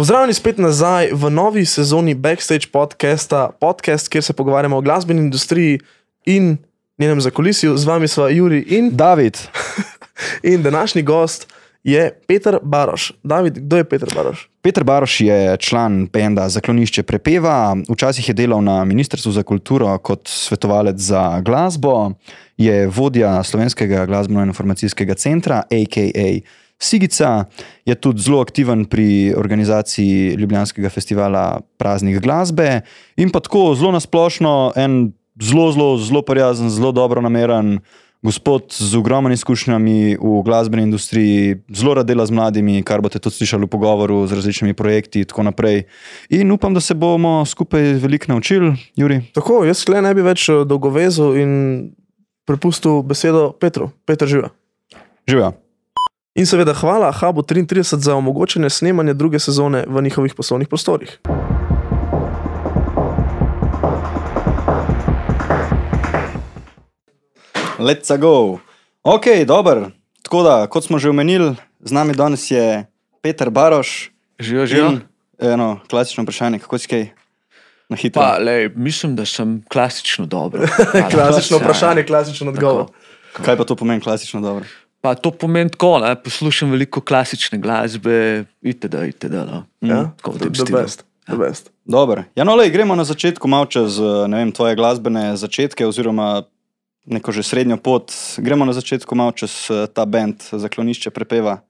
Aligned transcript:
Pozdravljeni 0.00 0.34
spet 0.34 0.58
nazaj 0.58 1.10
v 1.12 1.28
novi 1.30 1.66
sezoni 1.68 2.14
Backstage 2.14 2.70
podcasta, 2.72 3.50
podcast, 3.60 4.08
kjer 4.08 4.24
se 4.24 4.32
pogovarjamo 4.32 4.76
o 4.76 4.80
glasbeni 4.80 5.20
industriji 5.20 5.78
in 6.24 6.56
njenem 6.98 7.20
zakulisju. 7.20 7.76
Z 7.76 7.84
vami 7.84 8.08
smo 8.08 8.28
Juri 8.28 8.60
in 8.68 8.90
David, 8.96 9.38
In 10.52 10.62
današnji 10.62 11.02
gost 11.02 11.52
je 11.84 12.20
Peter 12.26 12.58
Baroš. 12.62 13.12
David, 13.22 13.58
kdo 13.58 13.76
je 13.76 13.84
Peter 13.84 14.08
Baroš? 14.14 14.48
Peter 14.62 14.84
Baroš 14.84 15.20
je 15.20 15.56
član 15.56 16.06
benda 16.12 16.48
Zaklonišče 16.48 17.02
prepeva, 17.02 17.76
včasih 17.88 18.28
je 18.28 18.34
delal 18.34 18.64
na 18.64 18.84
Ministrstvu 18.84 19.32
za 19.32 19.42
kulturo 19.42 19.98
kot 19.98 20.28
svetovalec 20.28 20.96
za 20.96 21.40
glasbo, 21.40 22.12
je 22.56 22.86
vodja 22.86 23.42
slovenskega 23.42 24.06
glasbeno-informacijskega 24.06 25.14
centra, 25.14 25.56
a.k.a. 25.56 26.40
Sigica, 26.82 27.44
je 27.84 27.94
tudi 27.94 28.22
zelo 28.24 28.40
aktiven 28.40 28.84
pri 28.88 29.34
organizaciji 29.36 30.34
Ljubljanskega 30.40 30.88
festivala 30.88 31.60
praznih 31.76 32.20
glasbe 32.20 32.80
in 33.16 33.30
pa 33.30 33.40
tako 33.40 33.74
zelo 33.76 33.92
nasplošno 33.92 34.72
en 34.76 35.12
zelo, 35.42 35.72
zelo, 35.72 35.98
zelo 35.98 36.22
prijazen, 36.22 36.70
zelo 36.70 36.92
dobro 36.92 37.20
nameren. 37.20 37.78
Gospod 38.22 38.62
z 38.68 38.96
ogromnimi 38.96 39.32
izkušnjami 39.34 40.16
v 40.20 40.42
glasbeni 40.44 40.82
industriji, 40.82 41.56
zelo 41.72 41.94
rad 41.94 42.06
dela 42.06 42.26
z 42.26 42.36
mladimi, 42.36 42.82
kar 42.84 43.00
boste 43.00 43.16
tudi 43.18 43.38
slišali 43.38 43.64
v 43.64 43.72
pogovoru 43.72 44.26
z 44.28 44.36
različnimi 44.36 44.76
projekti 44.76 45.22
in 45.24 45.28
tako 45.28 45.46
naprej. 45.48 45.86
In 46.28 46.52
upam, 46.52 46.74
da 46.76 46.80
se 46.84 46.94
bomo 46.94 47.46
skupaj 47.48 47.96
veliko 47.96 48.32
naučili, 48.32 48.74
Juri. 48.96 49.22
Tako, 49.32 49.64
jaz 49.64 49.88
le 49.88 50.04
ne 50.04 50.12
bi 50.14 50.20
več 50.20 50.50
eh, 50.52 50.64
dolgovezil 50.68 51.32
in 51.40 51.50
prepustil 52.44 53.00
besedo 53.02 53.54
Petru. 53.56 53.88
Peter 54.04 54.28
živa. 54.28 54.52
Živijo. 55.24 55.54
In 56.34 56.46
seveda 56.46 56.70
hvala 56.78 57.10
Hubu 57.12 57.42
33 57.42 57.98
za 57.98 58.14
omogočene 58.14 58.70
snemanje 58.70 59.14
druge 59.14 59.38
sezone 59.38 59.84
v 59.88 60.02
njihovih 60.02 60.34
poslovnih 60.34 60.68
prostorih. 60.68 61.18
Let's 67.78 68.18
go. 68.18 68.58
Ok, 69.02 69.26
dober. 69.46 69.90
Tako 70.22 70.42
da, 70.42 70.66
kot 70.66 70.84
smo 70.84 70.98
že 70.98 71.10
omenili, 71.10 71.56
z 71.80 71.92
nami 71.92 72.14
danes 72.14 72.50
je 72.50 72.86
Peter 73.22 73.50
Baroš. 73.50 74.10
Živijo, 74.40 74.66
živijo. 74.66 74.92
Eno 75.38 75.80
klasično 75.90 76.22
vprašanje, 76.22 76.58
kako 76.58 76.78
si 76.78 76.88
kaj 76.88 77.06
na 77.88 77.96
hitro? 77.96 78.22
Pa, 78.22 78.38
lej, 78.38 78.68
mislim, 78.76 79.16
da 79.16 79.26
sem 79.26 79.64
klasično 79.68 80.26
dober. 80.26 80.60
Klasično 81.12 81.58
vprašanje, 81.58 82.06
klasičen 82.06 82.48
odgovor. 82.48 82.86
Kaj 83.32 83.56
pa 83.56 83.64
to 83.64 83.74
pomeni 83.76 84.00
klasično 84.00 84.40
dobro? 84.40 84.64
Pa 85.00 85.14
to 85.16 85.30
pomeni 85.32 85.72
tako, 85.72 85.98
ne? 86.04 86.12
poslušam 86.14 86.70
veliko 86.70 87.00
klasične 87.00 87.58
glasbe, 87.58 88.44
itd. 88.60 88.94
itd. 89.08 89.36
No. 89.48 89.64
Ja, 89.80 90.10
Tako 90.16 90.36
the 90.38 90.50
stilu. 90.54 90.78
best. 90.78 91.04
The 91.28 91.36
best. 91.36 91.70
Ja, 92.36 92.44
no, 92.44 92.54
lej, 92.54 92.70
gremo 92.70 92.94
na 92.94 93.04
začetku 93.04 93.48
malo 93.48 93.66
čez 93.66 93.98
eh, 93.98 94.28
vem, 94.28 94.52
tvoje 94.52 94.76
glasbene 94.76 95.36
začetke 95.36 95.86
oziroma 95.86 96.42
neko 97.06 97.32
že 97.32 97.42
srednjo 97.42 97.80
pot. 97.80 98.12
Gremo 98.38 98.64
na 98.68 98.76
začetku 98.76 99.14
malo 99.14 99.32
čez 99.32 99.72
eh, 99.72 99.86
ta 99.88 100.04
bend, 100.04 100.44
zaklonišče 100.52 101.10
prepeva. 101.10 101.60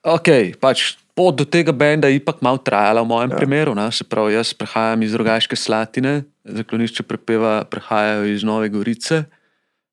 Ok, 0.00 0.56
pač 0.60 0.96
pot 1.12 1.36
do 1.36 1.44
tega 1.44 1.72
benda 1.76 2.08
je 2.08 2.20
ipak 2.20 2.40
malo 2.40 2.60
trajala 2.60 3.04
v 3.04 3.10
mojem 3.10 3.32
ja. 3.32 3.36
primeru. 3.36 3.72
Ne? 3.76 3.88
Se 3.92 4.04
pravi, 4.04 4.36
jaz 4.36 4.52
prihajam 4.56 5.02
iz 5.04 5.16
Rogaške 5.16 5.56
Slatine, 5.56 6.24
zaklonišče 6.44 7.04
prepeva 7.04 7.64
prihajajo 7.68 8.28
iz 8.30 8.44
Nove 8.44 8.68
Gorice. 8.72 9.24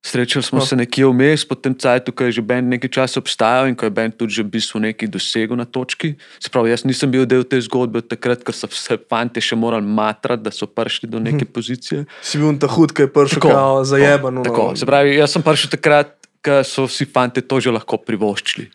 Srečali 0.08 0.44
smo 0.44 0.60
Oh. 0.60 0.68
se 0.68 0.76
nekje 0.80 1.04
vmes, 1.06 1.44
potem 1.44 1.76
cajt, 1.76 2.16
ko 2.16 2.24
je 2.24 2.40
že 2.40 2.42
bend 2.42 2.72
nekaj 2.72 2.90
časa 2.90 3.20
obstajal 3.20 3.68
in 3.68 3.76
ko 3.76 3.84
je 3.84 3.92
bend 3.92 4.16
tudi 4.16 4.40
že 4.40 4.44
v 4.48 4.56
bistvu 4.56 4.80
nekaj 4.80 5.08
dosegel 5.12 5.60
na 5.60 5.68
točki. 5.68 6.16
Se 6.40 6.48
pravi, 6.48 6.72
jaz 6.72 6.88
nisem 6.88 7.12
bil 7.12 7.28
del 7.28 7.44
te 7.44 7.60
zgodbe 7.60 8.00
od 8.00 8.08
takrat, 8.08 8.40
ker 8.40 8.56
so 8.56 8.72
se 8.72 8.96
fanti 9.10 9.44
še 9.44 9.60
morali 9.60 9.84
matrati, 9.84 10.48
da 10.48 10.52
so 10.52 10.64
prišli 10.64 11.12
do 11.12 11.20
neke 11.20 11.44
pozicije. 11.44 12.06
Si 12.24 12.40
bil 12.40 12.56
ta 12.56 12.72
hud, 12.72 12.96
ki 12.96 13.04
je 13.04 13.12
prišel 13.12 13.42
Tako, 13.44 13.52
kao 13.52 13.84
zajeban. 13.84 14.34
no. 14.40 14.48
Tako, 14.48 14.72
se 14.80 14.88
pravi, 14.88 15.20
jaz 15.20 15.36
sem 15.36 15.44
prišel 15.44 15.76
takrat, 15.76 16.16
ko 16.40 16.64
so 16.64 16.88
vsi 16.88 17.04
fanti 17.04 17.44
to 17.44 17.60
že 17.60 17.76
lahko 17.76 18.00
privoščili. 18.00 18.72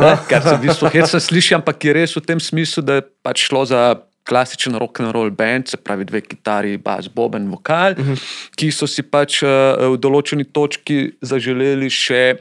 Ne, 0.00 0.16
Kar 0.26 0.42
se 0.42 0.56
v 0.56 0.64
bistvu 0.64 0.88
hecno 0.90 1.20
sliši, 1.20 1.54
ampak 1.54 1.76
je 1.84 1.92
res 1.92 2.16
v 2.16 2.24
tem 2.24 2.40
smislu, 2.40 2.82
da 2.82 2.98
je 2.98 3.04
pač 3.22 3.46
šlo 3.46 3.62
za 3.68 4.00
klasičen 4.28 4.76
rock 4.78 5.00
and 5.00 5.12
roll 5.14 5.30
band, 5.30 5.68
se 5.68 5.76
pravi 5.76 6.04
dve 6.04 6.20
kitari, 6.20 6.76
bas, 6.78 7.08
boben, 7.08 7.48
vokal, 7.50 7.92
uh 7.98 8.06
-huh. 8.06 8.24
ki 8.56 8.70
so 8.70 8.86
si 8.86 9.02
pač 9.02 9.42
uh, 9.42 9.48
v 9.92 9.98
določeni 9.98 10.44
točki 10.44 11.12
zaželeli 11.22 11.90
še 11.90 12.36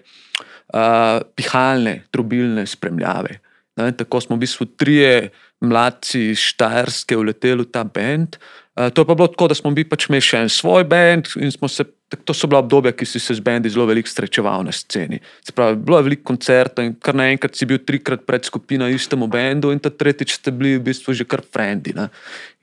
uh, 0.73 1.19
pihalne, 1.35 2.03
trubilne 2.11 2.65
spremljave. 2.65 3.39
Ne, 3.77 3.91
tako 3.91 4.21
smo 4.21 4.35
v 4.35 4.39
bistvu 4.39 4.65
trije 4.77 5.31
mladci 5.61 6.29
iz 6.31 6.39
Štajerske 6.39 7.17
uleteli 7.17 7.63
v 7.63 7.71
ta 7.71 7.83
bend. 7.83 8.37
Uh, 8.79 8.87
to 8.95 9.01
je 9.01 9.05
pa 9.05 9.15
bilo 9.15 9.27
tako, 9.27 9.47
da 9.51 9.55
smo 9.55 9.71
bili 9.75 9.83
pač 9.83 10.05
imeli 10.07 10.23
še 10.23 10.37
en 10.45 10.49
svoj 10.49 10.85
bend 10.87 11.27
in 11.35 11.51
smo 11.51 11.67
se. 11.67 11.83
tak- 11.83 12.23
To 12.25 12.33
so 12.33 12.47
bila 12.47 12.59
obdobja, 12.63 12.91
ki 12.95 13.05
si 13.05 13.19
se 13.19 13.35
z 13.35 13.39
bendi 13.43 13.69
zelo 13.69 13.85
veliko 13.85 14.09
srečeval 14.09 14.63
na 14.63 14.71
sceni. 14.71 15.19
Se 15.45 15.51
Pravi, 15.51 15.75
bilo 15.77 15.97
je 15.99 16.03
veliko 16.03 16.23
koncertov 16.23 16.85
in 16.85 16.95
kar 16.95 17.13
naenkrat 17.13 17.55
si 17.55 17.65
bil 17.65 17.77
trikrat 17.77 18.23
pred 18.25 18.41
skupino 18.45 18.87
istemu 18.89 19.27
bendu, 19.27 19.69
in 19.71 19.79
ta 19.79 19.89
tretjič 19.89 20.33
ste 20.39 20.51
bili 20.51 20.77
v 20.79 20.83
bistvu 20.89 21.13
že 21.13 21.27
kar 21.27 21.43
frendi. 21.43 21.93
Ne? 21.93 22.07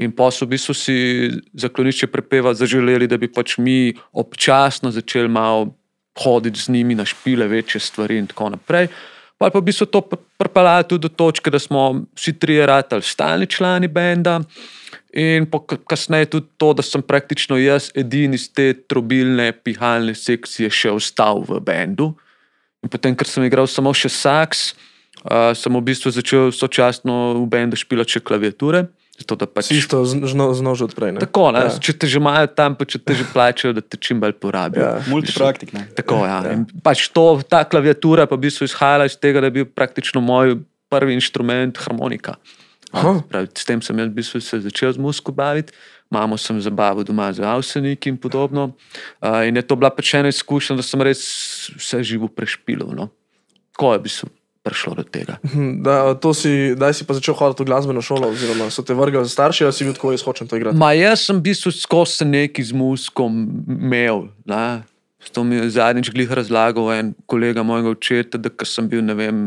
In 0.00 0.10
pa 0.10 0.30
so 0.32 0.46
v 0.46 0.56
bistvu 0.56 0.74
si 0.74 0.96
zaklonišče 1.54 2.06
prepeva 2.10 2.54
zaželeli, 2.54 3.06
da 3.06 3.16
bi 3.18 3.28
pač 3.28 3.58
mi 3.58 3.94
občasno 4.12 4.90
začeli 4.90 5.28
malo 5.28 5.76
hoditi 6.18 6.58
z 6.58 6.72
njimi 6.72 6.94
na 6.96 7.04
špile, 7.04 7.46
večje 7.46 7.80
stvari 7.80 8.18
in 8.18 8.26
tako 8.26 8.50
naprej. 8.56 8.88
Pa 9.38 9.50
pa 9.50 9.58
v 9.60 9.68
bistvu 9.68 9.86
to 9.86 10.00
pr- 10.00 10.18
pripeljalo 10.40 10.82
tudi 10.82 11.02
do 11.06 11.08
točke, 11.12 11.50
da 11.52 11.58
smo 11.58 12.02
vsi 12.16 12.32
trije 12.32 12.66
ratali 12.66 13.02
stalni 13.02 13.46
člani 13.46 13.86
benda. 13.88 14.40
In 15.16 15.46
po- 15.48 15.64
kasneje 15.64 16.28
tudi 16.36 16.46
to, 16.60 16.74
da 16.76 16.84
sem 16.84 17.00
praktično 17.00 17.56
jaz 17.56 17.88
edini 17.96 18.36
iz 18.36 18.50
te 18.52 18.74
trobilne, 18.74 19.48
pihalne 19.64 20.12
sekcije 20.12 20.68
še 20.68 20.92
ostal 20.92 21.40
v 21.40 21.56
bendu. 21.64 22.10
In 22.84 22.92
potem, 22.92 23.16
ker 23.16 23.24
sem 23.24 23.46
igral 23.48 23.64
samo 23.66 23.94
še 23.96 24.12
saks, 24.12 24.74
uh, 25.24 25.56
sem 25.56 25.72
v 25.72 25.80
bistvu 25.88 26.12
začel 26.12 26.52
sočasno 26.52 27.32
v 27.40 27.46
bendu 27.48 27.80
špilati 27.80 28.18
še 28.18 28.20
klaviature. 28.20 28.84
Zato, 29.16 29.48
pač, 29.48 29.72
isto 29.72 30.04
znal 30.04 30.76
že 30.76 30.84
odprej. 30.84 31.16
ne? 31.16 31.20
tako, 31.24 31.48
ne, 31.48 31.64
Ja. 31.64 31.72
Če 31.80 31.96
te 31.96 32.04
že 32.04 32.20
imajo 32.20 32.52
tam, 32.52 32.76
pa 32.76 32.84
če 32.84 33.00
te 33.00 33.16
že 33.16 33.24
plačajo, 33.24 33.72
da 33.72 33.80
te 33.80 33.96
čim 33.96 34.20
bolj 34.20 34.36
porabijo. 34.36 34.84
Ja. 34.84 35.00
Multipraktik. 35.08 35.72
Ne? 35.72 35.88
Tako, 35.96 36.28
ja. 36.28 36.44
Ja. 36.44 36.60
Pač 36.84 37.08
to, 37.08 37.40
ta 37.48 37.64
klaviatura 37.64 38.28
pa 38.28 38.36
v 38.36 38.44
bistvu 38.44 38.68
izhajala 38.68 39.08
iz 39.08 39.16
tega, 39.16 39.40
da 39.40 39.48
je 39.48 39.56
bil 39.56 39.64
praktično 39.64 40.20
moj 40.20 40.60
prvi 40.92 41.16
inštrument 41.16 41.80
harmonika. 41.80 42.36
Pravi, 42.92 43.50
s 43.54 43.64
tem 43.66 43.82
sem 43.82 43.98
jaz 43.98 44.08
v 44.08 44.14
bistvu 44.14 44.40
se 44.40 44.60
začel 44.60 44.92
z 44.94 45.02
muziko 45.02 45.32
baviti. 45.32 45.74
Mamo 46.10 46.38
sem 46.38 46.60
zabavil 46.62 47.02
doma 47.02 47.32
z 47.34 47.42
avseniki 47.42 48.08
in 48.08 48.16
podobno. 48.16 48.76
Uh, 49.18 49.42
in 49.48 49.56
je 49.58 49.62
to 49.66 49.74
bila 49.76 49.90
pač 49.90 50.14
ena 50.14 50.30
izkušnja, 50.30 50.78
da 50.78 50.84
sem 50.86 51.02
res 51.02 51.22
vse 51.74 52.02
živo 52.06 52.30
prešpilil. 52.30 52.94
No. 52.94 53.10
Ko 53.74 53.90
je 53.92 53.98
v 53.98 54.06
bistvu 54.06 54.30
prišlo 54.66 54.98
do 54.98 55.04
tega. 55.06 55.38
Hm, 55.46 55.82
Da, 55.86 56.18
si, 56.34 56.74
daj 56.74 56.98
si 56.98 57.06
pa 57.06 57.14
začel 57.14 57.38
hoditi 57.38 57.62
v 57.62 57.70
glasbeno 57.70 58.02
šolo, 58.02 58.34
oziroma 58.34 58.66
so 58.74 58.82
te 58.82 58.94
vrgli 58.98 59.22
starši, 59.22 59.66
ali 59.66 59.74
si 59.74 59.86
bil 59.86 59.94
tako, 59.94 60.10
jaz 60.10 60.26
hočem 60.26 60.50
to 60.50 60.58
igrati. 60.58 60.74
Ma 60.74 60.90
jaz 60.90 61.26
sem 61.26 61.38
v 61.38 61.46
bistvu 61.46 61.70
skozi 61.70 62.26
neki 62.26 62.66
z 62.66 62.74
muzikom 62.74 63.46
imel. 63.70 64.26
Ne? 64.42 64.82
To 65.34 65.42
mi 65.46 65.58
je 65.58 65.70
zadnjič 65.78 66.10
glih 66.14 66.30
razlagal 66.30 66.90
en 66.94 67.14
kolega 67.26 67.62
mojega 67.66 67.94
očeta, 67.94 68.38
da 68.38 68.50
sem 68.66 68.90
bil, 68.90 69.02
ne 69.06 69.14
vem, 69.14 69.38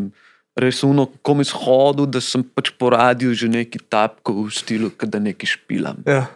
res 0.58 0.84
uno, 0.84 1.08
ko 1.22 1.36
mi 1.38 1.46
shodil, 1.48 2.08
da 2.10 2.22
sem 2.24 2.44
pač 2.44 2.72
po 2.74 2.92
radiju 2.94 3.34
že 3.34 3.50
neki 3.52 3.82
tapkal 3.90 4.48
v 4.48 4.54
stilu, 4.54 4.90
da 4.90 5.20
nekaj 5.22 5.56
špilam. 5.58 6.02
Ja. 6.08 6.28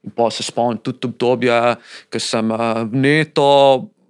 In 0.00 0.12
pa 0.16 0.30
se 0.32 0.44
spomnim 0.46 0.80
tudi 0.80 1.08
obdobja, 1.08 1.76
ko 2.08 2.18
sem 2.22 2.52
neto, 2.92 3.48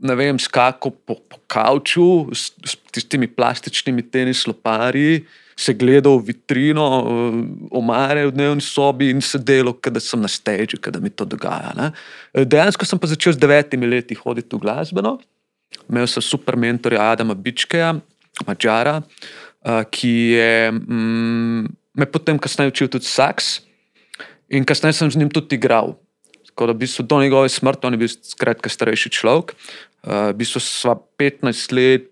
ne 0.01 0.15
vem, 0.17 0.39
skakal 0.39 0.95
po, 1.05 1.19
po 1.19 1.39
kavču 1.51 2.31
s, 2.33 2.55
s 2.63 2.79
tistimi 2.95 3.27
plastičnimi 3.27 4.07
tenis 4.07 4.47
loparji, 4.47 5.25
se 5.61 5.75
gledal 5.77 6.17
v 6.23 6.33
vitrino, 6.33 6.87
uh, 7.05 7.41
omare 7.77 8.25
v 8.31 8.33
dnevni 8.33 8.65
sobi 8.65 9.11
in 9.13 9.21
se 9.21 9.39
delo, 9.39 9.75
da 9.77 10.01
sem 10.01 10.21
na 10.21 10.29
stežu, 10.29 10.81
da 10.81 11.01
mi 11.01 11.13
to 11.13 11.27
dogaja. 11.29 11.75
Ne. 11.77 11.91
Eh, 12.33 12.47
Dejansko 12.49 12.89
sem 12.89 12.99
pa 12.99 13.11
začel 13.11 13.37
z 13.37 13.43
devetimi 13.43 13.85
leti 13.85 14.17
hoditi 14.17 14.57
v 14.57 14.65
glasbeno. 14.65 15.19
Imel 15.91 16.09
sem 16.09 16.25
super 16.25 16.57
mentorja 16.57 17.13
Adama 17.13 17.37
Bičkeja, 17.37 17.93
Mačara, 18.47 19.01
uh, 19.03 19.83
ki 19.91 20.15
je 20.37 20.53
mm, 20.73 21.67
me 21.95 22.07
potem 22.07 22.39
kasneje 22.39 22.73
učil 22.73 22.89
tudi 22.89 23.09
saks. 23.09 23.61
In 24.51 24.67
kasneje 24.67 24.99
sem 24.99 25.11
z 25.11 25.21
njim 25.21 25.31
tudi 25.31 25.59
igral. 25.59 25.95
Tako 26.51 26.71
da, 26.71 26.73
v 26.75 26.83
bistvu, 26.83 27.07
do 27.07 27.21
njegove 27.23 27.49
smrti, 27.49 27.87
on 27.87 27.95
je 27.95 28.01
bil 28.03 28.11
skratka 28.11 28.69
starejši 28.69 29.11
človek. 29.11 29.55
Uh, 30.03 30.31
v 30.35 30.41
bistvu 30.43 30.63
sva 30.63 30.97
15 31.19 31.77
let 31.77 32.11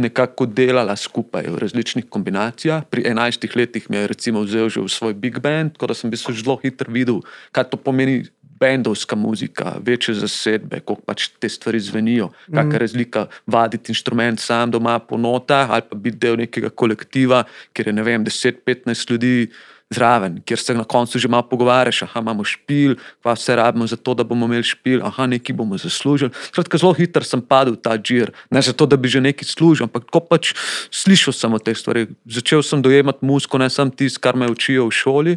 nekako 0.00 0.46
delala 0.46 0.94
skupaj 0.96 1.48
v 1.50 1.58
različnih 1.58 2.06
kombinacijah. 2.08 2.86
Pri 2.86 3.02
11 3.10 3.56
letih 3.56 3.90
mi 3.90 3.96
je 3.96 4.06
recimo 4.06 4.42
vzel 4.46 4.68
že 4.68 4.80
v 4.80 4.88
svoj 4.88 5.14
big 5.14 5.40
band, 5.42 5.74
tako 5.74 5.90
da 5.90 5.94
sem 5.94 6.08
v 6.08 6.14
bistvu 6.14 6.34
zelo 6.34 6.56
hitro 6.62 6.92
videl, 6.92 7.20
kaj 7.52 7.70
to 7.70 7.76
pomeni. 7.76 8.30
Bendovska 8.60 9.16
muzika, 9.16 9.74
večje 9.80 10.14
zasedbe, 10.20 10.82
kako 10.84 11.00
pač 11.06 11.28
te 11.40 11.48
stvari 11.48 11.80
zvenijo, 11.80 12.28
kakšna 12.52 12.76
je 12.76 12.78
razlika 12.78 13.26
vaditi 13.46 13.92
inštrument 13.94 14.40
sam 14.40 14.70
doma 14.70 14.98
po 14.98 15.16
notah 15.16 15.70
ali 15.70 15.82
pa 15.90 15.96
biti 15.96 16.18
del 16.18 16.36
nekega 16.36 16.70
kolektiva, 16.70 17.44
kjer 17.72 17.88
je 17.88 17.92
ne 17.92 18.02
vem, 18.02 18.24
10-15 18.24 19.10
ljudi 19.10 19.48
zraven, 19.90 20.38
kjer 20.46 20.58
se 20.58 20.74
na 20.74 20.84
koncu 20.84 21.18
že 21.18 21.28
malo 21.28 21.42
pogovarjaš, 21.42 22.02
aha, 22.02 22.20
imamo 22.20 22.44
špil, 22.44 22.94
pa 23.22 23.34
vse 23.34 23.56
rabimo 23.56 23.86
za 23.86 23.96
to, 23.96 24.14
da 24.14 24.24
bomo 24.24 24.46
imeli 24.46 24.62
špil, 24.62 25.02
aha, 25.02 25.26
nekaj 25.26 25.56
bomo 25.56 25.78
zaslužili. 25.78 26.30
Skratka, 26.52 26.78
zelo 26.78 26.92
hitro 26.94 27.24
sem 27.26 27.42
padel 27.42 27.74
v 27.74 27.82
ta 27.82 27.96
džir, 27.98 28.30
ne 28.50 28.62
zato, 28.62 28.86
da 28.86 28.96
bi 28.96 29.08
že 29.08 29.20
nekaj 29.20 29.48
služil, 29.48 29.88
ampak 29.88 30.06
ko 30.06 30.20
pač 30.20 30.54
slišal 30.94 31.34
sem 31.34 31.54
o 31.54 31.58
teh 31.58 31.74
stvareh, 31.74 32.12
začel 32.26 32.62
sem 32.62 32.82
dojemati 32.82 33.26
musko, 33.26 33.58
ne 33.58 33.70
samo 33.70 33.90
tisto, 33.90 34.22
kar 34.22 34.38
me 34.38 34.46
učijo 34.46 34.86
v 34.86 34.94
šoli. 34.94 35.34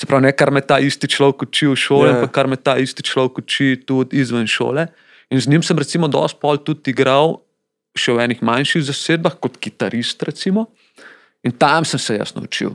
Se 0.00 0.06
pravi, 0.06 0.26
ne 0.26 0.32
kar 0.32 0.50
me 0.50 0.60
ta 0.60 0.78
isti 0.82 1.06
človek 1.06 1.46
uči 1.46 1.66
v 1.70 1.76
šoli, 1.78 2.08
Ja. 2.10 2.16
ampak 2.18 2.32
kar 2.34 2.46
me 2.50 2.56
ta 2.56 2.76
isti 2.78 3.02
človek 3.02 3.38
uči 3.38 3.82
tudi 3.86 4.18
izven 4.18 4.46
šole. 4.46 4.88
In 5.30 5.40
z 5.40 5.48
njim 5.48 5.62
sem 5.62 5.78
recimo 5.78 6.08
dosti 6.08 6.38
pol 6.40 6.58
tudi 6.58 6.90
igral 6.90 7.40
še 7.94 8.12
v 8.12 8.26
enih 8.26 8.42
manjših 8.42 8.82
zasedbah 8.90 9.38
kot 9.38 9.56
kitarist. 9.62 10.22
Recimo. 10.22 10.66
In 11.46 11.52
tam 11.52 11.84
sem 11.84 11.98
se 11.98 12.18
jaz 12.18 12.34
naučil. 12.34 12.74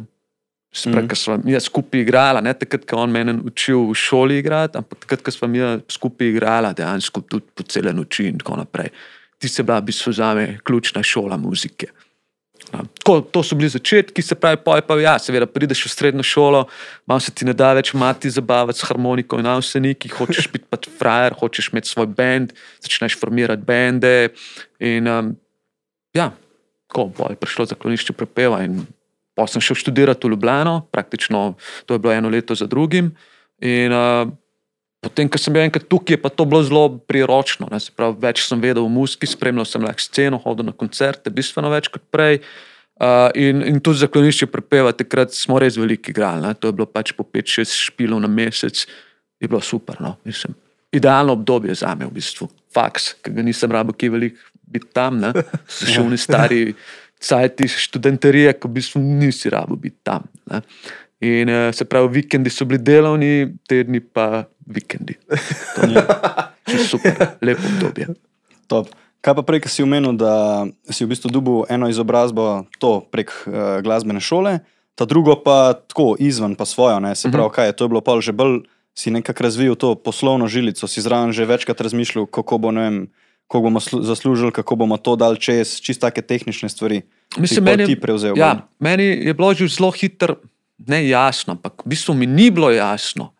Sprej, 0.69 1.04
mm. 1.04 1.07
Ker 1.10 1.18
smo 1.18 1.38
mi 1.44 1.57
skupaj 1.60 2.01
igrali, 2.06 2.42
ne 2.45 2.54
takrat, 2.54 2.86
ko 2.86 3.01
on 3.01 3.10
meni 3.12 3.33
učil 3.42 3.89
v 3.89 3.95
šoli 3.98 4.38
igrati, 4.38 4.77
ampak 4.77 5.01
takrat, 5.01 5.24
ko 5.25 5.31
smo 5.33 5.50
mi 5.50 5.60
skupaj 5.89 6.30
igrali, 6.30 6.69
dejansko 6.77 7.25
tudi 7.25 7.50
po 7.57 7.66
cele 7.66 7.94
noči 7.94 8.27
in 8.30 8.38
tako 8.38 8.60
naprej. 8.62 8.94
Ti 9.42 9.50
se 9.50 9.63
bila 9.63 9.80
v 9.80 9.89
bistvu 9.89 10.13
za 10.13 10.33
me 10.38 10.60
ključna 10.63 11.01
šola 11.04 11.38
muzike. 11.42 11.89
Tako, 12.70 13.22
to 13.22 13.42
so 13.44 13.56
bili 13.58 13.70
začetki, 13.70 14.22
se 14.22 14.36
pravi, 14.36 14.60
poj 14.66 14.82
pa 14.86 14.98
ja, 15.02 15.16
seveda 15.20 15.48
prideš 15.50 15.86
v 15.88 15.90
srednjo 15.90 16.24
šolo, 16.24 16.66
malo 17.10 17.24
se 17.24 17.32
ti 17.34 17.48
ne 17.48 17.56
da 17.58 17.72
več 17.74 17.94
mati 17.98 18.30
zabavati 18.30 18.78
s 18.80 18.86
harmoniko 18.86 19.40
in 19.42 19.50
vse 19.50 19.82
neki, 19.82 20.12
hočeš 20.14 20.52
biti 20.54 20.68
pač 20.70 20.86
frajer, 21.00 21.34
hočeš 21.40 21.72
imeti 21.74 21.90
svoj 21.90 22.12
bend, 22.14 22.54
začneš 22.86 23.18
formirati 23.20 23.66
bende. 23.66 24.14
In 24.86 25.10
um, 25.10 25.34
ja, 26.14 26.30
ko 26.94 27.08
bo 27.10 27.32
je 27.34 27.40
prišlo 27.42 27.66
zaklonišče 27.74 28.14
prepeva 28.14 28.62
in 28.66 28.84
pa 29.34 29.48
sem 29.48 29.64
šel 29.64 29.80
študirati 29.80 30.28
v 30.28 30.36
Ljubljano, 30.36 30.82
praktično 30.92 31.56
to 31.88 31.96
je 31.96 32.04
bilo 32.04 32.14
eno 32.14 32.30
leto 32.30 32.56
za 32.56 32.68
drugim. 32.68 33.16
In 33.66 33.96
uh, 33.96 34.30
potem, 35.04 35.30
ko 35.31 35.40
sem 35.40 35.56
bil 35.56 35.63
enkrat 35.63 35.88
tukaj, 35.90 36.18
je 36.18 36.22
pa 36.22 36.31
to 36.31 36.46
bilo 36.50 36.62
zelo 36.63 36.84
priročno. 37.10 37.69
Ne, 37.72 37.80
se 37.84 37.94
pravi, 37.96 38.18
več 38.22 38.44
sem 38.48 38.62
vedel 38.62 38.84
o 38.84 38.92
muski, 38.92 39.30
spremljal 39.30 39.68
sem 39.68 39.84
lahko 39.86 40.04
sceno, 40.04 40.40
hodil 40.44 40.68
na 40.68 40.75
koncerte, 40.75 41.31
bistveno 41.34 41.72
več 41.74 41.92
kot 41.92 42.04
prej. 42.12 42.42
Uh, 43.00 43.30
in, 43.40 43.62
in 43.63 43.78
tudi 43.80 44.01
zaklonišče 44.01 44.50
prepeva, 44.51 44.92
takrat 44.92 45.31
smo 45.31 45.56
res 45.62 45.78
veliki 45.80 46.12
igrali. 46.12 46.44
Ne. 46.44 46.51
To 46.60 46.68
je 46.68 46.75
bilo 46.75 46.88
pač 46.92 47.13
po 47.16 47.24
5-6 47.24 47.78
špilov 47.88 48.19
na 48.19 48.28
mesec, 48.28 48.84
je 49.40 49.48
bilo 49.48 49.62
super. 49.63 50.01
No. 50.04 50.18
Mislim, 50.28 50.57
idealno 50.92 51.38
obdobje 51.40 51.78
za 51.80 51.94
me, 51.95 52.10
v 52.10 52.18
bistvu. 52.19 52.50
Faks, 52.75 53.13
ki 53.24 53.31
ga 53.38 53.45
nisem 53.45 53.72
rabo, 53.72 53.95
ki 53.95 54.10
je 54.10 54.16
velik 54.18 54.42
biti 54.68 54.92
tam. 54.94 55.22
Ne. 55.24 55.31
So 55.72 55.88
še 55.88 56.04
v 56.04 56.19
stari 56.19 56.63
cajti 57.19 57.68
študentarije, 57.72 58.57
ko 58.60 58.68
v 58.68 58.80
bistvu 58.80 59.02
nisi 59.04 59.52
rabo 59.52 59.80
biti 59.80 60.00
tam. 60.04 60.28
Ne. 60.52 60.60
In 61.19 61.50
uh, 61.50 61.74
se 61.75 61.86
pravi, 61.86 62.07
vikendi 62.21 62.50
so 62.50 62.66
bili 62.66 62.80
delovni, 62.80 63.51
tedni 63.68 64.00
pa 64.00 64.45
vikendi. 64.66 65.18
To 65.75 65.81
je 65.83 66.04
čisto 66.69 66.98
super, 66.98 67.36
lepo 67.42 67.68
obdobje. 67.75 68.07
Top. 68.68 68.88
Kaj 69.19 69.36
pa 69.36 69.44
prej, 69.44 69.66
ki 69.66 69.69
si 69.69 69.83
omenil, 69.83 70.16
da 70.16 70.63
si 70.88 71.04
v 71.04 71.12
bistvu 71.12 71.27
dobil 71.27 71.66
eno 71.68 71.89
izobrazbo 71.92 72.63
to 72.80 73.01
prek 73.12 73.33
uh, 73.44 73.83
glasbene 73.83 74.24
šole, 74.24 74.62
ta 74.95 75.04
drugo 75.04 75.36
pa 75.44 75.75
tako 75.75 76.16
izven, 76.19 76.56
pa 76.56 76.63
svojo. 76.63 77.00
Ne? 77.04 77.16
Se 77.16 77.31
pravi, 77.31 77.51
kaj 77.51 77.68
je 77.68 77.75
to 77.75 77.83
je 77.83 77.92
bilo 77.92 78.01
pol 78.01 78.24
že 78.24 78.31
bolj, 78.31 78.63
si 78.95 79.12
nekako 79.12 79.44
razvil 79.44 79.75
to 79.75 79.95
poslovno 79.95 80.48
žilico, 80.48 80.88
si 80.88 81.04
zraven 81.04 81.36
že 81.36 81.48
večkrat 81.48 81.81
razmišljal, 81.81 82.31
kako 82.31 82.57
bo, 82.57 82.71
ne 82.71 82.81
vem, 82.81 82.98
kako 83.48 83.62
bomo 83.68 83.80
slu- 83.80 84.04
zaslužili, 84.04 84.51
kako 84.56 84.75
bomo 84.75 84.95
to 84.95 85.16
dal 85.19 85.36
čez, 85.36 85.80
čist 85.83 86.00
take 86.00 86.21
tehnične 86.21 86.69
stvari. 86.69 87.01
Mislim, 87.38 87.60
si 87.60 87.62
meni, 87.62 87.86
ti 87.86 88.00
prevzel. 88.00 88.39
ja, 88.39 88.68
meni 88.80 89.04
je 89.04 89.33
bilo 89.33 89.51
že 89.54 89.68
zelo 89.68 89.92
hitro, 89.92 90.39
ne 90.88 91.08
jasno, 91.08 91.58
ampak 91.58 91.84
v 91.86 91.90
bistvu 91.92 92.16
mi 92.16 92.28
ni 92.28 92.52
bilo 92.52 92.72
jasno. 92.72 93.34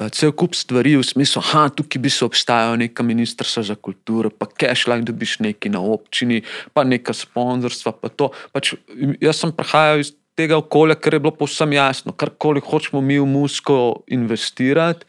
eh, 0.00 0.08
Cel 0.08 0.32
kup 0.32 0.54
stvari 0.54 0.96
v 0.96 1.02
smislu, 1.02 1.42
da 1.42 1.68
tukaj 1.68 2.00
bi 2.02 2.10
se 2.10 2.24
obstajalo 2.24 2.76
neka 2.76 3.02
ministrstva 3.02 3.62
za 3.62 3.74
kulturo, 3.74 4.30
pa 4.30 4.46
cash 4.46 4.86
lahko 4.86 5.10
dobiš 5.10 5.38
neki 5.40 5.68
na 5.68 5.80
občini, 5.80 6.42
pa 6.72 6.84
neka 6.84 7.12
sponzorstva. 7.12 7.92
Pa 7.92 8.08
to. 8.08 8.30
pač, 8.52 8.74
jaz 9.20 9.36
sem 9.36 9.52
prihajal 9.52 10.00
iz 10.00 10.14
tega 10.38 10.56
okolja, 10.56 10.94
ker 10.94 11.18
je 11.18 11.20
bilo 11.20 11.34
povsem 11.34 11.72
jasno, 11.74 12.14
karkoli 12.14 12.62
hočemo 12.62 13.02
mi 13.02 13.18
v 13.18 13.26
musko 13.26 14.06
investirati, 14.06 15.04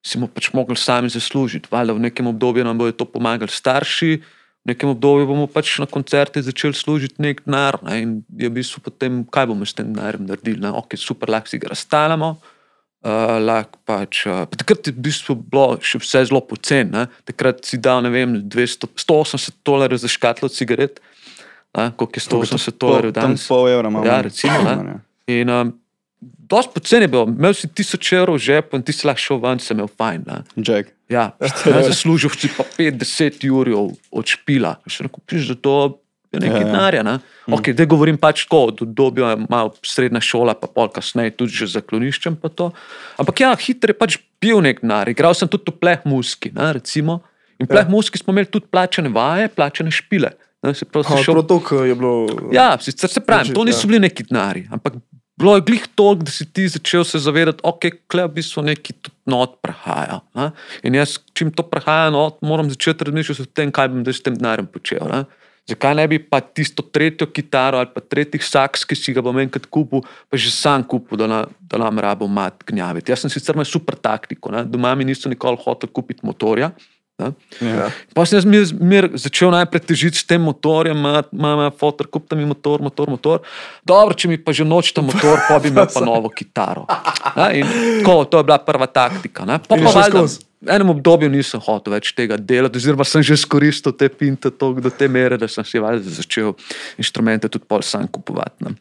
si 0.00 0.16
bomo 0.16 0.32
pač 0.32 0.48
mogli 0.56 0.76
sami 0.76 1.12
zaslužiti. 1.12 1.68
Valjda 1.68 1.92
v 1.92 2.08
nekem 2.08 2.26
obdobju 2.26 2.64
nam 2.64 2.78
bodo 2.80 2.96
to 2.96 3.04
pomagali 3.04 3.52
starši, 3.52 4.39
v 4.60 4.72
nekem 4.72 4.92
obdobju 4.92 5.24
bomo 5.26 5.46
pač 5.48 5.78
na 5.80 5.88
koncerte 5.88 6.42
začeli 6.44 6.76
služiti 6.76 7.22
nek 7.22 7.44
denar. 7.46 7.80
Ne, 7.80 8.00
in 8.04 8.10
je 8.36 8.48
v 8.48 8.60
bistvu 8.60 8.84
potem, 8.84 9.24
kaj 9.24 9.48
bomo 9.48 9.64
s 9.64 9.72
tem 9.72 9.88
denarjem 9.88 10.28
naredili. 10.28 10.60
Ne? 10.60 10.72
Ok, 10.76 11.00
super, 11.00 11.32
lahko 11.32 11.48
si 11.48 11.60
ga 11.60 11.72
razstalamo. 11.72 12.36
Uh, 13.00 13.40
lahko 13.40 13.80
pač, 13.88 14.26
uh, 14.28 14.44
pa 14.44 14.60
takrat 14.60 14.84
je 14.84 14.92
v 14.92 15.00
bistvu 15.00 15.32
bilo 15.32 15.80
še 15.80 15.96
vse 16.04 16.28
zelo 16.28 16.44
poceni. 16.44 17.08
Takrat 17.24 17.64
si 17.64 17.80
dal, 17.80 18.04
ne 18.04 18.12
vem, 18.12 18.36
200, 18.44 18.92
180 19.00 19.64
dolarjev 19.64 20.04
za 20.04 20.10
škatlo 20.12 20.52
cigaret, 20.52 21.00
koliko 21.72 22.12
je 22.12 22.24
180 22.28 22.76
dolarjev 22.76 23.16
Tam 23.16 23.32
danes. 23.32 23.48
pol 23.48 23.72
evra 23.72 23.88
imamo. 23.88 24.04
Ja, 24.04 24.20
recimo. 24.20 24.60
Ne? 24.60 25.00
In 25.32 25.48
um, 25.48 25.72
dosti 26.20 26.74
poceni 26.74 27.04
je 27.04 27.08
bilo, 27.08 27.24
imel 27.28 27.54
si 27.56 27.68
tisoč 27.68 28.12
evrov 28.12 28.36
v 28.36 28.44
žepu 28.44 28.76
in 28.76 28.84
ti 28.84 28.92
si 28.92 29.06
lahko 29.08 29.22
šel 29.22 29.40
ven, 29.40 29.60
se 29.62 29.74
imel 29.74 29.88
fajn. 29.88 30.24
Ne? 30.26 30.42
Jack. 30.56 30.92
Ja, 31.08 31.30
ne, 31.66 31.82
zaslužil 31.88 32.30
si 32.36 32.50
pa 32.52 32.64
50 32.64 33.40
ur 33.50 33.72
od 34.12 34.26
špila. 34.28 34.76
Še 34.86 35.08
ne 35.08 35.12
kupiš 35.12 35.52
za 35.54 35.58
to. 35.58 35.76
Nekaj 36.30 36.46
Ja, 36.46 36.58
ja. 36.62 36.66
denarja. 36.70 37.02
Ne? 37.02 37.16
Okay, 37.50 37.74
zdaj 37.74 37.88
govorim 37.90 38.14
pač 38.14 38.44
tako, 38.44 38.70
da 38.70 38.86
dobijo 38.86 39.32
malo 39.50 39.72
srednja 39.82 40.20
šola, 40.22 40.54
pa 40.54 40.68
pol 40.70 40.86
kasneje 40.86 41.32
tudi 41.34 41.58
že 41.58 41.66
za 41.66 41.82
kloniščem. 41.82 42.36
pa 42.38 42.46
to. 42.46 42.70
Ampak 43.18 43.42
ja, 43.42 43.50
hitro 43.58 43.90
je 43.90 43.98
pač 43.98 44.20
bil 44.38 44.62
nek 44.62 44.78
denar. 44.84 45.10
Igral 45.10 45.34
sem 45.34 45.50
tudi 45.50 45.74
v 45.74 45.82
pleh 45.82 46.06
muski. 46.06 46.54
Ne, 46.54 46.70
recimo. 46.78 47.18
In 47.58 47.66
pleh 47.66 47.82
ja. 47.82 47.90
muski 47.90 48.22
smo 48.22 48.30
imeli 48.30 48.46
tudi 48.46 48.70
plačene 48.70 49.10
vaje, 49.10 49.50
plačene 49.50 49.90
špile. 49.90 50.30
Ne, 50.62 50.70
se 50.74 50.86
pravi, 50.86 51.10
si 51.10 51.24
šel 51.24 51.34
Protok 51.34 51.72
je 51.88 51.98
bilo. 51.98 52.14
Ja, 52.54 52.76
sicer 52.78 53.10
se 53.10 53.20
pravi, 53.24 53.50
to 53.50 53.64
niso 53.66 53.82
ja. 53.82 53.90
bili 53.90 54.06
neki 54.06 54.28
denari, 54.30 54.68
ampak 54.70 55.02
bilo 55.40 55.56
je 55.56 55.64
glih 55.66 55.86
toliko, 55.96 56.28
da 56.28 56.32
si 56.34 56.46
ti 56.46 56.68
začel 56.68 57.04
se 57.08 57.18
zavedati, 57.18 57.64
ok, 57.64 57.88
klej 58.12 58.28
v 58.28 58.34
bistvu 58.38 58.64
neki 58.68 58.94
tudi 59.00 59.16
not 59.30 59.56
prehaja. 59.64 60.20
Ne? 60.36 60.50
In 60.84 60.98
jaz, 61.00 61.16
čim 61.34 61.50
to 61.54 61.64
prehaja, 61.66 62.10
not, 62.14 62.38
moram 62.44 62.70
začeti 62.70 63.08
razmišljati 63.08 63.46
o 63.48 63.52
tem, 63.54 63.72
kaj 63.72 63.88
bom 63.92 64.04
zdaj 64.04 64.18
s 64.18 64.26
tem 64.26 64.36
denarjem 64.36 64.68
počel. 64.70 65.06
Ne? 65.08 65.24
Zakaj 65.70 65.94
ne 65.94 66.06
bi 66.10 66.18
pa 66.18 66.40
tisto 66.40 66.82
tretjo 66.82 67.28
kitaro 67.30 67.78
ali 67.78 67.90
pa 67.94 68.02
tretji 68.02 68.40
saks, 68.42 68.84
ki 68.84 68.96
si 68.98 69.14
ga 69.14 69.22
bom 69.22 69.36
enkrat 69.38 69.68
kupil, 69.70 70.02
pa 70.28 70.40
že 70.40 70.50
sam 70.52 70.84
kupil, 70.84 71.20
da, 71.20 71.28
na, 71.30 71.40
da 71.60 71.78
nam 71.78 71.98
rabo 72.02 72.28
mat 72.28 72.64
gnjaviti. 72.66 73.12
Jaz 73.12 73.24
sem 73.24 73.32
sicer 73.32 73.56
imel 73.56 73.68
super 73.68 73.96
taktiko, 73.96 74.52
ne? 74.54 74.64
doma 74.66 74.94
mi 74.98 75.06
niso 75.06 75.30
nikoli 75.30 75.60
hotel 75.64 75.92
kupiti 75.92 76.26
motorja. 76.26 76.72
Ja. 77.60 77.88
Pa 78.16 78.24
sem 78.26 78.40
jaz 78.40 78.46
mir, 78.48 78.66
mir 78.80 79.08
začel 79.20 79.52
najprej 79.54 79.84
težiti 79.92 80.20
s 80.20 80.26
tem 80.26 80.42
motorjem, 80.42 80.98
imam 81.32 81.64
fotor, 81.78 82.08
kupta 82.10 82.38
mi 82.38 82.48
motor, 82.48 82.82
motor, 82.84 83.10
motor. 83.12 83.44
Dobro, 83.86 84.16
če 84.16 84.32
mi 84.32 84.38
pa 84.40 84.54
že 84.56 84.66
noč 84.68 84.92
ta 84.96 85.04
motor, 85.04 85.40
pa 85.48 85.58
bi 85.62 85.72
imel 85.72 85.88
pa 85.92 86.04
novo 86.04 86.32
kitaro. 86.32 86.86
Ne, 87.36 87.48
in 87.60 87.74
Tako, 88.00 88.24
to 88.24 88.38
je 88.38 88.44
bila 88.44 88.58
prva 88.58 88.86
taktika. 88.86 89.44
ne. 89.44 89.58
Pa, 89.68 89.76
pa 89.76 89.94
valjda, 89.94 90.26
v 90.60 90.68
enem 90.68 90.92
obdobju 90.92 91.30
nisem 91.32 91.62
hotel 91.64 91.96
več 91.96 92.12
tega 92.16 92.36
delati, 92.36 92.80
oziroma 92.80 93.06
sem 93.08 93.24
že 93.24 93.38
izkoristil 93.38 93.96
te 93.96 94.10
pinte 94.12 94.50
toliko 94.50 94.88
do 94.88 94.92
te 94.92 95.08
mere, 95.08 95.38
da 95.40 95.48
sem 95.48 95.64
si 95.64 95.80
valjda 95.80 96.20
začel 96.20 96.54
inštrumente 97.00 97.48
tudi 97.48 97.64
pol 97.68 97.84
sam 97.86 98.08
kupovati. 98.08 98.68
Ne. 98.68 98.76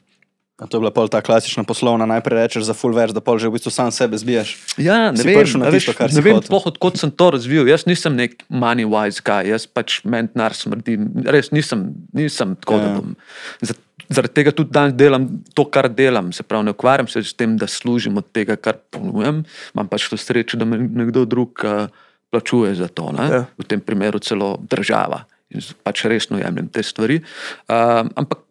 A 0.60 0.68
To 0.68 0.76
je 0.76 0.82
bila 0.82 0.92
pol 0.92 1.08
ta 1.08 1.22
klasična 1.24 1.64
poslovna, 1.64 2.04
najprej 2.04 2.36
rečeš 2.36 2.64
za 2.68 2.76
full 2.76 2.92
več, 2.92 3.16
da 3.16 3.24
pol 3.24 3.40
že 3.40 3.48
v 3.48 3.56
bistvu 3.56 3.72
sam 3.72 3.92
sebe 3.96 4.20
zbijaš. 4.20 4.58
Ja, 4.76 5.12
ne 5.12 5.18
Si 5.18 5.24
vem, 5.24 5.40
na 5.56 5.72
tisto, 5.72 5.96
kar 5.96 6.12
ne 6.12 6.20
vem 6.20 6.42
sploh, 6.44 6.68
odkot 6.68 7.00
sem 7.00 7.08
to 7.10 7.32
razvil. 7.32 7.64
Jaz 7.64 7.88
nisem 7.88 8.12
nek 8.14 8.44
money 8.52 8.84
wise 8.84 9.24
guy, 9.24 9.48
jaz 9.48 9.64
pač 9.66 10.04
mentnar 10.04 10.52
smrdi. 10.52 11.00
Res 11.24 11.54
nisem, 11.56 11.96
nisem 12.12 12.60
tako, 12.60 12.76
Ja. 12.76 12.84
da 12.84 12.90
bom. 13.00 13.16
Za- 13.64 13.80
Zaradi 14.10 14.34
tega 14.34 14.50
tudi 14.50 14.74
danes 14.74 14.98
delam 14.98 15.28
to, 15.54 15.64
kar 15.70 15.86
delam. 15.86 16.34
Se 16.34 16.42
pravi, 16.42 16.66
ne 16.66 16.72
ukvarjam 16.74 17.06
se 17.08 17.22
s 17.22 17.34
tem, 17.38 17.54
da 17.56 17.68
služim 17.70 18.18
od 18.18 18.26
tega, 18.34 18.56
kar 18.58 18.82
ponujem. 18.90 19.46
Imam 19.76 19.88
pač 19.88 20.10
to 20.10 20.18
srečo, 20.18 20.58
da 20.58 20.66
me 20.66 20.80
nekdo 20.82 21.26
drug 21.30 21.62
uh, 21.62 21.86
plačuje 22.34 22.74
za 22.76 22.90
to. 22.90 23.12
ne. 23.14 23.26
Ja. 23.30 23.42
V 23.54 23.64
tem 23.64 23.78
primeru 23.80 24.18
celo 24.20 24.58
država. 24.60 25.24
In 25.54 25.62
pač 25.86 26.04
resno 26.06 26.42
jemljem 26.42 26.68
te 26.68 26.82
stvari. 26.82 27.22
Uh, 27.70 28.10
ampak 28.18 28.49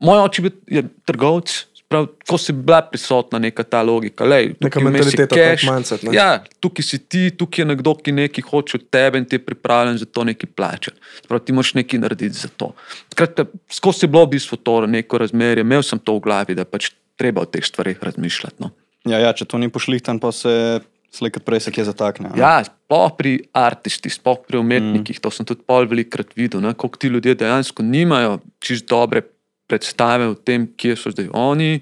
moj 0.00 0.24
oče 0.26 0.42
bil- 0.42 0.62
je 0.66 0.84
trgovec. 1.04 1.66
Prav, 1.90 2.04
ko 2.22 2.38
si 2.38 2.52
bila 2.54 2.84
prisotna 2.86 3.40
neka 3.42 3.64
ta 3.66 3.80
logika, 3.82 4.22
lej, 4.22 4.52
Neka 4.62 4.78
mentaliteta, 4.78 5.34
cash, 5.34 5.64
mindset, 5.66 6.04
ne? 6.06 6.12
Ja, 6.14 6.38
tukaj 6.62 6.84
si 6.86 7.00
ti, 7.02 7.32
tukaj 7.34 7.64
je 7.64 7.66
nekdo, 7.66 7.96
ki 7.98 8.14
nekaj 8.14 8.44
hoče 8.46 8.76
od 8.78 8.84
tebe 8.94 9.18
in 9.18 9.26
ti 9.26 9.34
je 9.34 9.42
pripravljen 9.42 9.98
za 9.98 10.06
to 10.06 10.22
nekaj 10.22 10.52
plačati. 10.54 10.94
Prav, 11.26 11.40
ti 11.42 11.50
moraš 11.52 11.74
nekaj 11.74 11.98
narediti 11.98 12.38
za 12.38 12.48
to. 12.54 12.68
Skratka, 13.10 13.48
skozi 13.66 14.06
je 14.06 14.12
bilo 14.14 14.22
v 14.22 14.36
bistvu 14.36 14.60
to 14.62 14.86
neko 14.86 15.18
razmerje, 15.18 15.66
imel 15.66 15.82
sem 15.82 15.98
to 15.98 16.14
v 16.14 16.22
glavi, 16.28 16.54
da 16.54 16.62
pač 16.62 16.92
treba 17.18 17.42
o 17.42 17.50
teh 17.50 17.66
stvarih 17.66 17.98
razmišljati. 17.98 18.62
No. 18.62 18.70
Ja, 19.10 19.18
ja, 19.18 19.34
če 19.34 19.48
to 19.50 19.58
ni 19.58 19.66
pošlihtan, 19.66 20.22
pa 20.22 20.30
se 20.30 20.78
slejkrat 21.10 21.42
prej 21.42 21.66
se 21.66 21.74
kje 21.74 21.88
zatakne. 21.90 22.30
ne? 22.30 22.38
Ja, 22.38 22.62
sploh 22.62 23.10
pri 23.18 23.50
artistih, 23.50 24.14
sploh 24.14 24.38
pri 24.46 24.62
umetnikih, 24.62 25.18
mm. 25.18 25.22
to 25.26 25.34
sem 25.34 25.42
tudi 25.42 25.66
pol 25.66 25.90
velikrat 25.90 26.38
videl, 26.38 26.62
ne, 26.62 26.70
koliko 26.78 27.02
ti 27.02 27.10
ljudje 27.10 27.34
dejansko 27.34 27.82
nimajo 27.82 28.38
čist 28.62 28.86
dobre 28.86 29.26
predstave 29.70 30.26
o 30.26 30.34
tem, 30.34 30.66
kje 30.76 30.96
so 30.98 31.12
zdaj 31.14 31.30
oni, 31.32 31.78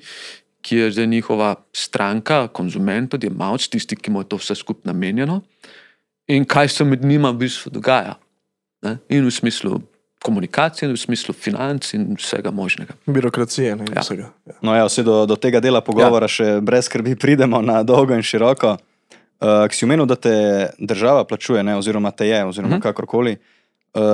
ki 0.60 0.76
je 0.82 0.90
zdaj 0.92 1.06
njihova 1.08 1.54
stranka, 1.72 2.42
konzument, 2.52 3.14
odjemalc, 3.16 3.64
tisti, 3.72 3.96
ki 3.96 4.12
mu 4.12 4.20
je 4.20 4.28
to 4.28 4.36
vse 4.36 4.58
skupaj 4.60 4.90
namenjeno, 4.92 5.40
in 6.28 6.44
kaj 6.44 6.68
se 6.68 6.84
med 6.84 7.04
njima 7.04 7.30
v 7.32 7.46
bistvu 7.46 7.72
dogaja. 7.72 8.18
Ne? 8.84 8.98
In 9.08 9.24
v 9.26 9.32
smislu 9.32 9.80
komunikacije, 10.22 10.88
in 10.88 10.94
v 10.94 11.00
smislu 11.00 11.32
financ 11.34 11.92
in 11.94 12.16
vsega 12.18 12.50
možnega. 12.50 12.94
Birokracije 13.06 13.72
in 13.72 13.86
Ja. 13.94 14.02
vsega. 14.02 14.28
Ja. 14.46 14.54
No, 14.62 14.74
ja, 14.74 14.84
vsi 14.86 15.02
do, 15.06 15.22
do 15.26 15.36
tega 15.36 15.60
dela 15.62 15.80
pogovora 15.80 16.26
ja. 16.26 16.34
še 16.36 16.48
brez 16.60 16.90
skrbi 16.90 17.16
pridemo 17.16 17.62
na 17.62 17.82
dolgo 17.82 18.14
in 18.14 18.22
široko. 18.22 18.76
Uh, 19.38 19.70
si 19.70 19.86
omenil, 19.86 20.06
da 20.10 20.16
te 20.18 20.34
država 20.82 21.22
plačuje, 21.24 21.62
ne, 21.62 21.76
oziroma 21.78 22.10
te 22.10 22.26
je, 22.26 22.44
oziroma 22.44 22.74
uh 22.74 22.78
Mhm. 22.78 22.80
-huh. 22.82 22.90
kakorkoli. 22.90 23.32
Uh, 23.32 23.57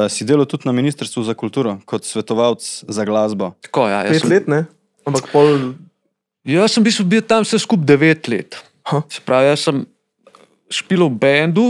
si 0.08 0.24
delal 0.24 0.46
tudi 0.46 0.68
na 0.68 0.72
Ministrstvu 0.72 1.22
za 1.24 1.34
kulturo 1.34 1.78
kot 1.84 2.04
svetovalec 2.04 2.84
za 2.88 3.04
glasbo. 3.04 3.52
Tako, 3.60 3.88
ja, 3.88 4.02
Pet 4.08 4.22
sem, 4.22 4.30
let, 4.30 4.48
ne? 4.48 4.64
Ampak 5.04 5.28
pol. 5.32 5.74
jaz 6.46 6.72
sem 6.76 6.84
bistvu 6.84 7.04
bil 7.04 7.22
tam 7.26 7.44
vse 7.44 7.58
skupaj 7.58 7.86
devet 7.86 8.28
let. 8.28 8.58
Ha. 8.88 9.02
Se 9.08 9.20
pravi, 9.24 9.50
jaz 9.52 9.66
sem 9.66 9.82
špil 10.72 11.04
v 11.08 11.12
bendu, 11.20 11.66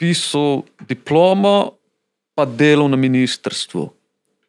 pisal 0.00 0.64
diplomo, 0.88 1.78
pa 2.34 2.44
delal 2.44 2.90
na 2.90 2.98
ministrstvu 2.98 3.86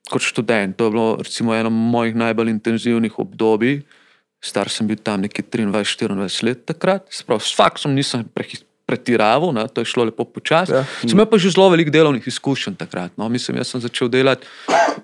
kot 0.10 0.22
študent. 0.22 0.76
To 0.78 0.90
je 0.90 0.92
bilo 0.94 1.08
recimo 1.22 1.54
eno 1.56 1.70
mojih 1.70 2.16
najbolj 2.18 2.50
intenzivnih 2.50 3.14
obdobij. 3.20 3.82
Star 4.42 4.70
sem 4.70 4.86
bil 4.86 5.00
tam 5.02 5.24
nekje 5.26 5.42
23-24 5.42 6.44
let 6.46 6.66
takrat, 6.70 7.08
se 7.10 7.24
pravi, 7.26 7.42
s 7.42 7.56
faksom 7.56 7.96
nisem 7.98 8.22
prehi- 8.30 8.62
pretiraval, 8.86 9.54
ne, 9.54 9.66
to 9.68 9.82
je 9.82 9.90
šlo 9.90 10.06
lepo 10.06 10.26
počasi. 10.30 10.72
Ja. 10.78 10.86
Sem 11.02 11.18
pa 11.18 11.38
že 11.42 11.50
zelo 11.50 11.70
veliko 11.74 11.90
delovnih 11.90 12.28
izkušenj 12.28 12.78
takrat. 12.78 13.18
No. 13.18 13.30
Mislim, 13.30 13.58
jaz 13.58 13.74
sem 13.74 13.82
začel 13.82 14.10
delati 14.14 14.46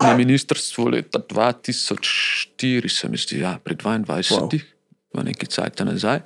na 0.01 0.13
ministrstvu 0.17 0.87
leta 0.93 1.19
2004, 1.19 2.89
se 2.89 3.09
mi 3.09 3.17
zdi, 3.17 3.41
ja, 3.41 3.57
pri 3.63 3.75
22, 3.75 4.31
Wow. 4.31 4.49
v 5.11 5.23
neki 5.27 5.45
cajt 5.49 5.81
nazaj. 5.83 6.21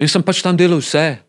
In 0.00 0.08
sem 0.08 0.24
pač 0.24 0.42
tam 0.42 0.56
delal 0.56 0.80
vse. 0.80 1.20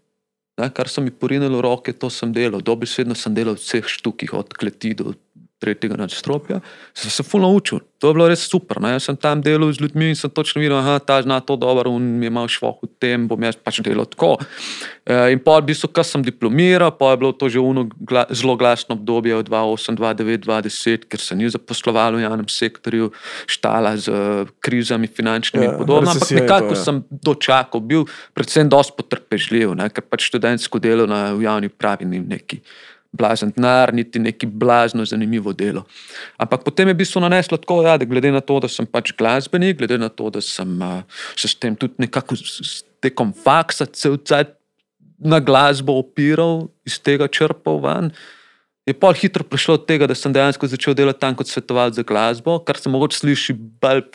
Ne, 0.58 0.72
kar 0.74 0.90
sem 0.90 1.06
mi 1.06 1.14
porinil 1.14 1.54
v 1.54 1.62
roke, 1.62 1.94
to 1.94 2.10
sem 2.10 2.34
delal. 2.34 2.64
Dobesedno 2.66 3.14
sem 3.14 3.30
delal 3.36 3.54
v 3.54 3.62
vseh 3.62 3.86
štukih, 3.86 4.34
od 4.34 4.56
kleti 4.58 4.96
do 4.98 5.14
tretjega 5.60 5.98
nadstropja. 5.98 6.60
Sem 6.94 7.12
se 7.12 7.24
fulno 7.24 7.50
učil. 7.50 7.80
To 7.98 8.12
je 8.12 8.14
bilo 8.14 8.28
res 8.30 8.44
super. 8.46 8.78
Ne. 8.82 8.92
Jaz 8.94 9.08
sem 9.08 9.18
tam 9.18 9.42
delal 9.42 9.72
z 9.74 9.82
ljudmi 9.82 10.12
in 10.12 10.18
sem 10.18 10.30
točno 10.30 10.62
videl, 10.62 10.78
da 10.86 11.00
ta 11.02 11.18
zna 11.22 11.40
to 11.42 11.56
dobro, 11.58 11.90
in 11.98 12.04
mi 12.20 12.28
je 12.28 12.32
imel 12.32 12.50
švoh 12.52 12.78
v 12.84 12.90
tem, 13.02 13.26
bom 13.28 13.42
jaz 13.42 13.58
pač 13.58 13.80
delal 13.82 14.06
tako. 14.06 14.36
E, 15.02 15.34
in 15.34 15.42
pa 15.42 15.58
v 15.58 15.72
bistvu, 15.72 15.90
kar 15.90 16.06
sem 16.06 16.22
diplomiral, 16.22 16.94
pa 16.94 17.16
je 17.16 17.22
bilo 17.24 17.32
to 17.34 17.50
že 17.50 17.58
uno 17.58 17.88
gla, 17.90 18.28
zelo 18.30 18.54
glasno 18.54 18.94
obdobje 18.94 19.34
od 19.36 19.50
2008, 19.50 19.98
2009, 19.98 20.46
2010, 20.46 21.08
ker 21.10 21.24
se 21.24 21.38
ni 21.40 21.50
zaposlovalo 21.50 22.22
v 22.22 22.28
javnem 22.28 22.50
sektorju, 22.50 23.10
štala 23.50 23.96
z 23.98 24.14
eh, 24.14 24.54
krizami 24.62 25.10
finančnimi 25.10 25.66
Ja, 25.66 25.74
in 25.74 25.82
podobno. 25.82 26.14
Ampak 26.14 26.30
je 26.30 26.38
to, 26.38 26.44
nekako 26.44 26.78
ja. 26.78 26.84
sem 26.84 27.02
dočakal, 27.10 27.82
bil 27.82 28.06
predvsem 28.38 28.70
dosti 28.70 28.94
potrpežljiv, 28.94 29.74
ne, 29.74 29.90
ker 29.90 30.06
pač 30.06 30.30
študentsko 30.30 30.78
delo 30.78 31.10
na 31.10 31.34
v 31.34 31.50
javni 31.50 31.74
pravi 31.74 32.06
ni 32.06 32.22
neki 32.22 32.62
blazen 33.12 33.52
denar, 33.56 33.94
niti 33.94 34.20
neki 34.20 34.46
blazno 34.46 35.06
zanimivo 35.06 35.54
delo. 35.54 35.86
Ampak 36.38 36.64
potem 36.64 36.88
je 36.88 36.94
v 36.94 37.02
bistvu 37.02 37.22
naneslo 37.24 37.58
tako, 37.58 37.82
ja, 37.86 37.98
da 37.98 38.06
glede 38.06 38.32
na 38.32 38.42
to, 38.42 38.60
da 38.60 38.70
sem 38.72 38.86
pač 38.86 39.14
glasbenik, 39.18 39.78
glede 39.80 39.98
na 39.98 40.10
to, 40.10 40.30
da 40.34 40.42
sem 40.42 40.78
uh, 40.82 41.02
se 41.36 41.48
s 41.48 41.56
tem 41.56 41.76
tudi 41.76 42.04
nekako 42.04 42.38
tekom 43.04 43.34
faksa 43.34 43.86
cel 43.86 44.18
cel 44.18 44.54
na 45.18 45.40
glasbo 45.42 45.98
opiral, 45.98 46.68
iz 46.86 47.00
tega 47.02 47.28
črpal 47.28 47.82
ven. 47.82 48.12
Je 48.88 48.94
pol 48.96 49.16
hitro 49.18 49.44
prišlo 49.44 49.76
od 49.76 49.88
tega, 49.90 50.08
da 50.08 50.16
sem 50.16 50.32
dejansko 50.32 50.70
začel 50.70 50.96
delati 50.96 51.20
tam 51.20 51.36
kot 51.36 51.50
svetovalec 51.50 51.98
za 51.98 52.06
glasbo, 52.08 52.60
kar 52.64 52.78
se 52.80 52.90
mogoče 52.90 53.18
sliši 53.18 53.56
bolj 53.82 54.06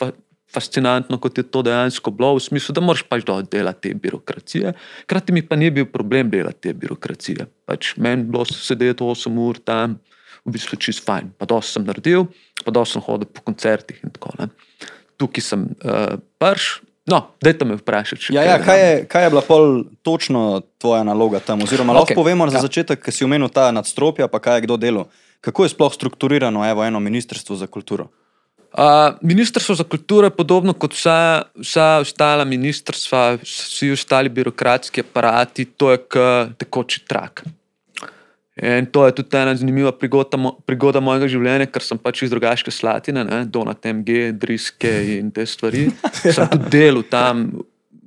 fascinantno, 0.53 1.17
kot 1.21 1.37
je 1.37 1.43
to 1.43 1.63
dejansko 1.65 2.11
bilo, 2.13 2.33
v 2.37 2.43
smislu, 2.45 2.75
da 2.77 2.83
moraš 2.85 3.03
pač 3.09 3.25
delati 3.51 3.89
te 3.89 3.93
birokracije. 3.97 4.73
Hkrati 5.03 5.33
mi 5.33 5.43
pa 5.45 5.57
ni 5.59 5.71
bil 5.71 5.85
problem 5.89 6.29
delati 6.29 6.69
te 6.69 6.73
birokracije. 6.73 7.47
Pač 7.65 7.95
meni 7.97 8.27
bilo 8.29 8.45
sedeti 8.45 9.03
8 9.03 9.39
ur 9.47 9.59
tam, 9.65 9.99
v 10.43 10.55
bistvu 10.55 10.79
čist 10.79 11.03
fajn. 11.07 11.33
Pa 11.39 11.47
dosti 11.49 11.77
sem 11.77 11.85
naredil, 11.87 12.27
pa 12.63 12.71
dosti 12.75 12.97
sem 12.97 13.05
hodil 13.05 13.29
po 13.31 13.43
koncertih 13.45 14.01
in 14.03 14.13
tako 14.13 14.35
naprej. 14.37 14.89
Tukaj 15.21 15.45
sem 15.45 15.69
uh, 15.85 16.17
prš. 16.41 16.81
No, 17.11 17.19
dajte 17.43 17.67
me 17.67 17.75
vprašati. 17.75 18.31
Ja, 18.31 18.45
ja, 18.47 18.55
kaj 18.63 18.79
je, 18.79 18.91
kaj 19.11 19.25
je 19.25 19.31
bila 19.33 19.41
pol 19.43 19.83
točno 20.07 20.63
tvoja 20.79 21.03
naloga 21.03 21.41
tam? 21.43 21.63
Oziroma, 21.65 21.91
lahko 21.93 22.13
Okej, 22.13 22.15
povemo 22.15 22.47
za 22.47 22.61
ja. 22.61 22.63
začetek, 22.63 23.01
ker 23.03 23.11
si 23.11 23.27
omenil 23.27 23.51
ta 23.51 23.67
nadstropja, 23.75 24.29
pa 24.31 24.39
kaj 24.39 24.61
je 24.61 24.65
kdo 24.67 24.79
delal. 24.79 25.09
Kako 25.43 25.67
je 25.67 25.73
sploh 25.75 25.91
strukturirano 25.91 26.63
evo, 26.63 26.85
eno 26.87 27.03
ministrstvo 27.03 27.59
za 27.59 27.67
kulturo? 27.67 28.07
Uh, 28.73 29.13
ministrstvo 29.21 29.75
za 29.75 29.83
kulturo 29.83 30.27
je 30.27 30.33
podobno 30.33 30.73
kot 30.73 30.93
vsa, 30.93 31.43
vsa 31.61 31.99
ostala 32.01 32.45
ministrstva, 32.45 33.37
vsi 33.43 33.91
ostali 33.93 34.29
birokratski 34.29 35.03
aparati, 35.05 35.65
to 35.65 35.91
je 35.91 35.97
kot 35.97 36.57
tekoči 36.57 37.03
trak. 37.07 37.43
In 38.61 38.85
to 38.85 39.05
je 39.05 39.15
tudi 39.15 39.37
ena 39.37 39.55
zanimiva 39.55 39.91
prigoda, 39.91 40.37
prigoda 40.65 40.99
mojega 41.01 41.27
življenja, 41.29 41.65
ker 41.73 41.81
sem 41.81 41.97
pač 41.97 42.21
iz 42.21 42.33
drugačne 42.33 42.73
slatine, 42.73 43.23
ne, 43.25 43.39
Donat 43.49 43.85
MG, 43.89 44.29
Driske 44.37 44.91
in 45.17 45.31
te 45.33 45.45
stvari. 45.49 45.87
Sem 46.35 46.49
tudi 46.51 46.69
delal 46.73 47.01
tam 47.09 47.47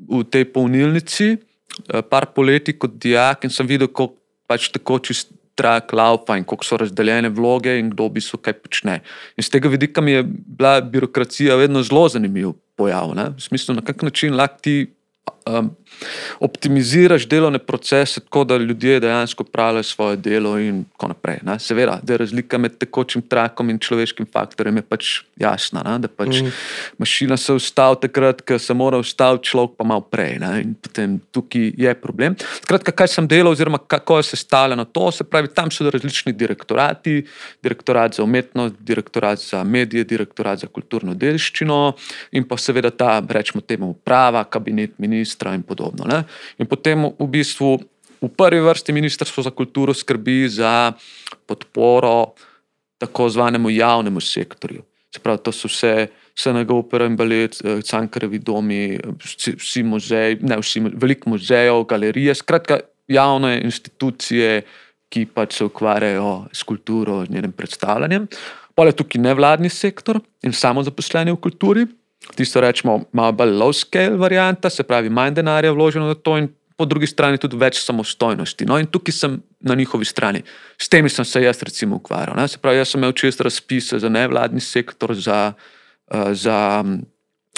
v 0.07 0.23
tej 0.31 0.47
polnilnici, 0.55 1.33
eh, 1.35 2.03
par 2.07 2.31
poletij 2.35 2.79
kot 2.79 2.95
dijak 2.95 3.43
in 3.45 3.51
sem 3.51 3.67
videl, 3.67 3.91
kako 3.91 4.15
pač 4.47 4.71
tekoči 4.71 5.19
trak 5.57 5.93
laupa 5.97 6.37
in 6.37 6.45
kako 6.45 6.65
so 6.65 6.77
razdeljene 6.81 7.31
vloge 7.33 7.79
in 7.81 7.91
kdo 7.95 8.11
v 8.11 8.19
bistvu 8.19 8.41
kaj 8.45 8.59
počne. 8.61 9.01
In 9.37 9.47
z 9.47 9.55
tega 9.55 9.73
vidika 9.73 10.05
mi 10.05 10.13
je 10.13 10.23
bila 10.29 10.81
birokracija 10.81 11.57
vedno 11.57 11.83
zelo 11.83 12.07
zanimiv 12.13 12.53
pojav. 12.77 13.15
Ne? 13.17 13.31
V 13.37 13.43
smislu, 13.49 13.75
na 13.75 13.85
kak 13.85 14.05
način 14.05 14.37
lahko 14.37 14.61
ti 14.63 14.77
um, 15.47 15.71
optimiziraš 16.41 17.27
delovne 17.29 17.59
procese 17.59 18.21
tako, 18.21 18.45
da 18.45 18.57
ljudje 18.57 19.01
dejansko 19.01 19.45
pravijo 19.45 19.83
svoje 19.83 20.17
delo 20.17 20.59
in 20.59 20.85
tako 20.93 21.09
naprej. 21.09 21.39
Ne? 21.43 21.59
Seveda, 21.59 22.01
da 22.03 22.13
je 22.13 22.19
razlika 22.19 22.59
med 22.59 22.79
tekočim 22.79 23.23
trakom 23.23 23.71
in 23.71 23.79
človeškim 23.79 24.27
faktorjem 24.33 24.77
je 24.77 24.83
pač 24.83 25.07
jasna, 25.37 25.83
ne? 25.85 25.99
da 25.99 26.09
pač 26.09 26.41
mm. 26.43 26.53
mašina 26.99 27.37
se 27.37 27.53
ustavi 27.53 27.97
takrat, 28.01 28.43
ko 28.43 28.59
se 28.59 28.75
mora 28.75 28.99
ustaviti 28.99 29.45
človek 29.45 29.77
pa 29.79 29.85
malo 29.85 30.01
prej. 30.01 30.39
Ne? 30.43 30.53
In 30.63 30.75
potem 30.75 31.19
tukaj 31.33 31.73
je 31.77 31.95
problem. 31.95 32.37
Skratka, 32.63 32.93
kaj 32.93 33.09
sem 33.15 33.29
delal, 33.29 33.53
oziroma 33.53 33.79
kako 33.79 34.19
je 34.19 34.31
sestavljeno 34.33 34.85
to, 34.85 35.11
se 35.13 35.25
pravi, 35.25 35.49
tam 35.55 35.71
so 35.71 35.91
različni 35.91 36.33
direktorati, 36.33 37.25
direktorat 37.63 38.15
za 38.15 38.23
umetnost, 38.23 38.75
direktorat 38.81 39.39
za 39.39 39.65
medije, 39.65 40.05
direktorat 40.05 40.59
za 40.59 40.67
kulturno 40.67 41.15
dediščino 41.15 41.81
in 42.33 42.45
pa 42.49 42.57
seveda 42.57 42.91
ta, 42.91 43.23
rečemo 43.29 43.61
temu, 43.61 43.91
uprava, 43.91 44.45
kabinet 44.45 44.99
ministra 44.99 45.36
in 45.55 45.63
podobno. 45.63 46.05
Ne? 46.05 46.25
In 46.59 46.67
potem 46.67 47.13
v 47.19 47.29
bistvu 47.29 47.77
v 48.21 48.29
prvi 48.29 48.61
vrsti 48.61 48.93
Ministrstvo 48.93 49.43
za 49.43 49.51
kulturo 49.51 49.95
skrbi 49.95 50.49
za 50.49 50.93
podporo 51.47 52.33
tako 52.99 53.29
zvanemu 53.29 53.71
javnemu 53.71 54.21
sektorju. 54.21 54.83
Se 55.15 55.21
pravi, 55.21 55.39
to 55.43 55.53
so 55.53 55.69
vse. 55.69 56.09
SNG 56.37 56.71
opera 56.71 57.07
in 57.09 57.17
balet, 57.17 57.57
eh, 57.65 57.81
Cankarevi 57.81 58.39
domi, 58.39 58.99
vsi, 59.25 59.55
vsi 59.57 59.83
muzeji, 59.83 60.37
ne 60.45 60.59
vsi, 60.61 60.83
veliko 60.93 61.31
muzejev, 61.31 61.85
galerije, 61.89 62.35
skratka, 62.35 62.81
javne 63.09 63.61
institucije, 63.65 64.63
ki 65.09 65.27
pač 65.33 65.57
se 65.57 65.65
ukvarjajo 65.65 66.49
s 66.53 66.63
kulturo 66.63 67.23
in 67.25 67.33
njenim 67.33 67.53
predstavljanjem. 67.53 68.27
Pa 68.75 68.85
je 68.85 68.93
tukaj 68.93 69.23
nevladni 69.23 69.71
sektor 69.73 70.21
in 70.43 70.53
samozaposleni 70.53 71.33
v 71.33 71.41
kulturi, 71.41 71.87
tisto 72.35 72.61
rečemo 72.61 73.01
malo 73.13 73.33
bolj 73.33 73.55
low 73.57 73.73
scale 73.73 74.17
varianta, 74.17 74.71
se 74.71 74.83
pravi, 74.83 75.11
manj 75.11 75.35
denarja 75.39 75.73
vloženo 75.73 76.09
v 76.11 76.19
to 76.23 76.39
in 76.41 76.49
po 76.77 76.85
drugi 76.85 77.09
strani 77.09 77.41
tudi 77.41 77.57
več 77.57 77.81
samostojnosti. 77.81 78.67
No, 78.69 78.77
in 78.81 78.89
tukaj 78.93 79.15
sem 79.17 79.37
na 79.65 79.75
njihovi 79.75 80.05
strani. 80.05 80.43
S 80.77 80.91
temi 80.93 81.09
sem 81.09 81.25
se 81.25 81.41
jaz 81.43 81.63
recimo 81.65 81.97
ukvarjal. 81.97 82.37
Ne? 82.37 82.45
Se 82.53 82.61
pravi, 82.61 82.83
jaz 82.83 82.93
sem 82.93 83.01
imel 83.01 83.15
čest 83.17 83.41
razpise 83.41 83.99
za 84.03 84.11
nevladni 84.13 84.61
sektor, 84.61 85.15
za, 85.17 85.55
uh, 85.57 86.29
za 86.37 86.59
mm, 86.85 87.01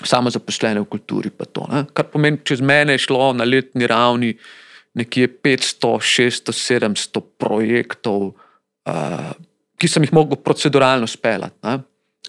samozaposlene 0.06 0.84
v 0.84 0.90
kulturi, 0.92 1.34
pa 1.34 1.50
to. 1.50 1.66
Ne? 1.72 1.84
Kar 1.92 2.06
pomeni, 2.12 2.38
čez 2.46 2.62
mene 2.62 2.94
je 2.94 3.06
šlo 3.08 3.32
na 3.34 3.46
letni 3.48 3.90
ravni 3.90 4.36
nekje 4.98 5.26
500, 5.42 5.98
600, 5.98 6.54
700 6.54 7.24
projektov, 7.42 8.30
uh, 8.86 9.32
ki 9.78 9.90
sem 9.90 10.06
jih 10.06 10.14
mogel 10.14 10.38
proceduralno 10.42 11.10
speljati. 11.10 11.58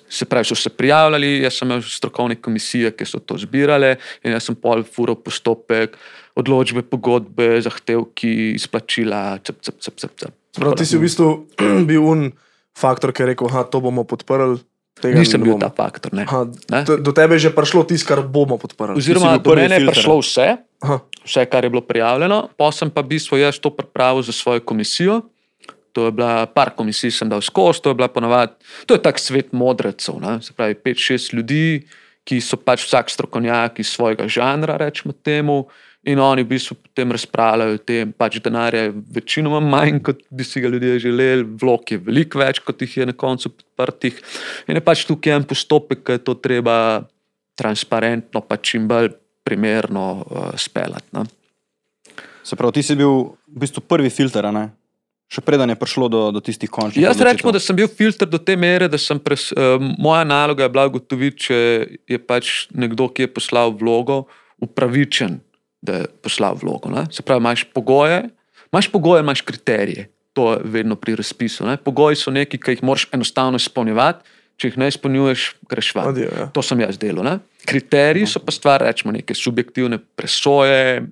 Se 0.10 0.26
pravi, 0.26 0.46
so 0.46 0.56
se 0.58 0.70
prijavljali, 0.70 1.42
jaz 1.44 1.60
sem 1.60 1.70
imel 1.70 1.82
strokovne 1.86 2.36
komisije, 2.42 2.90
ki 2.98 3.06
so 3.06 3.20
to 3.22 3.38
zbirale, 3.38 3.96
in 4.26 4.34
jaz 4.34 4.48
sem 4.50 4.56
pol 4.58 4.82
furo 4.84 5.14
postopek, 5.16 5.94
odločbe, 6.36 6.82
pogodbe, 6.82 7.62
zahtevki, 7.62 8.56
izplačila, 8.58 9.38
cep, 9.46 9.62
cep, 9.62 9.78
cep, 9.80 9.96
cep. 10.02 10.12
cep. 10.18 10.34
Prav, 10.58 10.74
ti 10.76 10.86
si 10.86 10.98
v 10.98 11.06
bistvu 11.06 11.28
bil 11.90 12.02
un 12.02 12.32
faktor, 12.74 13.14
ki 13.14 13.22
je 13.22 13.28
rekel, 13.34 13.52
da 13.54 13.64
to 13.64 13.82
bomo 13.84 14.04
podprli. 14.04 14.58
tega 15.00 15.20
Nisem 15.20 15.44
bil 15.46 15.54
bomo." 15.56 15.62
ta 15.62 15.70
faktor. 15.70 16.12
Ne. 16.18 16.26
Aha, 16.26 16.48
Ne? 16.74 16.82
do, 16.84 17.12
tebe 17.14 17.38
je 17.38 17.48
že 17.48 17.52
prišlo 17.54 17.86
tisto, 17.86 18.10
kar 18.10 18.26
bomo 18.26 18.58
podprli. 18.58 18.98
Oziroma, 18.98 19.38
do 19.38 19.54
mene 19.56 19.78
je 19.78 19.86
filter. 19.86 19.94
prišlo 19.94 20.16
vse, 20.20 20.48
Aha, 20.82 20.98
vse, 21.24 21.46
kar 21.46 21.64
je 21.64 21.70
bilo 21.70 21.82
prijavljeno, 21.86 22.50
pa 22.58 22.72
sem 22.72 22.90
pa 22.90 23.06
v 23.06 23.14
bistvu 23.14 23.38
jaz 23.38 23.60
to 23.60 23.70
pripravil 23.70 24.24
za 24.26 24.32
svojo 24.34 24.60
komisijo. 24.60 25.22
To 26.00 26.06
je 26.08 26.16
bila 26.16 26.46
par 26.48 26.72
komisij, 26.80 27.12
sem 27.12 27.28
dal 27.28 27.42
skozi, 27.44 27.82
to 27.84 27.92
je 27.92 27.98
bila 28.00 28.08
ponavadi, 28.08 28.56
to 28.88 28.96
je 28.96 29.02
tak 29.04 29.20
svet 29.20 29.52
modrecev, 29.52 30.16
ne? 30.24 30.38
se 30.40 30.56
pravi, 30.56 30.78
pet, 30.80 30.96
šest 30.96 31.34
ljudi, 31.36 31.84
ki 32.24 32.38
so 32.40 32.56
pač 32.56 32.86
vsak 32.88 33.12
strokovnjak 33.12 33.82
iz 33.84 33.92
svojega 33.92 34.30
žanra, 34.32 34.78
rečemo 34.80 35.12
temu. 35.12 35.66
In 36.08 36.22
oni 36.24 36.46
v 36.46 36.54
bistvu 36.54 36.78
potem 36.80 37.12
razpravljajo 37.12 37.76
o 37.76 37.82
tem, 37.84 38.14
pač 38.16 38.38
denarja 38.40 38.86
je 38.86 38.94
večinoma 39.18 39.60
manj, 39.60 40.00
kot 40.08 40.22
bi 40.32 40.48
si 40.48 40.64
ga 40.64 40.72
ljudje 40.72 41.02
želeli, 41.04 41.44
vlog 41.60 41.92
je 41.92 42.00
veliko 42.06 42.40
več, 42.40 42.64
kot 42.64 42.80
jih 42.80 42.96
je 43.02 43.10
na 43.10 43.18
koncu 43.18 43.52
podprtih. 43.52 44.24
In 44.72 44.80
je 44.80 44.86
pač 44.86 45.04
tukaj 45.10 45.36
en 45.36 45.48
postopek, 45.50 46.06
ki 46.08 46.16
je 46.16 46.24
to 46.24 46.38
treba 46.40 46.78
transparentno, 47.60 48.40
pa 48.48 48.56
čim 48.64 48.88
bolj 48.88 49.12
primerno 49.44 50.08
uh, 50.24 50.48
speljati. 50.56 51.12
No. 51.20 51.28
Se 52.48 52.56
pravi, 52.56 52.80
ti 52.80 52.88
si 52.88 52.96
bil 52.96 53.36
v 53.52 53.66
bistvu 53.68 53.84
prvi 53.84 54.14
filter, 54.14 54.48
ne? 54.56 54.70
Še 55.30 55.44
preden 55.46 55.70
je 55.70 55.78
prišlo 55.78 56.10
do, 56.10 56.22
do 56.34 56.42
tistih 56.42 56.70
končnih. 56.70 57.04
Jaz 57.06 57.14
odločitev. 57.14 57.30
rečem, 57.30 57.52
da 57.54 57.62
sem 57.62 57.78
bil 57.78 57.90
filter 57.90 58.30
do 58.30 58.42
te 58.42 58.58
mere, 58.58 58.90
da 58.90 58.98
sem 58.98 59.20
pres, 59.22 59.50
uh, 59.54 59.78
moja 60.02 60.26
naloga 60.26 60.66
je 60.66 60.74
bila 60.74 60.88
ugotoviti, 60.90 61.50
če 61.50 61.60
je 62.10 62.20
pač 62.20 62.66
nekdo, 62.74 63.10
ki 63.14 63.28
je 63.28 63.34
poslal 63.38 63.76
vlogo, 63.78 64.24
upravičen, 64.60 65.38
da 65.86 66.02
je 66.02 66.10
poslal 66.26 66.58
vlogo. 66.60 66.90
Ne? 66.92 67.06
Se 67.14 67.22
pravi, 67.22 67.46
imaš 67.46 67.68
pogoje, 67.74 68.26
imaš 68.74 68.90
pogoje, 68.92 69.22
imaš 69.24 69.46
kriterije. 69.46 70.10
To 70.34 70.54
je 70.54 70.66
vedno 70.66 70.98
pri 70.98 71.16
razpisu. 71.20 71.66
Ne? 71.68 71.78
Pogoji 71.78 72.18
so 72.18 72.34
neki, 72.34 72.58
ki 72.62 72.78
jih 72.78 72.84
moraš 72.86 73.08
enostavno 73.14 73.62
izpolnjevati. 73.62 74.38
Če 74.60 74.74
jih 74.74 74.78
ne 74.82 74.90
izpolnjuješ, 74.92 75.44
greš 75.72 75.94
van. 75.96 76.10
Adijo, 76.12 76.32
ja. 76.36 76.50
To 76.52 76.60
sem 76.66 76.82
jaz 76.84 76.98
delal. 77.00 77.24
Ne? 77.24 77.38
Kriteriji 77.70 78.28
so 78.28 78.42
pa 78.44 78.52
stvar, 78.52 78.84
rečemo, 78.84 79.14
neke 79.16 79.38
subjektivne 79.38 80.02
presoje, 80.20 81.06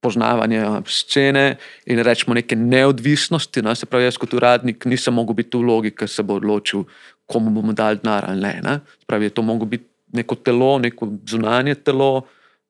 poznavanje 0.00 0.62
scene 0.86 1.56
in 1.86 1.98
rečemo 1.98 2.34
neke 2.34 2.56
neodvisnosti. 2.56 3.62
Ne? 3.62 3.74
Se 3.74 3.86
pravi, 3.86 4.06
jaz 4.06 4.18
kot 4.20 4.34
uradnik 4.34 4.86
nisem 4.86 5.14
mogel 5.14 5.38
biti 5.38 5.58
v 5.58 5.66
vlogi, 5.66 5.94
ki 5.94 6.08
se 6.08 6.22
bo 6.22 6.38
odločil, 6.38 6.84
komu 7.26 7.50
bomo 7.50 7.72
dali 7.72 8.00
denar 8.02 8.28
ali 8.30 8.40
ne. 8.40 8.54
ne? 8.62 8.80
Pravi, 9.06 9.30
je 9.30 9.36
to 9.38 9.42
moglo 9.42 9.66
biti 9.66 9.88
neko 10.12 10.34
telo, 10.34 10.78
neko 10.78 11.08
zunanje 11.26 11.74
telo. 11.74 12.26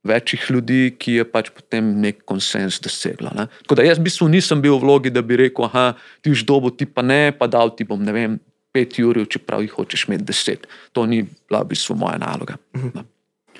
Večjih 0.08 0.44
ljudi, 0.54 0.94
ki 0.94 1.18
je 1.18 1.25
pač 1.26 1.49
potem 1.50 1.88
nek 2.00 2.23
konsens 2.25 2.78
dosegla. 2.80 3.32
Ne? 3.35 3.49
Tako 3.64 3.76
da 3.80 3.85
jaz 3.85 3.99
v 3.99 4.06
bistvu 4.06 4.28
nisem 4.30 4.62
bil 4.62 4.76
v 4.78 4.85
vlogi, 4.87 5.11
da 5.11 5.20
bi 5.26 5.37
rekel, 5.37 5.66
ah, 5.75 5.99
ti 6.23 6.30
už 6.32 6.47
dobo, 6.47 6.70
ti 6.70 6.87
pa 6.87 7.02
ne, 7.02 7.35
pa 7.35 7.50
dal 7.50 7.75
ti 7.75 7.85
bom, 7.85 7.99
ne 8.00 8.14
vem, 8.14 8.38
pet 8.73 8.94
ur, 9.02 9.18
čeprav 9.26 9.64
jih 9.66 9.75
hočeš 9.75 10.06
imeti 10.08 10.28
deset. 10.30 10.68
To 10.94 11.04
ni 11.04 11.25
bila 11.26 11.64
v 11.66 11.75
bistvu 11.75 11.99
moja 11.99 12.16
naloga. 12.23 12.56
Ne. 12.78 13.04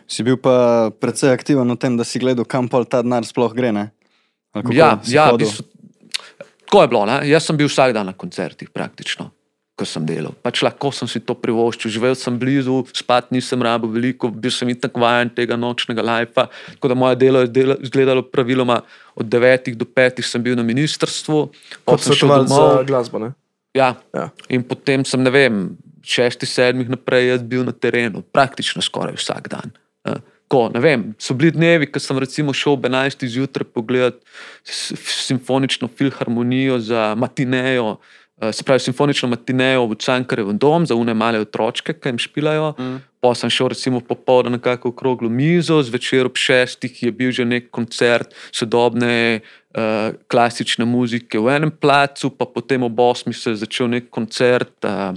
Si 0.09 0.25
bil 0.25 0.39
pa 0.41 0.89
precej 0.89 1.29
aktiven 1.29 1.69
v 1.69 1.77
tem, 1.77 1.97
da 2.01 2.05
si 2.09 2.17
gledal, 2.17 2.49
kam 2.49 2.65
pol 2.65 2.89
ta 2.89 3.05
denar 3.05 3.29
sploh 3.29 3.53
gre. 3.53 3.93
Ja, 4.73 4.97
ja 5.05 5.29
v 5.37 5.45
bistvu, 5.45 5.69
tako 6.65 6.83
je 6.83 6.89
bilo. 6.89 7.03
Ne? 7.05 7.17
Jaz 7.29 7.45
sem 7.45 7.59
bil 7.61 7.69
vsak 7.69 7.93
dan 7.93 8.09
na 8.09 8.15
koncertih, 8.17 8.73
praktično, 8.73 9.29
ko 9.77 9.85
sem 9.85 10.07
delal. 10.09 10.33
Pač 10.41 10.63
lahko 10.65 10.89
sem 10.97 11.11
si 11.13 11.21
to 11.21 11.37
privoščil, 11.37 11.93
živel 11.93 12.17
sem 12.17 12.39
blizu, 12.41 12.81
spat 12.97 13.29
nisem 13.37 13.61
rabo 13.61 13.91
veliko, 13.93 14.33
bil 14.33 14.53
sem 14.55 14.73
itak 14.73 14.97
vajen 14.97 15.29
tega 15.37 15.61
nočnega 15.61 16.01
lajfa. 16.01 16.49
Tako 16.79 16.89
da 16.89 16.97
moje 16.97 17.19
delo 17.21 17.45
je 17.45 17.53
delo, 17.53 17.77
izgledalo 17.77 18.25
praviloma 18.25 18.81
od 19.13 19.29
9 19.29 19.77
do 19.77 19.85
5 19.85 20.25
sem 20.25 20.43
bil 20.43 20.57
na 20.57 20.65
ministrstvu, 20.65 21.43
Kot 21.85 22.01
svetovalec 22.01 22.49
za 22.49 22.87
glasbo. 22.89 23.21
Ne? 23.21 23.37
Ja. 23.77 23.93
Ja. 24.17 24.31
In 24.49 24.65
potem 24.65 25.05
sem, 25.05 25.21
ne 25.21 25.31
vem, 25.31 25.77
šestih, 26.01 26.49
sedmih 26.49 26.89
naprej 26.89 27.29
jaz 27.35 27.45
bil 27.45 27.67
na 27.69 27.77
terenu, 27.77 28.25
praktično 28.33 28.81
skoraj 28.81 29.21
vsak 29.21 29.53
dan. 29.53 29.77
Eh, 30.09 30.21
Ko, 30.49 30.71
vem, 30.73 31.11
so 31.21 31.35
bili 31.37 31.51
dnevi, 31.53 31.91
ko 31.93 32.01
sem 32.01 32.17
recimo 32.19 32.55
šel 32.57 32.73
ob 32.79 32.87
11. 32.89 33.27
zjutraj 33.29 33.67
pogledati 33.69 34.17
s- 34.65 34.97
simfonično 35.27 35.89
filharmonijo 35.89 36.79
za 36.79 37.15
matinejo, 37.15 37.99
eh, 38.41 38.53
se 38.53 38.65
pravi 38.65 38.81
simfonično 38.81 39.29
matinejo 39.29 39.85
v 39.87 39.95
Cankarevem 40.01 40.59
domu 40.59 40.87
za 40.87 40.95
une 40.95 41.15
male 41.15 41.41
otročke, 41.41 41.93
ki 41.93 42.09
jim 42.09 42.19
špilajo. 42.19 42.73
Mm. 42.79 42.97
Pa 43.21 43.35
sem 43.35 43.51
šel 43.51 43.69
recimo 43.69 44.01
popoldne 44.01 44.51
na 44.51 44.59
kakšno 44.59 44.91
okroglo 44.91 45.29
mizo, 45.29 45.83
zvečer 45.83 46.27
ob 46.27 46.37
šestih 46.37 47.03
je 47.03 47.13
bil 47.13 47.31
že 47.31 47.45
nek 47.45 47.71
koncert 47.71 48.33
sodobne 48.53 49.41
uh, 49.75 50.15
klasične 50.29 50.85
muzike 50.85 51.39
v 51.39 51.49
enem 51.57 51.71
placu, 51.71 52.31
pa 52.31 52.47
potem 52.47 52.83
ob 52.83 53.01
osmih 53.01 53.37
se 53.37 53.51
je 53.51 53.57
začel 53.57 53.89
nek 53.89 54.07
koncert 54.11 54.85
uh, 54.85 55.13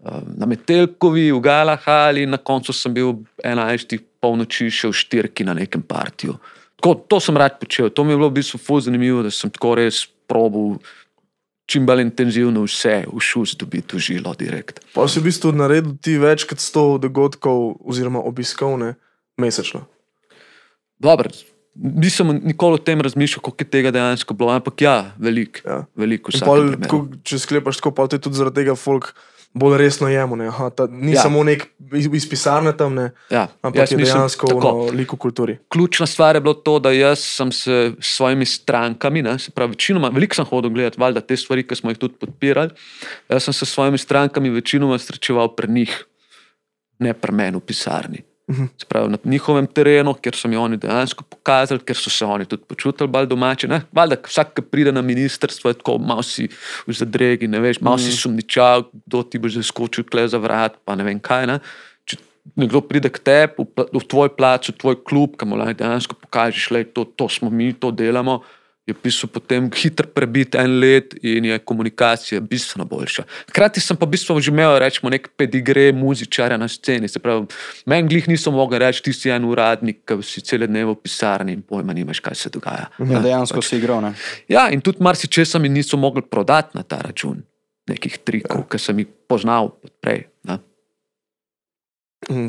uh, 0.00 0.22
na 0.36 0.46
Metelkovi, 0.46 1.30
v 1.32 1.40
Galahali, 1.40 2.26
na 2.26 2.38
koncu 2.40 2.72
sem 2.72 2.94
bil 2.94 3.08
ob 3.08 3.26
enajstih 3.44 4.00
polnoči 4.24 4.70
še 4.72 4.88
v 4.88 4.96
štirki 5.04 5.44
na 5.44 5.56
nekem 5.56 5.84
partiju. 5.84 6.38
Tako, 6.80 6.96
to 7.08 7.20
sem 7.20 7.36
rad 7.40 7.60
počel, 7.60 7.92
to 7.92 8.04
mi 8.04 8.16
je 8.16 8.20
bilo 8.20 8.32
v 8.32 8.40
bistvu 8.40 8.60
fuz 8.60 8.88
zanimivo, 8.88 9.22
da 9.24 9.32
sem 9.32 9.52
tako 9.52 9.76
res 9.80 10.04
probil 10.28 10.78
čim 11.70 11.86
bolj 11.88 12.02
intenzivno 12.04 12.64
vse 12.66 13.04
v 13.08 13.20
šus 13.24 13.54
dobiti 13.60 13.96
v 13.96 14.02
žilo 14.04 14.34
direkt. 14.36 14.82
Pa 14.92 15.06
si 15.08 15.20
v 15.20 15.28
bistvu 15.30 15.54
naredil 15.56 15.96
ti 15.96 16.18
več 16.20 16.44
kot 16.48 16.60
100 16.60 17.00
dogodkov 17.06 17.80
oziroma 17.80 18.20
obiskov 18.20 18.76
ne, 18.80 18.94
mesečno. 19.40 19.86
Dobro, 21.00 21.32
nisem 21.74 22.36
nikoli 22.44 22.78
o 22.78 22.84
tem 22.84 23.00
razmišljal, 23.00 23.42
koliko 23.42 23.64
je 23.64 23.70
tega 23.70 23.92
dejansko 23.94 24.36
bilo, 24.36 24.52
ampak 24.54 24.84
ja, 24.84 24.96
veliko. 25.18 25.64
Ja. 25.64 25.78
Veliko 25.96 26.36
pol, 26.44 26.74
tako, 26.84 27.00
če 27.24 27.40
sklepaš 27.42 27.80
tako, 27.80 27.94
pa 27.96 28.06
te 28.12 28.20
tudi 28.20 28.38
zaradi 28.40 28.62
tega 28.62 28.76
folk 28.78 29.14
bolj 29.54 29.78
resno 29.78 30.08
jemo. 30.08 30.36
Ne? 30.36 30.48
Aha, 30.48 30.70
ta, 30.70 30.86
ni 30.90 31.12
Ja. 31.12 31.22
samo 31.22 31.44
nek 31.44 31.66
iz, 31.94 32.08
iz 32.12 32.26
pisarne 32.30 32.72
tam, 32.76 32.94
ne? 32.94 33.12
Ja, 33.30 33.46
ampak 33.62 33.90
je 33.90 33.96
dejansko 33.96 34.48
tako. 34.50 34.72
v 34.86 34.96
liku 34.98 35.16
kulturi. 35.16 35.58
Ključna 35.68 36.06
stvar 36.06 36.34
je 36.36 36.40
bilo 36.40 36.54
to, 36.54 36.78
da 36.78 36.90
jaz 36.90 37.22
sem 37.22 37.52
se 37.52 37.92
s 38.00 38.16
svojimi 38.16 38.46
strankami, 38.46 39.22
ne, 39.22 39.38
se 39.38 39.50
pravi, 39.50 39.70
večinoma, 39.70 40.08
veliko 40.08 40.34
sem 40.34 40.44
hodil 40.44 40.70
gledati, 40.70 41.00
valjda 41.00 41.20
te 41.20 41.36
stvari, 41.36 41.62
ki 41.62 41.76
smo 41.76 41.90
jih 41.90 41.98
tudi 41.98 42.14
podpirali. 42.14 42.70
Jaz 43.28 43.44
sem 43.44 43.54
se 43.54 43.66
s 43.66 43.70
svojimi 43.70 43.98
strankami 43.98 44.50
večinoma 44.50 44.98
srečeval 44.98 45.54
pri 45.54 45.70
njih, 45.70 46.04
ne 46.98 47.14
pri 47.14 47.32
meni 47.32 47.56
v 47.56 47.60
pisarni. 47.60 48.22
Se 48.52 48.86
pravi, 48.88 49.08
na 49.08 49.18
njihovem 49.24 49.66
terenu, 49.66 50.12
kjer 50.20 50.36
so 50.36 50.48
mi 50.48 50.56
oni 50.60 50.76
dejansko 50.76 51.24
pokazali, 51.24 51.80
ker 51.80 51.96
so 51.96 52.10
se 52.12 52.26
oni 52.28 52.44
tudi 52.44 52.62
počutili 52.68 53.08
bolj 53.08 53.26
domači. 53.26 53.68
ne. 53.68 53.80
Valjda, 53.92 54.18
vsak, 54.26 54.52
ki 54.54 54.62
pride 54.68 54.92
na 54.92 55.02
ministrstvo, 55.02 55.70
je 55.70 55.78
tako 55.80 55.96
malo 55.98 56.22
si 56.22 56.48
v 56.86 56.92
zadregi, 56.92 57.48
ne 57.48 57.60
veš, 57.60 57.80
malo 57.80 57.98
si 57.98 58.12
sumničal, 58.12 58.84
kdo 59.06 59.22
ti 59.22 59.38
bo 59.38 59.48
že 59.48 59.62
skočil 59.62 60.04
kle 60.04 60.28
za 60.28 60.38
vrat, 60.38 60.76
pa 60.84 60.94
ne 60.94 61.04
vem 61.04 61.20
kaj. 61.20 61.46
Ne. 61.46 61.58
Če 62.04 62.20
nekdo 62.60 62.84
pride 62.84 63.08
k 63.08 63.18
tebi, 63.18 63.64
v, 63.64 63.88
v 63.88 64.04
tvoj 64.04 64.36
plač, 64.36 64.68
v 64.68 64.76
tvoj 64.76 65.00
klub, 65.08 65.40
kam 65.40 65.56
lahko 65.56 65.80
dejansko 65.80 66.20
pokažeš, 66.28 66.68
da 66.68 66.84
to, 66.84 67.04
to 67.16 67.28
smo 67.28 67.48
mi, 67.48 67.72
to 67.72 67.90
delamo. 67.90 68.42
Je 68.84 68.92
bistvu 68.92 69.30
potem 69.32 69.70
hitro 69.72 70.04
prebit 70.12 70.54
en 70.60 70.74
let 70.80 71.14
in 71.24 71.44
je 71.48 71.58
komunikacija 71.58 72.40
bistveno 72.40 72.84
boljša. 72.84 73.22
Hkrati 73.48 73.80
sem 73.80 73.96
pa 73.96 74.04
v 74.04 74.12
bistvu 74.12 74.36
že 74.44 74.52
imel, 74.52 74.76
rečemo, 74.78 75.08
nek 75.08 75.30
pedigre 75.40 75.86
muzičarja 75.96 76.58
na 76.60 76.68
sceni. 76.68 77.08
Se 77.08 77.18
pravi, 77.18 77.46
meni 77.88 78.12
glih 78.12 78.28
niso 78.28 78.52
mogli 78.52 78.78
reči, 78.78 79.06
ti 79.06 79.16
si 79.16 79.32
en 79.32 79.48
uradnik, 79.48 80.02
ki 80.04 80.20
si 80.20 80.44
cele 80.44 80.68
dneve 80.68 80.92
v 80.92 81.00
pisarni 81.00 81.56
in 81.56 81.64
pojma 81.64 81.96
nimaš, 81.96 82.20
kaj 82.20 82.36
se 82.36 82.52
dogaja. 82.52 82.90
Ja, 83.00 83.24
dejansko 83.24 83.64
si 83.64 83.80
igral. 83.80 84.04
Ne? 84.04 84.12
Ja, 84.52 84.68
in 84.68 84.84
tudi 84.84 85.00
marsikaj 85.00 85.48
mi 85.64 85.72
niso 85.72 85.96
mogli 85.96 86.20
prodati 86.20 86.76
na 86.76 86.84
ta 86.84 87.00
račun, 87.00 87.40
nekih 87.88 88.20
trikov, 88.20 88.66
ja. 88.66 88.68
ki 88.68 88.84
sem 88.84 89.00
jih 89.00 89.08
poznal 89.28 89.72
prej. 90.04 90.26
Ne. 90.44 90.60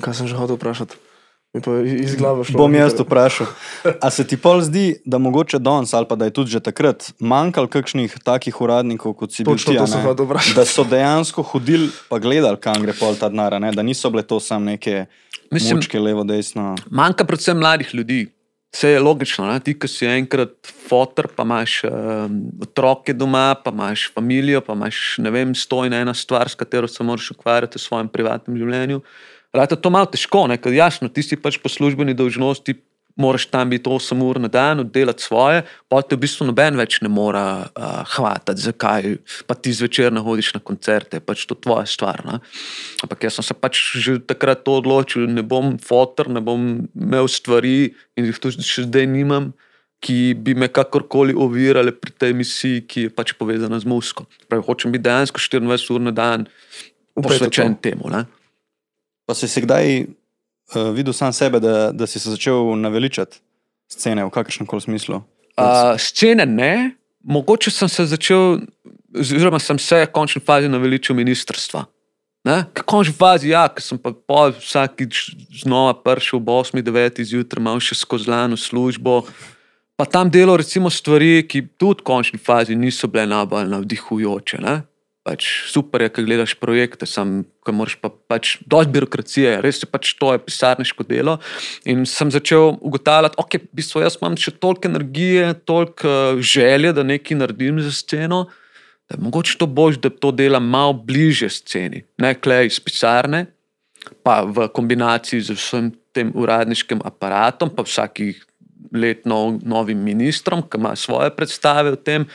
Kaj 0.03 0.19
sem 0.19 0.27
že 0.27 0.35
hotel 0.35 0.59
vprašati? 0.59 1.14
Mi 1.55 1.61
pa 1.63 1.71
iz 1.87 2.15
glave 2.19 2.43
šlo. 2.43 2.57
Bom 2.57 2.73
jaz 2.75 2.93
to 2.97 3.05
vprašal. 3.07 3.47
A 4.03 4.09
se 4.11 4.25
ti 4.27 4.35
pol 4.37 4.59
zdi, 4.61 4.97
da 5.07 5.17
mogoče 5.17 5.59
danes 5.63 5.93
ali 5.95 6.07
pa 6.09 6.17
da 6.19 6.27
je 6.27 6.33
tudi 6.35 6.51
že 6.51 6.59
takrat 6.59 7.13
manjkalo 7.19 7.71
kakšnih 7.71 8.17
takih 8.23 8.59
uradnikov, 8.61 9.15
kot 9.15 9.31
si 9.31 9.47
bil 9.47 9.55
Točno 9.55 9.71
ti, 9.71 9.79
to 9.79 9.87
sem 9.87 10.03
ne? 10.03 10.53
da 10.55 10.65
so 10.67 10.83
dejansko 10.83 11.45
hodili 11.55 11.87
pa 12.11 12.19
gledali, 12.19 12.59
kam 12.59 12.83
gre 12.83 12.91
pol 12.99 13.15
ta 13.15 13.31
denar, 13.31 13.55
da 13.55 13.83
niso 13.83 14.11
bile 14.11 14.23
to 14.27 14.39
samo 14.39 14.65
neke 14.65 15.05
Mislim- 15.51 15.79
mučke 15.79 15.99
levo, 15.99 16.23
desno. 16.27 16.75
Manjka 16.91 17.23
predvsem 17.23 17.57
mladih 17.57 17.95
ljudi. 17.95 18.25
Vse 18.75 18.89
je 18.89 18.99
logično, 18.99 19.45
ne? 19.47 19.59
ti, 19.63 19.71
ki 19.79 19.87
si 19.87 20.03
enkrat 20.05 20.67
fotor, 20.89 21.29
pa 21.31 21.45
imaš 21.47 21.77
um, 21.87 22.41
otroke 22.61 23.13
doma, 23.15 23.55
pa 23.63 23.71
imaš 23.71 24.09
družino, 24.11 24.59
pa 24.59 24.75
imaš 24.75 25.15
ne 25.23 25.31
vem, 25.31 25.55
stojna 25.55 26.01
ena 26.03 26.13
stvar, 26.13 26.49
s 26.51 26.59
katero 26.59 26.87
se 26.87 27.03
moraš 27.03 27.31
ukvarjati 27.31 27.79
v 27.79 27.81
svojem 27.81 28.09
privatnem 28.11 28.57
življenju. 28.59 28.99
Rata 29.55 29.77
to 29.79 29.91
malo 29.93 30.09
težko, 30.11 30.45
ne? 30.51 30.59
ker 30.59 30.75
jasno, 30.75 31.07
ti 31.07 31.23
si 31.23 31.39
pač 31.39 31.57
po 31.63 31.71
službeni 31.71 32.15
dolžnosti, 32.17 32.75
moraš 33.15 33.45
tam 33.45 33.69
biti 33.69 33.89
8 33.89 34.23
ur 34.23 34.39
na 34.39 34.47
dan, 34.47 34.83
delati 34.91 35.23
svoje, 35.23 35.63
pa 35.87 36.01
te 36.01 36.15
v 36.15 36.25
bistvu 36.25 36.49
noben 36.49 36.75
več 36.75 36.99
ne 37.01 37.09
more 37.09 37.39
uh, 37.39 38.03
hvatati, 38.15 38.61
zakaj 38.61 39.17
pa 39.47 39.55
ti 39.55 39.71
zvečer 39.73 40.11
ne 40.13 40.23
hodiš 40.23 40.53
na 40.57 40.59
koncerte, 40.63 41.21
pač 41.23 41.45
to 41.47 41.55
tvoja 41.55 41.85
stvar. 41.87 42.25
Ne? 42.27 42.41
Ampak 43.05 43.27
jaz 43.27 43.39
sem 43.39 43.47
se 43.47 43.55
pač 43.55 43.79
že 43.95 44.19
takrat 44.19 44.65
to 44.67 44.75
odločil, 44.81 45.27
ne 45.31 45.43
bom 45.43 45.77
fotor, 45.79 46.29
ne 46.29 46.43
bom 46.43 46.89
imel 46.91 47.31
stvari 47.31 47.95
in 48.19 48.27
jih 48.27 48.41
tudi 48.41 48.65
še 48.65 48.89
zdaj 48.89 49.07
nimam. 49.07 49.53
Ki 50.05 50.35
bi 50.37 50.53
me 50.53 50.67
kakorkoli 50.69 51.33
ovirale 51.33 51.89
pri 51.95 52.11
tej 52.13 52.33
misiji, 52.37 52.81
ki 52.85 53.05
je 53.07 53.11
pač 53.15 53.31
povezana 53.39 53.79
z 53.79 53.87
musko. 53.89 54.27
Pravi, 54.51 54.61
hočem 54.67 54.91
biti 54.93 55.07
dejansko 55.07 55.39
24 55.39 55.95
ur 55.95 56.03
na 56.03 56.11
dan 56.13 56.43
posvečen 57.15 57.79
temu. 57.81 58.11
Ne? 58.11 58.25
Pa 59.25 59.33
si 59.33 59.47
si 59.49 59.61
kdaj 59.61 60.05
uh, 60.05 60.91
videl 60.93 61.13
sam 61.13 61.33
sebe, 61.33 61.59
da, 61.59 61.91
da 61.91 62.07
si 62.07 62.19
se 62.19 62.29
začel 62.29 62.75
naveličati 62.77 63.41
scene 63.89 64.25
v 64.25 64.29
kakršnem 64.33 64.69
koli 64.69 64.81
smislu? 64.81 65.21
Uh, 65.57 65.95
scene 65.97 66.45
ne, 66.45 66.95
mogoče 67.23 67.71
sem 67.71 67.89
se 67.89 68.05
začel, 68.05 68.59
oziroma 69.19 69.59
sem 69.59 69.79
se 69.79 70.05
v 70.05 70.11
končni 70.11 70.41
fazi 70.41 70.69
naveličal 70.69 71.15
ministrstva. 71.15 71.85
Ne? 72.45 72.65
Kako 72.73 73.03
že 73.03 73.13
vazi, 73.19 73.49
ja, 73.49 73.65
ker 73.65 73.81
sem 73.81 73.97
pa 73.97 74.13
vsakič 74.53 75.33
znova 75.65 75.95
prišel 75.97 76.37
ob 76.37 76.49
8, 76.53 76.77
9 76.77 77.23
zjutraj, 77.25 77.63
malo 77.63 77.81
še 77.81 77.97
skozi 77.97 78.29
lano 78.29 78.53
službo. 78.53 79.25
Pa 79.97 80.05
tam 80.05 80.29
delo 80.29 80.53
recimo 80.53 80.91
stvari, 80.93 81.41
ki 81.47 81.65
tudi 81.79 82.03
v 82.03 82.05
končni 82.05 82.37
fazi 82.37 82.77
niso 82.77 83.09
bile 83.09 83.25
najbolj 83.31 83.71
navdihujoče. 83.71 84.61
Ne? 84.61 84.83
Pač 85.25 85.45
super 85.73 86.03
je, 86.05 86.11
ko 86.13 86.21
gledaš 86.21 86.53
projekte, 86.61 87.07
sam, 87.09 87.39
ko 87.65 87.73
moraš 87.73 87.95
pa 87.97 88.11
pač 88.13 88.59
dosti 88.69 88.93
birokracije, 88.93 89.55
res 89.65 89.81
je 89.81 89.89
pač 89.89 90.11
to 90.19 90.29
je 90.35 90.43
pisarniško 90.45 91.05
delo. 91.09 91.39
In 91.89 92.05
sem 92.05 92.29
začel 92.29 92.75
ugotavljati, 92.77 93.39
ok, 93.41 93.57
v 93.63 93.79
bistvu 93.81 94.03
jaz 94.05 94.19
imam 94.21 94.37
še 94.37 94.53
toliko 94.53 94.91
energije, 94.91 95.49
toliko 95.65 96.05
eh, 96.05 96.43
želje, 96.45 96.93
da 96.93 97.07
nekaj 97.07 97.41
naredim 97.41 97.81
za 97.81 97.95
sceno 97.95 98.45
da 99.09 99.15
je 99.15 99.23
mogoče 99.23 99.57
to 99.57 99.67
bož, 99.67 99.97
da 99.97 100.09
to 100.09 100.31
dela 100.31 100.59
malo 100.59 100.93
bliže 100.93 101.49
sceni, 101.49 102.03
ne 102.17 102.33
klej 102.33 102.71
iz 102.71 102.79
pisarne, 102.79 103.45
pa 104.23 104.41
v 104.41 104.67
kombinaciji 104.73 105.41
z 105.41 105.57
vsem 105.57 105.91
tem 106.13 106.31
uradniškim 106.35 107.01
aparatom, 107.05 107.69
pa 107.69 107.83
vsakih 107.85 108.41
let 108.93 109.25
nov, 109.25 109.59
novim 109.61 109.99
ministrom, 110.01 110.63
ki 110.63 110.79
ima 110.79 110.95
svoje 110.95 111.29
predstave 111.35 111.91
o 111.91 111.99
tem. 111.99 112.25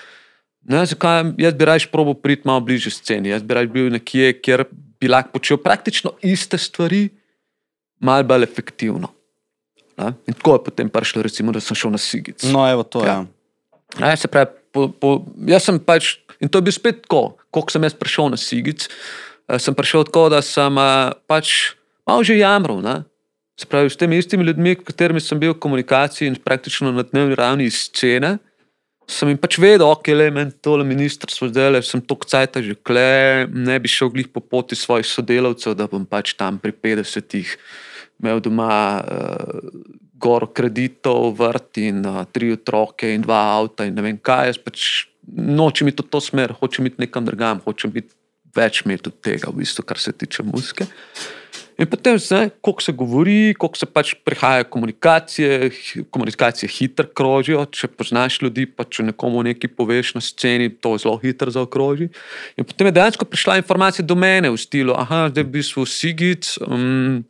Ne, 0.69 0.83
zakaj 0.87 1.33
jaz 1.41 1.55
bi 1.57 1.65
raje 1.65 1.89
probo 1.93 2.15
priti 2.15 2.49
malo 2.49 2.61
bliže 2.61 2.91
sceni, 2.93 3.33
jaz 3.33 3.43
bi 3.43 3.57
raje 3.57 3.71
bil 3.73 3.89
nekje, 3.93 4.35
kjer 4.43 4.65
bi 5.01 5.09
lahko 5.09 5.39
počel 5.39 5.57
praktično 5.57 6.13
iste 6.23 6.59
stvari, 6.59 7.09
malo 8.01 8.25
bolj 8.29 8.45
efektivno. 8.45 9.09
Ne? 10.01 10.13
In 10.29 10.37
tako 10.37 10.59
je 10.59 10.65
potem 10.65 10.89
prišlo, 10.89 11.23
recimo, 11.23 11.53
da 11.53 11.61
sem 11.61 11.77
šel 11.77 11.93
na 11.97 12.01
Sigic. 12.01 12.45
No, 12.53 12.65
evo 12.69 12.85
to 12.85 13.05
je. 13.05 13.09
Ja. 13.09 13.25
Ne, 14.01 14.17
se 14.17 14.29
pravi, 14.29 14.53
po, 14.73 14.89
po, 14.89 15.11
jaz 15.49 15.67
sem 15.67 15.81
pač, 15.83 16.15
in 16.41 16.49
to 16.49 16.61
je 16.61 16.69
bil 16.69 16.75
spet 16.75 17.03
tako, 17.05 17.37
kot 17.53 17.73
sem 17.73 17.85
jaz 17.85 17.97
prišel 17.97 18.31
na 18.33 18.39
Sigic, 18.41 18.87
eh, 18.87 19.59
sem 19.59 19.77
prišel 19.77 20.07
tako, 20.09 20.29
da 20.33 20.41
sem 20.45 20.79
eh, 20.79 21.13
pač 21.29 21.75
malo 22.09 22.25
že 22.25 22.39
jamral. 22.39 22.81
Ne? 22.85 23.03
Se 23.61 23.69
pravi, 23.69 23.91
s 23.93 23.99
temi 24.01 24.17
istimi 24.17 24.47
ljudmi, 24.49 24.77
s 24.79 24.87
katerimi 24.89 25.21
sem 25.21 25.41
bil 25.41 25.53
v 25.53 25.61
komunikaciji 25.61 26.31
in 26.31 26.39
praktično 26.41 26.93
na 26.97 27.05
dnevni 27.05 27.37
ravni 27.37 27.69
iz 27.69 27.91
scene, 27.91 28.39
sem 29.11 29.31
jim 29.33 29.39
pač 29.41 29.59
vedel, 29.61 29.87
ok, 29.89 30.13
le 30.15 30.29
meni 30.35 30.55
tole 30.63 30.87
ministrstvo 30.87 31.51
zdaj, 31.51 31.71
le 31.75 31.83
sem 31.87 32.03
to 32.03 32.17
kcajta 32.19 32.63
že 32.65 32.77
kle, 32.87 33.47
ne 33.51 33.79
bi 33.83 33.91
šel 33.91 34.13
glih 34.15 34.31
po 34.31 34.43
poti 34.43 34.79
svojih 34.79 35.07
sodelavcev, 35.09 35.75
da 35.79 35.89
bom 35.91 36.07
pač 36.07 36.35
tam 36.39 36.61
pri 36.63 36.73
50-ih 36.73 37.57
imel 38.21 38.43
doma 38.45 39.01
uh, 39.01 39.69
gor 40.21 40.47
kreditov, 40.53 41.33
vrt 41.39 41.81
in 41.83 42.05
uh, 42.05 42.23
tri 42.29 42.53
otroke 42.55 43.09
in 43.09 43.25
dva 43.25 43.41
avta 43.57 43.89
in 43.89 43.97
ne 43.97 44.05
vem 44.05 44.19
kaj. 44.21 44.53
Jaz 44.53 44.61
pač 44.61 44.87
nočem 45.27 45.89
iti 45.91 46.05
v 46.05 46.13
to 46.13 46.21
smer, 46.23 46.55
hočem 46.61 46.91
iti 46.91 47.01
nekam 47.07 47.27
drugam, 47.27 47.63
hočem 47.65 47.93
biti 47.95 48.13
več 48.57 48.83
od 48.85 49.15
tega, 49.23 49.51
v 49.51 49.63
bistvu, 49.63 49.87
kar 49.87 49.99
se 49.99 50.13
tiče 50.13 50.45
muzike. 50.45 50.87
In 51.81 51.87
potem, 51.89 52.19
kako 52.61 52.83
se 52.83 52.93
govori, 52.93 53.55
kako 53.57 53.77
se 53.77 53.87
pač 53.87 54.13
prihajajo 54.25 54.65
komunikacije, 54.65 55.71
komunikacije 56.11 56.69
hitro 56.69 57.07
krožijo. 57.07 57.65
Če 57.73 57.89
poznaš 57.89 58.43
ljudi, 58.43 58.67
pa 58.69 58.85
če 58.85 59.07
nekomu 59.09 59.41
nekaj 59.47 59.73
poveš 59.79 60.13
na 60.19 60.21
sceni, 60.21 60.69
to 60.69 60.99
zelo 61.01 61.17
hitro 61.23 61.49
zaokroži. 61.51 62.11
In 62.61 62.69
potem 62.69 62.91
je 62.91 62.97
dejansko 62.99 63.25
prišla 63.25 63.57
informacija 63.63 64.05
do 64.05 64.15
mene 64.15 64.53
v 64.53 64.61
stilu, 64.61 64.93
da 64.93 65.33
je 65.33 65.47
v 65.47 65.53
bistvu 65.57 65.87
Sigic. 65.89 66.57
Um, 66.67 67.25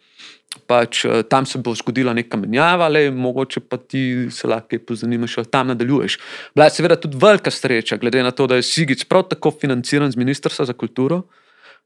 Pač, 0.67 1.05
eh, 1.07 1.23
tam 1.31 1.47
se 1.47 1.61
bo 1.63 1.71
zgodila 1.79 2.11
neka 2.11 2.35
menjava, 2.35 2.89
le 2.91 3.05
mogoče 3.15 3.61
pa 3.71 3.77
ti 3.79 4.27
se 4.35 4.49
lahko 4.51 4.81
pozanimaš, 4.83 5.37
ali 5.39 5.47
tam 5.47 5.71
nadaljuješ. 5.71 6.17
Bila 6.55 6.67
je 6.67 6.75
seveda 6.75 6.97
tudi 6.99 7.19
velika 7.23 7.53
sreča, 7.55 8.01
glede 8.03 8.23
na 8.27 8.35
to, 8.35 8.49
da 8.51 8.59
je 8.59 8.67
Sigic 8.67 9.05
prav 9.07 9.29
tako 9.31 9.55
financiran 9.55 10.11
z 10.11 10.19
Ministrstva 10.19 10.67
za 10.67 10.75
kulturo, 10.75 11.23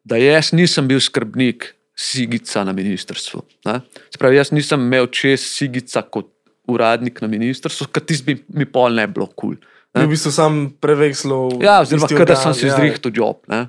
da 0.04 0.16
jaz 0.16 0.54
nisem 0.56 0.88
bil 0.88 1.00
skrbnik 1.00 1.74
Sigica 1.96 2.64
na 2.64 2.72
ministrstvu. 2.72 3.42
Ne? 3.66 3.80
Se 4.10 4.18
Pravi, 4.18 4.36
jaz 4.36 4.50
nisem 4.52 4.80
imel 4.82 5.06
čez 5.14 5.44
Sigica 5.46 6.02
kot 6.02 6.30
uradnik 6.66 7.20
na 7.22 7.28
ministrstvu, 7.28 7.86
ker 7.92 8.02
ti 8.02 8.18
bi 8.26 8.34
mi 8.48 8.66
pol 8.66 8.94
ne 8.96 9.06
bilo 9.06 9.26
kul. 9.28 9.54
Cool, 9.56 9.70
Ni 9.94 10.08
v 10.08 10.16
bistvu 10.16 10.32
sam 10.34 10.54
prevekslal. 10.82 11.62
ja, 11.62 11.78
oziroma, 11.84 12.08
da 12.26 12.34
sem 12.34 12.54
si 12.54 12.66
ja. 12.66 12.74
zrihtel 12.74 13.12
job. 13.14 13.38
Ne? 13.46 13.68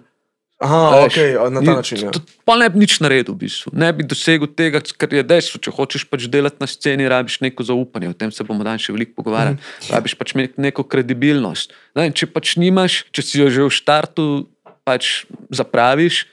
Aha, 0.58 1.04
Veš, 1.04 1.12
ok, 1.12 1.52
na 1.52 1.60
ta 1.60 1.72
ni- 1.72 1.76
način. 1.76 1.98
Ja. 2.02 2.12
Pa 2.48 2.56
ne 2.56 2.70
bi 2.72 2.80
nič 2.80 2.98
naredil, 3.04 3.36
v 3.36 3.44
bistvu. 3.46 3.70
ne 3.76 3.92
bi 3.94 4.08
dosegel 4.08 4.48
tega, 4.48 4.80
kar 4.98 5.12
je 5.14 5.22
dejstvo. 5.22 5.60
Če 5.62 5.70
hočeš 5.76 6.08
pač 6.10 6.26
delati 6.32 6.58
na 6.64 6.66
sceni, 6.66 7.06
rabiš 7.12 7.44
neko 7.44 7.62
zaupanje, 7.62 8.10
o 8.10 8.16
tem 8.16 8.32
se 8.32 8.42
bomo 8.48 8.64
danes 8.64 8.82
še 8.82 8.96
veliko 8.96 9.20
pogovarjali. 9.22 9.60
Mm. 9.60 9.92
Rabiš 9.92 10.16
pač 10.16 10.34
neko 10.58 10.88
kredibilnost. 10.88 11.76
Ne, 11.94 12.08
če 12.10 12.26
pač 12.32 12.56
nimaš, 12.58 13.04
če 13.12 13.22
si 13.22 13.44
jo 13.44 13.52
že 13.52 13.68
v 13.68 13.70
startu 13.76 14.48
pač 14.88 15.28
zapraviš, 15.52 16.26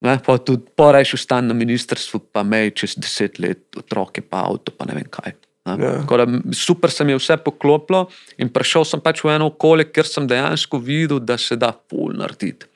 ne, 0.00 0.16
pa 0.26 0.38
tudi 0.38 0.72
porajš 0.76 1.14
ustan 1.18 1.46
na 1.50 1.54
ministrstvu, 1.54 2.20
pa 2.32 2.42
mej 2.42 2.72
čez 2.82 2.96
deset 3.00 3.38
let 3.38 3.76
otroke, 3.76 4.22
pa 4.22 4.46
avto, 4.48 4.72
pa 4.72 4.88
ne 4.88 4.96
vem 4.96 5.08
kaj. 5.10 5.36
Ne. 5.68 5.76
Ja. 5.84 5.92
Tako 6.00 6.16
Da, 6.16 6.26
super 6.56 6.90
se 6.90 7.04
mi 7.04 7.12
je 7.12 7.20
vse 7.20 7.36
poklopilo 7.36 8.06
in 8.38 8.48
prišel 8.48 8.84
sem 8.88 9.00
pač 9.00 9.22
v 9.24 9.34
eno 9.34 9.50
okolje, 9.52 9.90
kjer 9.92 10.08
sem 10.08 10.26
dejansko 10.26 10.80
videl, 10.80 11.20
da 11.20 11.38
se 11.38 11.56
da 11.56 11.72
ful 11.90 12.16
narediti. 12.16 12.66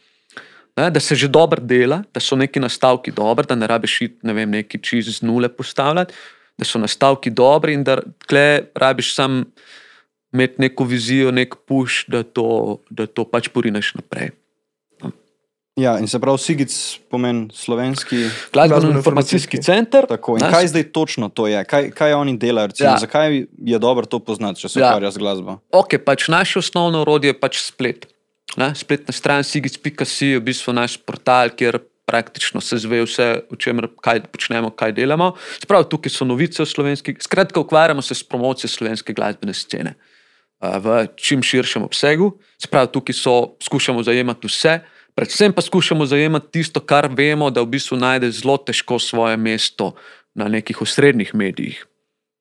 Ne, 0.77 0.91
da 0.91 1.01
se 1.01 1.15
že 1.15 1.29
dobro 1.29 1.63
dela, 1.63 2.03
da 2.13 2.21
so 2.21 2.37
neki 2.37 2.61
nastavki 2.61 3.13
dobri, 3.15 3.47
da 3.47 3.55
ne 3.55 3.67
rabiš 3.67 4.01
iti 4.01 4.27
ne 4.27 4.35
vem, 4.35 4.51
neki 4.51 4.83
čez 4.83 5.21
z 5.21 5.23
nule 5.23 5.49
postavljati, 5.49 6.15
da 6.59 6.65
so 6.65 6.79
nastavki 6.79 7.31
dobri 7.31 7.75
in 7.75 7.85
da 7.85 8.01
tle 8.27 8.67
rabiš 8.75 9.15
sam 9.15 9.45
imeti 10.35 10.63
neko 10.63 10.85
vizijo, 10.85 11.31
nek 11.31 11.55
puš, 11.67 12.05
da 12.09 12.23
to, 12.23 12.81
da 12.91 13.07
to 13.07 13.25
pač 13.25 13.49
porineš 13.55 13.95
naprej. 13.95 14.35
Ja, 15.75 15.97
in 15.99 16.07
se 16.07 16.21
pravi, 16.23 16.39
Sigic 16.39 16.71
pomeni 17.11 17.49
slovenski. 17.51 18.29
Glasbeno-informacijski 18.55 19.59
center. 19.63 20.07
Tako, 20.07 20.37
in 20.39 20.45
kaj 20.47 20.69
zdaj 20.71 20.85
točno 20.95 21.29
to 21.29 21.49
je? 21.51 21.65
Kaj, 21.67 21.91
kaj 21.91 22.15
oni 22.15 22.37
delajo? 22.39 22.67
Recimo, 22.71 22.91
Ja. 22.91 22.99
Zakaj 22.99 23.47
je 23.59 23.79
dobro 23.79 24.07
to 24.07 24.19
poznati, 24.19 24.61
če 24.61 24.69
se 24.69 24.81
Ja. 24.81 24.89
ukvarja 24.95 25.11
z 25.11 25.19
glasbo? 25.19 25.59
Ok, 25.73 25.99
pač 26.05 26.29
naše 26.29 26.59
osnovno 26.59 27.01
orodje 27.03 27.29
je 27.35 27.41
pač 27.41 27.59
splet. 27.59 28.07
Ne? 28.57 28.71
Spletna 28.75 29.13
stran 29.13 29.43
sigic.ca 29.45 30.05
je 30.25 30.39
v 30.39 30.45
bistvu 30.47 30.73
naš 30.73 30.95
portal, 30.97 31.51
kjer 31.51 31.81
praktično 32.07 32.61
se 32.61 32.79
zve 32.79 33.03
vse, 33.03 33.43
o 33.51 33.57
čemer 33.57 33.89
kaj 33.99 34.21
počnemo, 34.31 34.71
kaj 34.71 34.93
delamo. 34.93 35.33
Sprav, 35.59 35.89
tukaj 35.91 36.11
so 36.13 36.25
novice 36.25 36.63
o 36.63 36.67
slovenski, 36.67 37.17
skratka, 37.19 37.59
ukvarjamo 37.61 38.03
se 38.03 38.15
s 38.15 38.23
promocijo 38.23 38.69
slovenske 38.71 39.13
glasbene 39.13 39.55
scene 39.55 39.95
a, 40.61 40.79
v 40.79 41.07
čim 41.17 41.43
širšem 41.43 41.83
obsegu. 41.83 42.39
Sprav, 42.63 42.87
tukaj 42.95 43.15
so, 43.17 43.57
skušamo 43.59 44.03
zajemati 44.07 44.47
vse, 44.47 44.81
predvsem 45.15 45.53
pa 45.53 45.63
skušamo 45.63 46.07
zajemati 46.07 46.53
tisto, 46.53 46.81
kar 46.81 47.09
vemo, 47.13 47.51
da 47.51 47.63
v 47.63 47.75
bistvu 47.77 47.99
najde 47.99 48.31
zelo 48.31 48.57
težko 48.57 48.99
svoje 48.99 49.37
mesto 49.37 49.95
na 50.35 50.49
nekih 50.49 50.83
osrednjih 50.83 51.35
medijih. 51.35 51.85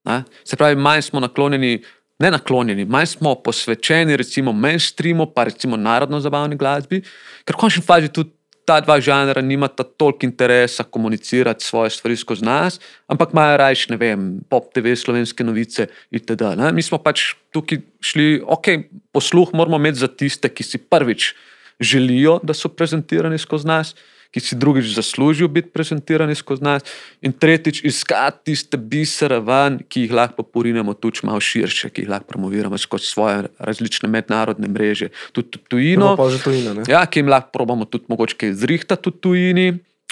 Ne? 0.06 0.24
Se 0.44 0.58
pravi, 0.58 0.76
manj 0.76 1.02
smo 1.02 1.20
naklonjeni, 1.24 1.84
ne 2.20 2.32
naklonjeni, 2.32 2.86
manj 2.86 3.14
smo 3.16 3.36
posvečeni 3.36 4.18
recimo 4.18 4.54
mainstreamu, 4.54 5.30
pa 5.34 5.44
recimo 5.44 5.78
narodno 5.78 6.20
zabavni 6.20 6.58
glasbi, 6.58 7.04
ker 7.46 7.56
v 7.56 7.62
končni 7.62 7.86
fazi 7.86 8.12
tudi 8.12 8.34
ta 8.66 8.80
dva 8.80 8.96
žanra 9.04 9.42
nimata 9.44 9.84
toliko 9.84 10.26
interesa 10.26 10.84
komunicirati 10.84 11.66
svoje 11.66 11.90
stvari 11.90 12.16
skozi 12.16 12.46
nas, 12.46 12.80
ampak 13.08 13.34
imajo 13.34 13.58
raje, 13.58 13.86
ne 13.90 13.98
vem, 14.00 14.28
pop 14.50 14.72
TV, 14.74 14.96
slovenske 14.96 15.44
novice 15.44 15.88
itd. 16.12 16.54
Ne? 16.58 16.72
Mi 16.72 16.82
smo 16.82 16.98
pač 17.04 17.34
tukaj 17.52 17.82
šli, 18.02 18.42
ok, 18.48 18.70
posluh 19.12 19.52
moramo 19.54 19.78
imeti 19.82 20.00
za 20.00 20.08
tiste, 20.08 20.50
ki 20.50 20.64
si 20.64 20.80
prvič 20.80 21.34
želijo, 21.80 22.40
da 22.44 22.54
so 22.54 22.70
prezentirani 22.70 23.38
skozi 23.38 23.68
nas, 23.68 23.94
ki 24.34 24.42
si 24.42 24.58
drugič 24.58 24.96
zaslužijo 24.96 25.48
biti 25.48 25.70
prezentirani 25.70 26.36
skozi 26.36 26.64
nas, 26.66 26.86
in 27.22 27.34
tretjič 27.34 27.84
iskati 27.86 28.50
tiste 28.50 28.78
bisere 28.78 29.38
ven, 29.46 29.78
ki 29.88 30.08
jih 30.08 30.16
lahko 30.18 30.44
porinemo 30.44 30.96
tudi 30.98 31.22
malo 31.28 31.42
širše, 31.44 31.92
ki 31.94 32.06
jih 32.06 32.10
lahko 32.10 32.32
promoviramo 32.34 32.78
skozi 32.82 33.12
svoje 33.12 33.44
različne 33.60 34.10
mednarodne 34.10 34.68
mreže, 34.68 35.12
tudi 35.32 35.62
tujino. 35.70 36.14
No, 36.14 36.18
pa 36.18 36.30
že 36.34 36.42
tujina. 36.42 36.74
Ne? 36.80 36.88
Ja, 36.90 37.06
ki 37.06 37.22
jim 37.22 37.30
lahko 37.30 37.54
probamo 37.54 37.86
tudi 37.86 38.10
mogoče 38.10 38.40
kaj 38.42 38.56
zrihtati 38.66 39.14
v 39.14 39.22
tujini. 39.22 39.68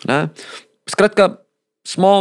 Ne. 0.06 0.21
Skratka, 0.89 1.32
smo 1.88 2.13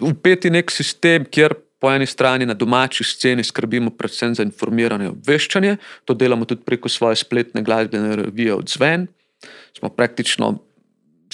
upeti 0.00 0.50
nek 0.50 0.72
sistem, 0.72 1.28
kjer 1.28 1.58
po 1.78 1.90
eni 1.92 2.06
strani 2.06 2.46
na 2.46 2.54
domači 2.54 3.04
sceni 3.04 3.44
skrbimo 3.44 3.90
predvsem 3.90 4.34
za 4.34 4.42
informiranje 4.42 5.08
in 5.08 5.16
obveščanje, 5.16 5.76
to 6.04 6.14
delamo 6.14 6.44
tudi 6.44 6.64
preko 6.64 6.88
svoje 6.88 7.16
spletne 7.20 7.62
glasbene 7.62 8.16
revije 8.16 8.54
Odzven. 8.54 9.06
Smo 9.78 9.90
praktično 9.90 10.54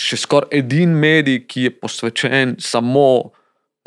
še 0.00 0.16
skoraj 0.16 0.58
edini 0.58 0.96
medij, 0.96 1.44
ki 1.46 1.68
je 1.68 1.74
posvečen 1.76 2.56
samo 2.58 3.30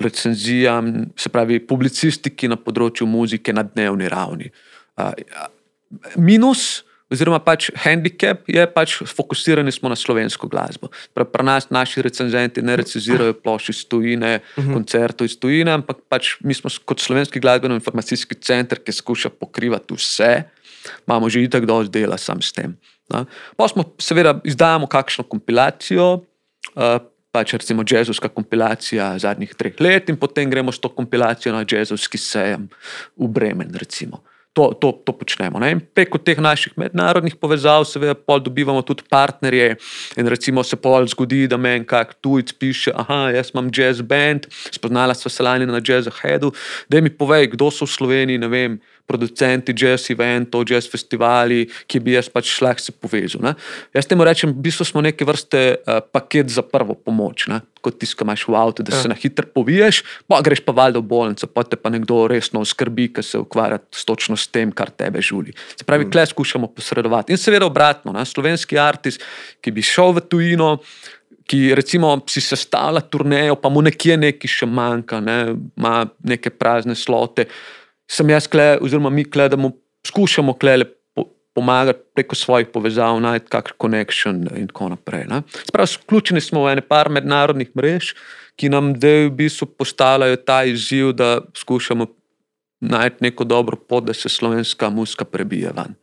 recenzijam, 0.01 0.93
se 1.17 1.29
pravi 1.29 1.59
publicistiki 1.67 2.49
na 2.49 2.57
področju 2.57 3.07
muzike 3.09 3.53
na 3.53 3.63
dnevni 3.65 4.09
ravni. 4.09 4.49
Minus, 6.15 6.83
oziroma 7.13 7.39
pač 7.43 7.69
handicap, 7.83 8.43
je 8.49 8.65
pač 8.73 8.97
fokusirani 9.07 9.71
smo 9.71 9.91
na 9.91 9.97
slovensko 9.99 10.49
glasbo. 10.51 10.89
Prav, 11.13 11.29
pri 11.33 11.45
nas 11.45 11.69
naši 11.69 12.03
recenzenti 12.05 12.63
ne 12.65 12.77
recenzirajo 12.81 13.37
plošč 13.39 13.69
iz 13.69 13.83
tujine, 13.89 14.39
uh 14.39 14.63
-huh. 14.63 14.73
koncertov 14.73 15.29
iz 15.29 15.37
tujine, 15.39 15.71
ampak 15.71 16.01
pač 16.09 16.37
mi 16.41 16.53
smo 16.53 16.69
kot 16.85 16.99
slovenski 16.99 17.39
glasbeno-informacijski 17.39 18.35
center, 18.41 18.79
ki 18.79 18.91
skuša 18.91 19.29
pokrivati 19.29 19.93
vse, 19.93 20.43
imamo 21.07 21.29
že 21.29 21.43
itak 21.43 21.65
dovolj 21.65 21.89
dela 21.89 22.17
sam 22.17 22.41
s 22.41 22.51
tem. 22.51 22.77
Ne. 23.13 23.25
Pa 23.57 23.67
smo, 23.67 23.83
seveda, 23.99 24.39
izdajamo 24.43 24.87
kakšno 24.87 25.23
kompilacijo, 25.23 26.23
uh, 26.75 26.99
pač 27.31 27.53
recimo 27.53 27.83
jazzovska 27.83 28.29
kompilacija 28.29 29.17
zadnjih 29.19 29.55
treh 29.57 29.73
let, 29.79 30.09
in 30.09 30.17
potem 30.17 30.49
gremo 30.49 30.71
s 30.71 30.79
to 30.79 30.89
kompilacijo 30.89 31.53
na 31.53 31.65
jazzovski 31.65 32.17
sejem 32.17 32.69
v 33.17 33.27
Bremen. 33.27 33.73
Recimo. 33.73 34.23
To, 34.53 34.69
to, 34.77 34.91
to 35.01 35.15
počnemo. 35.17 35.57
Ne? 35.57 35.71
In 35.73 35.79
preko 35.81 36.19
teh 36.21 36.37
naših 36.37 36.75
mednarodnih 36.77 37.33
povezav, 37.41 37.87
seveda, 37.89 38.13
pol 38.13 38.37
dobivamo 38.37 38.83
tudi 38.85 39.01
partnerje. 39.09 39.79
In 40.21 40.29
recimo 40.29 40.61
se 40.61 40.77
pol 40.77 41.07
zgodi, 41.09 41.47
da 41.49 41.57
meni 41.57 41.87
kak 41.89 42.13
tujec 42.21 42.53
piše, 42.61 42.93
ah, 42.93 43.31
jaz 43.33 43.49
imam 43.49 43.71
jazz 43.73 44.05
band, 44.05 44.45
spoznala 44.69 45.17
sva 45.17 45.31
se 45.33 45.43
lani 45.43 45.65
na 45.65 45.81
Jazz 45.81 46.05
Aheadu, 46.11 46.53
da 46.85 47.01
mi 47.01 47.09
povej, 47.09 47.49
kdo 47.57 47.71
so 47.73 47.89
v 47.89 47.95
Sloveniji, 47.97 48.37
ne 48.45 48.51
vem, 48.53 48.77
producenti 49.05 49.73
jazz 49.75 50.09
eventov, 50.11 50.63
jazz 50.69 50.87
festivali, 50.89 51.65
ki 51.87 51.99
bi 52.03 52.15
jaz 52.15 52.29
pač 52.31 52.49
šlah 52.55 52.79
se 52.79 52.93
povezal. 52.95 53.43
Ne? 53.43 53.53
Jaz 53.95 54.07
temu 54.07 54.23
rečem, 54.25 54.53
v 54.53 54.63
bistvu 54.63 54.87
smo 54.87 55.03
neke 55.03 55.27
vrste 55.27 55.63
uh, 55.75 55.99
paket 55.99 56.53
za 56.53 56.63
prvo 56.63 56.95
pomoč. 56.95 57.47
Ne? 57.51 57.59
Kot 57.83 57.99
ti, 57.99 58.07
ki 58.07 58.23
imaš 58.23 58.45
v 58.47 58.55
avtu, 58.55 58.85
da 58.87 58.95
se 58.95 59.09
ja. 59.09 59.11
na 59.11 59.17
hitro 59.19 59.47
poviješ, 59.51 60.03
pa 60.31 60.39
greš 60.45 60.63
pa 60.63 60.75
valjda 60.75 61.03
v 61.03 61.09
bolnico, 61.11 61.49
pa 61.51 61.65
te 61.67 61.79
pa 61.79 61.91
nekdo 61.91 62.23
resno 62.31 62.63
skrbi, 62.63 63.09
ki 63.17 63.25
se 63.25 63.43
ukvarja 63.43 63.81
točno 64.07 64.39
s 64.39 64.47
tem, 64.47 64.71
kar 64.71 64.93
tebe 64.93 65.21
žuli. 65.21 65.55
Se 65.75 65.83
pravi, 65.83 66.07
mm. 66.07 66.13
kle 66.15 66.25
skušamo 66.31 66.71
posredovati. 66.71 67.35
In 67.35 67.41
seveda 67.41 67.67
obratno, 67.67 68.15
ne? 68.15 68.23
slovenski 68.25 68.79
artist, 68.79 69.23
ki 69.59 69.75
bi 69.75 69.83
šel 69.83 70.15
v 70.19 70.27
tujino. 70.29 70.77
Ki 71.43 71.73
recimo 71.75 72.07
si 72.31 72.39
sestavlja 72.39 73.01
turnejo, 73.11 73.57
pa 73.59 73.67
mu 73.67 73.81
nekje 73.83 74.15
nekaj 74.15 74.47
še 74.47 74.67
manjka, 74.71 75.17
ne? 75.19 75.57
ima 75.75 76.05
neke 76.23 76.53
prazne 76.55 76.95
slote. 76.95 77.43
Uh, 77.43 77.82
sem 78.09 78.29
jaz, 78.29 78.47
kle, 78.47 78.77
oziroma 78.81 79.09
mi, 79.09 79.25
kle, 79.25 79.49
da 79.49 79.59
mu 79.59 79.71
skušamo 80.07 80.53
klele 80.59 80.85
pomagati 81.53 81.99
preko 82.15 82.35
svojih 82.35 82.67
povezav, 82.73 83.19
najti 83.21 83.49
kakšen 83.53 83.77
konekšen 83.77 84.37
in 84.57 84.67
tako 84.67 84.89
naprej. 84.95 85.27
Sprav, 85.67 85.87
vključeni 86.03 86.41
smo 86.41 86.65
v 86.65 86.73
ene 86.73 86.81
par 86.81 87.09
mednarodnih 87.13 87.69
mrež, 87.77 88.13
ki 88.57 88.69
nam 88.73 88.93
v 88.97 89.29
bistvu 89.33 89.67
postavljajo 89.77 90.41
ta 90.45 90.63
izziv, 90.69 91.13
da 91.13 91.41
skušamo 91.57 92.07
najti 92.81 93.23
neko 93.23 93.43
dobro 93.43 93.77
pot, 93.77 94.03
da 94.03 94.13
se 94.13 94.29
slovenska 94.29 94.89
muska 94.89 95.25
prebije 95.25 95.71
ven. 95.75 95.95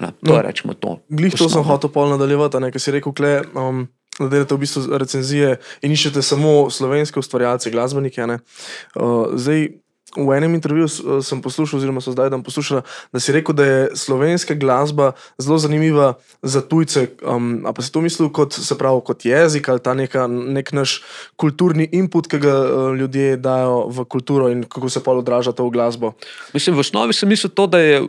Na, 0.00 0.10
to 0.10 0.34
no, 0.34 0.42
rečemo 0.42 0.74
to. 0.74 0.98
Glih 1.08 1.34
to 1.34 1.48
sem 1.48 1.62
hotel 1.62 1.90
pol 1.90 2.10
nadaljevati, 2.10 2.60
nekaj 2.62 2.80
si 2.82 2.98
rekel, 2.98 3.14
kle. 3.14 3.40
Um, 3.54 3.88
Da 4.18 4.26
delate 4.26 4.56
v 4.56 4.64
bistvu 4.64 4.98
recenzije 4.98 5.52
in 5.86 5.92
iščete 5.94 6.24
samo 6.26 6.66
slovenske 6.74 7.20
ustvarjalce, 7.22 7.70
glasbenike. 7.70 8.24
Uh, 8.26 9.30
zdaj, 9.38 9.68
V 10.16 10.36
enem 10.36 10.54
intervjuju 10.56 10.88
eh, 10.88 11.22
sem 11.22 11.42
poslušal, 11.44 11.78
oziroma 11.78 12.00
so 12.00 12.14
zdaj 12.14 12.30
dan 12.32 12.42
poslušali, 12.42 12.82
da 13.12 13.20
si 13.20 13.32
rekel, 13.32 13.54
da 13.54 13.64
je 13.64 13.80
slovenska 13.96 14.54
glasba 14.54 15.12
zelo 15.38 15.58
zanimiva 15.58 16.14
za 16.42 16.62
tujce. 16.64 17.08
Um, 17.20 17.66
pa 17.74 17.82
si 17.82 17.92
to 17.92 18.00
mislil 18.00 18.30
kot, 18.32 18.56
pravi, 18.78 19.04
kot 19.04 19.24
jezik 19.24 19.68
ali 19.68 19.84
ta 19.84 19.94
neka, 19.94 20.26
nek 20.26 20.72
naš 20.72 21.02
kulturni 21.36 21.88
input, 21.92 22.30
ki 22.30 22.40
ga 22.40 22.56
uh, 22.56 22.96
ljudje 22.96 23.36
dajo 23.36 23.88
v 23.92 24.08
kulturo 24.08 24.48
in 24.48 24.64
kako 24.64 24.88
se 24.88 25.04
pa 25.04 25.12
odraža 25.12 25.52
to 25.52 25.68
v 25.68 25.76
glasbo? 25.76 26.14
Mislim, 26.56 26.76
v 26.76 26.86
osnovi 26.86 27.12
sem 27.12 27.28
mislil 27.28 27.52
to, 27.52 27.66
da 27.66 27.78
je 27.78 28.02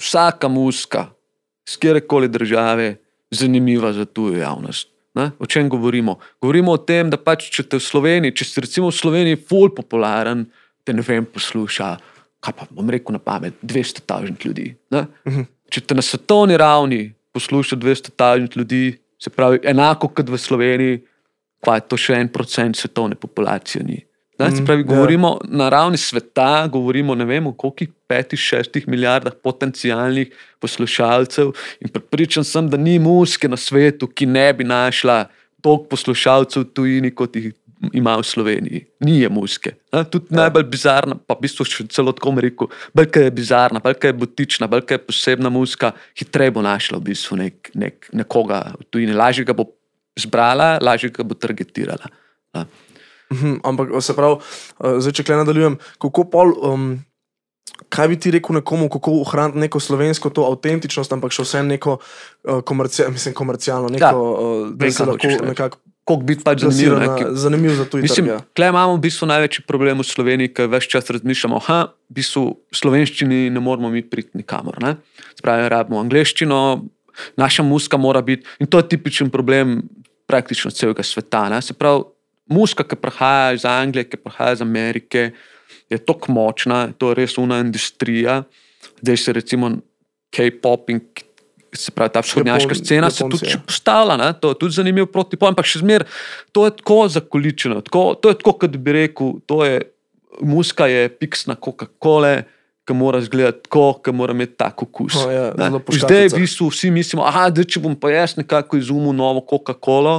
vsaka 0.00 0.48
muska 0.48 1.06
iz 1.68 1.78
kjerkoli 1.78 2.28
države 2.28 2.96
zanimiva 3.30 3.92
za 3.92 4.04
tujo 4.04 4.36
javnost. 4.36 4.88
Ne? 5.14 5.30
O 5.38 5.46
čem 5.46 5.68
govorimo? 5.68 6.18
Govorimo 6.40 6.72
o 6.72 6.80
tem, 6.80 7.10
da 7.10 7.16
pač, 7.20 7.50
če 7.52 7.66
ste 7.66 7.78
v 7.78 7.84
Sloveniji, 7.84 8.34
če 8.36 8.44
ste 8.48 8.64
recimo 8.64 8.88
v 8.88 8.96
Sloveniji, 8.96 9.40
ful 9.48 9.72
popularen 9.74 10.46
te 10.84 10.92
ne 10.92 11.02
vem, 11.06 11.24
posluša, 11.24 11.96
kaj 12.42 12.54
pa 12.58 12.66
bom 12.70 12.90
rekel 12.90 13.14
na 13.14 13.20
pamet, 13.22 13.54
200 13.62 14.06
tažnih 14.06 14.46
ljudi. 14.46 14.74
Uh 14.90 14.98
mhm. 14.98 15.40
-huh. 15.40 15.46
Če 15.70 15.80
te 15.80 15.94
na 15.94 16.02
svetovni 16.02 16.56
ravni 16.56 17.14
posluša 17.32 17.76
200 17.76 18.10
tažnih 18.16 18.56
ljudi, 18.56 18.98
se 19.18 19.30
pravi, 19.30 19.60
enako 19.64 20.08
kot 20.08 20.28
v 20.28 20.38
Sloveniji, 20.38 21.00
pa 21.60 21.74
je 21.78 21.80
to 21.88 21.96
še 21.96 22.14
en 22.18 22.28
procent 22.28 22.76
svetovne 22.76 23.14
populacije. 23.14 23.84
Ni. 23.84 24.00
Ne, 24.38 24.50
se 24.50 24.56
mhm, 24.56 24.64
pravi, 24.66 24.82
govorimo 24.82 25.28
yeah. 25.28 25.56
na 25.56 25.68
ravni 25.68 25.96
sveta, 25.96 26.66
govorimo 26.72 27.14
ne 27.14 27.24
vem, 27.24 27.46
o 27.46 27.52
koliko 27.52 27.92
petih, 28.08 28.40
šestih 28.40 28.88
milijardah 28.88 29.32
potencijalnih 29.42 30.32
poslušalcev. 30.60 31.52
In 31.80 31.92
pripričan 31.92 32.44
sem, 32.44 32.70
da 32.70 32.76
ni 32.76 32.98
muske 32.98 33.48
na 33.48 33.56
svetu, 33.56 34.08
ki 34.08 34.26
ne 34.26 34.52
bi 34.52 34.64
našla 34.64 35.26
toliko 35.62 35.92
poslušalcev 35.94 36.64
v 36.64 36.70
tujini, 36.74 37.12
kot 37.14 37.36
jih 37.36 37.52
ima 37.92 38.14
v 38.16 38.22
Sloveniji, 38.22 38.84
ni 39.00 39.18
je 39.20 39.28
muske. 39.28 39.74
Ne? 39.92 40.04
Tudi 40.04 40.30
ja. 40.30 40.44
najbolj 40.44 40.68
bizarna, 40.70 41.16
pa 41.18 41.34
v 41.34 41.46
bistvu 41.46 41.66
še 41.66 41.86
celo 41.90 42.14
tako 42.14 42.34
rekel, 42.38 42.70
belka 42.94 43.24
je 43.24 43.32
bizarna, 43.34 43.82
belka 43.82 44.10
je 44.10 44.16
butična, 44.16 44.68
belka 44.70 44.94
je 44.94 45.02
posebna 45.02 45.50
muska, 45.50 45.92
hitreje 46.18 46.54
bo 46.54 46.62
našla 46.62 47.00
v 47.00 47.10
bistvu 47.10 47.40
nek, 47.42 47.72
nek, 47.74 48.10
nekoga 48.14 48.64
v 48.78 48.86
tujini, 48.90 49.16
lažje 49.18 49.46
ga 49.48 49.56
bo 49.56 49.66
zbrala, 50.18 50.76
lažje 50.78 51.10
ga 51.10 51.26
bo 51.26 51.34
targetirala. 51.34 52.12
Ne? 52.54 52.66
Mhm, 53.32 53.62
ampak 53.64 53.96
se 54.04 54.14
pravi, 54.14 54.36
eh, 54.38 55.00
zdaj 55.00 55.18
če 55.18 55.24
kaj 55.26 55.42
nadaljujem, 55.42 55.80
kako 55.98 56.28
pol. 56.30 56.54
Um... 56.62 56.92
Kaj 57.92 58.08
bi 58.08 58.16
ti 58.20 58.30
rekel 58.30 58.56
nekomu, 58.56 58.86
kako 58.92 59.18
ohraniti 59.20 59.58
neko 59.58 59.80
slovensko 59.80 60.30
to 60.32 60.44
avtentičnost, 60.48 61.12
ampak 61.12 61.32
še 61.34 61.44
vse 61.44 61.60
neko 61.66 61.96
uh, 61.98 62.60
komerci 62.64 63.04
mislim, 63.12 63.34
komercialno, 63.36 63.90
neko, 63.92 64.06
ja, 64.06 64.12
uh, 64.14 64.70
da 64.76 64.90
se 64.92 65.06
lahko 65.08 65.30
nekako 65.48 65.80
kako 66.02 66.22
biti 66.26 66.44
pač 66.44 66.64
zanimiv. 66.64 66.98
Ne, 66.98 67.26
zanimiv 67.38 67.74
za 67.78 67.84
to 67.84 67.98
izkušnjo. 67.98 68.32
Ja. 68.32 68.40
Tukaj 68.42 68.72
imamo 68.74 68.96
v 68.96 69.02
bistvu 69.06 69.28
največji 69.30 69.64
problem 69.66 70.02
v 70.02 70.06
Sloveniji, 70.06 70.50
ker 70.54 70.70
več 70.72 70.88
čas 70.90 71.10
razmišljamo, 71.14 71.60
da 71.68 71.78
v 71.94 72.16
bistvu 72.18 72.42
v 72.50 72.78
slovenščini 72.80 73.50
ne 73.54 73.62
moramo 73.62 73.90
mi 73.92 74.02
priti 74.02 74.34
nikamor. 74.42 74.82
Spravi, 75.38 75.68
rabimo 75.70 76.02
angliščino, 76.02 76.58
naša 77.38 77.62
muska 77.62 78.00
mora 78.00 78.22
biti, 78.22 78.48
in 78.58 78.66
to 78.66 78.82
je 78.82 78.88
tipičen 78.94 79.30
problem 79.30 79.82
praktično 80.26 80.72
celega 80.74 81.06
sveta. 81.06 81.46
Ne? 81.52 81.62
Se 81.62 81.76
pravi, 81.76 82.02
muska, 82.50 82.84
ki 82.84 82.98
prihaja 82.98 83.54
iz 83.54 83.64
Anglije, 83.68 84.10
ki 84.10 84.18
prihaja 84.18 84.58
iz 84.58 84.62
Amerike, 84.64 85.30
je 85.92 85.98
tako 86.02 86.32
močna, 86.32 86.86
to 86.98 87.12
je 87.12 87.20
res 87.22 87.38
una 87.38 87.60
industrija. 87.62 88.42
Zdaj 89.02 89.16
se 89.16 89.32
recimo 89.38 89.70
K-pop 90.32 90.90
in 90.90 91.02
se 91.74 91.90
pravi, 91.90 92.12
ta 92.12 92.20
vzhodnjaška 92.20 92.74
scena 92.74 93.10
se 93.10 93.24
tudi 93.30 93.50
ja. 93.50 93.58
postavlja, 93.66 94.32
to 94.32 94.48
je 94.48 94.58
tudi 94.58 94.74
zanimivo 94.74 95.06
proti 95.06 95.36
pojmu, 95.36 95.56
ampak 95.56 95.68
še 95.68 95.80
zmeraj 95.80 96.08
to 96.52 96.66
je 96.66 96.76
tako 96.76 96.98
zakoličeno, 97.08 97.80
tako, 97.80 98.14
to 98.14 98.32
je 98.32 98.38
tako, 98.40 98.56
kot 98.64 98.76
bi 98.76 98.92
rekel, 98.92 99.38
to 99.46 99.64
je 99.64 99.80
muska, 100.40 100.86
je 100.86 101.08
piksna 101.08 101.56
Coca-Cola. 101.56 102.42
Ki 102.82 102.96
mora 102.98 103.20
izgledati 103.22 103.60
tako, 103.62 104.00
ki 104.02 104.10
mora 104.10 104.34
imeti 104.34 104.56
tako 104.58 104.88
okus. 104.88 105.14
Oh, 105.14 105.28
ja, 105.30 105.52
Zdaj, 105.86 106.32
v 106.32 106.40
bistvu, 106.42 106.66
vsi 106.66 106.88
mislimo, 106.90 107.22
da 107.30 107.62
če 107.62 107.78
bom 107.78 107.94
pa 107.94 108.10
jaz 108.10 108.34
nekako 108.34 108.74
izumil 108.74 109.14
novo 109.14 109.44
Coca-Colo, 109.46 110.16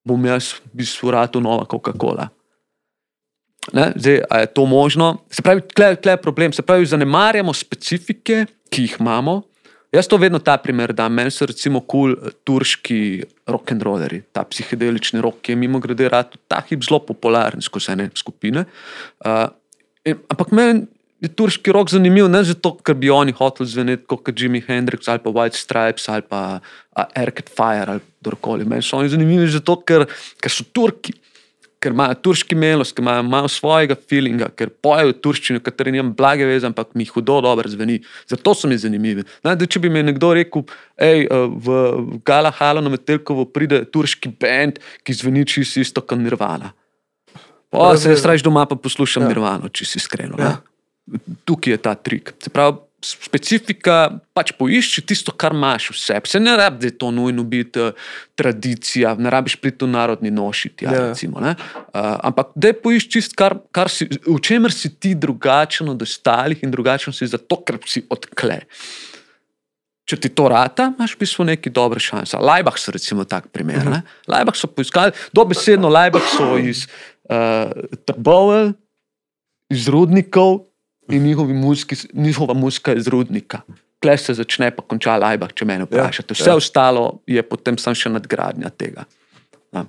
bom 0.00 0.24
jaz 0.24 0.54
v 0.56 0.80
bistvu 0.80 1.10
vrtel 1.10 1.44
novo 1.44 1.66
Coca-Cola. 1.68 2.30
Zdaj, 3.74 4.22
je 4.24 4.46
to 4.56 4.64
možno? 4.64 5.18
Se 5.28 5.44
pravi, 5.44 5.66
tukaj 5.68 6.00
je 6.00 6.16
problem. 6.16 6.56
Se 6.56 6.64
pravi, 6.64 6.88
zanemarjamo 6.88 7.52
specifike, 7.52 8.46
ki 8.72 8.88
jih 8.88 8.96
imamo, 9.00 9.42
Jaz 9.96 10.10
to 10.12 10.18
vedno 10.20 10.38
ta 10.44 10.58
primer 10.60 10.92
dam. 10.92 11.14
Meni 11.16 11.30
so 11.32 11.46
recimo 11.48 11.80
kul 11.80 12.16
cool, 12.16 12.32
turški 12.44 12.98
rock 13.48 13.72
and 13.72 13.84
rolleri, 13.86 14.20
ta 14.32 14.42
psihedelični 14.44 15.22
rock, 15.24 15.40
ki 15.40 15.54
je 15.54 15.56
mimo 15.56 15.80
grede 15.80 16.10
rad, 16.12 16.34
ta 16.50 16.60
hip 16.68 16.84
zelo 16.84 17.00
popularen 17.06 17.64
skozi 17.64 17.94
ene 17.94 18.10
skupine. 18.14 18.66
Uh, 19.24 19.46
in, 20.04 20.20
ampak 20.32 20.52
meni 20.52 20.84
je 21.24 21.30
turški 21.32 21.72
rock 21.72 21.94
zanimiv 21.94 22.28
ne 22.28 22.42
zato, 22.44 22.74
ker 22.84 22.98
bi 23.00 23.08
oni 23.08 23.32
hoteli 23.38 23.72
zveneti 23.72 24.04
kot 24.10 24.28
Jimi 24.36 24.60
Hendrix 24.66 25.08
ali 25.08 25.22
pa 25.24 25.32
White 25.32 25.56
Stripes 25.56 26.10
ali 26.12 26.26
pa 26.28 26.60
Arcade 26.92 27.48
Fire 27.48 27.96
ali 27.96 28.04
kdorkoli. 28.20 28.68
Meni 28.68 28.84
so 28.84 29.00
oni 29.00 29.08
zanimivi 29.08 29.48
zato, 29.48 29.78
ker, 29.80 30.04
ker 30.42 30.52
so 30.52 30.68
Turki 30.76 31.16
ker 31.86 31.94
imajo 31.94 32.16
turški 32.26 32.56
melos, 32.58 32.90
ker 32.94 33.04
imajo 33.04 33.22
malo 33.26 33.50
svojega 33.50 33.94
feelinga, 34.10 34.48
ker 34.58 34.72
pojejo 34.82 35.14
turščino, 35.22 35.62
kateri 35.62 35.94
nimam 35.94 36.10
blage 36.18 36.46
veze, 36.48 36.66
ampak 36.66 36.96
mi 36.98 37.06
hudo 37.06 37.38
dobro 37.44 37.70
zveni. 37.70 38.00
Zato 38.26 38.54
so 38.58 38.70
mi 38.70 38.78
zanimivi. 38.80 39.22
Najde, 39.46 39.68
če 39.70 39.84
bi 39.84 39.92
mi 39.92 40.02
nekdo 40.06 40.32
rekel, 40.34 40.66
hej, 41.02 41.26
eh, 41.26 41.44
v 41.66 41.76
Galahalu 42.26 42.82
na 42.82 42.94
Metelkovo 42.96 43.46
pride 43.46 43.84
turški 43.92 44.34
bend, 44.40 44.82
ki 45.06 45.14
zveni 45.14 45.46
čisto 45.46 45.84
isto 45.84 46.02
kot 46.02 46.18
Nirvana. 46.18 46.72
Pa 47.70 47.92
se 47.98 48.10
jaz 48.10 48.24
raje 48.26 48.42
doma 48.46 48.64
pa 48.66 48.78
poslušam 48.78 49.26
ja. 49.26 49.30
Nirvano, 49.30 49.70
če 49.70 49.86
si 49.86 50.00
iskreno. 50.02 50.38
Ja. 50.40 50.56
Tukaj 51.46 51.76
je 51.76 51.78
ta 51.82 51.94
trik. 51.94 52.32
Se 52.42 52.50
pravi, 52.50 52.80
specifika, 53.06 54.18
pač 54.34 54.50
poišči 54.58 55.04
tisto, 55.06 55.30
kar 55.30 55.54
imaš 55.54 55.90
v 55.92 55.98
sebi. 56.00 56.30
Se 56.30 56.40
ne 56.42 56.56
rabi, 56.58 56.80
da 56.82 56.90
je 56.90 56.96
to 56.98 57.10
nujno 57.14 57.44
biti 57.46 57.82
uh, 57.82 58.06
tradicija, 58.38 59.14
ne 59.18 59.30
rabiš 59.30 59.58
priti 59.62 59.86
v 59.86 59.92
narodni 59.94 60.32
nošiti. 60.34 60.86
Ja, 60.86 60.92
yeah. 60.92 61.08
recimo, 61.10 61.38
uh, 61.38 61.54
ampak 62.26 62.54
da 62.58 62.72
poišči 62.74 63.12
tisto, 63.18 63.38
kar, 63.38 63.58
kar 63.70 63.92
si, 63.92 64.08
v 64.08 64.38
čemer 64.42 64.74
si 64.74 64.90
ti 64.98 65.14
drugačen 65.14 65.88
od 65.92 66.02
ostalih 66.02 66.62
in 66.66 66.74
drugačen 66.74 67.14
si 67.14 67.28
zato, 67.30 67.60
ker 67.62 67.78
si 67.86 68.02
odkle. 68.10 68.62
Če 70.06 70.20
ti 70.22 70.30
to 70.30 70.46
rata, 70.50 70.92
imaš 70.94 71.16
v 71.16 71.24
bistvu 71.24 71.46
neki 71.48 71.70
dobre 71.74 71.98
šanse. 72.02 72.38
Lajbah 72.38 72.76
so 72.78 72.94
recimo 72.94 73.24
tak 73.26 73.50
primer. 73.50 73.82
Uh 73.82 73.98
-huh. 73.98 74.02
Lajbah 74.30 74.54
so 74.54 74.70
poiskali, 74.70 75.12
dobesedno 75.34 75.88
Lajbah 75.88 76.22
so 76.36 76.58
iz 76.58 76.86
uh, 77.26 77.70
Trbovel, 78.06 78.72
iz 79.70 79.88
Rudnikov, 79.88 80.70
in 81.08 81.56
muski, 81.56 81.96
njihova 82.12 82.54
muska 82.54 82.94
iz 82.94 83.08
rudnika. 83.08 83.60
Klej 84.02 84.18
se 84.18 84.34
začne, 84.34 84.70
pa 84.70 84.82
konča 84.82 85.16
lajbah, 85.16 85.52
če 85.54 85.64
me 85.64 85.78
vprašate. 85.84 86.34
Vse 86.34 86.50
ja, 86.50 86.54
ja. 86.54 86.56
ostalo 86.56 87.20
je 87.26 87.42
potem 87.42 87.78
samo 87.78 87.96
še 87.96 88.12
nadgradnja 88.12 88.70
tega. 88.70 89.06
Ja. 89.72 89.86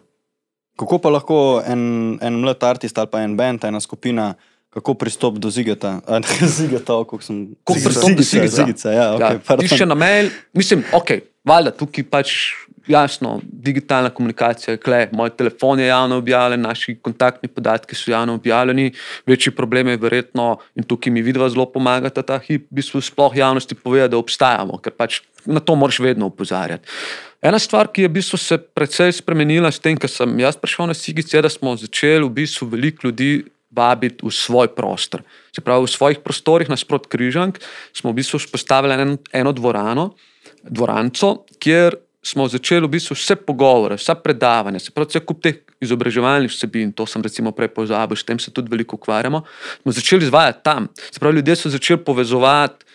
Kako 0.79 0.99
pa 1.03 1.11
lahko 1.11 1.39
en, 1.65 2.17
en 2.21 2.39
mlad 2.41 2.63
artist 2.63 2.97
ali 2.97 3.11
pa 3.11 3.21
en 3.25 3.35
band, 3.37 3.65
ena 3.67 3.81
skupina, 3.83 4.31
kako 4.77 4.93
pristopi 4.93 5.39
do 5.45 5.49
zigeta? 5.49 5.99
Zigeta, 6.41 6.93
kako 7.01 7.21
sem. 7.21 7.55
Kako 7.63 7.73
Zigica. 7.73 7.89
pristopi 7.89 8.15
do 8.15 8.23
Zigica? 8.23 8.55
zigica, 8.61 8.91
ja, 8.91 9.09
okay, 9.17 9.39
Ja, 9.49 9.57
piše 9.57 9.85
na 9.85 9.95
mail, 9.95 10.29
mislim, 10.53 10.83
ok, 10.93 11.17
valjda 11.45 11.71
tukaj 11.71 12.03
pač 12.03 12.33
jasno, 12.87 13.41
digitalna 13.43 14.09
komunikacija 14.09 14.77
kle, 14.77 15.09
moj 15.11 15.29
telefon 15.35 15.79
je 15.79 15.87
javno 15.87 16.17
objavljen, 16.17 16.61
naši 16.61 16.95
kontaktni 16.95 17.49
podatki 17.49 17.95
so 17.95 18.11
javno 18.11 18.37
objavljeni, 18.37 18.91
večji 19.25 19.51
problem 19.55 19.87
je 19.87 19.97
verjetno, 19.97 20.57
in 20.75 20.83
tukaj 20.83 21.11
mi 21.11 21.21
vidva 21.21 21.49
zelo 21.49 21.65
pomagata 21.65 22.21
ta 22.21 22.39
hip, 22.39 22.69
v 22.71 22.79
bistvu 22.79 23.01
sploh 23.01 23.35
javnosti 23.35 23.75
povedati, 23.75 24.11
da 24.11 24.21
obstajamo, 24.21 24.77
ker 24.77 24.95
pač 24.95 25.19
na 25.45 25.59
to 25.59 25.75
moraš 25.75 25.99
vedno 25.99 26.29
upozarjati. 26.31 26.87
Ena 27.41 27.59
stvar, 27.59 27.91
ki 27.91 28.07
je 28.07 28.07
v 28.07 28.15
bistvu 28.17 28.37
se 28.37 28.57
precej 28.57 29.11
spremenila 29.19 29.71
s 29.71 29.79
tem, 29.79 29.97
ko 29.99 30.07
sem 30.07 30.39
jaz 30.39 30.55
prišel 30.57 30.87
na 30.87 30.95
Sigic, 30.97 31.33
je, 31.33 31.41
da 31.41 31.49
smo 31.49 31.75
začeli 31.75 32.25
v 32.25 32.33
bistvu 32.39 32.71
veliko 32.71 33.07
ljudi 33.07 33.43
vabiti 33.77 34.25
v 34.25 34.33
svoj 34.33 34.73
prostor. 34.73 35.21
Se 35.53 35.61
pravi, 35.61 35.85
v 35.85 35.93
svojih 35.93 36.19
prostorih 36.25 36.69
nasprot 36.69 37.05
križank 37.07 37.61
smo 37.93 38.11
v 38.11 38.19
bistvu 38.19 38.41
vzpostavili 38.41 38.97
eno, 38.97 39.17
eno 39.33 39.53
dvorano, 39.53 40.11
dvoranco, 40.65 41.45
kjer 41.61 42.01
smo 42.27 42.47
začeli 42.51 42.83
v 42.87 42.97
bistvu 42.97 43.15
vse 43.15 43.37
pogovore, 43.39 43.95
vsa 43.95 44.17
predavanja, 44.19 44.81
se 44.83 44.91
pravi, 44.91 45.13
vse 45.13 45.23
kup 45.23 45.41
teh 45.43 45.61
izobraževalnih 45.83 46.51
vsebin, 46.51 46.91
to 46.91 47.05
sem 47.05 47.21
recimo 47.23 47.53
prej 47.55 47.69
pozabil, 47.71 48.17
s 48.17 48.25
tem 48.25 48.39
se 48.41 48.51
tudi 48.51 48.71
veliko 48.73 48.97
ukvarjamo, 48.97 49.43
smo 49.83 49.93
začeli 49.93 50.27
izvajati 50.27 50.63
tam. 50.65 50.89
Se 50.97 51.21
pravi, 51.21 51.39
ljudje 51.39 51.55
so 51.55 51.71
začeli 51.71 52.03
povezovati 52.03 52.85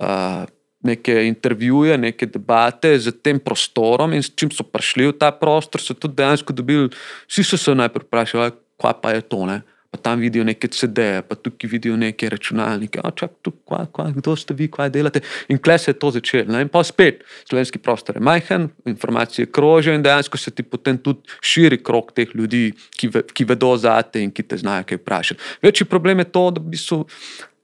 uh, 0.00 0.48
neke 0.82 1.26
intervjuje, 1.28 1.98
neke 1.98 2.26
debate 2.26 2.98
z 2.98 3.12
tem 3.22 3.38
prostorom 3.38 4.16
in 4.16 4.24
s 4.24 4.32
čim 4.34 4.50
so 4.50 4.64
prišli 4.64 5.10
v 5.12 5.18
ta 5.20 5.30
prostor, 5.30 5.80
so 5.80 5.94
tudi 5.94 6.16
dejansko 6.16 6.56
dobili, 6.56 6.88
vsi 7.28 7.44
so 7.44 7.60
se 7.60 7.76
najprej 7.76 8.08
vprašali, 8.08 8.56
kaj 8.80 8.96
pa 9.02 9.12
je 9.12 9.22
to, 9.28 9.44
ne? 9.46 9.60
Pa 9.90 9.98
tam 9.98 10.20
vidijo 10.20 10.44
neke 10.44 10.68
CD-je, 10.68 11.22
pa 11.22 11.34
tukaj 11.34 11.70
vidijo 11.70 11.96
neke 11.96 12.28
računalnike, 12.30 13.00
a 13.04 13.10
čak, 13.10 13.32
tu, 13.42 13.50
kva, 13.66 13.86
kva, 13.92 14.10
kdo 14.14 14.36
ste 14.38 14.54
vi, 14.54 14.68
kaj 14.70 14.92
delate. 14.94 15.22
In 15.50 15.58
kle 15.58 15.78
se 15.78 15.90
je 15.90 15.98
to 15.98 16.12
začelo. 16.14 16.52
Ne? 16.52 16.62
In 16.62 16.70
pa 16.70 16.84
spet, 16.86 17.24
slovenski 17.48 17.78
prostor 17.82 18.16
je 18.16 18.22
majhen, 18.22 18.68
informacije 18.86 19.50
krožijo 19.50 19.94
in 19.94 20.02
dejansko 20.02 20.38
se 20.38 20.54
ti 20.54 20.62
potem 20.62 20.98
tudi 20.98 21.26
širi 21.42 21.82
krok 21.82 22.14
teh 22.14 22.30
ljudi, 22.34 22.70
ki, 22.96 23.10
ve, 23.10 23.24
ki 23.34 23.48
vedo 23.50 23.74
za 23.76 23.98
te 24.02 24.22
in 24.22 24.30
ki 24.30 24.46
te 24.46 24.60
znajo 24.62 24.86
kaj 24.86 25.02
vprašati. 25.02 25.58
Večji 25.62 25.86
problem 25.90 26.22
je 26.22 26.30
to, 26.30 26.50
da 26.50 26.62
v 26.62 26.70
bistvu 26.76 27.04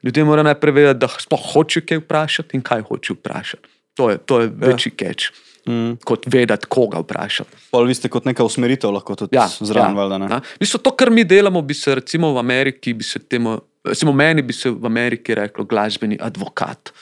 ljudje 0.03 0.25
morajo 0.25 0.51
najprej 0.51 0.75
vedeti, 0.75 1.01
da 1.07 1.09
sploh 1.09 1.51
hočejo 1.53 1.87
kaj 1.87 2.03
vprašati 2.03 2.59
in 2.59 2.67
kaj 2.67 2.83
hočejo 2.91 3.21
vprašati. 3.21 3.69
To 3.97 4.11
je, 4.11 4.19
to 4.19 4.41
je 4.41 4.47
ja. 4.51 4.67
večji 4.67 4.93
catch, 4.99 5.31
Mm. 5.67 5.97
kot 6.07 6.29
vedeti, 6.31 6.69
koga 6.71 7.01
vprašati. 7.03 7.57
Pol 7.75 7.89
vi 7.91 7.95
ste 7.99 8.11
kot 8.13 8.29
neka 8.29 8.45
usmeritev 8.47 8.93
lahko 8.95 9.17
tudi 9.19 9.35
ja, 9.35 9.49
zraven, 9.49 9.97
valjda 9.99 10.19
ne. 10.23 10.29
ja. 10.31 10.41
Mislim, 10.61 10.83
to, 10.83 10.93
kar 10.95 11.11
mi 11.11 11.25
delamo, 11.27 11.63
bi 11.63 11.75
se 11.75 11.95
recimo 11.99 12.31
v 12.37 12.39
Ameriki, 12.39 12.95
bi 12.95 13.05
se 13.05 13.19
temu, 13.19 13.57
recimo 13.85 14.13
meni 14.15 14.45
bi 14.47 14.55
se 14.55 14.71
v 14.71 14.87
Ameriki 14.87 15.35
reklo 15.35 15.65
glasbeni 15.67 16.19
advokat. 16.23 16.93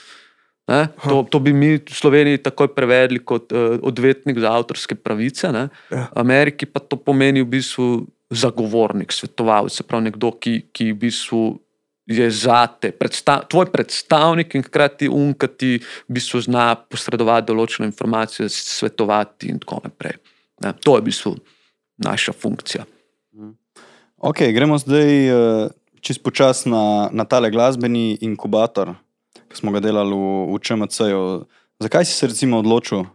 Ne? 0.67 0.87
To, 1.03 1.21
to 1.29 1.39
bi 1.39 1.53
mi 1.53 1.75
v 1.77 1.93
Sloveniji 1.93 2.41
takoj 2.41 2.71
prevedli 2.73 3.21
kot 3.21 3.53
uh, 3.53 3.77
odvetnik 3.85 4.39
za 4.41 4.55
avtorske 4.57 4.97
pravice. 4.97 5.51
Ne? 5.53 5.67
Ja. 5.93 6.07
V 6.09 6.25
Ameriki 6.25 6.65
pa 6.65 6.81
to 6.81 6.97
pomeni 6.97 7.45
v 7.45 7.51
bistvu 7.53 8.07
zagovornik, 8.33 9.13
svetovalec, 9.13 9.77
se 9.77 9.85
pravi 9.85 10.09
nekdo, 10.09 10.33
ki, 10.41 10.73
ki 10.73 10.89
v 10.89 10.97
bistvu 11.05 11.43
je 12.05 12.31
za 12.31 12.67
te, 12.67 12.91
predsta, 12.91 13.41
tvoj 13.49 13.71
predstavnik 13.73 14.55
in 14.55 14.63
hkrati 14.63 15.09
um, 15.09 15.33
ki 15.33 15.47
ti 15.57 15.71
v 15.81 16.17
bistvu 16.17 16.41
zna 16.45 16.75
posredovati 16.75 17.49
določene 17.49 17.89
informacije, 17.89 18.49
svetovati 18.49 19.49
in 19.49 19.59
tako 19.59 19.81
naprej. 19.83 20.19
Ne? 20.61 20.73
To 20.85 20.97
je 20.97 21.01
v 21.01 21.07
bistvu 21.09 21.33
naša 22.05 22.35
funkcija. 22.37 22.85
Ok, 24.25 24.45
gremo 24.53 24.77
zdaj 24.77 25.09
uh, 25.29 25.73
čist 26.01 26.23
počas 26.23 26.65
na, 26.69 27.09
na 27.11 27.25
tale 27.25 27.49
glasbeni 27.51 28.15
inkubator, 28.21 28.93
ki 29.49 29.57
smo 29.57 29.73
ga 29.73 29.81
delali 29.83 30.13
v, 30.13 30.53
v 30.53 30.61
ČMC-ju. 30.61 31.21
Zakaj 31.81 32.05
si 32.05 32.13
se 32.13 32.29
recimo 32.29 32.61
odločil, 32.61 33.05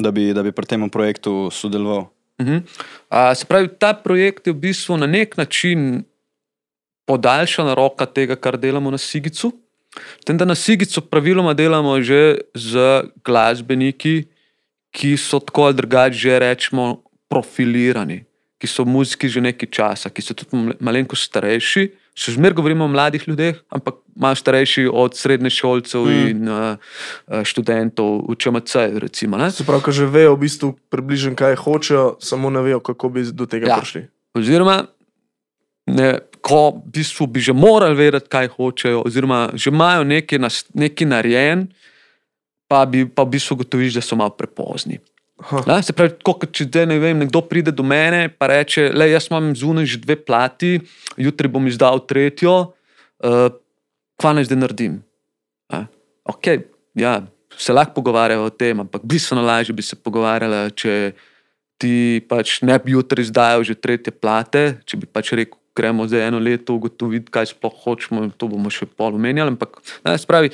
da 0.00 0.10
bi, 0.10 0.32
da 0.34 0.42
bi 0.42 0.52
pri 0.52 0.66
tem 0.66 0.88
projektu 0.90 1.52
sodeloval? 1.52 2.08
Mhm. 2.40 2.64
A, 3.12 3.34
se 3.36 3.44
pravi, 3.44 3.68
ta 3.76 3.92
projekt 3.92 4.48
je 4.48 4.56
v 4.56 4.64
bistvu 4.64 4.96
na 4.96 5.06
nek 5.06 5.36
način 5.36 6.08
podaljšana 7.10 7.74
roka 7.74 8.06
tega, 8.06 8.38
kar 8.38 8.58
delamo 8.60 8.90
na 8.90 8.98
Sigicu. 8.98 9.50
Tem, 10.24 10.38
da 10.38 10.46
na 10.46 10.54
Sigicu 10.54 11.02
praviloma 11.02 11.54
delamo 11.58 11.98
že 12.02 12.38
z 12.54 13.10
glasbeniki, 13.26 14.30
ki 14.94 15.16
so 15.18 15.40
tako 15.42 15.70
ali 15.70 15.78
drugače 15.82 16.18
že 16.18 16.38
rečemo 16.38 17.02
profilirani, 17.30 18.24
ki 18.58 18.66
so 18.66 18.84
muziki 18.86 19.30
že 19.30 19.42
nekaj 19.42 19.70
časa, 19.70 20.10
ki 20.10 20.22
so 20.22 20.34
tudi 20.34 20.78
malenkost 20.78 21.30
starejši. 21.30 21.90
Še 22.20 22.34
zmeraj 22.34 22.58
govorimo 22.58 22.84
o 22.84 22.90
mladih 22.90 23.22
ljudeh, 23.26 23.58
ampak 23.70 24.02
malo 24.18 24.36
starejši 24.36 24.90
od 24.92 25.14
srednješolcev 25.16 26.04
mm. 26.04 26.26
in 26.30 26.50
uh, 26.50 27.42
študentov 27.46 28.26
v 28.28 28.36
ČMC. 28.36 28.98
Recimo, 29.06 29.38
ne? 29.38 29.48
Se 29.54 29.64
pravi, 29.64 29.94
že 29.94 30.10
vejo 30.10 30.34
v 30.34 30.42
bistvu 30.42 30.74
približno, 30.90 31.38
kaj 31.38 31.56
hočejo, 31.62 32.18
samo 32.20 32.50
ne 32.50 32.62
vejo, 32.66 32.82
kako 32.82 33.14
bi 33.14 33.24
do 33.30 33.46
tega 33.46 33.70
Ja. 33.70 33.78
prišli. 33.78 34.10
Oziroma, 34.36 34.90
ne, 35.86 36.18
ko 36.40 36.80
v 36.80 36.98
bistvu 36.98 37.26
bi 37.26 37.40
že 37.40 37.52
morali 37.52 37.94
vedeti, 37.96 38.28
kaj 38.28 38.52
hočejo, 38.56 39.04
oziroma 39.06 39.50
že 39.54 39.70
imajo 39.70 40.04
nekaj, 40.04 40.38
nas, 40.40 40.64
nekaj 40.74 41.06
narejen, 41.06 41.68
pa 42.68 42.84
bi 42.86 43.04
pa 43.04 43.24
v 43.24 43.36
bistvu 43.36 43.60
ugotoviš, 43.60 43.98
da 43.98 44.02
so 44.04 44.16
malo 44.16 44.34
prepozni. 44.36 45.00
Ne, 45.66 45.82
se 45.82 45.94
pravi, 45.96 46.12
tako, 46.20 46.34
kot 46.42 46.52
če 46.52 46.66
zdaj, 46.68 46.86
ne 46.90 46.98
vem, 47.00 47.16
nekdo 47.24 47.40
pride 47.48 47.72
do 47.72 47.84
mene 47.86 48.26
in 48.28 48.32
reče: 48.52 48.90
Le, 48.92 49.08
jaz 49.08 49.30
imam 49.30 49.54
zunaj 49.56 49.88
že 49.88 50.00
dve 50.02 50.16
plati, 50.20 50.76
jutri 51.16 51.48
bom 51.48 51.64
izdal 51.66 52.04
tretjo, 52.04 52.72
uh, 53.24 53.48
kva 54.20 54.34
naj 54.36 54.50
zdaj 54.50 54.60
naredim. 54.60 55.00
A, 55.72 55.86
okay, 56.28 56.66
ja, 56.94 57.22
se 57.56 57.72
lahko 57.72 57.96
pogovarjajo 58.00 58.44
o 58.44 58.52
tem, 58.52 58.80
ampak 58.80 59.04
bistveno 59.04 59.42
lažje 59.42 59.72
bi 59.72 59.82
se 59.82 59.96
pogovarjala, 59.96 60.68
če 60.76 61.12
ti 61.80 62.20
pač 62.28 62.60
ne 62.66 62.76
bi 62.78 62.92
jutri 62.92 63.24
izdajal 63.24 63.64
že 63.64 63.78
tretje 63.80 64.12
plate, 64.12 64.82
če 64.84 65.00
bi 65.00 65.08
pač 65.08 65.32
rekel. 65.32 65.59
Gremo 65.76 66.06
za 66.10 66.18
eno 66.24 66.38
leto 66.42 66.74
ugotoviti, 66.74 67.30
kaj 67.30 67.52
sploh 67.52 67.74
hočemo, 67.84 68.26
to 68.36 68.50
bomo 68.50 68.72
še 68.72 68.88
pol 68.90 69.14
omenjali. 69.14 69.54
Ampak, 69.54 69.78
ne, 70.04 70.16
spravi, 70.18 70.50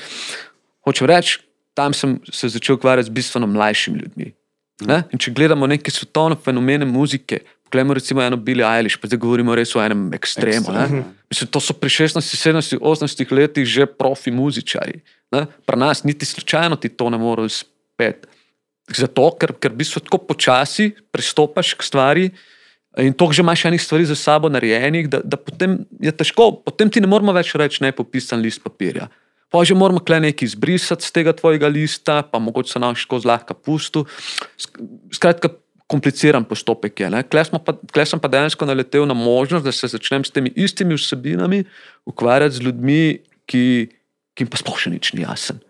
hočem 0.84 1.08
reči, 1.08 1.40
tam 1.76 1.96
sem 1.96 2.18
se 2.32 2.52
začel 2.52 2.76
ukvarjati 2.76 3.08
z 3.08 3.16
bistveno 3.16 3.48
mlajšimi 3.50 4.04
ljudmi. 4.04 4.32
Ne? 4.86 5.02
In 5.12 5.20
če 5.20 5.32
gledamo 5.32 5.64
neke 5.68 5.90
svetovne 5.90 6.36
fenomene 6.36 6.84
muzike, 6.84 7.40
Poglejmo 7.66 7.94
recimo 7.94 8.22
eno 8.22 8.36
Billie 8.36 8.62
Eilish, 8.62 8.94
pa 9.02 9.08
zdaj 9.10 9.18
govorimo 9.18 9.54
res 9.58 9.72
o 9.74 9.80
enem 9.82 10.12
ekstremu. 10.14 10.70
Ekstrem. 10.70 10.92
ne. 10.94 11.04
Mislim, 11.26 11.48
to 11.50 11.58
so 11.58 11.74
pri 11.74 11.90
16, 11.90 12.22
17, 12.22 12.78
18 12.78 13.32
letih 13.34 13.66
že 13.66 13.86
profi 13.90 14.30
muzičari. 14.30 15.02
ne. 15.34 15.46
Pri 15.66 15.76
nas 15.76 16.04
niti 16.04 16.26
slučajno 16.26 16.76
ti 16.76 16.88
to 16.88 17.10
ne 17.10 17.18
more 17.18 17.42
uspeti. 17.42 18.28
Zato, 18.86 19.34
ker, 19.34 19.50
ker 19.58 19.74
v 19.74 19.82
bistvu 19.82 20.00
tako 20.06 20.18
počasi 20.30 20.94
pristopaš 21.10 21.74
k 21.74 21.82
stvari 21.82 22.30
in 23.02 23.12
to 23.12 23.28
že 23.32 23.42
imaš 23.42 23.64
enih 23.64 23.82
stvari 23.82 24.04
za 24.08 24.14
sabo 24.16 24.48
narejenih, 24.48 25.08
da, 25.08 25.20
da 25.24 25.36
potem 25.36 25.84
je 26.00 26.12
težko, 26.12 26.62
potem 26.64 26.90
ti 26.90 27.00
ne 27.00 27.06
moramo 27.06 27.32
več 27.32 27.52
reči, 27.54 27.82
ne 27.84 27.92
popisan 27.92 28.40
list 28.40 28.62
papirja. 28.64 29.08
Pa 29.52 29.62
že 29.64 29.76
moramo 29.78 30.00
kle 30.02 30.18
nekaj 30.20 30.46
izbrisati 30.46 31.06
z 31.06 31.12
tega 31.14 31.32
tvojega 31.32 31.68
lista, 31.70 32.22
pa 32.22 32.38
mogoče 32.42 32.72
se 32.72 32.82
nam 32.82 32.96
še 32.98 33.06
tako 33.06 33.20
zlahka 33.22 33.54
pustu. 33.54 34.02
Sk- 34.58 34.82
Skratka, 35.14 35.52
kompliciran 35.86 36.44
postopek 36.44 37.00
je. 37.00 37.08
smo 37.44 37.58
pa- 37.58 37.78
tule 37.78 38.06
sem 38.06 38.18
pa 38.18 38.28
dejansko 38.28 38.66
naletel 38.66 39.06
na 39.06 39.14
možnost, 39.14 39.64
da 39.64 39.72
se 39.72 39.86
začnem 39.86 40.24
s 40.24 40.30
temi 40.30 40.50
istimi 40.56 40.94
vsebinami 40.94 41.64
ukvarjati 42.06 42.56
z 42.56 42.60
ljudmi, 42.60 43.18
ki, 43.46 43.88
ki 44.34 44.42
jim 44.42 44.50
pa 44.50 44.56
sploh 44.58 44.78
še 44.78 44.90
nič 44.90 45.12
ni 45.14 45.22
jasen. 45.22 45.62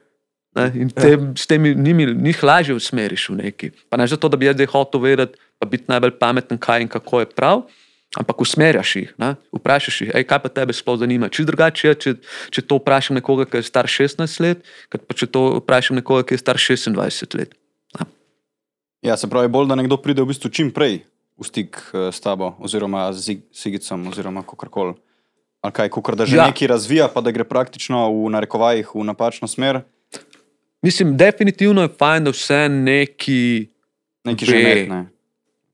Ne? 0.57 0.73
In 0.75 0.89
te, 0.89 1.19
s 1.37 1.45
temi 1.47 1.75
njimi, 1.77 2.15
njih 2.17 2.41
lažje 2.43 2.75
usmeriš 2.75 3.29
v 3.29 3.37
neki. 3.45 3.71
Pa 3.93 4.01
ne 4.01 4.07
zato, 4.09 4.29
da 4.29 4.37
bi 4.41 4.49
jaz 4.49 4.57
zdaj 4.57 4.73
hotel 4.73 5.01
vedeti, 5.05 5.37
pa 5.59 5.67
biti 5.67 5.85
najbolj 5.89 6.19
pameten, 6.19 6.59
kaj 6.59 6.83
in 6.83 6.89
kako 6.89 7.21
je 7.21 7.27
prav, 7.31 7.63
ampak 8.17 8.41
usmerjaš 8.41 8.97
jih, 8.97 9.15
ne? 9.19 9.35
vprašaš 9.53 10.01
jih, 10.01 10.11
"Ej, 10.15 10.25
kaj 10.25 10.39
pa 10.43 10.49
tebe 10.49 10.73
sploh 10.73 10.99
zanima. 10.99 11.29
Čisto 11.29 11.47
drugače 11.47 11.89
je, 11.89 11.95
če, 11.95 12.15
če 12.51 12.63
to 12.63 12.77
vprašam 12.77 13.17
nekoga, 13.17 13.45
ki 13.45 13.57
je 13.57 13.63
star 13.63 13.87
16 13.87 14.41
let, 14.41 14.65
kot 14.91 15.07
pa 15.07 15.15
če 15.15 15.27
to 15.27 15.61
vprašam 15.61 15.97
nekoga, 15.97 16.23
ki 16.23 16.35
je 16.35 16.39
star 16.39 16.57
26 16.57 17.35
let. 17.35 17.55
Ja, 19.03 19.17
se 19.17 19.29
pravi, 19.29 19.49
bolj, 19.49 19.69
da 19.69 19.75
nekdo 19.75 19.97
pride 19.97 20.23
v 20.23 20.27
bistvu 20.33 20.51
čim 20.51 20.71
prej 20.73 21.05
v 21.39 21.45
stik 21.45 21.77
eh, 21.95 22.09
s 22.13 22.21
tabo, 22.21 22.57
oziroma 22.59 23.13
z 23.13 23.39
Sigicom, 23.53 24.09
oziroma 24.09 24.43
kakorkoli. 24.43 24.95
Ali 25.63 25.73
kaj, 25.73 25.89
kakor 25.91 26.17
da 26.17 26.27
že 26.27 26.37
Ja. 26.37 26.47
nekaj 26.47 26.69
razvija, 26.69 27.09
pa 27.09 27.21
da 27.21 27.31
gre 27.31 27.45
praktično 27.45 28.09
v 28.09 28.31
narekovajih 28.31 28.95
v 28.95 29.05
napačno 29.05 29.49
smer, 29.49 29.83
Mislim, 30.83 31.17
definitivno 31.17 31.83
je 31.83 31.89
fajn, 31.89 32.25
da 32.25 32.31
vse 32.31 32.69
neki 32.69 33.69
Ve. 34.25 34.37
že 34.39 34.55
metne. 34.55 35.07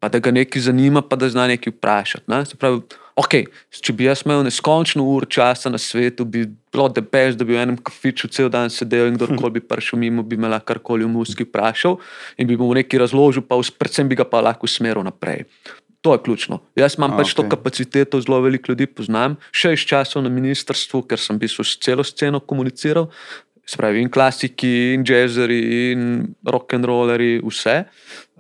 Pa 0.03 0.09
da 0.11 0.19
ga 0.19 0.33
nekaj 0.35 0.65
zanima, 0.67 0.99
pa 1.03 1.15
da 1.17 1.29
zna 1.31 1.47
nekaj 1.47 1.71
vprašati. 1.77 2.25
Ne? 2.27 2.41
Se 2.45 2.57
Pravi, 2.59 2.81
okay, 3.23 3.45
če 3.71 3.93
bi 3.95 4.09
jaz 4.09 4.25
imel 4.27 4.41
neskončno 4.43 5.05
ur 5.07 5.29
časa 5.31 5.71
na 5.71 5.79
svetu, 5.79 6.27
bi 6.27 6.43
bilo 6.75 6.89
debeš, 6.91 7.37
da 7.39 7.47
bi 7.47 7.55
v 7.55 7.61
enem 7.63 7.77
kafiču 7.79 8.27
cel 8.35 8.51
dan 8.51 8.73
sedel 8.75 9.13
in 9.13 9.15
kdorkoli 9.15 9.61
bi 9.61 9.63
prišel 9.63 10.01
mimo, 10.03 10.25
bi 10.27 10.35
me 10.35 10.51
lahko 10.51 10.73
karkoli 10.73 11.07
v 11.07 11.13
muski 11.13 11.47
vprašal 11.47 12.01
in 12.35 12.51
bi 12.51 12.59
mu 12.59 12.73
nekaj 12.75 13.05
razložil, 13.05 13.47
pa 13.47 13.61
predvsem 13.79 14.11
bi 14.11 14.19
ga 14.19 14.27
pa 14.27 14.43
lahko 14.43 14.67
usmeril 14.67 15.07
naprej. 15.07 15.47
To 16.03 16.17
je 16.17 16.23
ključno. 16.25 16.59
Jaz 16.75 16.99
imam 16.99 17.15
A, 17.15 17.23
pač 17.23 17.31
to 17.31 17.45
okej. 17.45 17.55
kapaciteto, 17.55 18.19
zelo 18.27 18.41
veliko 18.43 18.73
ljudi 18.75 18.91
poznam, 18.91 19.39
še 19.55 19.77
iz 19.77 19.87
časov 19.87 20.27
na 20.27 20.35
ministrstvu, 20.35 21.05
ker 21.07 21.23
sem 21.23 21.39
v 21.39 21.47
bistvu 21.47 21.63
s 21.63 21.79
celo 21.79 22.03
sceno 22.03 22.43
komuniciral. 22.43 23.07
Spravi 23.63 24.03
in 24.03 24.11
klasiki, 24.11 24.97
in 24.97 25.07
jazzeri, 25.07 25.61
in 25.93 26.03
rock'n'rolleri, 26.43 27.37
vse. 27.47 27.85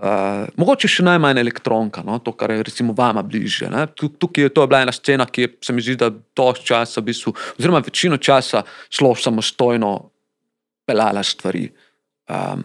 Uh, 0.03 0.49
mogoče 0.59 0.89
še 0.91 1.05
najmanj 1.07 1.39
elektronka, 1.39 2.03
no? 2.03 2.17
to, 2.19 2.33
kar 2.35 2.51
je 2.51 2.65
recimo 2.67 2.91
vama 2.99 3.23
bližje. 3.23 3.69
ne. 3.71 3.85
Tu- 3.95 4.09
Tukaj 4.19 4.49
je 4.49 4.51
to 4.51 4.65
bila 4.67 4.81
ena 4.83 4.93
scena, 4.93 5.29
ki 5.31 5.45
je, 5.45 5.51
se 5.63 5.73
mi 5.73 5.83
zdi, 5.85 5.95
da 6.01 6.09
dosti 6.11 6.67
časa, 6.73 6.99
v 7.01 7.05
bistvu, 7.13 7.33
oziroma 7.55 7.79
večino 7.87 8.19
časa, 8.19 8.65
zelo 8.91 9.15
samostojno 9.15 9.93
pelala 10.87 11.23
stvari. 11.23 11.69
Um, 12.27 12.65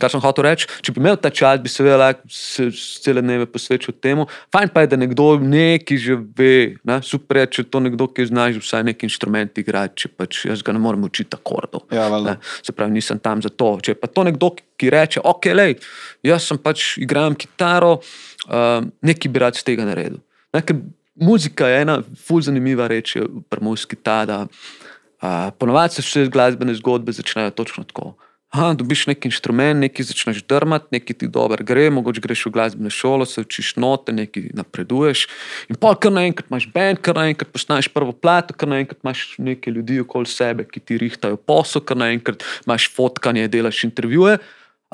kar 0.00 0.12
sem 0.12 0.22
hotel 0.22 0.46
reči, 0.46 0.68
če 0.84 0.94
bi 0.94 1.02
imel 1.02 1.18
ta 1.20 1.30
čas, 1.34 1.60
bi 1.62 1.70
seveda 1.72 1.98
lahko 2.00 2.30
se 2.32 2.68
cele 3.02 3.22
dneve 3.24 3.48
posvečal 3.50 3.96
temu. 4.02 4.28
Fajn 4.54 4.72
pa 4.74 4.84
je, 4.84 4.92
da 4.94 5.00
nekdo 5.00 5.30
nekaj 5.42 6.00
že 6.04 6.18
ve, 6.38 6.78
ne? 6.88 7.00
super 7.04 7.42
je, 7.42 7.46
če 7.58 7.66
to 7.72 7.82
nekdo, 7.84 8.08
ki 8.12 8.28
zna 8.30 8.48
že 8.54 8.62
vsaj 8.62 8.86
neki 8.90 9.08
inštrument 9.08 9.58
igrati, 9.60 10.04
če 10.04 10.12
pač 10.14 10.44
jaz 10.50 10.62
ga 10.66 10.74
ne 10.76 10.82
morem 10.82 11.06
učiti 11.08 11.36
akordov. 11.36 11.86
Ja, 11.94 12.08
valjda. 12.12 12.38
Ne, 12.38 12.62
Se 12.64 12.74
pravi, 12.74 12.96
nisem 12.98 13.20
tam 13.22 13.42
za 13.44 13.50
to. 13.50 13.74
Če 13.82 13.96
pa 13.98 14.10
to 14.10 14.26
nekdo, 14.28 14.52
ki 14.78 14.92
reče, 14.94 15.24
ok, 15.26 15.50
lej, 15.54 15.78
jaz 16.26 16.46
sem 16.48 16.60
pač 16.62 16.94
igram 17.02 17.36
kitaro, 17.38 17.98
uh, 17.98 18.86
nekaj 19.02 19.32
bi 19.32 19.42
rad 19.42 19.58
z 19.58 19.66
tega 19.66 19.86
naredil. 19.88 20.22
Ne, 20.54 20.62
ker 20.64 20.78
muzika 21.18 21.68
je 21.68 21.82
ena 21.82 21.98
ful 22.26 22.42
zanimiva 22.44 22.86
reč 22.90 23.16
je 23.16 23.26
pri 23.50 23.64
muziki 23.64 23.98
ta, 23.98 24.22
da 24.28 24.44
uh, 24.46 25.50
ponovadi 25.58 25.98
se 25.98 26.06
vse 26.06 26.28
glasbene 26.32 26.74
zgodbe 26.78 27.12
začnejo 27.12 27.50
točno 27.58 27.84
tako. 27.84 28.14
Aha, 28.48 28.72
dobiš 28.72 29.06
neki 29.10 29.28
inštrument, 29.28 29.76
nekaj 29.80 30.06
začneš 30.08 30.38
drmati, 30.48 30.88
nekaj 30.96 31.16
ti 31.20 31.26
dobro 31.28 31.64
gre, 31.64 31.90
mogoče 31.92 32.22
greš 32.24 32.46
v 32.46 32.52
glasbeno 32.54 32.90
šolo, 32.90 33.26
se 33.28 33.42
učiš 33.44 33.74
note, 33.76 34.12
nekaj 34.16 34.46
napreduješ. 34.56 35.26
In 35.68 35.76
pa 35.76 35.92
kar 36.00 36.14
naenkrat 36.16 36.48
imaš 36.48 36.64
bend, 36.72 37.02
kar 37.04 37.20
naenkrat 37.20 37.52
postaneš 37.52 37.90
prvo 37.92 38.14
plato, 38.16 38.56
kar 38.56 38.72
naenkrat 38.72 39.04
imaš 39.04 39.34
nekaj 39.38 39.72
ljudi 39.76 40.00
okoli 40.00 40.26
sebe, 40.32 40.64
ki 40.64 40.80
ti 40.80 40.96
rihtajo 40.98 41.36
posel, 41.36 41.84
kar 41.84 42.00
naenkrat 42.00 42.44
imaš 42.64 42.88
fotkanje, 42.96 43.50
delaš 43.52 43.84
intervjuje. 43.84 44.38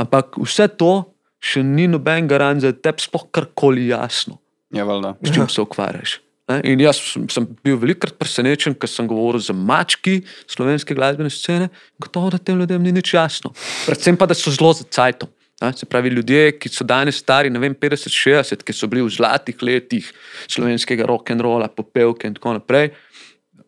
Ampak 0.02 0.34
vse 0.42 0.66
to 0.74 1.04
še 1.38 1.62
ni 1.62 1.86
noben 1.86 2.26
garant, 2.26 2.58
da 2.58 2.72
je 2.72 2.80
tebi 2.82 3.06
sploh 3.06 3.28
karkoli 3.30 3.86
jasno 3.86 4.40
Ja, 4.74 4.82
valjda. 4.84 5.14
s 5.22 5.34
čim 5.34 5.46
se 5.48 5.62
ukvarjaš. 5.62 6.23
Ne? 6.50 6.58
In 6.68 6.82
jaz 6.84 7.00
sem, 7.32 7.46
bil 7.64 7.78
velikokrat 7.80 8.18
presenečen, 8.20 8.76
ker 8.76 8.90
sem 8.90 9.08
govoril 9.08 9.40
z 9.40 9.54
mački 9.56 10.18
slovenske 10.50 10.96
glasbene 10.96 11.32
scene, 11.32 11.70
gotovo, 12.00 12.34
da 12.34 12.40
tem 12.40 12.60
ljudem 12.60 12.84
ni 12.84 12.92
nič 12.92 13.14
jasno. 13.16 13.54
Predvsem 13.86 14.18
pa, 14.20 14.28
da 14.28 14.36
so 14.36 14.52
zelo 14.52 14.74
za 14.76 14.84
cajtom. 14.84 15.32
Ne? 15.62 15.72
Se 15.72 15.88
pravi, 15.88 16.12
ljudje, 16.12 16.58
ki 16.60 16.68
so 16.68 16.84
danes 16.84 17.22
stari, 17.22 17.52
ne 17.52 17.62
vem, 17.62 17.76
50-60, 17.80 18.66
ki 18.66 18.76
so 18.76 18.90
bili 18.92 19.06
v 19.06 19.14
zlatih 19.14 19.64
letih 19.64 20.10
slovenskega 20.44 21.08
rock'n'rolla, 21.08 21.70
popevke 21.72 22.28
in 22.28 22.36
tako 22.36 22.58
naprej. 22.58 22.92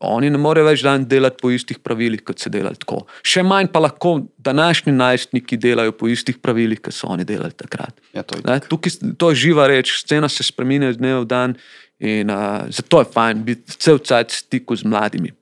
Oni 0.04 0.28
ne 0.28 0.36
morejo 0.36 0.66
več 0.66 0.82
dan 0.84 1.06
delati 1.08 1.40
po 1.40 1.48
istih 1.48 1.78
pravilih, 1.80 2.20
kot 2.20 2.42
so 2.42 2.50
delali 2.52 2.76
tako. 2.76 3.06
Še 3.24 3.40
manj 3.46 3.70
pa 3.72 3.80
lahko 3.80 4.18
današnji 4.44 4.92
najstniki 4.92 5.56
delajo 5.56 5.94
po 5.96 6.10
istih 6.12 6.36
pravilih, 6.44 6.82
kot 6.84 6.92
so 6.92 7.08
oni 7.14 7.24
delali 7.24 7.56
takrat. 7.56 7.96
Ja, 8.12 8.20
to 8.20 8.36
je 8.36 8.44
Ne, 8.44 8.58
tukaj 8.60 8.98
to 9.16 9.32
je 9.32 9.40
živa 9.46 9.64
reč, 9.72 9.94
scena 10.02 10.28
se 10.28 10.44
spremenja 10.44 10.92
iz 10.92 11.00
dneva 11.00 11.24
v 11.24 11.30
dan 11.32 11.56
in 11.98 12.30
uh, 12.30 12.66
zato 12.68 13.00
je 13.00 13.10
fajn 13.12 13.44
biti 13.44 13.78
cel 13.80 13.98
cajt 13.98 14.30
v 14.30 14.40
stiku 14.42 14.76
z 14.76 14.84
mladimi. 14.84 15.32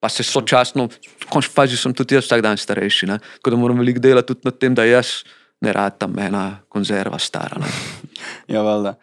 Pa 0.00 0.08
se 0.08 0.22
sočasno, 0.22 0.88
v 0.88 1.30
končni 1.32 1.54
fazi 1.54 1.76
sem 1.80 1.94
tudi 1.96 2.14
jaz 2.14 2.26
vsak 2.26 2.42
dan 2.44 2.60
starejši, 2.60 3.06
tako 3.38 3.50
da 3.50 3.56
moram 3.56 3.80
veliko 3.80 4.02
delati 4.04 4.34
tudi 4.34 4.44
na 4.44 4.52
tem, 4.52 4.74
da 4.74 4.84
jaz 4.84 5.22
ne 5.64 5.72
radam 5.72 6.18
ena 6.18 6.44
konzerva 6.68 7.18
stara. 7.18 7.60
Ne? 7.60 7.72
Ja, 8.54 8.62
valjda. 8.62 8.94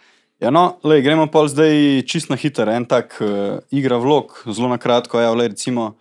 Ja, 0.42 0.50
no, 0.50 0.80
lej, 0.84 1.04
gremo 1.06 1.28
pa 1.30 1.44
zdaj 1.50 2.02
čist 2.10 2.32
na 2.32 2.38
hiter. 2.38 2.70
En 2.74 2.86
tak 2.90 3.18
uh, 3.22 3.60
igra 3.70 3.98
vlog, 4.02 4.34
zelo 4.50 4.70
na 4.72 4.78
kratko. 4.82 5.20
Ja, 5.22 5.34
lej, 5.38 5.52
recimo, 5.54 5.92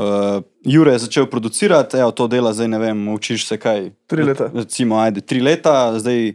uh, 0.00 0.40
Jure 0.64 0.94
je 0.94 1.02
začel 1.04 1.26
producirati, 1.28 1.98
evo, 2.00 2.12
to 2.16 2.28
dela 2.32 2.52
zdaj, 2.56 2.70
ne 2.72 2.80
vem, 2.80 3.02
učiš 3.12 3.44
se 3.48 3.58
kaj. 3.60 3.90
Tri 4.08 4.24
leta. 4.24 4.48
Recimo, 4.54 4.96
ajde, 5.00 5.20
tri 5.20 5.42
leta, 5.44 5.74
zdaj 6.00 6.32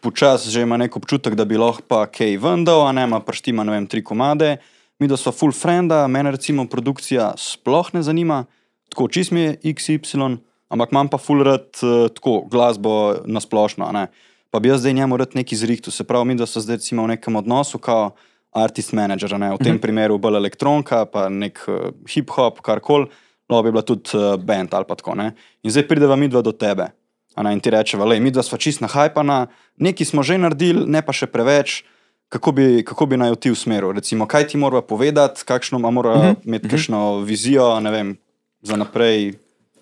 počasi 0.00 0.50
že 0.50 0.64
ima 0.64 0.76
nek 0.76 0.96
občutek, 0.96 1.34
da 1.34 1.44
bi 1.44 1.58
lahko 1.60 1.84
pa 1.88 2.06
kaj 2.08 2.38
vendal, 2.40 2.86
a 2.88 2.92
ne 2.92 3.04
ima 3.04 3.20
prštima, 3.20 3.64
ne 3.64 3.76
vem, 3.76 3.86
tri 3.86 4.04
komade. 4.04 4.56
Mi 4.98 5.08
da 5.08 5.16
smo 5.16 5.32
full 5.32 5.52
frenda, 5.52 6.06
mene 6.08 6.32
recimo 6.32 6.64
produkcija 6.68 7.34
sploh 7.36 7.92
ne 7.92 8.02
zanima, 8.02 8.44
tako 8.88 9.08
čist 9.12 9.30
mi 9.30 9.40
je 9.40 9.56
XY, 9.76 10.38
ampak 10.72 10.92
imam 10.92 11.08
pa 11.12 11.18
full 11.20 11.44
rad 11.44 11.68
uh, 11.84 12.08
tako 12.08 12.46
glasbo 12.48 13.20
na 13.26 13.40
splošno. 13.40 13.92
ne. 13.92 14.06
Pa 14.50 14.60
bi 14.60 14.68
jaz 14.68 14.80
zdaj 14.80 14.92
njemu 14.92 15.16
rad 15.16 15.36
neki 15.36 15.56
zrihtu, 15.56 15.90
se 15.90 16.04
pravi, 16.04 16.24
mi 16.24 16.34
da 16.34 16.46
so 16.46 16.60
zdaj 16.60 16.80
recimo 16.80 17.04
v 17.04 17.12
nekem 17.12 17.36
odnosu, 17.36 17.78
kao 17.78 18.14
artist 18.56 18.92
manager, 18.96 19.36
ne, 19.38 19.52
v 19.52 19.58
tem 19.58 19.72
mm 19.72 19.76
-hmm. 19.76 19.82
primeru 19.82 20.18
bolj 20.18 20.36
elektronka, 20.36 21.04
pa 21.04 21.28
nek 21.28 21.60
uh, 21.68 21.92
hip-hop, 22.08 22.60
karkoli, 22.62 23.06
lahko 23.50 23.62
bi 23.62 23.70
bila 23.70 23.82
tudi 23.82 24.16
uh, 24.16 24.40
band 24.40 24.74
ali 24.74 24.84
pa 24.88 24.94
tako. 24.94 25.14
Ne. 25.14 25.34
In 25.62 25.70
zdaj 25.70 25.88
prideva 25.88 26.16
mi 26.16 26.28
dva 26.28 26.42
do 26.42 26.52
tebe. 26.52 26.88
A 27.36 27.44
Ne, 27.44 27.52
in 27.52 27.60
ti 27.60 27.68
rečeva, 27.70 28.08
le, 28.08 28.16
mi 28.20 28.32
dva 28.32 28.40
sva 28.40 28.56
čist 28.56 28.80
nahajpana, 28.80 29.46
nekaj 29.76 30.08
smo 30.08 30.24
že 30.24 30.40
naredili, 30.40 30.88
ne 30.88 31.04
pa 31.04 31.12
še 31.12 31.28
preveč. 31.28 31.84
Kako 32.32 32.50
bi, 32.56 32.66
kako 32.82 33.06
bi 33.06 33.18
naj 33.20 33.36
ti 33.38 33.52
usmeril? 33.52 33.92
Recimo, 33.94 34.26
kaj 34.26 34.48
ti 34.50 34.58
mora 34.58 34.80
povedati, 34.82 35.44
kakšno 35.46 35.78
mora 35.78 36.14
uh 36.16 36.22
-huh. 36.24 36.34
imeti 36.42 36.68
kakšno 36.68 37.20
vizijo, 37.22 37.80
ne 37.80 37.90
vem, 37.90 38.16
za 38.62 38.76
naprej. 38.76 39.36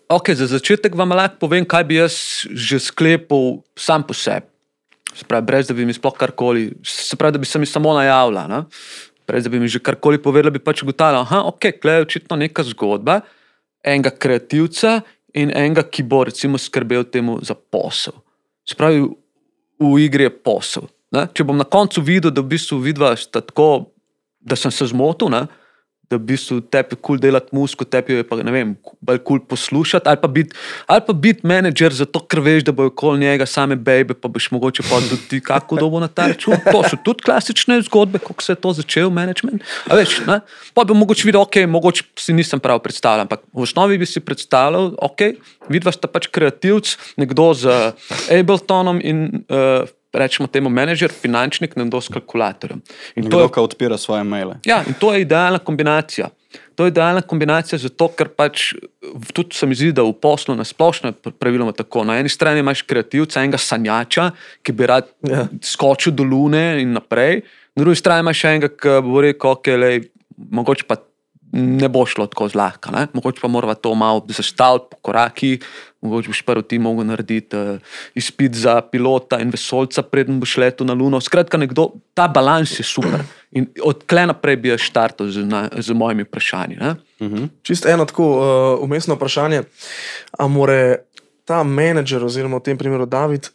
Okay, 0.09 0.35
za 0.35 0.47
začetek 0.47 0.95
vam 0.95 1.15
lahko 1.17 1.37
povem, 1.41 1.65
kaj 1.65 1.85
bi 1.85 1.95
jaz 1.95 2.45
že 2.51 2.79
sklepal 2.79 3.63
sam 3.79 4.03
po 4.03 4.15
sebi. 4.15 4.47
Se 5.15 5.25
pravi, 5.25 5.47
brez 5.47 5.67
da 5.67 5.75
bi 5.75 5.87
mi 5.87 5.95
sploh 5.95 6.13
karkoli, 6.13 6.75
se 6.85 7.17
pravi, 7.17 7.33
da 7.33 7.39
bi 7.39 7.47
se 7.47 7.59
mi 7.59 7.67
samo 7.67 7.95
najavila. 7.95 8.47
Ne? 8.47 8.65
Brez 9.27 9.45
da 9.45 9.51
bi 9.51 9.61
mi 9.61 9.69
že 9.69 9.79
karkoli 9.79 10.19
povedala, 10.19 10.51
bi 10.51 10.59
pač 10.59 10.83
ugotavljala, 10.83 11.27
da 11.31 11.43
okay, 11.47 11.73
je 11.73 12.03
očitno 12.03 12.37
neka 12.37 12.63
zgodba 12.63 13.21
enega 13.85 14.11
kreativca 14.11 15.01
in 15.35 15.51
enega, 15.51 15.83
ki 15.83 16.05
bo 16.07 16.23
recimo 16.25 16.59
skrbel 16.59 17.05
temu 17.11 17.39
za 17.43 17.55
posel. 17.55 18.15
Se 18.69 18.77
pravi, 18.79 19.03
v, 19.81 19.91
igri 20.05 20.29
je 20.29 20.33
posel. 20.33 20.87
Ne? 21.15 21.27
Če 21.35 21.47
bom 21.47 21.59
na 21.59 21.67
koncu 21.69 22.03
videl, 22.03 22.33
da 22.35 22.43
v 22.43 22.55
bistvu 22.55 22.79
vidva 22.83 23.13
sta 23.19 23.43
tako, 23.45 23.91
da 24.41 24.57
sem 24.59 24.73
se 24.75 24.87
zmotil? 24.91 25.33
Da 26.11 26.19
v 26.19 26.25
bistvu 26.29 26.61
tebi 26.69 26.97
kul 26.97 27.17
cool 27.17 27.21
delati 27.23 27.55
musko, 27.57 27.85
tebi 27.89 28.19
je 28.19 28.25
pa 28.27 28.37
ne 28.43 28.53
vem, 28.53 28.75
bolj 29.01 29.21
kul 29.23 29.39
cool 29.39 29.47
poslušati, 29.55 30.09
ali 30.09 30.21
pa 30.21 30.29
biti 30.29 30.55
bit 31.25 31.45
menedžer, 31.47 31.95
zato 31.97 32.21
ker 32.29 32.43
veš, 32.45 32.65
da 32.69 32.73
bo 32.77 32.89
okoli 32.91 33.23
njega 33.25 33.47
same 33.49 33.77
bebe, 33.77 34.15
pa 34.15 34.29
boš 34.29 34.51
mogoče 34.53 34.85
pa 34.89 35.01
tudi 35.09 35.41
kako 35.45 35.79
dobo 35.81 36.01
na 36.01 36.09
ta 36.09 36.29
račun. 36.29 36.57
To 36.69 36.83
so 36.85 36.99
tudi 37.01 37.25
klasične 37.25 37.81
zgodbe, 37.89 38.19
kako 38.19 38.43
se 38.43 38.53
je 38.53 38.61
to 38.61 38.73
začel, 38.77 39.11
management. 39.11 39.65
A 39.89 39.97
veš, 39.97 40.21
ne? 40.29 40.41
Pa 40.75 40.85
bi 40.85 40.95
mogoče 40.95 41.29
videl, 41.29 41.41
ok, 41.43 41.65
mogoče 41.69 42.05
si 42.21 42.37
nisem 42.37 42.61
prav 42.61 42.83
predstavljal, 42.85 43.25
ampak 43.25 43.45
v 43.53 43.65
osnovi 43.65 43.99
bi 43.99 44.07
si 44.07 44.21
predstavljal, 44.21 44.95
ok, 45.01 45.29
vidva 45.73 45.93
sta 45.95 46.11
pač 46.11 46.29
kreativc, 46.29 46.97
nekdo 47.21 47.53
z 47.57 47.93
Abletonom 48.29 49.01
in 49.01 49.47
uh, 49.49 49.89
rečemo 50.15 50.47
temu 50.49 50.71
menedžer, 50.71 51.13
finančnik, 51.13 51.77
nekdo 51.77 52.01
s 52.01 52.09
kalkulatorjem. 52.15 52.81
In 53.17 53.29
to 53.29 53.41
je 53.41 53.47
Kdo 53.47 53.53
ka 53.53 53.63
odpira 53.63 53.99
svoje 53.99 54.25
maile. 54.25 54.57
Ja, 54.67 54.83
in 54.87 54.95
to 54.95 55.13
je 55.15 55.27
idealna 55.27 55.59
kombinacija. 55.59 56.31
To 56.75 56.87
je 56.87 56.93
idealna 56.95 57.23
kombinacija 57.23 57.79
zato, 57.79 58.09
ker 58.15 58.29
pač 58.31 58.73
tudi 59.35 59.55
se 59.55 59.67
mi 59.67 59.75
zdi, 59.75 59.93
da 59.95 60.03
v 60.07 60.13
poslu 60.13 60.55
na 60.55 60.65
splošno 60.65 61.11
je 61.11 61.33
praviloma 61.39 61.73
tako. 61.75 62.05
Na 62.07 62.19
eni 62.19 62.29
strani 62.31 62.63
imaš 62.63 62.83
kreativca, 62.87 63.43
enega 63.43 63.59
sanjača, 63.59 64.31
ki 64.63 64.73
bi 64.73 64.87
rad 64.87 65.11
Ja. 65.27 65.47
skočil 65.63 66.13
do 66.13 66.23
Lune 66.23 66.83
in 66.83 66.93
naprej, 66.93 67.43
na 67.75 67.83
drugi 67.83 67.97
strani 67.97 68.21
imaš 68.27 68.45
enega, 68.45 68.69
ki 68.69 69.01
bo 69.03 69.23
rekel, 69.25 69.51
ok, 69.51 69.67
lej, 69.67 70.01
mogoče 70.51 70.87
pa 70.87 70.97
ne 71.55 71.89
bo 71.89 72.03
šlo 72.03 72.27
tako 72.27 72.49
zlahka, 72.49 72.91
ne? 72.91 73.07
mogoče 73.13 73.39
pa 73.41 73.49
moramo 73.49 73.75
to 73.75 73.95
malo 73.95 74.25
zastaviti 74.29 74.85
po 74.91 74.97
koraki, 74.99 75.59
mogoče 76.01 76.29
boš 76.29 76.43
prvi 76.43 76.63
ti 76.63 76.79
mogel 76.79 77.07
narediti 77.07 77.57
uh, 77.57 77.79
izpit 78.15 78.55
za 78.55 78.81
pilota 78.83 79.39
in 79.39 79.51
vesolca, 79.51 80.03
preden 80.03 80.41
boš 80.41 80.57
letel 80.57 80.87
na 80.87 80.93
Luno. 80.93 81.21
Skratka, 81.21 81.57
nekdo, 81.57 81.89
ta 82.13 82.29
balans 82.29 82.75
je 82.75 82.85
super. 82.85 83.23
In 83.53 83.71
od 83.81 84.05
tle 84.05 84.27
naprej 84.27 84.57
bi 84.57 84.69
jaz 84.69 84.83
štartal 84.83 85.29
z, 85.29 85.45
na, 85.45 85.69
z 85.73 85.93
mojimi 85.93 86.23
vprašanji. 86.23 86.77
Ne? 86.77 86.95
Čisto 87.63 87.89
eno 87.89 88.05
tako 88.05 88.27
uh, 88.27 88.43
umestno 88.81 89.15
vprašanje. 89.15 89.63
Ali 90.33 90.51
more 90.51 90.79
ta 91.45 91.63
menedžer, 91.63 92.25
oziroma 92.25 92.57
v 92.57 92.63
tem 92.63 92.79
primeru 92.79 93.07
David, 93.07 93.47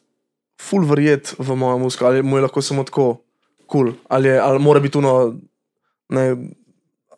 ful 0.56 0.86
verjet 0.86 1.36
v 1.38 1.56
mojo 1.56 1.78
muziko, 1.80 2.06
ali 2.06 2.24
mu 2.24 2.38
je 2.38 2.42
lahko 2.42 2.62
samo 2.62 2.84
tako 2.84 3.22
kul, 3.66 3.92
cool, 3.92 3.94
ali, 4.08 4.28
je- 4.30 4.40
ali 4.40 4.60
mora 4.60 4.80
biti 4.80 4.94
tuno. 4.94 5.36
Ne, 6.10 6.36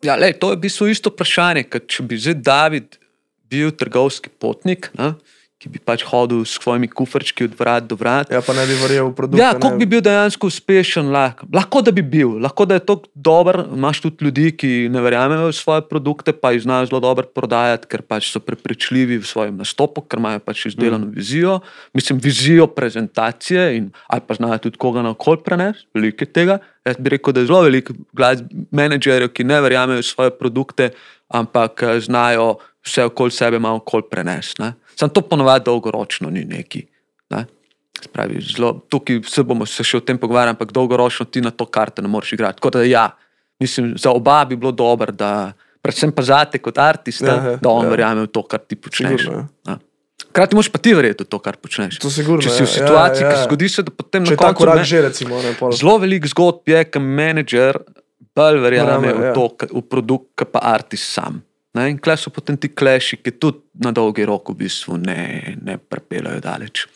Ja, 0.02 0.16
lej, 0.18 0.34
to 0.42 0.50
je 0.50 0.58
v 0.58 0.64
bistvu 0.64 0.90
isto 0.90 1.12
vprašanje, 1.12 1.68
kot 1.70 1.86
če 1.86 2.04
bi 2.10 2.18
zdaj 2.18 2.38
David 2.42 2.98
bil 3.52 3.70
trgovski 3.70 4.32
potnik, 4.42 4.90
ne, 4.98 5.12
ki 5.62 5.70
bi 5.70 5.78
pač 5.78 6.02
hodil 6.10 6.42
s 6.42 6.56
svojimi 6.58 6.88
kufrčki 6.90 7.46
od 7.46 7.52
vrat 7.54 7.86
do 7.86 7.94
vrat. 7.94 8.32
Ja, 8.34 8.40
pa 8.42 8.50
ne 8.56 8.64
bi 8.66 8.74
verjel 8.80 9.12
v 9.12 9.14
produkt. 9.14 9.38
Ja, 9.38 9.52
koliko 9.54 9.78
bi 9.78 9.86
bil 9.86 10.00
dejansko 10.02 10.50
uspešen, 10.50 11.12
lahko, 11.14 11.46
lahko 11.54 11.82
da 11.86 11.94
bi 11.94 12.02
bil, 12.02 12.34
lahko 12.42 12.66
da 12.66 12.80
je 12.80 12.82
to 12.88 12.96
dober. 13.14 13.60
Imáš 13.70 14.02
tudi 14.02 14.26
ljudi, 14.26 14.48
ki 14.58 14.72
ne 14.90 15.02
verjamejo 15.04 15.52
v 15.52 15.54
svoje 15.54 15.84
produkte, 15.86 16.34
pa 16.34 16.50
jih 16.50 16.64
znajo 16.66 16.90
zelo 16.90 16.98
dobro 17.04 17.28
prodajati, 17.30 17.86
ker 17.86 18.02
pač 18.02 18.32
so 18.32 18.42
prepričljivi 18.42 19.20
v 19.22 19.28
svojem 19.28 19.62
nastopu, 19.62 20.02
ker 20.02 20.18
imajo 20.18 20.42
pač 20.42 20.66
izdelano 20.72 21.06
mm. 21.06 21.14
vizijo. 21.14 21.60
Mislim, 21.94 22.18
vizijo 22.18 22.66
prezentacije 22.66 23.68
in 23.78 23.88
ali 24.10 24.26
pa 24.26 24.34
znajo 24.34 24.58
tudi 24.66 24.82
koga 24.82 25.06
na 25.06 25.14
okol 25.14 25.38
prenesti, 25.46 25.86
veliko 25.94 26.26
je 26.26 26.32
tega. 26.32 26.58
Jaz 26.82 26.98
bi 26.98 27.14
rekel, 27.14 27.30
da 27.30 27.40
je 27.40 27.46
zelo 27.46 27.62
veliko 27.62 27.94
menedžerjev, 28.74 29.30
ki 29.30 29.46
ne 29.46 29.62
verjamejo 29.62 30.02
v 30.02 30.10
svoje 30.10 30.34
produkte, 30.34 30.90
ampak 31.30 31.86
eh, 31.86 32.00
znajo 32.02 32.56
vse 32.82 33.04
okoli 33.04 33.30
sebe 33.30 33.58
malo 33.62 33.78
okol 33.78 34.02
prenesti. 34.10 34.72
Sam 34.98 35.10
to 35.10 35.22
ponovadi 35.26 35.64
dolgoročno 35.64 36.30
ni 36.30 36.44
neki. 36.44 36.84
Ne? 37.30 37.44
Spravi, 38.02 38.40
zelo, 38.42 38.72
tukaj 38.90 39.20
se 39.28 39.44
bomo 39.46 39.66
se 39.68 39.84
še 39.86 40.00
o 40.00 40.04
tem 40.04 40.18
pogovarjali, 40.18 40.56
ampak 40.56 40.72
dolgoročno 40.74 41.28
ti 41.30 41.42
na 41.44 41.52
to 41.54 41.66
karte 41.70 42.02
ne 42.02 42.10
moreš 42.10 42.32
igrati. 42.36 42.58
Tako 42.58 42.70
da 42.76 42.82
ja, 42.86 43.04
mislim, 43.60 43.94
za 43.98 44.10
oba 44.10 44.42
bi 44.48 44.56
bilo 44.56 44.72
dobro, 44.72 45.12
da 45.12 45.52
predvsem 45.82 46.12
pa 46.14 46.24
zate 46.26 46.58
kot 46.62 46.78
artista, 46.78 47.32
ja, 47.32 47.56
da 47.62 47.70
on 47.70 47.86
ja. 47.86 47.94
verjame 47.94 48.26
v 48.26 48.32
to, 48.32 48.42
kar 48.46 48.62
ti 48.66 48.78
počneš. 48.78 49.26
Sigurno, 49.26 49.46
ja. 49.68 49.78
Hkrati 50.32 50.56
moš 50.56 50.70
pa 50.72 50.80
ti 50.80 50.94
verjeti 50.96 51.26
v 51.26 51.28
to, 51.28 51.38
kar 51.44 51.58
počneš. 51.60 51.98
To 52.00 52.10
sigurno, 52.10 52.40
Če 52.40 52.54
si 52.54 52.62
v 52.64 52.68
ja, 52.68 52.74
situaciji, 52.78 53.24
ja, 53.24 53.28
ja. 53.28 53.32
ki 53.34 53.48
zgodi 53.48 53.68
se, 53.68 53.84
da 53.84 53.92
potem 53.92 54.24
Če 54.24 54.32
na 54.32 54.40
koncu 54.40 54.64
tako 54.64 54.84
že 54.88 55.02
recimo. 55.04 55.40
Ne, 55.44 55.52
zelo 55.76 55.96
velik 56.00 56.28
zgodb 56.30 56.72
je, 56.72 56.84
ker 56.88 57.04
menedžer 57.04 57.82
bolj 58.32 58.60
verjame 58.62 59.12
v, 59.12 59.26
ja. 59.28 59.32
to, 59.36 59.50
v 59.68 59.82
produkt, 59.84 60.30
kot 60.38 60.54
pa 60.54 60.62
artist 60.72 61.10
sam. 61.12 61.42
Ne? 61.74 61.90
In 61.90 61.98
klej 61.98 62.20
so 62.20 62.30
potem 62.30 62.56
ti 62.60 62.68
kleši, 62.68 63.18
ki 63.24 63.32
tudi 63.40 63.62
na 63.80 63.92
dolgi 63.92 64.26
rok 64.28 64.52
v 64.52 64.64
bistvu 64.64 64.98
ne, 65.00 65.56
ne 65.62 65.78
prepelajo 65.78 66.42
daleč. 66.44 66.86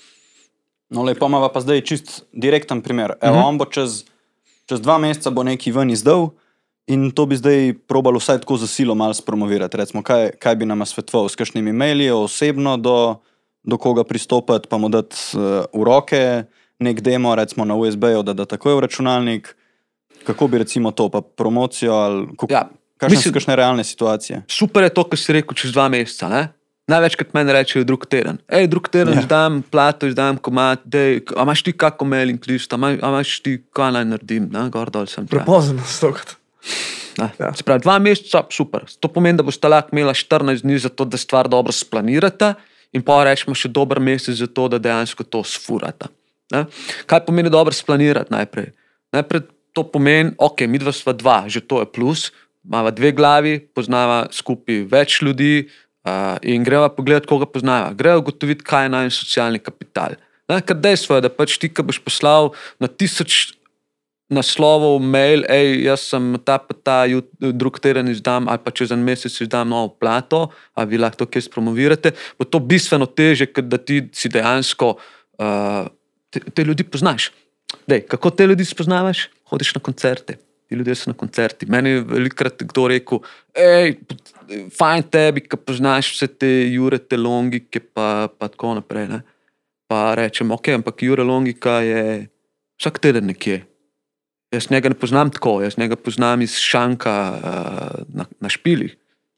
No, 0.93 1.03
lepo 1.03 1.27
imamo 1.27 1.49
pa 1.51 1.61
zdaj 1.65 1.83
čist 1.83 2.23
direkten 2.33 2.83
primer. 2.83 3.17
Evo, 3.21 3.21
uh 3.21 3.31
mhm. 3.31 3.45
-huh. 3.45 3.49
On 3.49 3.59
bo 3.59 3.65
čez, 3.65 4.05
čez 4.69 4.81
dva 4.81 4.99
meseca 4.99 5.31
bo 5.31 5.43
neki 5.43 5.73
ven 5.73 5.91
izdal 5.91 6.31
in 6.87 7.11
to 7.11 7.27
bi 7.27 7.37
zdaj 7.37 7.75
probalo 7.89 8.19
vsaj 8.19 8.39
tako 8.41 8.57
za 8.57 8.67
silo 8.67 8.95
malo 8.95 9.15
spromovirati. 9.15 9.77
Recimo, 9.77 10.03
kaj, 10.03 10.31
kaj 10.39 10.57
bi 10.57 10.67
nam 10.67 10.87
svetoval, 10.87 11.29
s 11.29 11.37
kakšnimi 11.37 11.73
maili, 11.73 12.11
osebno 12.11 12.77
do, 12.77 13.17
do 13.63 13.79
koga 13.79 14.05
pristopiti, 14.05 14.69
pa 14.69 14.79
mu 14.79 14.89
dati 14.89 15.17
uh, 15.35 15.65
v 15.75 15.85
roke 15.85 16.45
nek 16.79 17.01
demo, 17.01 17.35
recimo 17.35 17.65
na 17.65 17.75
USB-ju, 17.75 18.23
da 18.23 18.33
da 18.33 18.45
takoj 18.45 18.75
v 18.75 18.81
računalnik. 18.81 19.57
Kako 20.25 20.47
bi 20.49 20.59
recimo 20.59 20.91
to, 20.91 21.09
pa 21.09 21.21
promocijo 21.21 21.93
ali 21.95 22.27
kako? 22.27 22.53
Ja. 22.53 22.69
Kaj 22.97 23.19
so 23.21 23.33
kakšne 23.35 23.57
realne 23.59 23.85
situacije? 23.85 24.43
Super 24.49 24.87
je 24.87 24.95
to, 24.97 25.05
kar 25.05 25.21
si 25.21 25.35
rekel 25.37 25.57
čez 25.59 25.75
dva 25.77 25.89
meseca. 25.93 26.31
Ne? 26.33 26.43
Največkrat 26.87 27.35
meni 27.35 27.53
rečejo, 27.53 27.85
drug 27.85 28.07
teden. 28.07 28.39
Ej, 28.47 28.69
drug 28.71 28.87
teden, 28.89 29.17
ja. 29.19 29.25
izdam 29.25 29.59
plato, 29.67 30.07
izdam 30.07 30.39
komat, 30.39 30.85
dej, 30.87 31.19
a 31.35 31.43
imaš 31.43 31.65
ti 31.67 31.75
kako 31.75 32.07
mailing 32.07 32.47
list, 32.47 32.73
a 32.73 32.79
imaš 32.79 33.41
ti 33.43 33.59
kaj 33.75 33.91
naj 33.97 34.07
naredim, 34.13 34.47
na 34.55 34.69
gor 34.73 34.93
dol 34.95 35.09
sem. 35.11 35.27
Prepozno, 35.27 35.83
stokrat. 35.83 36.37
Ja. 37.19 37.51
Se 37.57 37.65
pravi, 37.67 37.83
dva 37.83 37.99
meseca, 37.99 38.45
super. 38.55 38.87
To 39.01 39.11
pomeni, 39.11 39.41
da 39.41 39.45
boste 39.47 39.69
lahko 39.69 39.97
imeli 39.97 40.15
14 40.15 40.63
dni 40.63 40.79
za 40.87 40.93
to, 40.93 41.09
da 41.09 41.19
stvar 41.19 41.51
dobro 41.51 41.75
splanirate 41.75 42.55
in 42.95 43.03
pa 43.05 43.19
rečemo 43.27 43.57
še 43.57 43.73
dober 43.73 44.01
mesec 44.01 44.39
za 44.39 44.47
to, 44.47 44.69
da 44.71 44.79
dejansko 44.81 45.27
to 45.27 45.43
sfurate. 45.45 46.09
Ne? 46.55 46.65
Kaj 47.11 47.25
pomeni 47.27 47.51
dobro 47.51 47.75
splanirati 47.75 48.31
najprej? 48.33 48.71
Najprej 49.17 49.43
to 49.77 49.85
pomeni, 49.85 50.33
ok, 50.39 50.65
mi 50.71 50.79
dva 50.81 50.95
sva 50.95 51.13
dva, 51.13 51.45
že 51.53 51.61
to 51.61 51.83
je 51.83 51.89
plus, 51.91 52.31
imamo 52.67 52.91
dve 52.91 53.13
glavi, 53.13 53.59
poznava 53.75 54.27
skupaj 54.35 54.85
več 54.91 55.21
ljudi 55.23 55.67
uh, 56.07 56.37
in 56.43 56.65
greva 56.67 56.89
pogledat, 56.93 57.29
koga 57.31 57.47
poznava. 57.47 57.93
Grejo 57.95 58.25
ugotoviti, 58.25 58.67
kaj 58.67 58.87
je 58.87 58.95
naj 58.95 59.13
socialni 59.15 59.63
kapital. 59.63 60.19
Ne, 60.51 60.61
ker 60.63 60.79
dejstvo 60.79 61.19
je, 61.19 61.27
da 61.27 61.33
pač 61.33 61.57
ti, 61.59 61.71
ki 61.71 61.85
boš 61.87 62.01
poslal 62.05 62.53
na 62.83 62.91
tisoč 62.91 63.57
naslovov, 64.31 64.99
mail, 64.99 65.45
hej, 65.47 65.87
jaz 65.87 66.09
sem 66.11 66.35
ta 66.43 66.59
pa 66.59 66.75
ta, 66.75 66.97
drug 67.39 67.79
teden 67.79 68.11
izdam, 68.11 68.49
ali 68.51 68.59
pa 68.59 68.75
čez 68.75 68.91
en 68.91 69.05
mesec 69.07 69.31
izdam 69.43 69.71
novo 69.71 69.93
plato, 69.95 70.49
ali 70.75 70.95
vi 70.95 70.99
lahko 70.99 71.23
to 71.23 71.31
kaj 71.31 71.47
spromovirate, 71.47 72.11
bo 72.35 72.47
to 72.47 72.59
bistveno 72.59 73.07
teže, 73.07 73.47
ker 73.47 73.67
da 73.67 73.79
ti 73.79 74.03
si 74.15 74.31
dejansko 74.31 74.97
uh, 74.99 75.87
te, 76.35 76.43
te 76.43 76.67
ljudi 76.67 76.87
poznaš. 76.87 77.31
Dej, 77.87 78.03
kako 78.11 78.35
te 78.35 78.47
ljudi 78.47 78.67
spoznavaš? 78.67 79.29
Hodiš 79.47 79.77
na 79.79 79.81
koncerte, 79.83 80.41
ti 80.69 80.75
ljudje 80.75 80.95
so 80.95 81.11
na 81.11 81.17
koncerti. 81.17 81.67
Meni 81.67 81.91
je 81.91 82.01
velikrat 82.01 82.63
kdo 82.63 82.89
rekel, 82.89 83.23
hej, 83.57 83.95
fajn 84.79 85.07
tebi, 85.11 85.45
ki 85.47 85.59
poznaš 85.63 86.11
vse 86.15 86.29
te 86.41 86.51
jurete 86.73 87.19
logike, 87.19 87.81
pa, 87.81 88.29
pa 88.39 88.51
tako 88.51 88.75
naprej. 88.81 89.09
Ne? 89.13 89.23
Pa 89.91 90.15
rečem, 90.19 90.51
ok, 90.51 90.75
ampak 90.81 91.03
jure 91.07 91.23
logika 91.27 91.81
je 91.87 92.27
vsak 92.81 92.99
teden 93.03 93.31
nekje. 93.31 93.63
Jaz 94.55 94.71
njega 94.71 94.91
ne 94.91 94.99
poznam 94.99 95.31
tako, 95.31 95.61
jaz 95.63 95.79
njega 95.79 95.97
poznam 95.97 96.43
iz 96.43 96.55
šanka 96.63 97.15
uh, 97.35 98.05
na, 98.15 98.27
na 98.41 98.49
špilih. 98.49 98.95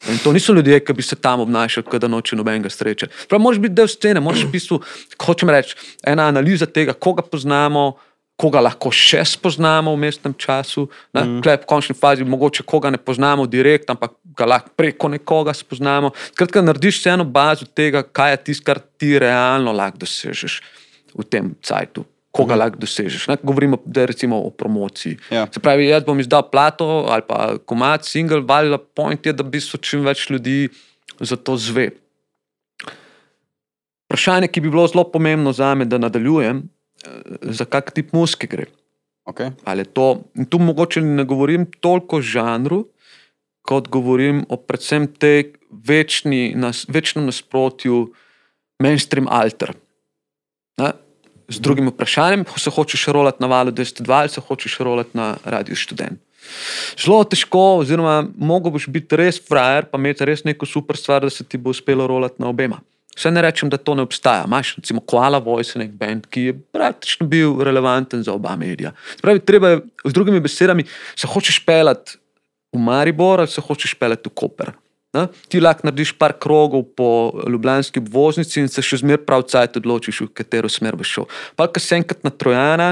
In 0.09 0.19
to 0.23 0.33
niso 0.33 0.53
ljudje, 0.55 0.79
ki 0.85 0.95
bi 0.95 1.03
se 1.03 1.17
tam 1.17 1.41
obnašali, 1.41 1.99
da 1.99 2.09
noče 2.09 2.37
nobenega 2.37 2.71
sreče. 2.71 3.09
Prav, 3.29 3.41
moraš 3.43 3.59
biti 3.59 3.75
del 3.75 3.89
scene, 3.91 4.21
moraš 4.23 4.45
v 4.47 4.53
bistvu, 4.53 4.79
hočem 5.25 5.51
reči, 5.51 5.75
ena 6.07 6.29
analiza 6.31 6.69
tega, 6.71 6.95
koga 6.95 7.25
poznamo, 7.27 7.89
uh, 7.89 8.05
koga 8.39 8.61
lahko 8.63 8.93
še 8.95 9.25
spoznamo 9.27 9.93
v 9.97 10.01
mestnem 10.05 10.35
času, 10.39 10.87
mm. 11.11 11.41
v 11.43 11.57
končni 11.67 11.97
fazi, 11.99 12.23
mogoče 12.23 12.63
koga 12.63 12.93
ne 12.95 13.01
poznamo 13.03 13.49
direktno, 13.51 13.97
ampak 13.97 14.15
ga 14.39 14.47
lahko 14.47 14.71
preko 14.79 15.11
nekoga 15.11 15.55
spoznamo. 15.57 16.13
Skratka, 16.31 16.63
narediš 16.63 17.03
eno 17.11 17.27
bazo 17.27 17.67
tega, 17.67 18.05
kaj 18.07 18.37
je 18.37 18.39
tisto, 18.47 18.69
kar 18.71 18.79
ti 18.79 19.17
realno 19.19 19.75
lahko 19.75 20.05
dosežeš 20.05 20.61
v 21.19 21.27
tem 21.27 21.51
cajtu. 21.59 22.07
Koga 22.31 22.55
mm. 22.55 22.61
lahko 22.63 22.83
dosežeš? 22.87 23.27
Ne? 23.33 23.39
Govorimo 23.43 23.83
da 23.83 24.07
recimo 24.07 24.39
o 24.39 24.55
promociji. 24.55 25.19
Ja. 25.35 25.49
Se 25.51 25.59
pravi, 25.59 25.91
jaz 25.91 26.07
bom 26.07 26.23
izdal 26.23 26.47
plato 26.47 27.09
ali 27.11 27.27
pa 27.27 27.59
komat, 27.67 28.07
single, 28.07 28.45
valila 28.47 28.79
point 28.79 29.27
je, 29.27 29.35
da 29.35 29.43
bi 29.43 29.59
se 29.59 29.83
čim 29.83 30.07
več 30.07 30.29
ljudi 30.31 30.69
za 31.19 31.35
to 31.35 31.59
zve. 31.59 31.91
Vprašanje, 34.07 34.47
ki 34.47 34.63
bi 34.63 34.71
bilo 34.71 34.87
zelo 34.87 35.03
pomembno 35.11 35.51
za 35.53 35.75
me, 35.75 35.85
da 35.85 35.99
nadaljujem, 35.99 36.63
za 37.43 37.65
kak 37.65 37.93
tip 37.97 38.13
muske 38.13 38.47
gre. 38.47 38.69
Okay. 39.29 39.53
To, 39.93 40.23
tu 40.49 40.59
mogoče 40.59 41.03
ne 41.05 41.25
govorim 41.29 41.67
toliko 41.81 42.17
o 42.17 42.25
žanru, 42.25 42.87
kot 43.69 43.89
govorim 43.93 44.45
o 44.49 44.57
predvsem 44.57 45.07
tej 45.07 45.53
večni, 45.69 46.55
nas, 46.57 46.87
večnem 46.89 47.27
nasprotju 47.29 48.07
mainstream 48.81 49.29
alter. 49.29 49.75
Ne? 50.81 50.95
Z 51.49 51.61
drugim 51.65 51.89
vprašanjem, 51.93 52.47
se 52.57 52.71
hočeš 52.71 53.07
rolati 53.13 53.43
na 53.45 53.49
valu 53.53 53.73
202 53.73 54.21
ali 54.21 54.29
se 54.29 54.41
hočeš 54.41 54.79
rolati 54.79 55.17
na 55.17 55.37
radio 55.45 55.77
študent. 55.77 56.21
Zelo 56.97 57.25
težko, 57.25 57.83
oziroma 57.83 58.23
mogo 58.37 58.71
boš 58.73 58.87
biti 58.89 59.17
res 59.17 59.41
frajer, 59.49 59.89
pa 59.91 60.01
imeti 60.01 60.25
res 60.25 60.45
neko 60.45 60.67
super 60.67 60.97
stvar, 60.97 61.27
da 61.27 61.31
se 61.31 61.45
ti 61.45 61.61
bo 61.61 61.71
uspelo 61.71 62.07
rolati 62.07 62.41
na 62.43 62.49
obema. 62.49 62.81
Vse 63.19 63.31
ne 63.35 63.43
rečem, 63.43 63.71
da 63.71 63.77
to 63.77 63.97
ne 63.99 64.07
obstaja. 64.07 64.47
Imáš 64.47 64.77
recimo 64.79 65.03
Koala 65.03 65.41
Voice, 65.43 65.79
nek 65.79 65.91
bend, 65.91 66.29
ki 66.31 66.43
je 66.43 66.57
praktično 66.73 67.27
bil 67.27 67.59
relevanten 67.67 68.23
za 68.23 68.33
oba 68.33 68.55
medija. 68.57 68.93
Spravi, 69.19 69.43
treba 69.43 69.75
je, 69.75 69.81
z 70.05 70.13
drugimi 70.15 70.41
besedami, 70.41 70.87
se 71.19 71.27
hočeš 71.27 71.65
pelati 71.67 72.19
v 72.73 72.79
Maribor 72.79 73.41
ali 73.41 73.51
se 73.51 73.61
hočeš 73.61 73.95
pelati 73.99 74.31
v 74.31 74.35
Koper. 74.35 74.71
Na? 75.17 75.25
Ti 75.49 75.57
lahko 75.61 75.89
narediš 75.89 76.13
par 76.21 76.35
krogov 76.37 76.83
po 76.97 77.33
Ljubljanski 77.49 77.99
obvoznici 77.99 78.61
in 78.61 78.69
se 78.69 78.85
še 78.85 79.01
zmeraj 79.01 79.23
prav 79.25 79.47
cajt 79.49 79.79
odločiš, 79.81 80.21
v 80.27 80.35
katero 80.37 80.69
smer 80.69 80.99
boš 81.01 81.15
šel. 81.17 81.27
Pa, 81.57 81.65
ko 81.73 81.81
se 81.81 81.97
enkrat 81.97 82.27
na 82.29 82.31
Trojana, 82.31 82.91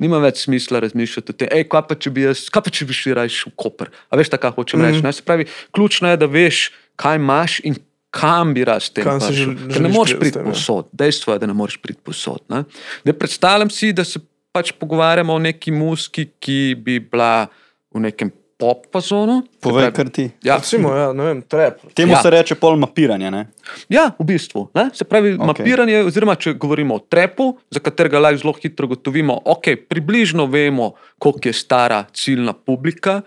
nima 0.00 0.18
več 0.24 0.46
smisla 0.46 0.80
razmišljati 0.80 1.34
o 1.34 1.36
tem, 1.36 1.52
hej, 1.52 1.66
kaj 1.68 1.84
pa 1.90 1.98
če 2.00 2.14
bi 2.16 2.24
jaz, 2.24 2.46
kaj 2.50 2.64
pa 2.64 2.72
če 2.72 2.88
bi 2.88 2.96
šli 2.96 3.18
raje 3.20 3.44
v 3.44 3.52
Koper. 3.60 3.92
A 4.08 4.18
veš, 4.18 4.32
tako 4.32 4.54
hočem 4.56 4.80
mm 4.80 4.88
-hmm. 4.88 5.04
reči. 5.04 5.20
Se 5.20 5.28
pravi, 5.28 5.46
ključno 5.76 6.08
je, 6.10 6.16
da 6.16 6.26
veš, 6.26 6.72
kaj 6.96 7.20
imaš 7.20 7.60
in 7.60 7.76
kam 8.10 8.54
bi 8.54 8.64
raz 8.64 8.88
te 8.90 9.04
vrnil. 9.04 9.54
Ne 9.82 9.88
moreš 9.92 10.16
priti 10.20 10.40
posod, 10.44 10.88
dejstvo 10.92 11.36
je, 11.36 11.38
da 11.38 11.46
ne 11.46 11.56
moreš 11.56 11.76
priti 11.82 12.00
posod. 12.04 12.40
Ne? 12.48 12.64
Predstavljam 13.12 13.70
si, 13.70 13.92
da 13.92 14.04
se 14.04 14.20
pač 14.52 14.72
pogovarjamo 14.80 15.34
o 15.34 15.38
neki 15.38 15.72
muski, 15.72 16.28
ki 16.40 16.76
bi 16.82 16.98
bila 17.00 17.46
v 17.94 18.04
nekem 18.08 18.32
pop-pazonu. 18.58 19.42
Povej, 19.62 19.92
kar 19.94 20.08
ti. 20.10 20.26
Ja, 20.42 20.56
Recimo, 20.58 20.90
ja, 20.90 21.12
ne 21.14 21.28
vem, 21.30 21.42
trep. 21.46 21.78
Temu 21.94 22.16
ja. 22.16 22.22
se 22.22 22.30
reče 22.34 22.56
pol 22.58 22.74
mapiranje. 22.80 23.30
Ne? 23.30 23.44
Ja, 23.92 24.08
v 24.18 24.26
bistvu. 24.32 24.64
Ne? 24.74 24.88
Se 24.98 25.06
pravi, 25.06 25.36
okay. 25.36 25.46
mapiranje, 25.52 26.00
oziroma 26.08 26.34
če 26.34 26.56
govorimo 26.58 26.98
o 26.98 27.04
trepu, 27.06 27.52
za 27.70 27.82
katerega 27.82 28.18
lahko 28.24 28.42
zelo 28.42 28.54
hitro 28.58 28.90
gotovimo, 28.90 29.38
ok, 29.54 29.76
približno 29.88 30.48
vemo, 30.50 30.90
koliko 31.22 31.52
je 31.52 31.54
stara 31.54 32.02
ciljna 32.10 32.52
publika. 32.52 33.20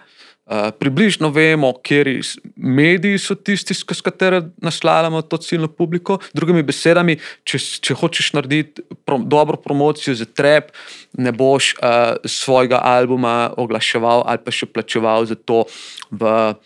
Eh, 0.51 0.71
približno 0.79 1.29
vemo, 1.29 1.69
kateri 1.73 2.19
mediji 2.55 3.19
so 3.23 3.35
tisti, 3.35 3.73
s 3.73 4.01
katerimi 4.03 4.49
naslavljamo 4.57 5.21
to 5.21 5.37
ciljno 5.37 5.67
publiko. 5.67 6.17
Drugimi 6.33 6.63
besedami, 6.63 7.15
če, 7.47 7.59
če 7.79 7.95
hočeš 7.95 8.33
narediti 8.35 8.83
pro, 9.05 9.15
dobro 9.17 9.55
promocijo 9.55 10.15
za 10.15 10.25
trep, 10.25 10.73
ne 11.15 11.31
boš 11.31 11.71
uh, 11.77 12.17
svojega 12.27 12.81
albuma 12.83 13.53
oglaševal 13.57 14.25
ali 14.27 14.43
pa 14.43 14.51
še 14.51 14.67
plačeval 14.67 15.29
za 15.29 15.37
to 15.39 15.63
v 16.11 16.27
uh, 16.27 16.59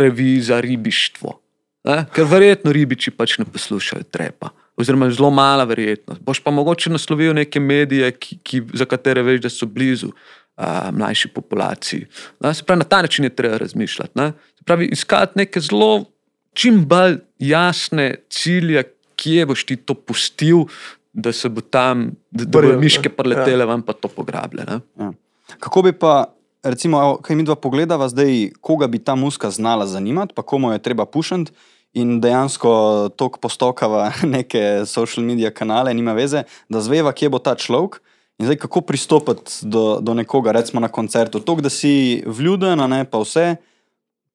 reviji 0.00 0.40
za 0.48 0.60
ribištvo. 0.64 1.36
Ne? 1.84 2.06
Ker 2.08 2.24
verjetno 2.24 2.72
ribiči 2.72 3.12
pač 3.12 3.36
ne 3.36 3.44
poslušajo 3.44 4.08
trepa. 4.08 4.54
Oziroma, 4.80 5.10
zelo 5.12 5.28
mala 5.30 5.68
verjetnost. 5.68 6.24
Boš 6.24 6.40
pa 6.40 6.52
mogoče 6.56 6.88
naslovil 6.92 7.36
neke 7.36 7.60
medije, 7.60 8.10
ki, 8.16 8.40
ki, 8.40 8.64
za 8.80 8.88
katere 8.88 9.20
veš, 9.24 9.44
da 9.44 9.52
so 9.52 9.68
blizu 9.68 10.14
uh, 10.56 10.64
mlajši 10.92 11.28
populaciji. 11.28 12.06
Ne? 12.40 12.54
Se 12.54 12.64
pravi, 12.64 12.78
na 12.78 12.84
ta 12.84 13.02
način 13.02 13.24
je 13.24 13.36
treba 13.36 13.58
razmišljati. 13.58 14.12
Ne? 14.14 14.32
Se 14.58 14.64
pravi, 14.64 14.88
iskati 14.92 15.38
neke 15.38 15.60
zelo, 15.60 16.04
čim 16.54 16.84
bolj 16.84 17.18
jasne 17.38 18.14
cilje, 18.30 18.82
kje 19.16 19.46
boš 19.46 19.64
ti 19.64 19.76
to 19.76 19.94
pustil, 19.94 20.66
da 21.12 21.32
se 21.32 21.48
bo 21.48 21.60
tam, 21.60 22.10
da, 22.30 22.44
da 22.44 22.50
bodo 22.50 22.78
miške 22.80 23.08
ja. 23.08 23.14
preletele, 23.16 23.64
vam 23.64 23.82
pa 23.82 23.92
to 23.92 24.08
pograbile. 24.08 24.64
Ne? 24.68 24.80
Ja. 25.00 25.12
Kako 25.60 25.82
bi 25.82 25.92
pa, 25.92 26.26
recimo, 26.62 27.16
kaj 27.22 27.36
mi 27.36 27.44
dva 27.44 27.56
pogledava 27.56 28.08
zdaj, 28.08 28.50
koga 28.60 28.86
bi 28.86 28.98
ta 28.98 29.14
muska 29.14 29.50
znala 29.50 29.86
zanimati, 29.86 30.34
pa 30.34 30.42
komu 30.42 30.72
je 30.72 30.82
treba 30.82 31.06
pušati. 31.06 31.52
In 31.96 32.20
dejansko 32.20 32.70
tako 33.16 33.40
postokava 33.40 34.10
neke 34.36 34.84
social 34.86 35.24
medije 35.24 35.50
kanale, 35.54 35.94
nima 35.94 36.12
veze, 36.12 36.42
da 36.68 36.80
zveva, 36.80 37.12
kje 37.12 37.32
bo 37.32 37.38
ta 37.38 37.54
človek. 37.54 38.02
In 38.36 38.44
zdaj, 38.44 38.58
kako 38.60 38.82
pristopiti 38.84 39.64
do, 39.64 39.98
do 40.00 40.14
nekoga, 40.14 40.52
recimo 40.52 40.80
na 40.80 40.88
koncertu. 40.92 41.40
To, 41.40 41.56
da 41.56 41.72
si 41.72 42.22
vljuden, 42.26 42.82
ne 42.90 43.04
pa 43.08 43.22
vse, 43.22 43.56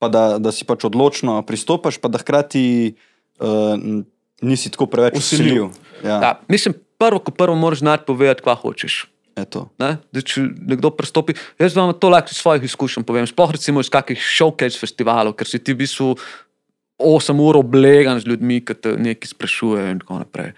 pa 0.01 0.09
da, 0.09 0.39
da 0.41 0.51
si 0.51 0.65
pač 0.65 0.87
odločno 0.89 1.41
pristopiš, 1.45 1.99
pa 2.01 2.09
da 2.09 2.17
hkrati 2.17 2.63
uh, 3.37 3.77
nisi 4.41 4.71
tako 4.73 4.89
preveč 4.89 5.21
usiljiv. 5.21 5.69
Ja, 6.03 6.17
Ja, 6.17 6.31
mislim, 6.49 6.73
prvo, 6.97 7.19
ko 7.21 7.31
prvo 7.31 7.55
moraš 7.55 7.79
znati 7.85 8.07
povedati, 8.07 8.41
kaj 8.41 8.55
hočeš. 8.63 8.95
Ne? 9.79 9.97
Da, 10.11 10.21
če 10.21 10.43
nekdo 10.43 10.91
pristopi, 10.93 11.33
jaz 11.61 11.75
vam 11.77 11.93
to 11.97 12.09
lahko 12.11 12.33
iz 12.33 12.41
svojih 12.41 12.65
izkušenj 12.67 13.05
povem. 13.07 13.27
Sploh 13.29 13.53
recimo 13.55 13.81
iz 13.81 13.89
kakih 13.89 14.19
showcase 14.19 14.79
festivalov, 14.79 15.37
ker 15.37 15.49
si 15.49 15.61
ti 15.61 15.73
v 15.73 15.81
bistvu 15.85 16.15
8 17.01 17.41
ur 17.41 17.61
oblegan 17.61 18.19
z 18.21 18.29
ljudmi, 18.29 18.59
ki 18.65 18.75
te 18.77 18.93
nekaj 18.97 19.33
sprašujejo 19.33 19.93
in 19.93 20.01
tako 20.03 20.19
naprej. 20.21 20.53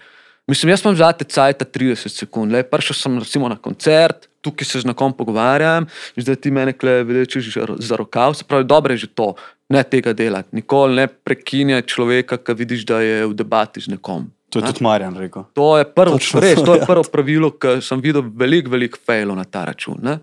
Mislim, 0.46 0.70
jaz 0.70 0.82
imam 0.84 0.96
zate 0.96 1.24
cajt 1.24 1.62
30 1.66 2.08
sekund. 2.10 2.52
Le, 2.52 2.62
prišel 2.62 2.94
sem 2.94 3.18
recimo 3.18 3.48
na 3.48 3.56
koncert, 3.56 4.28
tukaj 4.40 4.66
se 4.66 4.80
z 4.80 4.84
nekom 4.84 5.12
pogovarjam, 5.12 5.86
zdaj 6.16 6.36
ti 6.36 6.50
mene 6.50 6.74
vlečeš 6.80 7.46
za 7.78 7.96
rokav, 7.96 8.34
se 8.34 8.44
pravi, 8.44 8.64
dobro 8.64 8.92
je 8.92 8.98
že 8.98 9.06
to, 9.08 9.30
ne 9.68 9.82
tega 9.82 10.12
delati. 10.12 10.52
Nikoli 10.52 10.94
ne 10.96 11.06
prekinjaj 11.08 11.82
človeka, 11.84 12.36
ki 12.36 12.52
vidiš, 12.54 12.84
da 12.84 13.00
je 13.00 13.24
v 13.24 13.32
debati 13.34 13.80
z 13.80 13.88
nekom. 13.88 14.28
To 14.50 14.58
je 14.58 14.62
Ne? 14.62 14.68
tudi 14.68 14.84
Marjan 14.84 15.16
rekel. 15.16 15.42
To 15.52 15.78
je 15.78 15.84
prvo, 15.86 16.14
Točno 16.14 16.40
res, 16.40 16.60
to, 16.60 16.74
je 16.74 16.80
ja. 16.80 16.86
prvo 16.86 17.02
pravilo, 17.04 17.50
ki 17.50 17.80
sem 17.80 17.98
videl 17.98 18.22
veliko, 18.22 18.70
veliko 18.70 18.98
failov 19.00 19.34
na 19.34 19.44
ta 19.44 19.64
račun. 19.64 19.96
Ne? 19.98 20.18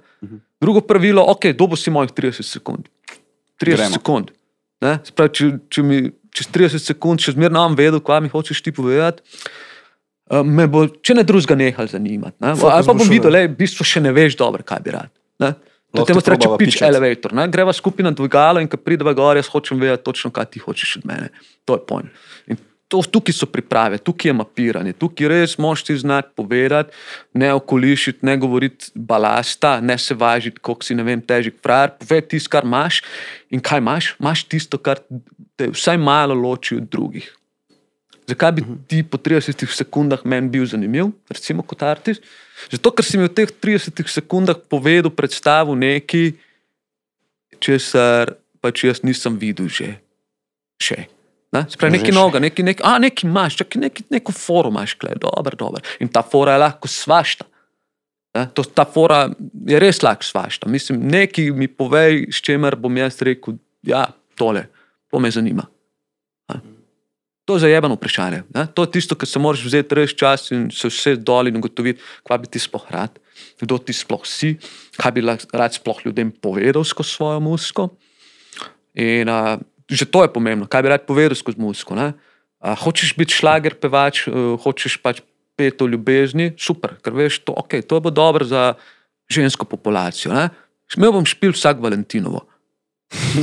Drugo 0.55 0.81
pravilo, 0.81 1.25
ok, 1.27 1.49
dobo 1.51 1.75
si 1.75 1.89
mojih 1.89 2.11
30 2.11 2.41
sekund. 2.43 2.85
30 3.57 3.65
Gremo. 3.75 3.89
sekund. 3.91 4.31
Ne? 4.79 4.99
Se 5.03 5.11
Pravi, 5.11 5.29
če, 5.31 5.45
če 5.67 5.83
mi 5.83 5.97
čez 6.31 6.47
30 6.47 6.79
sekund 6.79 7.19
še 7.19 7.33
zmeraj 7.33 7.51
nam 7.51 7.75
vedel, 7.75 7.99
kaj 7.99 8.21
mi 8.21 8.29
hočeš 8.29 8.61
ti 8.61 8.71
povedati. 8.71 9.25
Eh, 10.31 10.43
Me 10.43 10.67
bo, 10.71 10.85
če 10.87 11.17
ne 11.19 11.25
drugega, 11.27 11.57
nehal 11.59 11.89
zanimati. 11.91 12.37
Ne? 12.39 12.55
Fokus 12.55 12.77
Ali 12.77 12.87
pa 12.87 12.93
bo 12.93 13.03
bom 13.03 13.11
videl, 13.11 13.35
da 13.35 13.43
v 13.45 13.53
bistvu 13.59 13.87
še 13.87 14.03
ne 14.03 14.15
veš 14.15 14.39
dobro, 14.39 14.63
kaj 14.67 14.81
bi 14.85 14.95
rad. 14.95 15.11
Ne? 15.43 15.53
To 15.91 16.05
temu 16.07 16.21
reče 16.23 16.47
pitch 16.57 16.77
pičati. 16.77 16.87
elevator. 16.87 17.33
Ne? 17.35 17.47
Greva 17.51 17.73
skupaj 17.75 18.05
na 18.07 18.11
dvigalo 18.15 18.61
in 18.63 18.69
ko 18.71 18.79
prideva 18.79 19.11
gor, 19.13 19.35
jaz 19.35 19.49
hočem 19.51 19.79
vedeti 19.79 20.05
točno, 20.07 20.31
kaj 20.31 20.47
ti 20.53 20.61
hočeš 20.63 21.01
od 21.01 21.07
mene. 21.09 21.31
To 21.67 21.75
je 21.75 21.83
point. 21.87 22.21
In 22.47 22.59
to, 22.91 23.01
tukaj 23.03 23.35
so 23.35 23.47
priprave, 23.47 23.99
tukaj 24.03 24.29
je 24.29 24.35
mapiranje, 24.35 24.93
tukaj 24.99 25.29
res 25.31 25.57
moš 25.59 25.83
ti 25.87 25.95
znati 25.95 26.31
povedati, 26.35 26.95
ne 27.33 27.53
okolišiti, 27.55 28.25
ne 28.27 28.37
govoriti 28.37 28.91
balasta, 28.95 29.77
ne 29.81 29.97
se 29.97 30.15
važiti, 30.15 30.59
koliko 30.59 30.83
si 30.83 30.95
ne 30.95 31.03
vem, 31.07 31.21
težek 31.23 31.59
frajer. 31.63 31.95
Povej 31.99 32.25
tisto, 32.33 32.51
kar 32.51 32.67
imaš 32.67 33.01
in 33.51 33.63
kaj 33.63 33.83
imaš. 33.83 34.15
Imaš 34.19 34.43
tisto, 34.51 34.79
kar 34.79 35.03
te 35.55 35.71
vsaj 35.71 35.99
malo 35.99 36.35
loči 36.35 36.79
od 36.79 36.89
drugih. 36.91 37.31
Zakaj 38.29 38.51
bi 38.51 38.63
ti 38.87 39.01
po 39.03 39.17
30 39.17 39.65
sekundah 39.65 40.21
meni 40.25 40.49
bil 40.49 40.65
zanimiv, 40.65 41.09
recimo 41.29 41.63
kot 41.63 41.81
artist? 41.83 42.23
Zato, 42.71 42.91
ker 42.93 43.05
si 43.05 43.17
mi 43.17 43.25
v 43.25 43.33
teh 43.33 43.49
30 43.49 43.97
sekundah 44.07 44.55
povedal, 44.69 45.11
predstavil 45.11 45.75
nekaj, 45.75 46.31
česar 47.61 48.37
pač 48.61 48.85
jaz 48.85 49.01
nisem 49.05 49.37
videl 49.41 49.69
že. 49.69 49.97
še. 50.81 51.09
Ne? 51.51 51.65
Se 51.67 51.75
pravi, 51.75 51.97
Že 51.97 51.97
nekaj 51.99 52.15
novega, 52.15 52.39
nekaj, 52.39 52.63
nekaj, 52.63 52.83
a, 52.87 52.91
nekaj 53.01 53.27
imaš, 53.27 53.57
čakaj, 53.59 53.81
nekaj, 53.81 54.05
neko 54.13 54.31
foro 54.31 54.71
imaš, 54.71 54.95
klej, 54.95 55.19
dobro, 55.19 55.57
dobro. 55.57 55.81
In 55.99 56.07
ta 56.07 56.23
fora 56.23 56.55
je 56.55 56.63
lahko 56.63 56.87
svašta. 56.87 57.45
Ne? 58.37 58.47
To, 58.55 58.63
ta 58.63 58.85
fora 58.87 59.25
je 59.67 59.81
res 59.81 59.99
lahko 59.99 60.23
svašta. 60.23 60.69
Mislim, 60.71 61.03
nekaj 61.11 61.51
mi 61.51 61.67
povej, 61.67 62.29
s 62.31 62.39
čemer 62.39 62.79
bom 62.79 62.95
jaz 62.95 63.19
rekel, 63.19 63.59
ja, 63.83 64.05
tole, 64.39 64.69
to 65.11 65.19
me 65.19 65.31
zanima. 65.33 65.67
To 67.51 67.59
je 67.59 67.67
zajebano 67.67 67.99
vprašanje. 67.99 68.47
Ne? 68.55 68.63
To 68.71 68.87
je 68.87 68.95
tisto, 68.95 69.11
kar 69.19 69.27
se 69.27 69.39
moraš 69.39 69.65
vzeti 69.67 69.95
res 69.97 70.13
čas 70.15 70.45
in 70.55 70.69
se 70.71 70.87
vse 70.87 71.17
dol 71.19 71.49
in 71.51 71.57
ugotoviti, 71.59 71.99
kaj 72.23 72.37
bi 72.39 72.47
ti 72.47 72.61
sploh 72.63 72.85
rad, 72.87 73.17
kdo 73.59 73.75
ti 73.75 73.91
sploh 73.91 74.23
si, 74.23 74.53
kaj 74.95 75.11
bi 75.11 75.23
rad 75.27 75.75
sploh 75.75 75.99
ljudem 76.05 76.31
povedal 76.31 76.87
skozi 76.87 77.11
svojo 77.11 77.43
muziko. 77.43 77.89
In 78.95 79.27
uh, 79.27 79.59
že 79.91 80.07
to 80.07 80.23
je 80.23 80.31
pomembno, 80.31 80.63
kaj 80.63 80.79
bi 80.79 80.93
rad 80.95 81.03
povedal 81.03 81.35
skozi 81.35 81.59
muziko. 81.59 81.91
ne. 81.99 82.15
A, 82.63 82.71
hočeš 82.71 83.17
biti 83.19 83.35
šlager, 83.35 83.75
pevač, 83.75 84.23
uh, 84.31 84.55
hočeš 84.55 84.95
pač 85.03 85.19
peti 85.59 85.83
o 85.83 85.91
ljubezni, 85.91 86.53
super, 86.55 86.95
ker 87.03 87.11
veš, 87.19 87.43
to, 87.43 87.51
okay, 87.51 87.83
to 87.83 87.99
bo 87.99 88.15
dobro 88.15 88.47
za 88.47 88.79
žensko 89.27 89.67
populacijo. 89.67 90.31
Ne? 90.31 90.47
Imel 90.95 91.11
bom 91.11 91.27
špil 91.27 91.51
vsak 91.51 91.83
Valentinovo, 91.83 92.47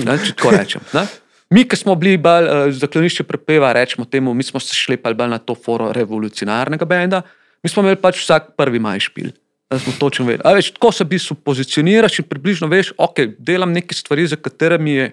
ne, 0.00 0.16
če 0.16 0.32
tako 0.32 0.56
rečem. 0.56 0.80
Ne? 0.96 1.04
Mi, 1.50 1.64
ki 1.64 1.76
smo 1.80 1.94
bili 1.96 2.18
bolj 2.20 2.46
uh, 2.48 2.70
zaklonišče 2.76 3.24
prepeva, 3.24 3.72
rečemo 3.72 4.04
temu, 4.04 4.34
mi 4.36 4.44
smo 4.44 4.60
se 4.60 4.76
šlepali 4.76 5.16
bolj 5.16 5.30
na 5.32 5.38
to 5.38 5.54
foro 5.56 5.92
revolucionarnega 5.96 6.84
benda, 6.84 7.22
mi 7.62 7.70
smo 7.72 7.82
imeli 7.82 7.96
pač 8.00 8.20
vsak 8.20 8.52
prvi 8.56 8.80
maj 8.82 9.06
špil. 9.08 9.32
Da 9.68 9.78
smo 9.78 9.92
točno 9.98 10.26
vedeli. 10.28 10.44
A 10.48 10.54
Veš, 10.56 10.70
tako 10.76 10.92
se 10.92 11.04
v 11.04 11.12
bistvu 11.12 11.36
pozicioniraš 11.44 12.20
in 12.20 12.28
približno 12.28 12.68
veš, 12.68 12.92
ok, 12.96 13.20
delam 13.38 13.72
neke 13.72 13.96
stvari, 13.96 14.26
za 14.28 14.36
katere 14.36 14.78
mi 14.78 14.96
je 14.96 15.10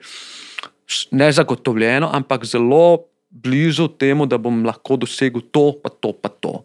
ne 1.11 1.31
zagotovljeno, 1.31 2.09
ampak 2.13 2.45
zelo 2.45 3.07
blizu 3.29 3.87
temu, 3.87 4.25
da 4.25 4.37
bom 4.37 4.63
lahko 4.65 4.95
dosegel 4.99 5.43
to, 5.51 5.73
pa 5.83 5.89
to, 5.89 6.13
pa 6.13 6.29
to. 6.29 6.61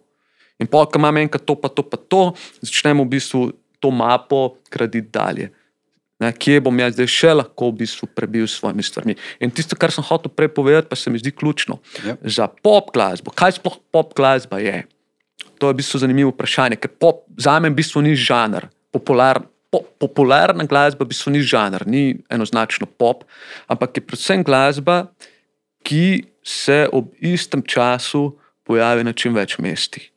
In 0.61 0.69
pa, 0.71 0.85
ko 0.87 1.01
imam 1.01 1.17
enkrat 1.23 1.47
to, 1.47 1.57
pa 1.59 1.71
to, 1.73 1.83
pa 1.83 1.97
to, 1.97 2.23
začnemo 2.63 3.07
v 3.07 3.17
bistvu 3.17 3.41
to 3.81 3.91
mapo 3.91 4.61
graditi 4.71 5.09
dalje. 5.11 5.51
Ne, 6.21 6.33
kje 6.37 6.61
bom 6.61 6.77
jaz 6.77 6.99
zdaj 6.99 7.09
še 7.09 7.33
lahko 7.33 7.71
v 7.71 7.81
bistvu 7.81 8.11
prebil 8.13 8.45
s 8.45 8.59
svojimi 8.61 8.85
stvarmi. 8.85 9.17
In 9.41 9.53
tisto, 9.57 9.77
kar 9.81 9.93
sem 9.95 10.05
hotel 10.05 10.33
prej 10.33 10.51
povedati, 10.53 10.91
pa 10.91 10.97
se 10.99 11.09
mi 11.09 11.21
zdi 11.21 11.33
ključno. 11.33 11.79
Yep. 12.05 12.27
Za 12.37 12.49
pop 12.61 12.93
glasbo, 12.93 13.33
kaj 13.33 13.57
sploh 13.57 13.79
pop 13.89 14.13
glasba 14.17 14.61
je? 14.61 14.85
To 15.57 15.71
je 15.71 15.77
v 15.77 15.81
bistvu 15.81 16.03
zanimivo 16.05 16.35
vprašanje, 16.35 16.77
ker 16.77 16.93
pop 16.93 17.25
za 17.41 17.57
me 17.61 17.73
v 17.73 17.81
bistvu 17.81 18.05
ni 18.05 18.13
žanr. 18.13 18.69
Popular, 18.93 19.41
po, 19.73 19.81
popularna 19.97 20.69
glasba 20.69 21.09
v 21.09 21.13
bistvu 21.15 21.33
ni 21.33 21.41
žanr, 21.41 21.89
ni 21.89 22.21
enoznačno 22.29 22.85
pop, 23.01 23.25
ampak 23.65 23.97
je 23.97 24.05
predvsem 24.05 24.45
glasba, 24.45 25.09
ki 25.89 26.29
se 26.45 26.85
ob 26.93 27.17
istem 27.25 27.65
času 27.65 28.35
pojavi 28.69 29.09
na 29.09 29.17
čim 29.17 29.33
več 29.33 29.57
mestih. 29.57 30.11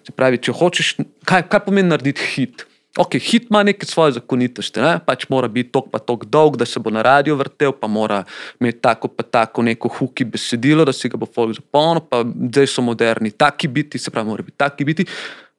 Se 0.00 0.16
pravi, 0.16 0.40
če 0.40 0.54
hočeš, 0.56 0.96
kaj, 1.28 1.44
kaj 1.52 1.66
pomeni 1.66 1.92
narediti 1.92 2.24
hit? 2.34 2.64
Ok, 2.96 3.16
hit 3.16 3.46
ima 3.50 3.62
neke 3.62 3.86
svoje 3.86 4.12
zakonitosti, 4.12 4.80
ne? 4.80 4.98
pač 5.06 5.24
mora 5.32 5.48
biti 5.48 5.70
tok 5.72 5.86
pa 5.88 5.96
tok 5.98 6.26
dolg, 6.28 6.58
da 6.60 6.66
se 6.68 6.80
bo 6.80 6.90
na 6.92 7.00
radio 7.02 7.38
vrtel, 7.40 7.72
pa 7.72 7.88
mora 7.88 8.18
imeti 8.60 8.82
tako 8.84 9.08
pa 9.08 9.24
tako 9.24 9.62
neko 9.64 9.88
huki 9.88 10.26
besedilo, 10.28 10.84
da 10.84 10.92
si 10.92 11.08
ga 11.08 11.16
bo 11.16 11.24
folk 11.26 11.56
zapolnil, 11.56 12.02
pa 12.04 12.20
zdaj 12.24 12.68
so 12.68 12.84
moderni 12.84 13.30
taki 13.32 13.70
biti, 13.72 13.98
se 13.98 14.12
pravi, 14.12 14.28
mora 14.28 14.44
biti 14.44 14.58
taki 14.60 14.84
biti. 14.84 15.06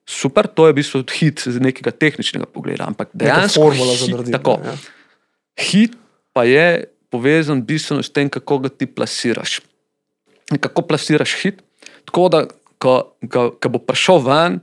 Super, 0.06 0.46
to 0.46 0.68
je 0.68 0.76
v 0.76 0.78
bistvu 0.78 1.02
hit 1.10 1.42
z 1.48 1.64
nekega 1.64 1.92
tehničnega 1.96 2.46
pogleda, 2.46 2.86
ampak 2.86 3.10
dejansko 3.18 3.62
formula 3.72 3.96
za 3.98 4.10
narediti, 4.12 4.36
Tako, 4.36 4.58
ja. 4.62 4.74
Hit 5.58 5.96
pa 6.34 6.44
je 6.46 6.84
povezan 7.10 7.64
bistveno 7.66 8.04
s 8.04 8.14
tem, 8.14 8.30
kako 8.30 8.60
ga 8.66 8.70
ti 8.70 8.86
plasiraš. 8.86 9.62
In 10.52 10.62
kako 10.62 10.86
plasiraš 10.86 11.34
hit? 11.42 11.64
Tako 12.06 12.28
da, 12.30 12.44
ko, 12.78 13.16
ko, 13.26 13.48
ko 13.58 13.74
bo 13.74 13.82
prišel 13.82 14.22
ven, 14.22 14.60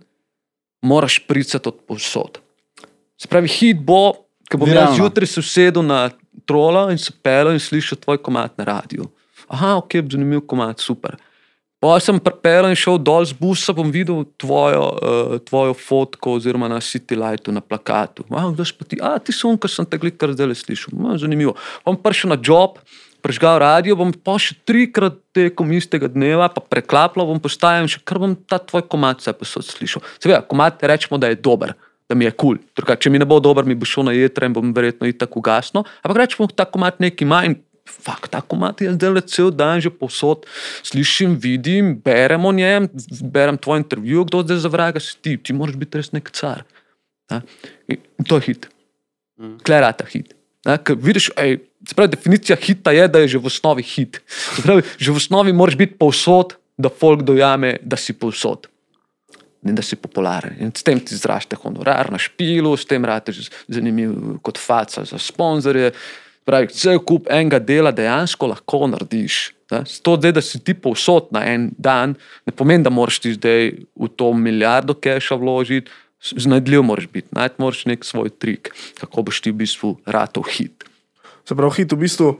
moraš 0.86 1.18
pricati 1.26 1.68
od 1.68 1.82
povsod. 1.88 2.38
Se 3.20 3.28
pravi, 3.28 3.50
hit 3.52 3.80
bo, 3.84 4.14
ko 4.48 4.60
bom 4.60 4.68
jaz 4.68 4.76
Viralno. 4.76 4.96
zjutraj 4.96 5.28
se 5.28 5.40
usedel 5.40 5.84
na 5.84 6.08
trolo 6.48 6.86
in 6.90 6.98
se 6.98 7.12
pel 7.12 7.52
in 7.52 7.60
slišal 7.60 8.00
tvoj 8.00 8.22
komat 8.24 8.56
na 8.58 8.64
radiju. 8.64 9.10
Aha, 9.48 9.76
ok, 9.82 10.00
zanimiv 10.10 10.46
komat, 10.48 10.80
super. 10.80 11.18
Pa 11.80 11.94
sem 12.00 12.18
prepel 12.20 12.68
in 12.68 12.76
šel 12.76 12.98
dol 13.00 13.24
z 13.24 13.36
busa, 13.36 13.72
bom 13.76 13.88
videl 13.92 14.26
tvojo, 14.40 14.82
uh, 14.84 15.36
tvojo 15.44 15.76
fotko 15.76 16.36
oziroma 16.36 16.68
na 16.68 16.80
City 16.84 17.16
Lightu, 17.16 17.52
na 17.52 17.60
plakatu. 17.64 18.24
A, 18.30 18.50
kdo 18.52 18.64
si 18.68 18.74
pa 18.76 18.84
ti? 18.84 18.98
A, 19.00 19.14
ti 19.16 19.32
so 19.32 19.48
on, 19.48 19.56
ki 19.56 19.68
sem 19.68 19.88
te 19.88 20.00
gledal, 20.00 20.18
kar 20.20 20.34
zdaj 20.36 20.50
le 20.52 20.56
slišal. 20.56 20.92
A, 21.08 21.16
zanimivo. 21.20 21.56
Bom 21.88 21.96
prišel 21.96 22.34
na 22.34 22.36
job, 22.36 22.76
prežgal 23.24 23.60
radio, 23.64 23.96
bom 23.96 24.12
pa 24.12 24.36
še 24.36 24.58
trikrat 24.68 25.16
tekom 25.36 25.72
istega 25.72 26.08
dneva, 26.12 26.48
pa 26.52 26.60
preklapljal, 26.60 27.32
bom 27.32 27.40
postajal 27.40 27.88
in 27.88 27.92
še 27.92 28.04
kar 28.04 28.20
bom 28.20 28.36
ta 28.36 28.60
tvoj 28.60 28.84
komat 28.84 29.24
vse 29.24 29.32
posod 29.40 29.64
slišal. 29.64 30.04
Seveda, 30.20 30.44
komat 30.44 30.84
rečemo, 30.84 31.16
da 31.20 31.32
je 31.32 31.40
dober. 31.40 31.72
Da 32.10 32.16
mi 32.18 32.26
je 32.26 32.34
kul. 32.34 32.58
Cool. 32.74 32.96
Če 32.98 33.10
mi 33.14 33.20
ne 33.22 33.26
bo 33.28 33.38
dober, 33.38 33.62
mi 33.64 33.78
bo 33.78 33.86
šel 33.86 34.08
na 34.08 34.14
jedra 34.16 34.48
in 34.50 34.54
bom 34.56 34.72
verjetno 34.74 35.06
i 35.06 35.14
tako 35.14 35.38
ugasno. 35.38 35.84
Ampak 36.02 36.24
rečemo, 36.24 36.48
ta 36.50 36.66
komat 36.66 36.98
nekaj 36.98 37.26
ima 37.26 37.44
in 37.46 37.60
Fak, 37.90 38.28
tako 38.30 38.56
imate 38.56 38.84
jaz 38.86 38.94
zdaj 38.94 39.22
cel 39.26 39.48
dan 39.50 39.80
že 39.82 39.90
posod, 39.90 40.44
slišim, 40.86 41.34
vidim, 41.40 41.96
berem 42.04 42.44
o 42.46 42.52
njem, 42.54 42.86
berem 43.32 43.58
tvoj 43.58 43.82
intervju, 43.82 44.24
kdo 44.28 44.42
zdaj 44.44 44.60
za 44.62 44.70
vraga 44.70 45.00
si 45.02 45.16
ti, 45.18 45.36
ti 45.36 45.56
moraš 45.56 45.78
biti 45.80 45.98
res 45.98 46.12
nek 46.14 46.30
car. 46.30 46.62
In 47.90 48.28
to 48.28 48.38
je 48.38 48.46
hit. 48.50 48.68
Klerata 49.66 50.06
hit. 50.06 50.34
Ne? 50.68 50.76
Ker 50.84 50.98
Vidiš, 51.00 51.30
ej, 51.40 51.58
pravi, 51.96 52.14
definicija 52.14 52.58
hita 52.60 52.94
je, 52.94 53.08
da 53.08 53.22
je 53.24 53.34
že 53.36 53.42
v 53.42 53.50
osnovi 53.50 53.82
hit. 53.86 54.20
Pravi, 54.62 54.84
že 54.98 55.10
v 55.10 55.22
osnovi 55.22 55.54
moraš 55.56 55.78
biti 55.80 55.96
povsod, 55.98 56.58
da 56.80 56.92
folk 56.92 57.24
dojame, 57.26 57.78
da 57.82 57.96
si 57.96 58.12
povsod. 58.16 58.68
In 59.66 59.76
da 59.76 59.82
si 59.84 59.96
popularen. 60.00 60.56
In 60.60 60.72
s 60.72 60.84
tem 60.86 61.00
ti 61.04 61.16
zraste 61.16 61.56
honorar 61.60 62.08
na 62.12 62.18
špilu, 62.18 62.72
s 62.76 62.88
tem 62.88 63.04
rataš 63.04 63.50
zanimiv 63.68 64.40
kot 64.40 64.58
faca 64.58 65.04
za 65.04 65.18
sponzorje. 65.20 65.92
Pravi, 66.48 66.70
cel 66.72 67.02
kup 67.04 67.28
enega 67.28 67.60
dela 67.60 67.92
dejansko 67.92 68.48
lahko 68.48 68.86
narediš. 68.88 69.50
Ne? 69.70 69.82
To, 70.02 70.16
zdaj, 70.16 70.32
da 70.32 70.42
si 70.42 70.58
ti 70.64 70.74
povsod 70.74 71.28
na 71.36 71.44
en 71.46 71.68
dan, 71.78 72.16
ne 72.48 72.54
pomeni, 72.56 72.84
da 72.84 72.90
moraš 72.90 73.20
ti 73.20 73.34
zdaj 73.36 73.74
v 73.94 74.08
to 74.16 74.32
milijardo 74.34 74.96
keša 74.96 75.36
vložiti, 75.38 75.92
znajdljiv 76.20 76.82
moraš 76.82 77.06
biti, 77.12 77.28
najti 77.36 77.62
moraš 77.62 77.84
nek 77.86 78.04
svoj 78.04 78.30
trik, 78.30 78.72
kako 79.00 79.22
boš 79.28 79.40
ti 79.40 79.52
v 79.52 79.60
bistvu 79.62 79.94
ratov 80.06 80.48
hit. 80.52 80.84
Se 81.48 81.56
pravi, 81.56 81.80
hit 81.80 81.92
v 81.92 82.00
bistvu 82.02 82.32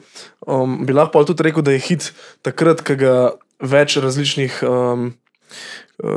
um, 0.47 0.81
bi 0.87 0.97
lahko 0.97 1.25
tudi 1.25 1.47
rekel, 1.47 1.65
da 1.65 1.73
je 1.77 1.85
hit 1.85 2.11
takrat, 2.45 2.85
ko 2.85 2.97
ga 2.99 3.15
več 3.61 3.97
različnih 4.01 4.61
um, 4.67 5.11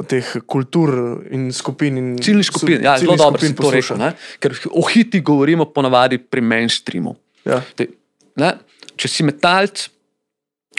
teh 0.08 0.28
kultur 0.48 0.94
in 1.32 1.50
skupin. 1.54 1.98
In 2.00 2.12
Ciljni 2.24 2.44
skupin, 2.48 2.84
ja, 2.84 2.98
zelo 3.02 3.18
dobro 3.20 3.42
si 3.42 3.56
to 3.56 3.72
rekel, 3.74 4.00
ne? 4.00 4.14
ker 4.40 4.56
o 4.72 4.86
hiti 4.88 5.22
govorimo 5.22 5.68
ponavadi 5.74 6.18
pri 6.18 6.44
mainstreamu. 6.46 7.16
Ja. 7.48 7.60
Te, 7.76 7.90
ne, 8.40 8.54
če 9.00 9.12
si 9.12 9.26
metalc, 9.28 9.88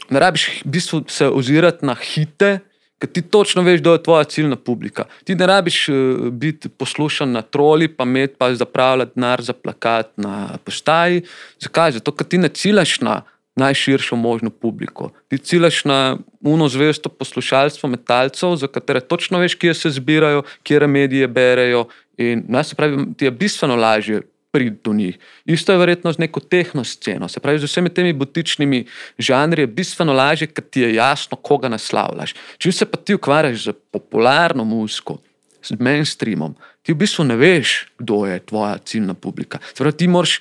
ne 0.09 0.21
rabiš 0.21 0.47
v 0.63 0.71
bistvu 0.77 1.03
se 1.11 1.27
ozirati 1.29 1.85
na 1.85 1.95
hite, 1.99 2.57
ker 3.01 3.11
ti 3.11 3.21
točno 3.21 3.61
veš, 3.65 3.81
kdo 3.83 3.93
je 3.93 4.03
tvoja 4.07 4.25
ciljna 4.31 4.55
publika. 4.55 5.05
Ti 5.27 5.35
ne 5.35 5.47
rabiš 5.49 5.79
uh, 5.89 5.95
biti 6.31 6.69
poslušan 6.69 7.31
na 7.35 7.41
troli, 7.41 7.89
pa 7.91 8.07
imeti 8.07 8.39
pa 8.39 8.53
zapravljati 8.55 9.11
denar 9.15 9.43
za 9.43 9.53
plakat 9.53 10.13
na 10.17 10.57
postaji. 10.63 11.25
Zakaj? 11.61 11.99
Zato, 11.99 12.15
ker 12.15 12.27
ti 12.27 12.41
ne 12.41 12.49
ciljaš 12.49 12.99
na 13.05 13.21
najširšo 13.55 14.15
možno 14.15 14.49
publiko. 14.49 15.09
Ti 15.27 15.37
ciljaš 15.37 15.85
na 15.85 16.17
uno 16.41 16.67
zvesto 16.67 17.09
poslušalstvo 17.09 17.89
metalcev, 17.89 18.55
za 18.55 18.67
katere 18.67 18.99
točno 18.99 19.39
veš, 19.39 19.55
kje 19.55 19.73
se 19.73 19.89
zbirajo, 19.89 20.43
kje 20.63 20.87
medije 20.87 21.27
berejo. 21.27 21.87
In, 22.17 22.43
ne, 22.47 22.63
se 22.63 22.75
pravi, 22.75 23.05
ti 23.17 23.25
je 23.25 23.31
bistveno 23.31 23.75
lažje 23.75 24.21
priti 24.51 24.77
do 24.83 24.93
njih. 24.93 25.17
Isto 25.45 25.71
je 25.71 25.77
verjetno 25.77 26.11
z 26.11 26.17
neko 26.17 26.39
tehno 26.39 26.83
sceno. 26.83 27.27
Se 27.27 27.39
pravi, 27.39 27.59
z 27.59 27.67
vsemi 27.67 27.89
temi 27.89 28.13
butičnimi 28.13 28.85
žanri 29.19 29.61
je 29.61 29.67
bistveno 29.67 30.13
lažje, 30.13 30.47
ker 30.47 30.63
ti 30.63 30.81
je 30.81 30.93
jasno, 30.95 31.37
koga 31.37 31.69
naslavljaš. 31.69 32.35
Če 32.57 32.71
se 32.71 32.85
pa 32.85 32.97
ti 32.97 33.15
ukvarjaš 33.15 33.63
z 33.65 33.73
popularno 33.91 34.63
muziko, 34.63 35.17
z 35.63 35.75
mainstreamom, 35.79 36.55
ti 36.83 36.93
v 36.93 37.01
bistvu 37.03 37.25
ne 37.25 37.35
veš, 37.35 37.87
kdo 37.99 38.25
je 38.29 38.39
tvoja 38.45 38.77
ciljna 38.77 39.13
publika. 39.13 39.59
Se 39.73 39.83
pravi, 39.83 39.97
ti 39.97 40.07
moraš 40.07 40.39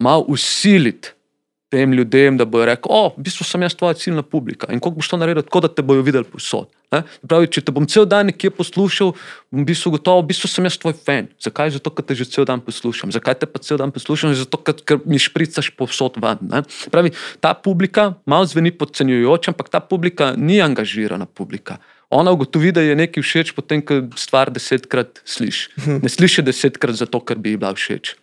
malo 0.00 0.24
usiliti 0.28 1.12
tem 1.70 1.94
ljudem, 1.94 2.36
da 2.36 2.44
bojo 2.44 2.66
rekli: 2.66 2.90
O, 2.90 3.14
v 3.14 3.24
bistvu 3.24 3.46
sem 3.46 3.62
jaz 3.62 3.74
tvoja 3.78 3.94
ciljna 3.94 4.22
publika. 4.26 4.68
In 4.74 4.82
kako 4.82 4.98
boš 4.98 5.12
to 5.12 5.18
naredil, 5.20 5.46
tako 5.46 5.62
da 5.64 5.70
te 5.72 5.82
bojo 5.86 6.02
videli? 6.02 6.26
Se 6.38 6.64
Pravi, 7.22 7.46
če 7.46 7.62
te 7.62 7.70
bom 7.70 7.86
cel 7.86 8.06
dan 8.10 8.26
nekje 8.26 8.50
poslušal, 8.50 9.12
bom 9.54 9.62
v 9.62 9.68
bistvu 9.68 9.92
gotovo, 9.94 10.24
v 10.24 10.32
bistvu 10.32 10.50
sem 10.50 10.66
jaz 10.66 10.78
tvoj 10.82 10.96
fan. 10.98 11.28
Zakaj? 11.38 11.76
Zato, 11.76 11.92
ker 11.94 12.06
te 12.08 12.16
že 12.18 12.26
cel 12.26 12.48
dan 12.48 12.58
poslušam. 12.66 13.14
Zakaj 13.14 13.38
te 13.38 13.46
pa 13.46 13.62
cel 13.62 13.78
dan 13.78 13.94
poslušam? 13.94 14.34
Zato, 14.34 14.58
ker, 14.58 14.74
ker 14.82 14.98
mi 15.06 15.22
špricaš 15.22 15.70
povsod 15.78 16.18
ven. 16.18 16.42
ne. 16.50 16.64
Pravi, 16.90 17.14
ta 17.38 17.54
publika, 17.54 18.18
malo 18.26 18.50
zveni 18.50 18.74
podcenjujoče, 18.74 19.54
ampak 19.54 19.70
ta 19.70 19.78
publika 19.78 20.34
ni 20.34 20.58
angažirana 20.58 21.30
publika. 21.30 21.78
Ona 22.10 22.34
ugotovi, 22.34 22.74
da 22.74 22.82
je 22.82 22.98
nekaj 22.98 23.22
všeč, 23.22 23.54
potem, 23.54 23.78
ko 23.86 24.02
stvar 24.18 24.50
desetkrat 24.50 25.22
sliši. 25.22 25.86
Ne 26.02 26.10
sliši 26.10 26.42
desetkrat 26.42 26.98
zato, 26.98 27.22
ker 27.22 27.38
bi 27.38 27.54
ji 27.54 27.60
bila 27.62 27.70
všeč. 27.78 28.16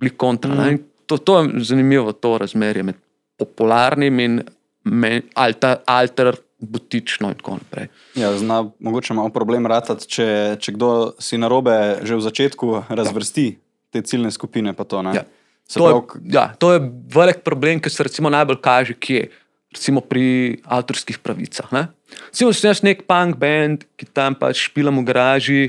Bili 0.00 0.16
kontra. 0.16 0.56
Mm. 0.56 0.87
To, 1.08 1.16
to 1.18 1.38
je 1.40 1.64
zanimivo, 1.70 2.12
to 2.12 2.36
razmerje 2.38 2.84
med 2.84 2.98
popularnim 3.40 4.20
in 4.20 4.42
me, 4.84 5.22
alter, 5.34 5.80
alter 5.86 6.36
butično 6.58 7.30
in 7.32 7.38
tako 7.38 7.56
naprej. 7.60 7.88
Ja, 8.18 8.32
zna 8.38 8.64
mogoče 8.78 9.14
malo 9.14 9.30
problem 9.32 9.66
ratati, 9.66 10.08
če, 10.10 10.28
če 10.60 10.74
kdo 10.74 10.90
si 11.22 11.38
na 11.38 11.48
robe 11.48 11.74
že 12.02 12.18
v 12.18 12.24
začetku 12.26 12.82
razvrsti 12.88 13.48
te 13.94 14.02
ciljne 14.02 14.30
skupine. 14.34 14.74
To, 14.74 15.02
ne. 15.02 15.14
Ja. 15.16 15.24
Se 15.68 15.78
To 15.78 15.86
pravi, 15.86 16.24
je, 16.24 16.34
ja, 16.34 16.48
to 16.58 16.72
je 16.72 16.80
velik 17.14 17.44
problem, 17.44 17.80
ki 17.80 17.90
se 17.90 18.02
recimo 18.02 18.30
najbolj 18.30 18.60
kaže, 18.64 18.94
kje. 18.94 19.28
Recimo 19.68 20.00
pri 20.00 20.56
avtorskih 20.64 21.18
pravicah. 21.20 21.68
Ne? 21.76 21.90
Recimo, 22.30 22.54
sem 22.56 22.70
jaz 22.70 22.80
nek 22.80 23.02
punk 23.04 23.36
band, 23.36 23.84
ki 24.00 24.06
tam 24.16 24.32
pač 24.32 24.62
špilam 24.64 24.96
v 24.96 25.04
garaži 25.04 25.64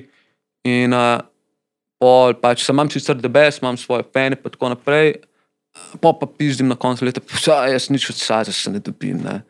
in 0.63 0.95
uh, 0.95 1.19
pol, 1.99 2.31
pač 2.39 2.63
sem 2.63 2.71
imam 2.71 2.87
sicer 2.87 3.19
debes, 3.19 3.59
imam 3.59 3.75
svoje 3.75 4.07
pene 4.07 4.39
in 4.39 4.53
tako 4.55 4.71
naprej. 4.71 5.17
Pa 6.01 6.13
pa 6.13 6.25
pizdim 6.25 6.67
na 6.67 6.75
koncu 6.75 7.05
leta, 7.05 7.21
pa 7.21 7.67
jaz 7.69 7.89
nič 7.89 8.09
od 8.09 8.17
saza 8.17 8.51
se 8.51 8.71
ne 8.71 8.79
dobim. 8.79 9.21
Ne? 9.23 9.41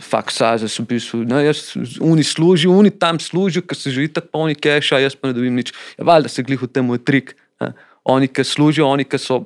Fakt 0.00 0.32
saza 0.32 0.68
so 0.68 0.82
v 0.82 0.94
bistvu, 0.94 1.24
ne, 1.28 1.42
jaz 1.44 1.74
oni 2.00 2.24
služijo, 2.24 2.72
oni 2.72 2.90
tam 2.90 3.20
služijo, 3.20 3.64
ker 3.68 3.76
se 3.76 3.92
živi 3.92 4.08
tako 4.08 4.32
polni 4.32 4.54
keša, 4.56 5.02
jaz 5.04 5.16
pa 5.16 5.28
ne 5.28 5.36
dobim 5.36 5.54
nič. 5.54 5.74
Ja, 5.98 6.06
valjda 6.08 6.32
se 6.32 6.42
glih 6.46 6.62
v 6.62 6.70
tem 6.70 6.88
je 6.94 7.02
trik. 7.04 7.34
Ne? 7.60 7.74
Oni, 8.04 8.28
ki 8.28 8.44
služijo, 8.44 8.88
oni, 8.88 9.04
ki 9.04 9.20
so, 9.20 9.42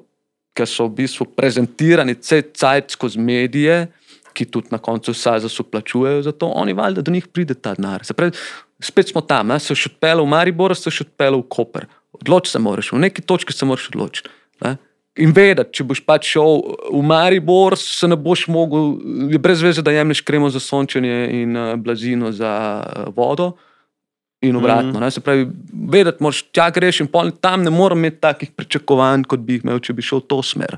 ki 0.55 0.67
so 0.67 0.87
v 0.87 1.03
bistvu 1.03 1.27
prezentirani 1.35 2.15
cel 2.23 2.47
cajt 2.55 2.95
skozi 2.95 3.19
medije, 3.19 3.89
ki 4.39 4.47
tudi 4.47 4.71
na 4.71 4.79
koncu 4.79 5.15
saza 5.15 5.51
so 5.51 5.67
plačujejo 5.67 6.23
za 6.23 6.33
to, 6.33 6.47
oni 6.47 6.77
valjda 6.79 7.03
do 7.03 7.11
njih 7.11 7.27
pride 7.27 7.55
ta 7.55 7.75
denar. 7.75 8.05
Spet 8.79 9.11
smo 9.11 9.21
tam, 9.27 9.51
ne? 9.51 9.59
se 9.59 9.75
še 9.75 9.91
odpele 9.95 10.23
v 10.23 10.31
Maribor, 10.31 10.77
se 10.79 10.93
še 10.95 11.09
odpele 11.09 11.41
v 11.41 11.49
Koper. 11.51 11.89
Odloči 12.15 12.55
se 12.55 12.63
moraš, 12.63 12.93
v 12.95 13.03
neki 13.03 13.25
točki 13.27 13.55
se 13.55 13.67
moraš 13.67 13.91
odločiti. 13.91 14.31
Ne? 14.63 14.77
In 15.19 15.33
vedeti, 15.35 15.79
če 15.79 15.87
boš 15.89 16.01
pač 16.07 16.29
šel 16.31 16.61
v 16.95 17.01
Maribor, 17.03 17.75
se 17.81 18.07
ne 18.07 18.17
boš 18.19 18.47
mogel, 18.53 18.93
je 19.33 19.41
brez 19.43 19.63
veze, 19.65 19.83
da 19.83 19.95
jemliš 19.95 20.23
kremo 20.23 20.51
za 20.51 20.63
sončenje 20.63 21.17
in 21.41 21.57
uh, 21.59 21.73
blazino 21.81 22.31
za 22.33 22.53
uh, 22.79 23.09
vodo. 23.17 23.57
In 24.47 24.55
obratno, 24.55 25.01
mm. 25.01 25.11
se 25.11 25.21
pravi, 25.21 25.49
vedeti, 25.91 26.23
moraš 26.23 26.45
tja 26.55 26.69
greš 26.71 27.01
in 27.03 27.09
pol, 27.11 27.33
tam 27.43 27.65
ne 27.67 27.73
morem 27.75 27.99
imeti 27.99 28.21
takih 28.23 28.53
pričakovanj, 28.55 29.25
kot 29.27 29.43
bi 29.43 29.57
jih 29.57 29.65
imel, 29.67 29.81
če 29.83 29.97
bi 29.99 30.05
šel 30.07 30.23
v 30.23 30.29
to 30.31 30.39
smer. 30.47 30.77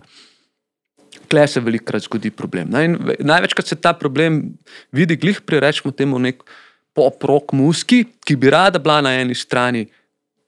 Kle 1.28 1.44
se 1.44 1.60
velikokrat 1.60 2.06
zgodi 2.06 2.32
problem. 2.32 2.70
Ne? 2.72 2.86
In 2.88 2.96
ve- 3.04 3.18
Največkrat 3.20 3.68
se 3.68 3.76
ta 3.76 3.92
problem 3.92 4.40
vidi, 4.96 5.18
glih 5.20 5.42
pri 5.44 5.60
rečemo 5.60 5.92
temu 5.92 6.18
nek 6.18 6.40
pop-rock 6.96 7.52
muski, 7.52 8.06
ki 8.24 8.38
bi 8.40 8.48
rada 8.50 8.80
bila 8.80 9.02
na 9.04 9.12
eni 9.20 9.36
strani, 9.36 9.84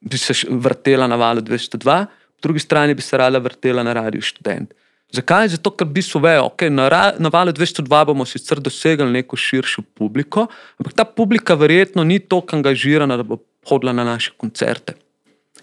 bi 0.00 0.18
se 0.18 0.32
vrtela 0.48 1.04
na 1.06 1.20
valu 1.20 1.44
202, 1.44 2.00
po 2.08 2.21
drugi 2.42 2.60
strani 2.60 2.94
bi 2.94 3.02
se 3.02 3.16
rada 3.16 3.38
vrtela 3.38 3.82
na 3.82 3.92
radiju 3.92 4.22
študent. 4.22 4.74
Zakaj? 5.12 5.48
Zato, 5.52 5.70
ker 5.76 5.86
v 5.86 5.98
bistvu 5.98 6.22
vejo, 6.24 6.48
okay, 6.48 6.72
na, 6.72 6.88
na 7.20 7.30
valu 7.32 7.52
202 7.52 8.04
bomo 8.08 8.24
sicer 8.24 8.60
dosegli 8.60 9.10
neko 9.12 9.36
širšo 9.36 9.84
publiko, 9.94 10.46
ampak 10.80 10.96
ta 10.96 11.04
publika 11.04 11.54
verjetno 11.54 12.04
ni 12.04 12.18
tako 12.18 12.56
angažirana, 12.56 13.18
da 13.20 13.26
bo 13.26 13.42
hodila 13.68 13.92
na 13.92 14.04
naše 14.08 14.32
koncerte. 14.36 14.96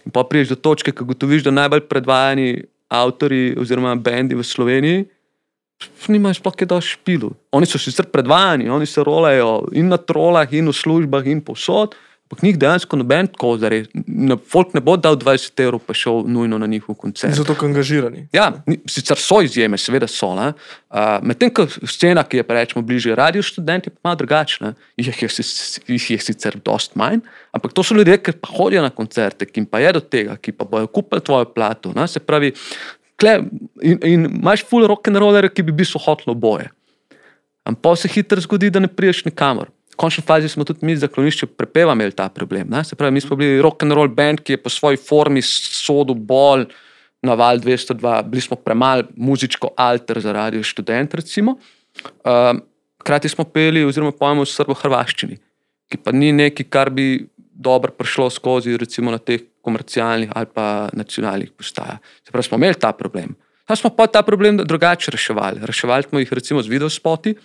In 0.05 0.13
pa 0.13 0.23
priješ 0.23 0.53
do 0.53 0.55
točke, 0.55 0.93
ko 0.93 1.05
gotoviš, 1.09 1.47
da 1.47 1.51
najbolj 1.51 1.87
predvajani 1.89 2.61
avtori 2.89 3.55
oziroma 3.57 3.95
bendi 3.95 4.37
v 4.37 4.45
Sloveniji 4.45 5.07
nimajo 6.07 6.39
sploh 6.39 6.55
kaj 6.55 6.67
da 6.67 6.79
špilu. 6.83 7.31
Oni 7.55 7.67
so 7.69 7.79
sicer 7.79 8.07
predvajani, 8.11 8.69
oni 8.69 8.85
se 8.85 9.03
rolajo 9.03 9.69
in 9.71 9.89
na 9.91 9.97
trolah, 9.97 10.51
in 10.53 10.67
v 10.67 10.75
službah, 10.75 11.27
in 11.27 11.41
povsod, 11.45 11.95
ampak 12.29 12.43
njih 12.43 12.57
dejansko 12.61 12.97
noben 12.97 13.27
tako 13.27 13.55
zares. 13.57 13.87
Folk 14.51 14.75
ne 14.77 14.81
bo 14.85 14.93
dal 15.01 15.15
20 15.17 15.63
evrov, 15.63 15.81
pa 15.81 15.95
šel 15.97 16.21
nujno 16.29 16.59
na 16.61 16.67
njihov 16.69 16.95
koncert. 16.95 17.33
Zato 17.33 17.55
so 17.57 17.65
angažirani. 17.65 18.27
Ja, 18.33 18.51
sicer 18.85 19.17
so 19.17 19.41
izjeme, 19.41 19.77
seveda 19.77 20.07
so. 20.07 20.35
ne. 20.37 20.51
Uh, 20.89 21.17
Medtem 21.25 21.49
ko 21.49 21.65
scena, 21.89 22.23
ki 22.23 22.37
je 22.37 22.45
pa 22.45 22.53
rečemo 22.53 22.85
bližje 22.85 23.15
radio 23.17 23.41
študenti, 23.41 23.89
je 23.89 23.95
pa 23.97 24.09
malo 24.09 24.19
drugačna. 24.21 24.75
Jih 24.97 25.09
je, 25.09 25.29
jih 25.87 26.11
je 26.11 26.19
sicer 26.21 26.59
dost 26.65 26.93
manj, 26.95 27.23
ampak 27.51 27.73
to 27.73 27.83
so 27.83 27.97
ljudje, 27.97 28.19
ki 28.21 28.37
pa 28.37 28.53
hodijo 28.53 28.85
na 28.85 28.93
koncerte, 28.93 29.49
ki 29.49 29.63
jim 29.63 29.65
pa 29.65 29.81
je 29.81 29.95
do 29.97 30.03
tega, 30.05 30.37
ki 30.37 30.53
pa 30.53 30.69
bojo 30.69 30.87
kupili 30.87 31.25
tvojo 31.25 31.49
plato. 31.49 31.95
Ne? 31.97 32.05
Se 32.07 32.21
pravi, 32.21 32.53
kle, 33.17 33.39
in, 33.81 33.97
in 34.05 34.29
imaš 34.29 34.67
full 34.69 34.85
rock 34.85 35.09
and 35.09 35.17
roller, 35.17 35.49
ki 35.49 35.65
bi 35.65 35.73
bil 35.81 35.97
hotlo 36.05 36.37
boje. 36.37 36.69
Ampak 37.65 37.81
pa 37.81 37.95
se 37.97 38.09
hitro 38.09 38.41
zgodi, 38.41 38.69
da 38.69 38.79
ne 38.79 38.87
priješ 38.87 39.25
nikamor. 39.25 39.73
Končni 39.99 40.23
fazi 40.23 40.47
smo 40.49 40.63
tudi 40.63 40.85
mi, 40.87 40.95
zaklonišče 40.95 41.49
prepeva, 41.59 41.93
imeli 41.97 42.15
ta 42.15 42.29
problem. 42.31 42.69
Ne? 42.71 42.83
Se 42.87 42.95
pravi, 42.95 43.17
mi 43.17 43.21
smo 43.21 43.35
bili 43.39 43.59
rock 43.61 43.83
and 43.83 43.95
roll 43.97 44.07
band, 44.07 44.39
ki 44.45 44.55
je 44.55 44.61
po 44.63 44.71
svoji 44.71 44.97
formi 44.97 45.41
sodel 45.43 46.15
bolj 46.15 46.69
na 47.25 47.35
val 47.35 47.59
202, 47.59 48.23
bili 48.31 48.41
smo 48.41 48.55
premalo 48.55 49.09
muzičko 49.15 49.73
alter 49.75 50.21
za 50.23 50.31
radio 50.31 50.63
študent. 50.63 51.13
Recimo. 51.19 51.57
Um, 52.23 52.63
Hkrati 52.99 53.29
smo 53.29 53.43
peli, 53.43 53.83
oziroma 53.87 54.11
pojmo 54.11 54.43
v 54.43 54.51
srbo-hrvaščini, 54.51 55.37
ki 55.89 55.99
pa 56.03 56.11
ni 56.11 56.33
nekaj, 56.35 56.65
kar 56.67 56.91
bi 56.91 57.29
dobro 57.37 57.93
prišlo 57.95 58.27
skozi, 58.29 58.75
recimo 58.77 59.11
na 59.11 59.19
teh 59.23 59.45
komercialnih 59.63 60.31
ali 60.35 60.49
pa 60.53 60.89
nacionalnih 60.93 61.51
postajah. 61.55 61.99
Se 62.23 62.31
pravi, 62.31 62.47
smo 62.47 62.59
imeli 62.59 62.79
ta 62.79 62.91
problem. 62.93 63.35
Pa 63.69 63.75
smo 63.75 63.89
pa 63.93 64.07
ta 64.09 64.23
problem 64.25 64.57
drugače 64.57 65.11
reševali. 65.11 65.59
Reševali 65.61 66.03
smo 66.09 66.19
jih 66.19 66.33
recimo 66.33 66.61
z 66.61 66.67
videospoti. 66.67 67.35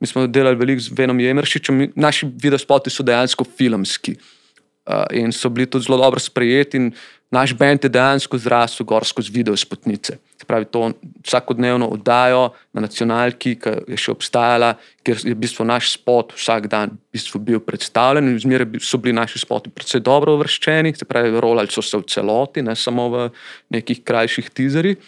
Mi 0.00 0.06
smo 0.06 0.26
delali 0.26 0.56
veliko 0.56 0.80
z 0.80 0.92
Venom 0.92 1.20
Jemršičem. 1.20 1.92
Naši 1.96 2.26
videospoti 2.42 2.90
so 2.92 3.02
dejansko 3.02 3.46
filmski 3.56 4.12
uh, 4.12 5.08
in 5.16 5.32
so 5.32 5.48
bili 5.48 5.64
tudi 5.66 5.86
zelo 5.88 5.96
dobro 5.96 6.20
sprejeti. 6.20 6.76
In 6.76 6.90
naš 7.30 7.54
bend 7.56 7.84
je 7.84 7.88
dejansko 7.88 8.38
zrasel 8.38 8.84
gor 8.86 9.06
skozi 9.08 9.32
videospotnice. 9.32 10.18
Pravi, 10.46 10.66
to 10.68 10.90
vsakodnevno 11.24 11.86
oddajo 11.88 12.50
na 12.72 12.82
nacionalki, 12.84 13.54
ki 13.56 13.72
je 13.88 13.96
še 13.96 14.12
obstajala, 14.12 14.74
ker 15.06 15.16
je 15.16 15.32
v 15.32 15.38
bistvu 15.38 15.64
naš 15.64 15.94
spot 15.94 16.34
vsak 16.36 16.66
dan 16.68 16.92
v 16.96 17.16
bistvu 17.16 17.40
bil 17.40 17.62
predstavljen 17.62 18.28
in 18.28 18.36
zmeraj 18.42 18.82
so 18.84 18.98
bili 18.98 19.14
naši 19.16 19.40
spoti 19.40 19.70
precej 19.70 20.02
dobro 20.04 20.34
uvrščeni, 20.36 20.92
se 20.98 21.08
pravi, 21.08 21.32
rolali 21.40 21.72
so 21.72 21.80
se 21.80 21.96
v 21.96 22.04
celoti, 22.04 22.66
ne 22.66 22.76
samo 22.76 23.08
v 23.14 23.24
nekih 23.70 24.02
krajših 24.04 24.50
tizerjih. 24.50 24.98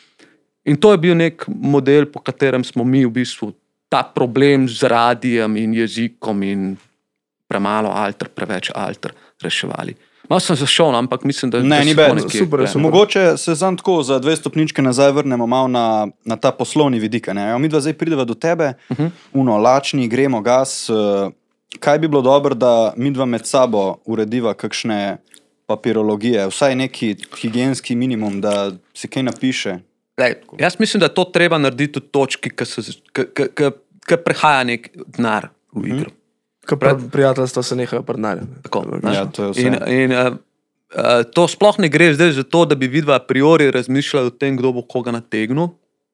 In 0.65 0.77
to 0.77 0.93
je 0.93 0.99
bil 0.99 1.15
nek 1.15 1.43
model, 1.49 2.07
po 2.07 2.21
katerem 2.21 2.65
smo 2.65 2.85
mi 2.85 3.05
v 3.05 3.11
bistvu 3.13 3.53
ta 3.89 4.03
problem 4.05 4.69
z 4.69 4.83
radijem 4.85 5.57
in 5.57 5.75
jezikom 5.75 6.43
in 6.43 6.77
premalo 7.47 7.91
alter, 7.91 8.29
preveč 8.29 8.71
alter 8.71 9.13
reševali. 9.39 9.95
Malo 10.25 10.41
sem 10.41 10.57
zašel, 10.57 10.89
no, 10.89 10.99
ampak 10.99 11.25
mislim, 11.25 11.51
da 11.51 11.59
Ne, 11.59 11.69
da 11.69 11.81
ni 11.81 11.95
nekje- 12.15 12.39
Super 12.39 12.61
je, 12.61 12.63
ja. 12.63 12.69
super. 12.69 12.83
Mogoče 12.83 13.37
se 13.37 13.55
zdaj 13.55 13.77
tako 13.77 14.03
za 14.03 14.19
dve 14.19 14.37
stopničke 14.37 14.83
nazaj 14.83 15.13
vrnemo 15.13 15.47
malo 15.47 15.69
na, 15.69 15.85
na 16.25 16.37
ta 16.37 16.53
poslovni 16.53 16.99
vidik. 16.99 17.29
a 17.29 17.33
ne. 17.33 17.51
Evo, 17.51 17.59
Mi 17.59 17.69
dva 17.69 17.81
zdaj 17.81 17.93
prideva 17.93 18.25
do 18.25 18.35
tebe, 18.35 18.75
uh 18.89 18.97
-huh. 18.97 19.11
uno, 19.33 19.59
lačni, 19.59 20.09
gremo 20.09 20.41
gas. 20.41 20.89
eh, 20.89 21.31
Kaj 21.81 21.99
bi 21.99 22.09
bilo 22.09 22.23
dobro, 22.23 22.55
da 22.55 22.93
mi 22.97 23.11
dva 23.11 23.25
med 23.25 23.47
sabo 23.47 23.97
urediva 24.05 24.55
kakšne 24.55 25.17
papirologije, 25.67 26.47
vsaj 26.47 26.77
neki 26.77 27.09
higienski 27.37 27.95
minimum, 27.95 28.41
da 28.41 28.73
se 28.95 29.09
kaj 29.09 29.23
napiše. 29.23 29.79
Lej, 30.23 30.37
jaz 30.59 30.79
mislim, 30.79 31.01
da 31.01 31.09
to 31.09 31.25
treba 31.25 31.59
narediti 31.59 32.01
v 32.01 32.09
točki, 32.15 32.53
ki 32.55 34.19
prehaja 34.25 34.65
nek 34.69 34.91
denar 35.17 35.51
v 35.75 35.89
igro. 35.89 36.15
Ko 36.69 36.79
pa 36.79 36.95
prijateljstva 37.13 37.63
se 37.67 37.77
nehajo 37.77 38.03
prnarjati. 38.07 38.63
Tako? 38.63 38.85
Ja, 39.03 39.25
to 39.27 39.51
in, 39.59 39.75
in, 39.91 40.13
uh, 40.15 40.37
uh, 40.95 41.25
to 41.35 41.49
sploh 41.51 41.81
ne 41.83 41.91
gre 41.91 42.13
zdaj 42.15 42.37
za 42.39 42.45
to, 42.47 42.65
da 42.71 42.79
bi 42.79 42.87
vidva 42.91 43.19
a 43.19 43.25
priori 43.27 43.71
razmišljala 43.75 44.31
o 44.31 44.35
tem, 44.35 44.57
kdo 44.61 44.71
bo 44.77 44.85
koga 44.87 45.15
nategnil, 45.15 45.73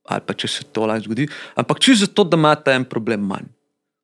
ali 0.08 0.24
pa 0.24 0.32
če 0.32 0.48
se 0.48 0.64
to 0.72 0.86
lahko 0.88 1.10
zgodi, 1.10 1.28
ampak 1.58 1.82
čisto 1.84 2.06
zato, 2.06 2.24
da 2.32 2.40
imate 2.40 2.72
en 2.72 2.88
problem 2.88 3.26
manj. 3.28 3.50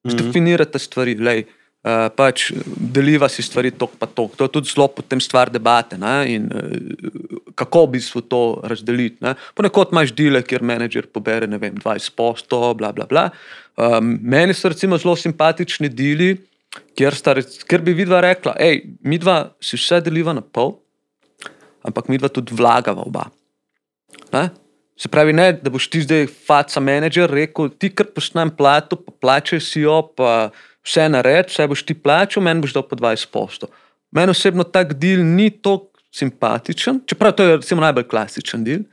Mm 0.05 0.11
-hmm. 0.11 0.79
Stvari, 0.79 1.15
lej, 1.15 1.47
uh, 1.85 2.09
pač 2.17 2.49
deliva 2.77 3.29
si 3.29 3.45
stvari 3.45 3.75
tok 3.77 3.99
pa 4.01 4.09
tok. 4.09 4.35
To 4.41 4.49
je 4.49 4.55
tudi 4.57 4.73
zelo 4.73 4.89
potem 4.89 5.21
stvar 5.21 5.53
debate. 5.53 6.01
Ne? 6.01 6.15
In, 6.35 6.49
uh, 6.49 7.53
kako 7.55 7.87
v 7.87 7.93
bistvu 7.99 8.25
to 8.27 8.43
razdeliti. 8.67 9.23
Ne? 9.25 9.37
Ponekod 9.55 9.93
imaš 9.95 10.15
dele, 10.17 10.43
kjer 10.43 10.65
menedžer 10.67 11.07
pobere 11.13 11.47
vem, 11.47 11.77
20 11.79 12.17
postov, 12.19 12.75
bla, 12.81 12.91
bla, 12.97 13.07
bla. 13.07 13.29
Um, 13.77 14.19
meni 14.23 14.55
so 14.55 14.71
recimo 14.71 14.99
zelo 14.99 15.17
simpatični 15.19 15.91
deli, 15.91 16.35
kjer, 16.99 17.15
sta, 17.15 17.37
kjer 17.69 17.83
bi 17.87 17.95
vidva 17.95 18.21
rekla, 18.25 18.57
hej, 18.59 18.83
mi 19.07 19.19
dva 19.23 19.55
si 19.63 19.79
vse 19.79 20.01
deliva 20.05 20.35
na 20.35 20.43
pol, 20.43 20.77
ampak 21.87 22.11
mi 22.11 22.19
dva 22.19 22.31
tudi 22.33 22.55
vlagava 22.55 23.07
oba. 23.07 23.29
Ne? 24.35 24.49
Se 24.95 25.11
pravi, 25.11 25.35
ne, 25.35 25.49
da 25.59 25.73
boš 25.75 25.89
ti 25.91 26.05
zdaj 26.05 26.29
faca 26.47 26.81
menedžer 26.83 27.31
rekel, 27.31 27.73
ti 27.75 27.91
kar 27.91 28.13
pošnem 28.15 28.53
plato, 28.55 28.99
pa 28.99 29.15
plačaj 29.25 29.63
si 29.63 29.83
jo, 29.83 29.97
pa 30.15 30.55
vse 30.85 31.09
nared, 31.09 31.51
vse 31.51 31.67
boš 31.71 31.83
ti 31.87 31.97
plačal, 31.97 32.45
meni 32.45 32.65
boš 32.65 32.77
dal 32.77 32.87
po 32.87 32.97
20 32.97 33.33
postov. 33.33 33.73
Meni 34.15 34.31
osebno 34.31 34.65
tak 34.65 34.95
del 35.01 35.25
ni 35.25 35.51
tako 35.51 35.91
simpatičen, 36.15 37.03
čeprav 37.07 37.35
to 37.35 37.43
je 37.43 37.57
recimo 37.57 37.83
najbolj 37.83 38.07
klasičen 38.09 38.65
del. 38.65 38.85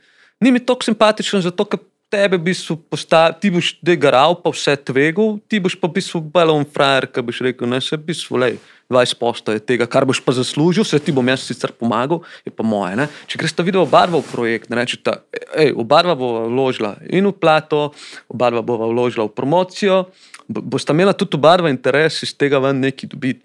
Ni 0.42 0.50
mi 0.50 0.58
tako 0.58 0.88
simpatičen, 0.88 1.44
zato 1.44 1.64
ker 1.64 1.78
tebe 2.12 2.36
v 2.36 2.52
bistvu 2.52 2.76
postavi, 2.92 3.38
ti 3.40 3.48
boš 3.48 3.76
degaral, 3.80 4.36
pa 4.36 4.52
vse 4.52 4.74
tvegal, 4.76 5.38
ti 5.48 5.62
boš 5.62 5.78
pa 5.80 5.88
v 5.88 5.96
bistvu 5.96 6.20
balon 6.20 6.66
frajer, 6.68 7.08
ki 7.08 7.24
boš 7.24 7.40
rekel, 7.46 7.70
ne, 7.70 7.80
se 7.80 7.96
v 7.96 8.04
bistvu, 8.10 8.40
lej, 8.42 8.58
20 8.92 9.16
postov 9.16 9.56
je 9.56 9.62
tega, 9.64 9.88
kar 9.88 10.04
boš 10.04 10.20
pa 10.20 10.34
zaslužil, 10.36 10.84
se 10.84 11.00
ti 11.00 11.14
bom 11.16 11.24
jaz 11.24 11.46
sicer 11.48 11.72
pomagal, 11.72 12.20
je 12.44 12.52
pa 12.52 12.66
moje. 12.66 12.98
Ne? 13.00 13.08
Če 13.24 13.40
greš 13.40 13.56
ta 13.56 13.64
video 13.64 13.86
obarva 13.86 14.20
v 14.20 14.28
projekt, 14.28 14.68
ne 14.68 14.76
rečeš, 14.76 15.00
obarva 15.72 16.12
bova 16.18 16.44
vložila 16.52 16.98
in 17.08 17.30
v 17.30 17.32
plato, 17.32 17.94
obarva 18.28 18.60
bova 18.60 18.90
vložila 18.92 19.24
v 19.24 19.32
promocijo, 19.32 20.04
bosta 20.48 20.92
imela 20.92 21.12
tudi 21.12 21.36
obarva 21.36 21.70
interes 21.70 22.22
iz 22.22 22.34
tega 22.34 22.60
ven 22.62 22.80
nekaj 22.82 23.10
dobiti. 23.12 23.44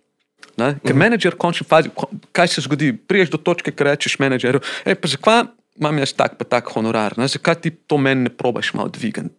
Ne? 0.58 0.74
Ker 0.82 0.94
mm. 0.94 1.00
menedžer, 1.00 1.36
v 1.38 1.42
končni 1.42 1.66
fazi, 1.70 1.92
kaj 2.34 2.50
se 2.50 2.64
zgodi? 2.66 2.92
Priješ 2.94 3.34
do 3.34 3.40
točke, 3.42 3.74
ki 3.74 3.86
rečeš 3.86 4.18
menedžerju, 4.22 4.62
hej, 4.86 4.98
pa 4.98 5.10
zakaj 5.10 5.46
imam 5.78 6.02
jaz 6.02 6.14
tak, 6.18 6.38
pa 6.40 6.46
tak 6.46 6.70
honorar, 6.74 7.14
ne? 7.18 7.30
zakaj 7.30 7.62
ti 7.62 7.70
to 7.70 8.00
meni 8.02 8.26
ne 8.26 8.34
probaš 8.34 8.74
malo 8.74 8.90
dvigati? 8.90 9.30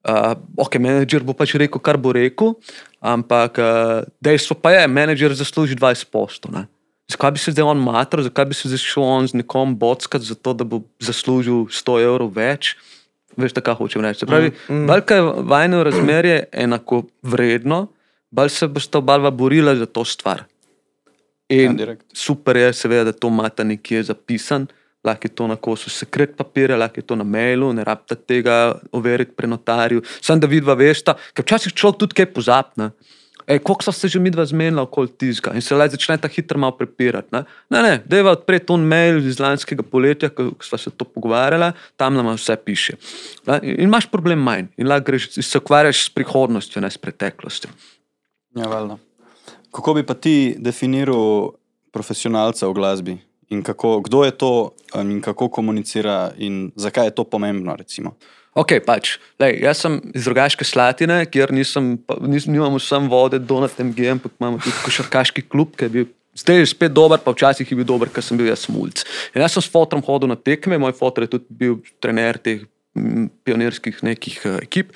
Uh, 0.00 0.32
ok, 0.56 0.80
menedžer 0.80 1.20
bo 1.20 1.36
pač 1.36 1.52
rekel, 1.60 1.80
kar 1.84 2.00
bo 2.00 2.14
rekel, 2.16 2.54
ampak 3.04 3.60
uh, 3.60 4.00
dejstvo 4.24 4.56
pa 4.56 4.72
je, 4.72 4.84
menedžer 4.88 5.36
zasluži 5.36 5.76
20 5.76 6.08
postov. 6.08 6.56
ne. 6.56 6.64
Zakaj 7.10 7.34
bi 7.36 7.42
se 7.42 7.52
zdaj 7.52 7.66
on 7.74 7.82
matral, 7.82 8.22
zakaj 8.24 8.46
bi 8.48 8.56
se 8.56 8.70
zdaj 8.70 8.80
šel 8.80 9.04
on 9.04 9.28
z 9.28 9.36
nekom 9.42 9.74
bockat, 9.76 10.22
zato 10.22 10.54
da 10.54 10.64
bo 10.64 10.84
zaslužil 11.02 11.66
100 11.68 11.96
evrov 12.06 12.32
več? 12.32 12.78
Veš, 13.36 13.52
tako 13.52 13.74
hočem 13.74 14.02
reči. 14.02 14.20
Se 14.20 14.26
pravi, 14.26 14.50
mm, 14.50 14.74
mm. 14.74 14.86
balka 14.86 15.14
je 15.14 15.22
vajno 15.22 15.82
razmerje 15.84 16.44
enako 16.52 17.04
vredno, 17.22 17.86
bolj 18.30 18.48
se 18.48 18.68
bosta 18.68 18.98
oba 18.98 19.30
borila 19.30 19.76
za 19.76 19.86
to 19.86 20.04
stvar. 20.04 20.44
Ja, 21.50 21.62
In 21.64 21.76
direkt. 21.76 22.06
super 22.12 22.56
je, 22.56 22.72
seveda, 22.72 23.04
da 23.04 23.12
to 23.12 23.28
imate 23.28 23.64
nekje 23.64 24.02
zapisan, 24.02 24.66
lahko 25.04 25.26
je 25.26 25.34
to 25.34 25.46
na 25.46 25.56
kosu 25.56 25.90
sekret 25.90 26.36
papirja, 26.36 26.76
lahko 26.76 27.00
je 27.00 27.06
to 27.06 27.16
na 27.16 27.24
mailu, 27.24 27.72
ne 27.72 27.84
rabite 27.84 28.14
tega 28.14 28.78
overiti 28.92 29.32
pri 29.36 29.46
notarju. 29.46 30.02
Sam 30.20 30.40
da 30.40 30.46
vidva 30.46 30.74
vešta, 30.74 31.16
ker 31.34 31.44
včasih 31.44 31.74
človek 31.74 31.98
tudi 31.98 32.14
kaj 32.20 32.30
pozapne. 32.34 32.90
Ej, 33.50 33.58
koliko 33.58 33.82
so 33.82 33.92
se 33.92 34.08
že 34.08 34.20
mi 34.22 34.30
dva 34.30 34.44
zmenila 34.46 34.82
okoli 34.82 35.08
tiska 35.08 35.50
in 35.54 35.62
se 35.62 35.74
le 35.74 35.88
začne 35.90 36.18
ta 36.18 36.28
hitro 36.28 36.58
malo 36.58 36.76
prepirati. 36.78 37.28
Ne, 37.32 37.44
ne, 37.70 37.82
ne 37.82 37.94
deva 38.06 38.30
odpreti 38.36 38.72
on 38.72 38.84
mail 38.86 39.18
iz 39.26 39.40
lanskega 39.42 39.82
poletja, 39.82 40.30
ko 40.30 40.52
sva 40.62 40.78
se 40.78 40.90
to 40.90 41.04
pogovarjala, 41.04 41.72
tam 41.96 42.14
nam 42.14 42.30
vse 42.36 42.56
piše. 42.56 42.94
Ne, 43.46 43.58
in 43.62 43.88
imaš 43.88 44.06
problem 44.10 44.38
manj 44.38 44.70
in 44.78 44.86
lahko 44.86 45.10
greš, 45.10 45.32
se 45.42 45.58
ukvarjaš 45.58 46.04
s 46.06 46.14
prihodnostjo, 46.14 46.82
ne 46.82 46.90
s 46.90 46.98
preteklostjo. 46.98 47.70
Ja, 48.54 48.68
valjda. 48.70 48.98
Kako 49.74 49.94
bi 49.94 50.06
pa 50.06 50.14
ti 50.14 50.54
definiral 50.58 51.50
profesionalca 51.90 52.68
v 52.68 52.74
glasbi? 52.78 53.18
In 53.50 53.62
kako, 53.66 54.00
kdo 54.06 54.24
je 54.24 54.30
to 54.30 54.52
in 54.94 55.18
kako 55.20 55.48
komunicira 55.48 56.30
in 56.38 56.70
zakaj 56.76 57.10
je 57.10 57.14
to 57.18 57.24
pomembno? 57.24 57.74
Recimo? 57.76 58.14
Ok, 58.58 58.80
pač. 58.82 59.14
Lej, 59.38 59.60
jaz 59.62 59.82
sem 59.84 60.00
iz 60.10 60.26
drugačne 60.26 60.66
slatine, 60.66 61.20
kjer 61.30 61.52
nisem, 61.54 61.94
pa, 62.02 62.16
nis, 62.26 62.48
nimamo 62.50 62.80
samo 62.82 63.10
vode, 63.12 63.38
donat 63.38 63.78
MG, 63.78 64.08
ampak 64.16 64.34
imamo 64.40 64.58
tudi 64.58 64.74
košarkaški 64.82 65.46
klub, 65.46 65.76
ki 65.78 65.86
je 65.86 65.94
bil. 65.94 66.08
Zdaj 66.40 66.60
je 66.62 66.66
spet 66.70 66.94
dober, 66.94 67.18
pa 67.22 67.34
včasih 67.34 67.66
je 67.66 67.78
bil 67.78 67.86
dober, 67.86 68.10
ker 68.10 68.24
sem 68.26 68.38
bil 68.38 68.50
jaz 68.50 68.66
mulj. 68.70 69.04
Jaz 69.34 69.54
sem 69.54 69.62
s 69.62 69.70
fotom 69.70 70.02
hodil 70.06 70.30
na 70.30 70.38
tekme, 70.38 70.78
moj 70.82 70.94
fotor 70.98 71.26
je 71.26 71.34
tudi 71.36 71.58
bil 71.62 71.78
trener 72.02 72.38
teh 72.42 72.64
mm, 72.98 73.30
pionirskih 73.46 74.02
nekih 74.06 74.38
uh, 74.46 74.58
ekip. 74.62 74.94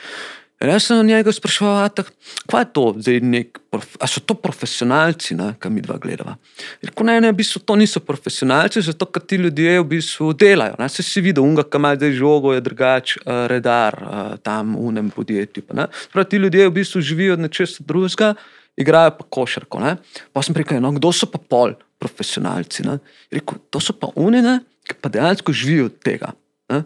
In 0.65 0.71
jaz 0.73 0.87
sem 0.89 1.07
njega 1.07 1.33
spraševal, 1.33 1.85
"A 1.85 1.89
tak, 1.93 2.09
kaj 2.49 2.63
je 2.63 2.69
to, 2.73 2.85
zdaj 2.97 3.21
nek, 3.21 3.59
a 4.01 4.07
so 4.07 4.21
to 4.21 4.35
profesionalci, 4.35 5.37
kam 5.59 5.75
mi 5.75 5.81
dva 5.81 5.99
gledava. 5.99 6.37
Je 6.81 6.89
Rekel, 6.89 7.07
ne, 7.07 7.21
ne, 7.21 7.33
v 7.33 7.37
bistvu 7.37 7.61
to 7.61 7.77
niso 7.77 8.01
profesionalci, 8.01 8.81
zato 8.81 9.05
ker 9.07 9.23
ti 9.23 9.37
ljudje 9.37 9.81
v 9.81 9.85
bistvu 9.85 10.33
delajo. 10.33 10.75
Ne. 10.79 10.89
Se 10.89 11.03
si 11.03 11.21
videl, 11.21 11.45
unga, 11.45 11.65
ki 11.69 11.77
ima 11.77 11.93
zdaj 11.97 12.13
žogo, 12.13 12.55
je 12.55 12.61
drugač 12.61 13.17
uh, 13.17 13.45
redar 13.47 13.93
uh, 13.93 14.37
tam 14.41 14.73
v 14.73 14.89
unem 14.89 15.11
podjetju. 15.11 15.63
pa 15.69 15.75
ne. 15.75 15.87
Prav 16.13 16.25
ti 16.25 16.37
ljudje 16.37 16.69
v 16.69 16.73
bistvu 16.73 17.01
živijo 17.01 17.33
od 17.33 17.41
nečesa 17.41 17.85
drugega, 17.85 18.35
igrajo 18.77 19.11
pa 19.19 19.25
košarko. 19.29 19.81
Ne. 19.81 19.97
Pa 20.33 20.43
sem 20.43 20.55
rekel, 20.57 20.81
no, 20.81 20.93
kdo 20.93 21.13
so 21.13 21.27
pa 21.27 21.39
pol 21.39 21.77
profesionalci? 21.99 22.89
Rekel, 23.31 23.59
to 23.69 23.81
so 23.81 23.93
pa 23.93 24.09
unine, 24.17 24.65
ki 24.89 24.97
pa 24.97 25.13
dejansko 25.13 25.53
živijo 25.53 25.93
od 25.93 26.01
tega. 26.01 26.33
Ne. 26.73 26.85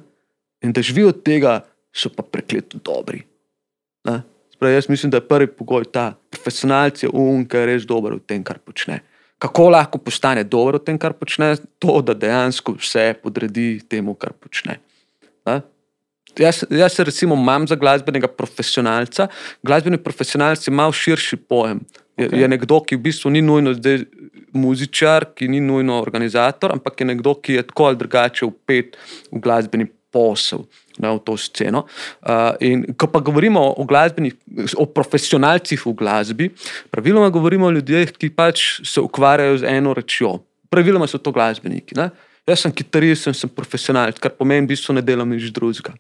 In 0.66 0.72
da 0.72 0.82
živijo 0.82 1.14
od 1.14 1.22
tega, 1.22 1.62
so 1.94 2.10
pa 2.10 2.22
prekleto 2.22 2.82
dobri. 2.82 3.22
Ne? 4.04 4.22
Spravi, 4.54 4.74
jaz 4.74 4.88
mislim, 4.88 5.10
da 5.10 5.16
je 5.16 5.28
prvi 5.28 5.46
pogoj 5.46 5.84
ta, 5.92 6.12
profesionalc 6.30 7.02
je 7.02 7.08
um, 7.12 7.44
ki 7.46 7.56
je 7.56 7.66
res 7.66 7.86
dober 7.86 8.18
v 8.18 8.22
tem, 8.26 8.44
kar 8.44 8.58
počne. 8.58 9.00
Kako 9.38 9.68
lahko 9.70 10.00
postane 10.02 10.42
dober 10.44 10.80
v 10.80 10.84
tem, 10.86 10.98
kar 10.98 11.14
počne? 11.14 11.54
To, 11.78 12.00
da 12.02 12.14
dejansko 12.14 12.74
vse 12.78 13.12
podredi 13.22 13.78
temu, 13.88 14.16
kar 14.18 14.34
počne. 14.34 14.80
Ne? 15.46 15.60
Jaz, 16.38 16.64
jaz 16.70 16.92
se 16.94 17.04
recimo 17.04 17.34
imam 17.34 17.66
za 17.66 17.76
glasbenega 17.76 18.28
profesionalca. 18.28 19.28
Glasbeni 19.62 19.98
profesionalc 19.98 20.66
je 20.66 20.74
malo 20.74 20.92
širši 20.92 21.36
pojem. 21.36 21.80
Je, 22.16 22.26
okay. 22.28 22.42
je 22.42 22.48
nekdo, 22.48 22.80
ki 22.82 22.98
v 22.98 23.02
bistvu 23.02 23.30
ni 23.30 23.42
nujno 23.42 23.74
zdaj 23.78 24.02
muzičar, 24.58 25.28
ki 25.38 25.48
ni 25.48 25.60
nujno 25.60 26.00
organizator, 26.02 26.72
ampak 26.74 27.00
je 27.00 27.06
nekdo, 27.06 27.34
ki 27.34 27.60
je 27.60 27.66
tako 27.70 27.90
ali 27.90 28.00
drugače 28.00 28.46
upet 28.46 28.98
v 29.30 29.40
glasbeni 29.42 29.86
posel, 30.10 30.64
ne, 31.02 31.12
v 31.14 31.22
to 31.24 31.36
sceno. 31.40 31.84
Uh, 32.22 32.52
in 32.60 32.84
ko 32.98 33.08
pa 33.12 33.20
govorimo 33.24 33.62
o 33.76 33.86
glasbenih, 33.88 34.34
o 34.76 34.86
profesionalcih 34.86 35.86
v 35.86 35.94
glasbi, 35.98 36.50
praviloma 36.90 37.30
govorimo 37.34 37.68
o 37.68 37.74
ljudeh, 37.74 38.12
ki 38.14 38.30
pač 38.34 38.80
se 38.86 39.00
ukvarjajo 39.00 39.62
z 39.62 39.70
eno 39.78 39.94
rečjo. 39.96 40.38
Praviloma 40.70 41.08
so 41.08 41.18
to 41.18 41.32
glasbeniki. 41.32 41.96
Ne? 41.96 42.10
Jaz 42.48 42.64
sem 42.64 42.72
kitarist, 42.72 43.28
sem, 43.28 43.34
sem 43.36 43.50
profesionalc, 43.52 44.18
kar 44.20 44.32
pomeni, 44.36 44.66
v 44.66 44.72
bistvu 44.72 44.96
ne 44.96 45.04
delam 45.04 45.28
nič 45.28 45.50
drugega. 45.54 45.94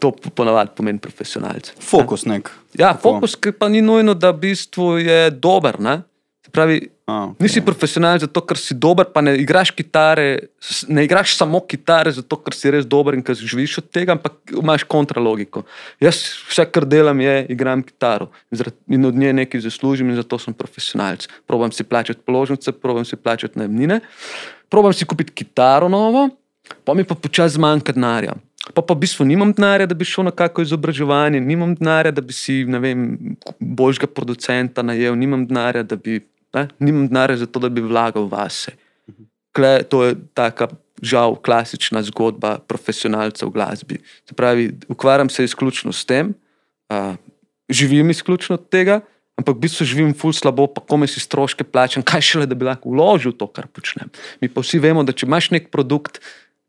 To 0.00 0.12
po- 0.12 0.32
ponavadi 0.32 0.74
pomeni 0.76 1.00
profesionalc. 1.00 1.72
Fokus 1.80 2.26
nek. 2.28 2.50
Ja, 2.76 2.92
Tako. 2.92 3.02
fokus, 3.20 3.36
ki 3.36 3.52
pa 3.56 3.68
ni 3.72 3.80
nujno, 3.84 4.16
da 4.16 4.32
v 4.32 4.42
bistvu 4.48 4.98
je 5.00 5.30
dober. 5.32 5.80
Ne? 5.80 6.02
Se 6.44 6.52
pravi, 6.52 6.82
A, 7.06 7.30
ok. 7.30 7.38
Nisi 7.38 7.60
profesionalec 7.62 8.24
zato, 8.24 8.40
ker 8.42 8.58
si 8.58 8.74
dober, 8.74 9.06
pa 9.14 9.22
ne 9.22 9.36
igraš 9.38 9.70
kitare, 9.70 10.48
ne 10.90 11.04
igraš 11.06 11.36
samo 11.38 11.60
kitare 11.62 12.10
zato, 12.10 12.38
ker 12.42 12.56
si 12.58 12.72
res 12.74 12.88
dober 12.88 13.14
in 13.14 13.22
ker 13.22 13.38
živiš 13.38 13.76
od 13.78 13.86
tega, 13.94 14.16
ampak 14.16 14.50
imaš 14.50 14.82
kontralogiko. 14.90 15.62
Jaz 16.02 16.18
vse, 16.50 16.66
kar 16.66 16.82
delam, 16.82 17.22
je 17.22 17.36
igram 17.54 17.84
kitaro 17.86 18.26
in 18.90 19.06
od 19.06 19.14
nje 19.14 19.32
nekaj 19.38 19.62
zaslužim 19.68 20.10
in 20.10 20.18
zato 20.18 20.38
sem 20.42 20.54
profesionalec. 20.54 21.28
Probam 21.46 21.70
si 21.70 21.86
plačati 21.86 22.26
položnice, 22.26 22.74
probam 22.74 23.06
si 23.06 23.14
plačati 23.16 23.58
najemnine, 23.62 24.00
probam 24.68 24.92
si 24.92 25.06
kupiti 25.06 25.30
kitaro 25.44 25.88
novo, 25.88 26.26
pa 26.82 26.94
mi 26.94 27.06
pa 27.06 27.14
počasi 27.14 27.54
zmanjka 27.54 27.94
denarja. 27.94 28.34
Pa 28.74 28.82
pa 28.82 28.94
v 28.94 29.06
bistvu 29.06 29.22
nimam 29.22 29.52
denarja, 29.54 29.86
da 29.86 29.94
bi 29.94 30.04
šel 30.04 30.26
na 30.26 30.34
kakšno 30.34 30.66
izobraževanje, 30.66 31.38
nimam 31.40 31.76
denarja, 31.78 32.10
da 32.10 32.22
bi 32.24 32.34
si 32.34 32.64
ne 32.66 32.82
vem, 32.82 33.02
božjega 33.60 34.10
producenta 34.10 34.82
najel, 34.82 35.14
nimam 35.14 35.46
denarja, 35.46 35.84
da 35.86 35.94
bi, 35.94 36.18
ne, 36.56 36.66
nimam 36.80 37.06
denarja 37.10 37.44
za 37.44 37.46
to, 37.46 37.60
da 37.62 37.70
bi 37.72 37.84
vlagal 37.84 38.28
vase. 38.30 38.74
Kle, 39.56 39.80
to 39.88 40.02
je 40.04 40.16
taka, 40.36 40.68
žal, 41.04 41.36
klasična 41.36 42.02
zgodba 42.08 42.56
profesionalcev 42.64 43.48
v 43.48 43.56
glasbi. 43.56 44.00
Se 44.28 44.36
pravi, 44.36 44.70
ukvarjam 44.88 45.28
se 45.32 45.44
izključno 45.44 45.92
s 45.92 46.04
tem, 46.08 46.32
uh, 46.88 47.14
živim 47.68 48.10
izključno 48.10 48.56
od 48.56 48.68
tega, 48.68 49.00
ampak 49.36 49.56
v 49.56 49.64
bistvu 49.66 49.86
živim 49.86 50.14
ful 50.16 50.32
slabo, 50.32 50.66
pa 50.72 50.80
kome 50.80 51.08
si 51.10 51.20
stroške 51.20 51.64
plačam, 51.64 52.04
kaj 52.06 52.24
šele, 52.24 52.48
da 52.48 52.56
bi 52.56 52.68
lahko 52.68 52.90
vložil 52.92 53.36
to, 53.36 53.48
kar 53.48 53.68
počnem. 53.68 54.08
Mi 54.40 54.48
pa 54.48 54.64
vsi 54.64 54.80
vemo, 54.80 55.04
da 55.04 55.12
če 55.12 55.28
imaš 55.28 55.50
nek 55.52 55.68
produkt, 55.74 56.22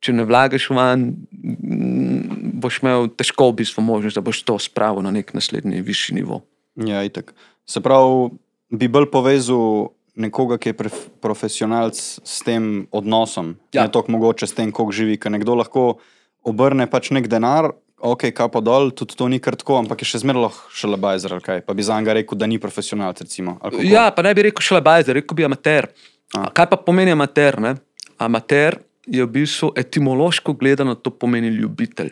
če 0.04 0.14
ne 0.14 0.28
vlagaš 0.28 0.68
van, 0.76 1.14
mm, 1.32 2.58
boš 2.62 2.82
imel 2.84 3.08
težko 3.18 3.50
v 3.52 3.64
bistvu 3.64 3.86
možnost, 3.86 4.20
da 4.20 4.26
boš 4.26 4.44
to 4.46 4.58
spravil 4.62 5.06
na 5.06 5.14
nek 5.16 5.34
naslednji 5.34 5.82
višji 5.82 6.20
nivo. 6.20 6.44
Ja, 6.78 7.02
itak. 7.08 7.34
Se 7.66 7.82
pravi, 7.82 8.30
bi 8.70 8.88
bolj 8.92 9.10
povezal 9.12 9.94
nekoga, 10.18 10.58
ki 10.58 10.74
je 10.74 10.92
profesionalc 11.22 11.98
s 11.98 12.40
tem 12.46 12.88
odnosom, 12.92 13.56
ja. 13.74 13.86
Ne 13.86 13.94
toliko 13.94 14.16
mogoče 14.18 14.48
s 14.50 14.58
tem, 14.58 14.72
koliko 14.74 14.96
živi. 14.96 15.18
Ker 15.22 15.32
nekdo 15.32 15.56
lahko 15.60 16.00
obrne 16.48 16.88
pač 16.90 17.12
nek 17.14 17.30
denar, 17.30 17.70
ok, 17.98 18.30
kapo 18.36 18.62
dol, 18.62 18.92
tudi 18.98 19.18
to 19.18 19.28
ni 19.30 19.40
kar 19.44 19.58
tako, 19.58 19.78
ampak 19.82 20.02
je 20.02 20.10
še 20.10 20.24
zmeraj 20.26 20.48
lahko 20.48 20.74
šalabajzer 20.74 21.38
ali 21.38 21.46
kaj. 21.46 21.64
Pa 21.68 21.76
bi 21.78 21.86
za 21.86 21.98
njega 22.00 22.18
rekel, 22.18 22.38
da 22.40 22.50
ni 22.50 22.60
profesionalc. 22.62 23.22
Recimo? 23.26 23.58
Ja, 23.86 24.10
pa 24.14 24.26
ne 24.26 24.34
bi 24.38 24.48
rekel 24.50 24.66
šele 24.66 24.82
bajzer, 24.86 25.22
rekel 25.22 25.38
bi 25.38 25.48
amater. 25.48 25.92
A. 26.36 26.48
Kaj 26.54 26.70
pa 26.74 26.80
pomeni 26.82 27.14
amater? 27.14 27.60
Ne? 27.64 27.76
Amater 28.22 28.82
je 29.08 29.24
v 29.24 29.30
bistvu 29.40 29.72
etimološko 29.80 30.58
gledano, 30.60 30.98
to 30.98 31.14
pomeni 31.14 31.54
ljubitelj. 31.54 32.12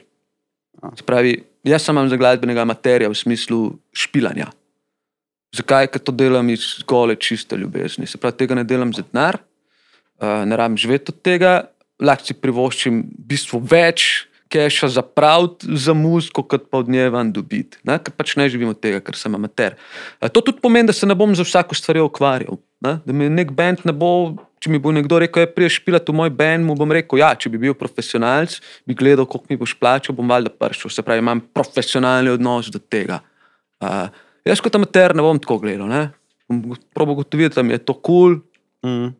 A. 0.81 0.93
Se 0.95 1.05
Pravi, 1.05 1.39
jaz 1.65 1.85
sem 1.85 2.05
za 2.09 2.19
glasbenega 2.21 2.63
amaterja 2.65 3.09
v 3.11 3.17
smislu 3.17 3.61
špilanja. 3.93 4.51
Zakaj? 5.55 5.89
Ker 5.93 6.03
to 6.03 6.13
delam 6.15 6.49
iz 6.53 6.83
gole 6.87 7.15
čiste 7.15 7.57
ljubezni. 7.59 8.07
Se 8.07 8.19
pravi, 8.21 8.37
tega 8.41 8.57
ne 8.59 8.65
delam 8.67 8.93
za 8.93 9.05
denar, 9.05 9.39
uh, 10.21 10.43
ne 10.47 10.57
rabim 10.57 10.77
živeti 10.77 11.13
od 11.13 11.21
tega, 11.25 11.55
lahko 12.01 12.27
si 12.27 12.37
privoščim 12.37 13.03
v 13.03 13.27
bistvu 13.33 13.61
več 13.63 14.27
keša 14.51 14.91
zapraviti 14.93 15.77
za 15.81 15.95
muziko, 15.97 16.43
kot 16.45 16.67
pa 16.71 16.79
od 16.83 16.89
nje 16.91 17.09
van 17.11 17.31
dobiti. 17.33 17.79
Ne? 17.83 17.97
Ker 17.99 18.13
pač 18.15 18.35
ne 18.39 18.45
živim 18.51 18.69
od 18.71 18.79
tega, 18.79 19.01
ker 19.03 19.17
sem 19.17 19.33
amater. 19.35 19.77
Uh, 20.21 20.29
to 20.29 20.43
tudi 20.43 20.61
pomeni, 20.63 20.91
da 20.91 20.95
se 20.95 21.07
ne 21.07 21.17
bom 21.17 21.35
za 21.35 21.45
vsako 21.47 21.77
stvar 21.77 22.03
ukvarjal. 22.05 22.59
Ne? 22.85 22.99
Da 23.05 23.15
mi 23.15 23.29
nek 23.31 23.55
bend 23.55 23.87
ne 23.87 23.95
bo. 23.95 24.35
Če 24.65 24.71
mi 24.73 24.79
bo 24.81 24.89
nekdo 24.89 25.19
rekel, 25.21 25.43
da 25.45 25.51
priješ 25.53 25.75
pilati 25.85 26.09
v 26.09 26.17
moj 26.17 26.31
bend, 26.33 26.65
mu 26.65 26.73
bom 26.73 26.89
rekel, 26.89 27.19
ja, 27.21 27.27
če 27.37 27.51
bi 27.53 27.59
bil 27.61 27.75
profesionalc, 27.77 28.55
bi 28.89 28.95
gledal, 28.97 29.27
koliko 29.29 29.51
mi 29.51 29.57
boš 29.61 29.75
plačal, 29.77 30.15
bom 30.17 30.31
valjda 30.31 30.49
prišel. 30.49 30.89
Se 30.89 31.03
pravi, 31.05 31.21
imam 31.21 31.43
profesionalni 31.53 32.31
odnos 32.33 32.71
do 32.73 32.81
tega. 32.81 33.19
Uh, 33.83 34.07
jaz 34.45 34.61
kot 34.61 34.75
amater 34.75 35.15
ne 35.15 35.25
bom 35.25 35.39
tako 35.41 35.59
gledal. 35.63 35.89
Ne? 35.89 36.09
Probo 36.93 37.15
gotoviti, 37.17 37.55
da 37.55 37.63
mi 37.63 37.73
je 37.73 37.81
to 37.85 37.93
kul, 37.93 38.39
cool, 38.39 38.41
Mm. 38.85 39.15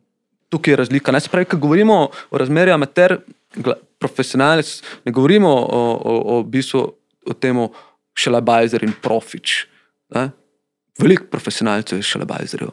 tukaj 0.49 0.71
je 0.71 0.78
razlika. 0.78 1.11
Ne? 1.11 1.19
Se 1.19 1.30
pravi, 1.30 1.45
ko 1.45 1.57
govorimo 1.57 2.09
o 2.32 2.38
razmerju 2.38 2.73
amater, 2.73 3.17
profesionalec, 3.99 4.82
ne 5.05 5.11
govorimo 5.11 5.49
o, 5.49 5.80
o, 6.05 6.38
o, 6.38 6.43
bistvu, 6.43 6.82
o 7.26 7.34
tem 7.34 7.67
šelabajzer 8.13 8.84
in 8.84 8.93
profič. 9.01 9.65
Ne? 10.15 10.30
Veliko 10.99 11.26
profesionalcev 11.32 11.97
je 11.99 12.03
šelabajzerjev, 12.03 12.69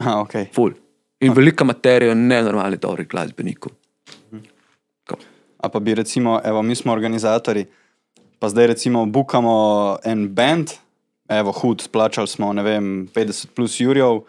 A, 0.00 0.16
okay. 0.24 0.48
ful. 0.54 0.72
In 1.20 1.32
veliko 1.36 1.64
amaterjev, 1.64 2.16
nenormalno 2.16 2.76
dobrih 2.80 3.08
glasbenikov. 3.08 3.72
A 5.60 5.68
pa 5.68 5.80
bi 5.80 5.94
recimo, 5.94 6.40
evo, 6.44 6.62
mi 6.62 6.74
smo 6.74 6.92
organizatori, 6.92 7.66
pa 8.38 8.48
zdaj 8.48 8.66
recimo 8.66 9.04
bukamo 9.06 9.98
en 10.04 10.28
band, 10.34 10.72
evo, 11.30 11.52
hud, 11.52 11.88
plačali 11.92 12.28
smo, 12.28 12.52
ne 12.52 12.62
vem, 12.62 13.08
50 13.14 13.54
plus 13.54 13.78
jurjev 13.80 14.24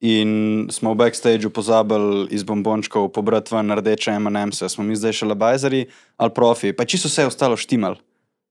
in 0.00 0.68
smo 0.72 0.92
v 0.92 1.00
backstageu 1.00 1.50
pozabili 1.50 2.26
iz 2.30 2.44
bombončkov 2.44 3.08
pobrati 3.12 3.54
ven 3.54 3.72
rdeče 3.78 4.16
M&M's, 4.20 4.62
smo 4.68 4.84
mi 4.84 4.96
zdaj 4.96 5.20
še 5.20 5.28
labajzeri 5.28 5.86
ali 6.16 6.34
profi, 6.36 6.72
pa 6.76 6.84
čisto 6.84 7.08
vse 7.08 7.26
ostalo 7.28 7.56
štimal, 7.56 7.96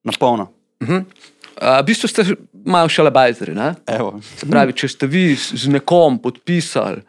na 0.05 0.13
polno. 0.19 0.49
Uh, 0.81 1.01
v 1.79 1.85
bistvu 1.87 2.09
ste 2.11 2.25
malo 2.65 2.89
šelabajzeri. 2.89 3.55
ne? 3.55 3.73
Evo, 3.87 4.19
Se 4.37 4.49
pravi, 4.49 4.73
če 4.73 4.89
ste 4.91 5.07
vi 5.07 5.33
z 5.35 5.69
nekom 5.71 6.19
podpisali 6.19 7.01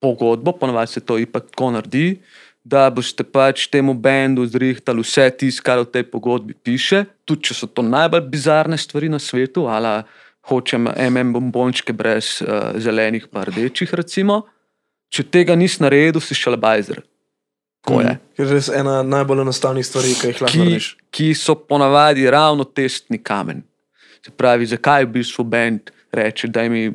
pogodbo, 0.00 0.52
ponovadi 0.52 0.92
se 0.92 1.00
to 1.00 1.18
ipak 1.18 1.50
tako 1.52 1.70
naredi, 1.76 2.20
da 2.64 2.90
boste 2.90 3.24
pač 3.24 3.66
temu 3.72 3.94
bendu 3.94 4.44
zrihtali 4.46 5.02
vse 5.02 5.30
tisto, 5.30 5.64
kar 5.64 5.80
v 5.80 5.88
tej 5.88 6.04
pogodbi 6.10 6.54
piše, 6.54 7.04
tudi 7.24 7.50
če 7.50 7.54
so 7.56 7.66
to 7.66 7.82
najbolj 7.82 8.26
bizarne 8.28 8.78
stvari 8.78 9.08
na 9.08 9.18
svetu, 9.18 9.66
ali 9.66 10.02
hočem 10.50 10.88
MM 10.88 11.32
bombončke 11.32 11.92
brez 11.92 12.40
uh, 12.42 12.76
zelenih 12.80 13.28
pa 13.32 13.44
rdečih, 13.48 13.92
recimo. 13.94 14.44
Če 15.10 15.26
tega 15.26 15.56
nisi 15.58 15.82
naredil, 15.82 16.20
si 16.22 16.36
šalabajzer. 16.38 17.02
Ko 17.86 18.02
je. 18.04 18.12
Ker 18.36 18.44
je 18.44 18.52
res 18.52 18.68
ena 18.68 19.00
najbolj 19.02 19.40
enostavnih 19.42 19.86
stvari, 19.86 20.12
ki 20.14 20.30
jih 20.30 20.42
lahko 20.44 20.60
narediš. 20.60 20.88
ki 21.10 21.32
so 21.34 21.56
ponavadi 21.56 22.28
ravno 22.30 22.64
testni 22.64 23.18
kamen. 23.18 23.64
Se 24.20 24.30
pravi, 24.36 24.68
zakaj 24.68 25.08
v 25.08 25.14
bistvu 25.16 25.44
bend 25.48 25.90
reče, 26.12 26.50
da 26.52 26.66
mi 26.68 26.90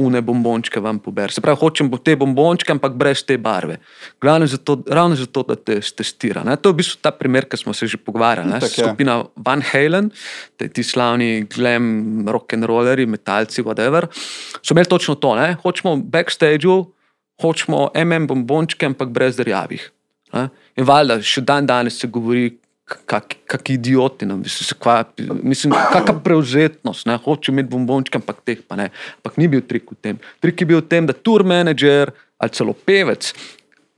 une 0.00 0.22
bombončke 0.24 0.80
vam 0.80 0.98
pober. 0.98 1.32
Se 1.32 1.42
pravi, 1.44 1.58
hočem 1.60 1.90
bo 1.92 1.98
te 2.00 2.16
bombončke, 2.18 2.72
ampak 2.72 2.96
brez 2.98 3.22
te 3.26 3.36
barve. 3.38 3.78
Glavno 4.20 4.46
zato, 4.50 4.78
ravno 4.88 5.16
zato, 5.16 5.44
da 5.48 5.56
te 5.56 5.80
testira. 5.80 6.44
Ne? 6.46 6.56
To 6.56 6.72
je 6.72 6.76
v 6.76 6.80
bistvu 6.82 7.00
ta 7.04 7.12
primer, 7.16 7.48
ki 7.48 7.60
smo 7.60 7.74
se 7.76 7.86
že 7.86 8.00
pogovarjali. 8.00 8.50
ne. 8.50 8.60
Ja. 8.60 8.68
Skupina 8.68 9.20
Van 9.36 9.62
Halen, 9.72 10.10
te, 10.56 10.68
ti 10.68 10.82
slavni 10.82 11.46
glam, 11.50 12.26
rock 12.28 12.54
and 12.54 12.64
rolleri, 12.64 13.06
metalci, 13.06 13.62
whatever, 13.62 14.08
so 14.62 14.74
imeli 14.74 14.88
točno 14.88 15.14
to. 15.14 15.34
Ne? 15.36 15.56
Hočemo 15.62 15.96
backstageu, 15.96 16.84
hočemo 17.42 17.90
MM 17.94 18.26
bombončke, 18.26 18.86
ampak 18.86 19.08
brez 19.08 19.38
rjavih. 19.38 19.90
Ne? 20.32 20.48
In 20.78 20.86
valjda, 20.86 21.18
še 21.26 21.42
dan 21.46 21.66
danes 21.66 21.98
se 22.00 22.08
govori, 22.08 22.59
kak, 23.06 23.36
kak 23.46 23.70
idioti, 23.70 24.26
no, 24.26 24.36
mislim, 24.40 24.78
kva, 24.80 25.04
mislim, 25.42 25.74
kakšna 25.92 26.16
prevzetnost, 26.24 27.06
ne, 27.06 27.16
hoče 27.24 27.52
imeti 27.52 27.70
bombončke, 27.70 28.18
ampak 28.18 28.42
teh 28.46 28.60
pa 28.66 28.78
ne. 28.80 28.90
Ampak 29.20 29.38
ni 29.40 29.48
bil 29.48 29.62
trik 29.66 29.90
v 29.92 29.98
tem. 30.00 30.20
Trik 30.42 30.60
je 30.60 30.68
bil 30.68 30.82
v 30.82 30.88
tem, 30.90 31.06
da 31.06 31.16
tour 31.16 31.44
manager 31.46 32.12
ali 32.40 32.56
celo 32.56 32.74
pevec. 32.74 33.32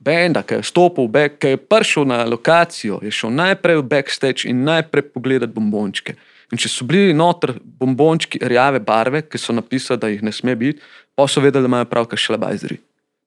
Benda, 0.03 0.43
ki 0.43 0.59
je 0.59 0.67
stopil, 0.67 1.07
back, 1.07 1.39
ki 1.39 1.55
je 1.55 1.57
prišel 1.57 2.05
na 2.09 2.23
lokacijo, 2.27 2.99
je 3.05 3.11
šel 3.11 3.31
najprej 3.31 3.79
v 3.79 3.87
backstage 3.87 4.49
in 4.51 4.65
najprej 4.67 5.07
pogledati 5.13 5.55
bombončke. 5.55 6.17
In 6.51 6.59
če 6.59 6.69
so 6.69 6.85
bili 6.85 7.15
noter 7.15 7.55
bombončki 7.63 8.41
rjave 8.43 8.83
barve, 8.83 9.23
ki 9.23 9.39
so 9.39 9.55
napisali, 9.55 10.01
da 10.01 10.11
jih 10.11 10.25
ne 10.27 10.33
sme 10.35 10.57
biti, 10.59 10.83
pa 11.15 11.27
so 11.27 11.41
vedeli, 11.41 11.63
da 11.63 11.71
imajo 11.71 11.87
pravka 11.89 12.19
šlabajzeri. 12.19 12.81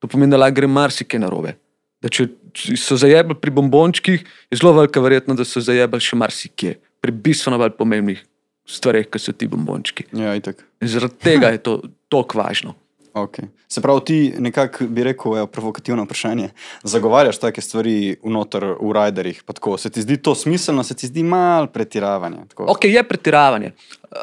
To 0.05 0.11
pomeni, 0.11 0.35
da 0.35 0.43
lahko 0.43 0.61
gre 0.61 0.69
marsikaj 0.69 1.23
narobe. 1.25 1.57
Da 2.05 2.11
če 2.13 2.29
so 2.77 2.99
zajebali 3.01 3.39
pri 3.41 3.53
bombončkih, 3.57 4.25
je 4.51 4.59
zelo 4.59 4.75
velika 4.77 5.01
verjetnost, 5.01 5.41
da 5.41 5.47
so 5.49 5.63
zajebali 5.65 6.05
še 6.05 6.19
marsikje, 6.21 6.77
pri 7.01 7.15
bistveno 7.25 7.59
bolj 7.61 7.73
pomembnih 7.79 8.21
stvareh, 8.69 9.07
kot 9.09 9.23
so 9.23 9.33
ti 9.33 9.49
bombončki. 9.49 10.11
ja, 10.13 10.35
itak. 10.37 10.65
In 10.83 10.91
zaradi 10.93 11.23
tega 11.23 11.55
je 11.55 11.63
to 11.63 11.81
tako 12.13 12.43
važno. 12.43 12.77
Okay. 13.17 13.49
Se 13.69 13.81
pravi, 13.81 14.01
ti 14.05 14.33
nekako 14.39 14.85
bi 14.93 15.05
rekel, 15.05 15.39
evo, 15.39 15.47
provokativno 15.47 16.03
vprašanje. 16.05 16.51
Zagovarjaš 16.85 17.39
take 17.41 17.63
stvari 17.65 18.17
vnoter 18.23 18.65
v 18.77 18.91
rajderjih. 18.93 19.43
pa 19.47 19.53
tako. 19.57 19.79
Se 19.79 19.91
ti 19.91 20.03
zdi 20.03 20.17
to 20.17 20.35
smiselno, 20.35 20.85
se 20.85 20.95
ti 20.95 21.07
zdi 21.07 21.23
malo 21.23 21.67
pretiravanje? 21.67 22.37
tako? 22.49 22.67
Ok, 22.69 22.85
je 22.85 23.03
pretiravanje, 23.09 23.73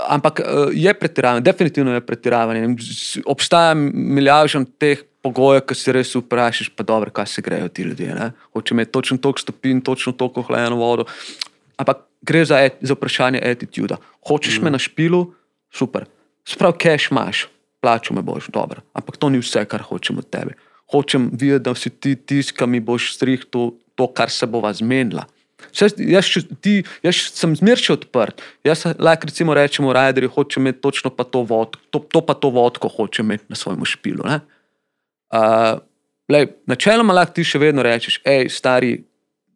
ampak 0.07 0.39
eh, 0.39 0.45
je 0.73 0.93
pretiravanje, 0.93 1.41
definitivno 1.41 1.93
je 1.93 2.05
pretiravanje. 2.05 2.75
Obstaja 3.25 3.73
milijon 3.73 4.65
teh 4.77 5.01
pogojev, 5.23 5.63
ki 5.69 5.75
se 5.77 5.93
res 5.95 6.11
vprašaš, 6.15 6.73
pa 6.75 6.83
dobro, 6.83 7.11
kaj 7.11 7.27
se 7.31 7.41
grejo 7.41 7.69
ti 7.71 7.85
ljudje. 7.87 8.15
Ne? 8.15 8.31
Hoče 8.53 8.75
imeti 8.75 8.91
točno 8.91 9.17
toliko 9.17 9.39
stopinj, 9.39 9.81
točno 9.81 10.13
toliko 10.13 10.43
hlajeno 10.43 10.75
vodo. 10.75 11.05
Ampak 11.79 12.03
gre 12.21 12.43
za, 12.45 12.59
et, 12.63 12.77
za 12.81 12.93
vprašanje 12.93 13.39
attituda. 13.39 13.97
Hočeš 14.27 14.59
mm. 14.59 14.63
me 14.63 14.75
na 14.75 14.79
špilu, 14.79 15.25
super. 15.71 16.05
Sprav, 16.47 16.75
cash 16.79 17.11
imaš, 17.11 17.47
plačo 17.81 18.13
me 18.13 18.21
boš, 18.21 18.51
dobro. 18.51 18.83
Ampak 18.93 19.17
to 19.17 19.31
ni 19.31 19.39
vse, 19.39 19.65
kar 19.65 19.81
hočem 19.81 20.19
od 20.19 20.29
tebe. 20.29 20.59
hočem 20.93 21.29
videti, 21.33 21.63
da 21.63 21.75
si 21.75 21.89
ti 21.89 22.15
tisti, 22.15 22.53
ki 22.53 22.67
mi 22.69 22.79
boš 22.79 23.15
strih 23.15 23.45
to, 23.49 23.73
to, 23.95 24.07
kar 24.13 24.29
se 24.29 24.45
bova 24.45 24.73
zmenila. 24.73 25.25
Jaz, 25.73 25.95
jaz, 25.97 26.27
še- 26.27 26.43
ti, 26.61 26.73
jaz 27.01 27.31
sem 27.33 27.55
zmeraj 27.57 27.95
odprt. 27.95 28.43
Jaz 28.67 28.83
lahko 28.99 29.29
recimo 29.31 29.55
rečemo, 29.55 29.93
rajder 29.95 30.27
hoče 30.29 30.59
imeti 30.59 30.83
točno 30.83 31.09
pa 31.09 31.23
to, 31.23 31.41
vod, 31.47 31.79
to, 31.89 32.03
to 32.03 32.21
pa 32.21 32.35
to 32.37 32.51
vodko, 32.53 32.91
hoče 32.91 33.23
imeti 33.23 33.47
na 33.49 33.55
svojem 33.55 33.85
špilu. 33.87 34.27
ne. 34.27 34.41
Uh, 35.33 35.81
lej, 36.29 36.51
načeloma 36.69 37.15
lahko 37.17 37.33
ti 37.39 37.45
še 37.47 37.61
vedno 37.61 37.81
rečeš, 37.85 38.19
hej, 38.27 38.51
stari, 38.53 38.95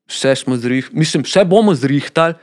vse 0.10 0.34
smo 0.42 0.58
zrihtali, 0.58 0.98
mislim, 0.98 1.26
vse 1.28 1.44
bomo 1.46 1.76
zrihtali, 1.78 2.34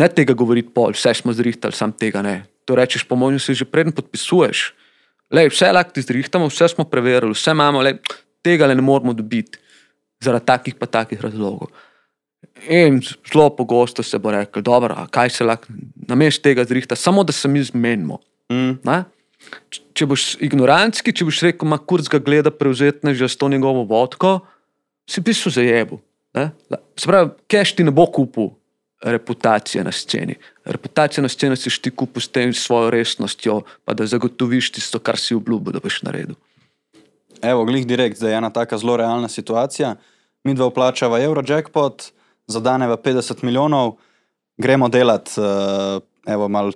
ne 0.00 0.08
tega 0.08 0.34
govoriti 0.34 0.72
pol, 0.74 0.96
vse 0.96 1.14
smo 1.20 1.34
zrihtali, 1.36 1.76
sam 1.76 1.94
tega 1.94 2.24
ne. 2.24 2.42
To 2.66 2.74
rečeš, 2.78 3.04
po 3.06 3.18
mojem, 3.18 3.38
si 3.42 3.54
že 3.54 3.68
preden 3.68 3.94
podpisuješ. 3.94 4.72
Lej, 5.32 5.52
vse 5.54 5.70
lahko 5.70 5.94
ti 5.94 6.02
zrihtamo, 6.02 6.50
vse 6.50 6.72
smo 6.74 6.88
preverili, 6.88 7.36
vse 7.36 7.54
imamo, 7.54 7.84
lej, 7.84 8.00
tega 8.42 8.66
le 8.66 8.74
ne 8.74 8.84
moramo 8.84 9.14
dobiti 9.14 9.62
zaradi 10.22 10.46
takih 10.46 10.74
pa 10.78 10.86
takih 10.86 11.20
razlogov. 11.20 11.70
In 12.68 13.00
zelo 13.02 13.50
pogosto 13.56 14.02
se 14.02 14.18
bo 14.18 14.30
rekel, 14.30 14.62
dobro, 14.62 14.94
a 14.98 15.06
kaj 15.10 15.30
se 15.30 15.44
lahko 15.44 15.70
namesto 16.08 16.42
tega 16.42 16.64
zrihta, 16.64 16.96
samo 16.96 17.24
da 17.24 17.32
se 17.32 17.48
mi 17.48 17.62
zmenimo. 17.62 18.18
Mm. 18.52 18.82
Če 19.92 20.06
boš 20.08 20.22
ignorantski, 20.40 21.12
če 21.12 21.26
boš 21.28 21.42
rekel, 21.46 21.68
ma 21.68 21.78
kurz 21.78 22.08
ga 22.12 22.20
gleda 22.22 22.50
prevzetne 22.54 23.14
že 23.14 23.28
s 23.28 23.36
to 23.36 23.48
njegovo 23.52 23.84
vodko, 23.88 24.40
si 25.08 25.20
v 25.20 25.28
bistvu 25.30 25.52
zajebu. 25.52 26.00
ne. 26.34 26.50
Se 26.96 27.06
pravi, 27.06 27.30
keš 27.50 27.76
ti 27.76 27.84
ne 27.84 27.92
bo 27.92 28.06
kupil 28.06 28.52
reputacije 29.02 29.84
na 29.84 29.92
sceni. 29.92 30.36
Reputacija 30.64 31.22
na 31.22 31.28
sceni 31.28 31.56
si 31.56 31.70
ti 31.82 31.90
kupil 31.90 32.22
s 32.22 32.28
tem 32.28 32.54
svojo 32.54 32.90
resnostjo, 32.90 33.62
pa 33.84 33.94
da 33.94 34.06
zagotoviš 34.06 34.72
tisto, 34.72 34.98
kar 34.98 35.18
si 35.18 35.34
obljubil, 35.34 35.72
da 35.72 35.82
boš 35.82 36.02
naredil. 36.06 36.38
Evo, 37.42 37.64
glih 37.64 37.86
direkt, 37.86 38.16
zdaj 38.16 38.30
je 38.30 38.38
ena 38.38 38.50
taka 38.50 38.78
zelo 38.78 38.96
realna 38.96 39.28
situacija. 39.28 39.96
Mi 40.44 40.54
dva 40.54 40.68
vplačava 40.70 41.20
Eurojackpot, 41.22 42.12
zadaneva 42.46 42.96
50 42.96 43.42
milijonov, 43.42 43.96
gremo 44.56 44.88
delat, 44.88 45.34
uh, 45.36 46.02
evo, 46.26 46.48
malo 46.48 46.72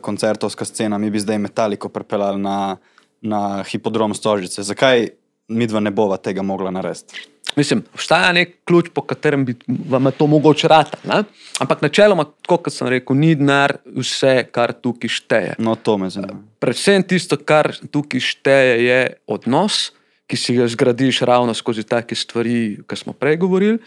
koncertovska 0.00 0.64
scena, 0.64 0.98
mi 0.98 1.10
bi 1.10 1.20
zdaj 1.20 1.38
metaliko 1.38 1.88
prepeljali 1.88 2.40
na, 2.42 2.76
na 3.20 3.62
hipodrom 3.62 4.14
Stožice. 4.14 4.62
Zakaj 4.62 5.08
mi 5.48 5.66
dva 5.66 5.80
ne 5.80 5.90
bova 5.90 6.16
tega 6.16 6.42
mogla 6.42 6.70
narediti? 6.70 7.28
Mislim, 7.56 7.84
obstaja 7.94 8.32
nek 8.32 8.56
ključ, 8.64 8.88
po 8.94 9.00
katerem 9.00 9.44
bi 9.44 9.54
vam 9.88 10.10
to 10.18 10.26
mogoče 10.26 10.68
rata. 10.68 10.98
Ne? 11.04 11.22
Ampak 11.60 11.82
načeloma, 11.82 12.26
tako 12.42 12.58
kot 12.66 12.74
sem 12.74 12.88
rekel, 12.92 13.16
ni 13.16 13.34
denar 13.34 13.78
vse, 13.96 14.42
kar 14.52 14.74
tukaj 14.76 15.08
šteje. 15.08 15.54
No, 15.58 15.74
to 15.74 15.96
me 15.98 16.10
zanima. 16.10 16.42
Predvsem 16.60 17.06
tisto, 17.08 17.38
kar 17.40 17.70
tukaj 17.90 18.20
šteje, 18.20 18.74
je 18.84 19.00
odnos, 19.26 19.92
ki 20.26 20.36
si 20.36 20.54
ga 20.56 20.66
zgradiš 20.68 21.20
ravno 21.20 21.54
skozi 21.54 21.84
take 21.86 22.14
stvari, 22.14 22.78
ki 22.88 22.96
smo 22.98 23.12
prej 23.12 23.36
govorili, 23.38 23.78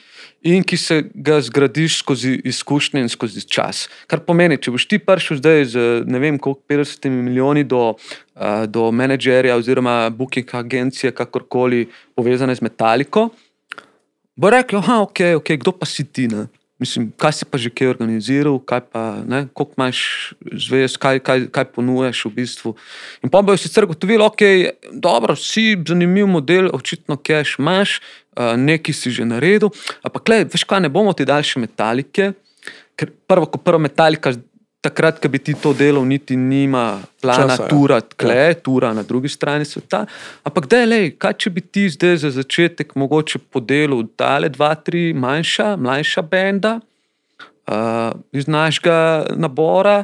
in 0.42 0.64
ki 0.64 0.78
se 0.78 1.02
ga 1.14 1.42
zgradiš 1.44 2.00
skozi 2.00 2.38
izkušnje 2.48 3.02
in 3.02 3.10
skozi 3.12 3.44
čas. 3.44 3.88
Kar 4.08 4.24
pomeni, 4.24 4.58
če 4.58 4.72
boš 4.72 4.88
ti 4.88 5.02
prišel 5.04 5.42
zdaj 5.42 5.66
z 5.74 5.88
ne 6.08 6.20
vem 6.20 6.40
koliko 6.40 6.64
50 6.70 7.10
milijoni 7.12 7.64
do, 7.64 7.92
uh, 7.92 8.64
do 8.68 8.88
menedžerja 8.92 9.58
oziroma 9.60 10.10
booking 10.10 10.56
agencije, 10.56 11.12
kakorkoli 11.12 11.90
povezane 12.16 12.56
z 12.56 12.64
Metaliko, 12.64 13.30
bo 14.40 14.50
rekel, 14.50 14.80
da 14.80 15.02
okay, 15.04 15.36
okay, 15.36 15.60
kdo 15.60 15.76
pa 15.76 15.86
si 15.86 16.08
ti. 16.08 16.30
Ne? 16.32 16.48
Mislim, 16.80 17.10
kaj 17.20 17.34
si 17.36 17.46
pa 17.46 17.60
že 17.60 17.70
kaj 17.70 17.92
organiziral, 17.92 18.56
kaj 18.64 18.82
pa, 18.88 19.02
ne, 19.28 19.42
koliko 19.54 19.76
imaš 19.78 20.00
zvez, 20.56 20.96
kaj, 20.96 21.20
kaj, 21.20 21.50
kaj 21.52 21.66
ponujaš 21.76 22.24
v 22.26 22.32
bistvu. 22.40 22.76
In 23.24 23.32
pa 23.32 23.42
bojo 23.44 23.60
sicer 23.60 23.84
gotovili, 23.86 24.24
ok, 24.24 24.44
dobro, 24.96 25.36
si 25.36 25.76
zanimiv 25.88 26.30
model, 26.32 26.72
očitno 26.74 27.20
cash 27.20 27.60
imaš, 27.60 28.00
uh, 28.00 28.56
nekaj 28.56 28.96
si 28.96 29.12
že 29.12 29.28
naredil, 29.28 29.74
ampak 30.08 30.32
le, 30.32 30.38
veš 30.48 30.64
kaj, 30.64 30.86
ne 30.88 30.94
bomo 30.94 31.12
ti 31.12 31.28
dali 31.28 31.44
še 31.44 31.60
metalike, 31.60 32.32
ker 32.96 33.12
prvo, 33.28 33.52
ko 33.52 33.60
prvo 33.60 33.84
metalika, 33.84 34.32
takrat, 34.82 35.20
ko 35.20 35.30
bi 35.32 35.40
ti 35.44 35.54
to 35.60 35.74
delal, 35.76 36.06
niti 36.08 36.38
nima 36.40 37.02
plana 37.22 37.56
Časa, 37.56 37.64
ja. 37.64 37.70
tura, 37.70 38.00
tle, 38.02 38.36
ja. 38.36 38.54
tura 38.56 38.94
na 38.96 39.04
drugi 39.04 39.30
strani 39.30 39.66
sveta. 39.66 40.06
Ampak 40.48 40.70
da 40.72 40.84
je, 40.84 41.12
kaj 41.20 41.36
če 41.44 41.50
bi 41.56 41.62
ti 41.62 41.88
zdaj 41.92 42.18
za 42.24 42.32
začetek 42.40 42.96
mogoče 42.96 43.42
podelil 43.52 44.08
dale 44.20 44.50
dva, 44.50 44.74
tri 44.76 45.12
manjša, 45.14 45.74
mlajša 45.80 46.24
benda 46.32 46.78
uh, 46.80 48.16
iz 48.32 48.48
našega 48.48 49.00
nabora. 49.36 50.04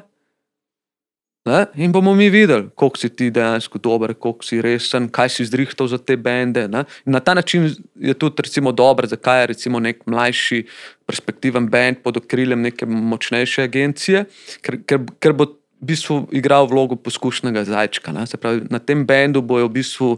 Ne? 1.45 1.65
In 1.75 1.91
bomo 1.91 2.15
mi 2.17 2.29
videli, 2.29 2.69
koliko 2.75 2.97
si 2.97 3.09
ti 3.09 3.29
dejansko 3.31 3.77
dober, 3.77 4.15
koliko 4.17 4.45
si 4.45 4.61
resen, 4.65 5.09
kaj 5.13 5.29
si 5.29 5.45
zrihtal 5.45 5.87
za 5.87 5.99
te 6.01 6.17
bende. 6.17 6.65
Na 7.05 7.19
ta 7.19 7.35
način 7.37 7.69
je 7.95 8.13
tudi 8.13 8.41
recimo, 8.41 8.71
dobro, 8.71 9.07
zakaj 9.07 9.43
je 9.43 9.47
recimo 9.53 9.79
nek 9.79 10.01
mlajši, 10.05 10.63
perspektiven 11.05 11.69
bend 11.69 12.01
pod 12.03 12.17
okriljem 12.17 12.61
neke 12.65 12.85
močnejše 12.85 13.67
agencije, 13.69 14.25
ker, 14.65 14.79
ker, 14.89 15.05
ker 15.21 15.37
bo 15.37 15.45
v 15.45 15.93
bistvu 15.93 16.23
igral 16.33 16.65
vlogo 16.65 16.97
poskušnega 16.97 17.63
zajčka. 17.69 18.13
Ne? 18.15 18.25
Se 18.25 18.41
pravi, 18.41 18.65
na 18.73 18.81
tem 18.81 19.05
bendu 19.05 19.45
bojo 19.45 19.69
v 19.69 19.75
bistvu 19.77 20.11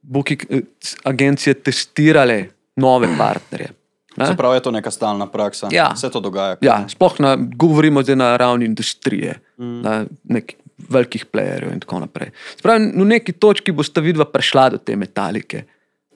booking 0.00 0.48
eh, 0.48 0.64
agencije 1.04 1.60
testirale 1.60 2.44
nove 2.80 3.10
partnerje. 3.18 3.74
Pravi, 4.14 4.56
je 4.56 4.62
to 4.62 4.70
neka 4.70 4.90
stalna 4.90 5.26
praksa. 5.26 5.68
Ja. 5.72 5.92
Se 5.96 6.10
to 6.10 6.20
dogaja. 6.20 6.56
Ja, 6.62 6.84
sploh 6.88 7.18
na, 7.18 7.36
govorimo 7.36 8.02
zdaj 8.02 8.16
na 8.16 8.36
ravni 8.36 8.68
industrije, 8.70 9.40
mm. 9.58 9.80
na 9.82 10.04
nekih 10.24 10.60
velikih 10.90 11.26
playerjev 11.26 11.72
in 11.72 11.80
tako 11.80 12.00
naprej. 12.04 12.32
Spravi, 12.58 12.90
v 12.96 13.06
neki 13.08 13.32
točki 13.32 13.72
boste 13.72 14.02
vidva 14.04 14.26
prišla 14.28 14.68
do 14.74 14.78
te 14.78 14.96
metalike, 14.96 15.64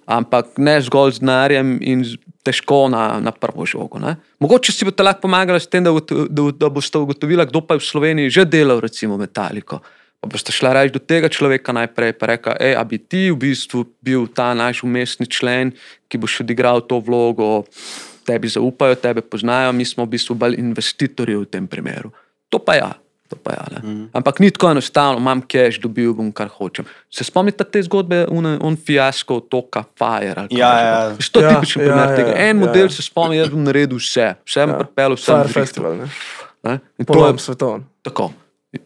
ampak 0.07 0.59
ne 0.59 0.79
zgolj 0.83 1.19
z 1.19 1.25
denarjem 1.25 1.77
in 1.83 2.05
težko 2.47 2.87
na, 2.93 3.19
na 3.21 3.33
prvo 3.33 3.67
žogo. 3.69 4.01
Ne? 4.03 4.17
Mogoče 4.41 4.73
si 4.73 4.89
boste 4.89 5.05
lahko 5.05 5.27
pomagali 5.27 5.61
s 5.61 5.71
tem, 5.71 5.85
da, 5.85 5.93
da, 5.93 6.49
da 6.57 6.73
boste 6.73 6.99
ugotovili, 6.99 7.47
kdo 7.47 7.63
pa 7.63 7.77
je 7.77 7.85
v 7.85 7.89
Sloveniji 7.91 8.35
že 8.41 8.49
delal 8.49 8.81
recimo 8.85 9.19
metaliko. 9.21 9.83
Pa 10.19 10.27
boste 10.27 10.51
šla 10.51 10.73
reči 10.75 10.93
do 10.93 10.99
tega 10.99 11.29
človeka 11.29 11.71
najprej, 11.71 12.13
pa 12.13 12.27
reka, 12.27 12.51
ej, 12.59 12.75
a 12.75 12.83
bi 12.83 12.99
ti 12.99 13.31
v 13.31 13.39
bistvu 13.39 13.87
bil 14.03 14.27
ta 14.27 14.51
naš 14.51 14.83
umestni 14.83 15.27
člen, 15.27 15.71
ki 16.11 16.19
boš 16.19 16.43
odigral 16.43 16.83
to 16.83 16.99
vlogo, 16.99 17.63
tebi 18.27 18.51
zaupajo, 18.51 18.99
tebe 18.99 19.23
poznajo, 19.23 19.71
mi 19.73 19.87
smo 19.87 20.03
v 20.03 20.19
bistvu 20.19 20.35
bolj 20.35 20.59
investitorji 20.59 21.37
v 21.37 21.47
tem 21.47 21.65
primeru. 21.65 22.11
To 22.51 22.59
pa 22.59 22.75
ja. 22.75 22.91
To 23.29 23.37
pa 23.37 23.53
ja, 23.53 23.65
ne. 23.71 23.81
Mhm. 23.85 24.05
Ampak 24.11 24.41
ni 24.41 24.49
tako 24.51 24.71
enostavno, 24.71 25.21
imam 25.21 25.43
cash, 25.43 25.79
dobil 25.79 26.11
bom 26.13 26.33
kar 26.33 26.49
hočem. 26.49 26.83
Se 27.07 27.23
spomnite 27.23 27.61
te 27.63 27.79
zgodbe, 27.79 28.25
un, 28.27 28.43
un 28.59 28.75
fiasko, 28.75 29.39
toka, 29.43 29.85
fire. 29.95 30.49
Ja, 30.49 30.73
ja. 30.75 30.95
Veš, 31.13 31.29
To 31.29 31.41
je 31.41 31.45
Ja, 31.45 31.51
tipičen 31.55 31.79
ja, 31.79 31.87
primer 31.87 32.09
ja, 32.09 32.17
tega. 32.17 32.31
ja, 32.31 32.37
En 32.41 32.57
ja, 32.57 32.59
model 32.59 32.87
ja. 32.87 32.91
se 32.91 33.03
spomni, 33.03 33.37
jaz 33.37 33.49
bom 33.49 33.63
naredil 33.63 34.01
vse, 34.01 34.33
vse 34.43 34.65
bom 34.65 34.75
Ja. 34.75 34.79
pripeljal, 34.81 35.13
vse 35.15 35.29
bom 35.31 35.45
zrihtal, 35.45 35.63
Festival, 35.63 35.93
ne? 35.95 36.07
ne. 36.65 36.75
In 36.97 37.05
Po 37.05 37.13
to 37.13 37.19
je 37.19 37.23
novem 37.23 37.39
svetovnem. 37.39 37.85
tako. 38.03 38.33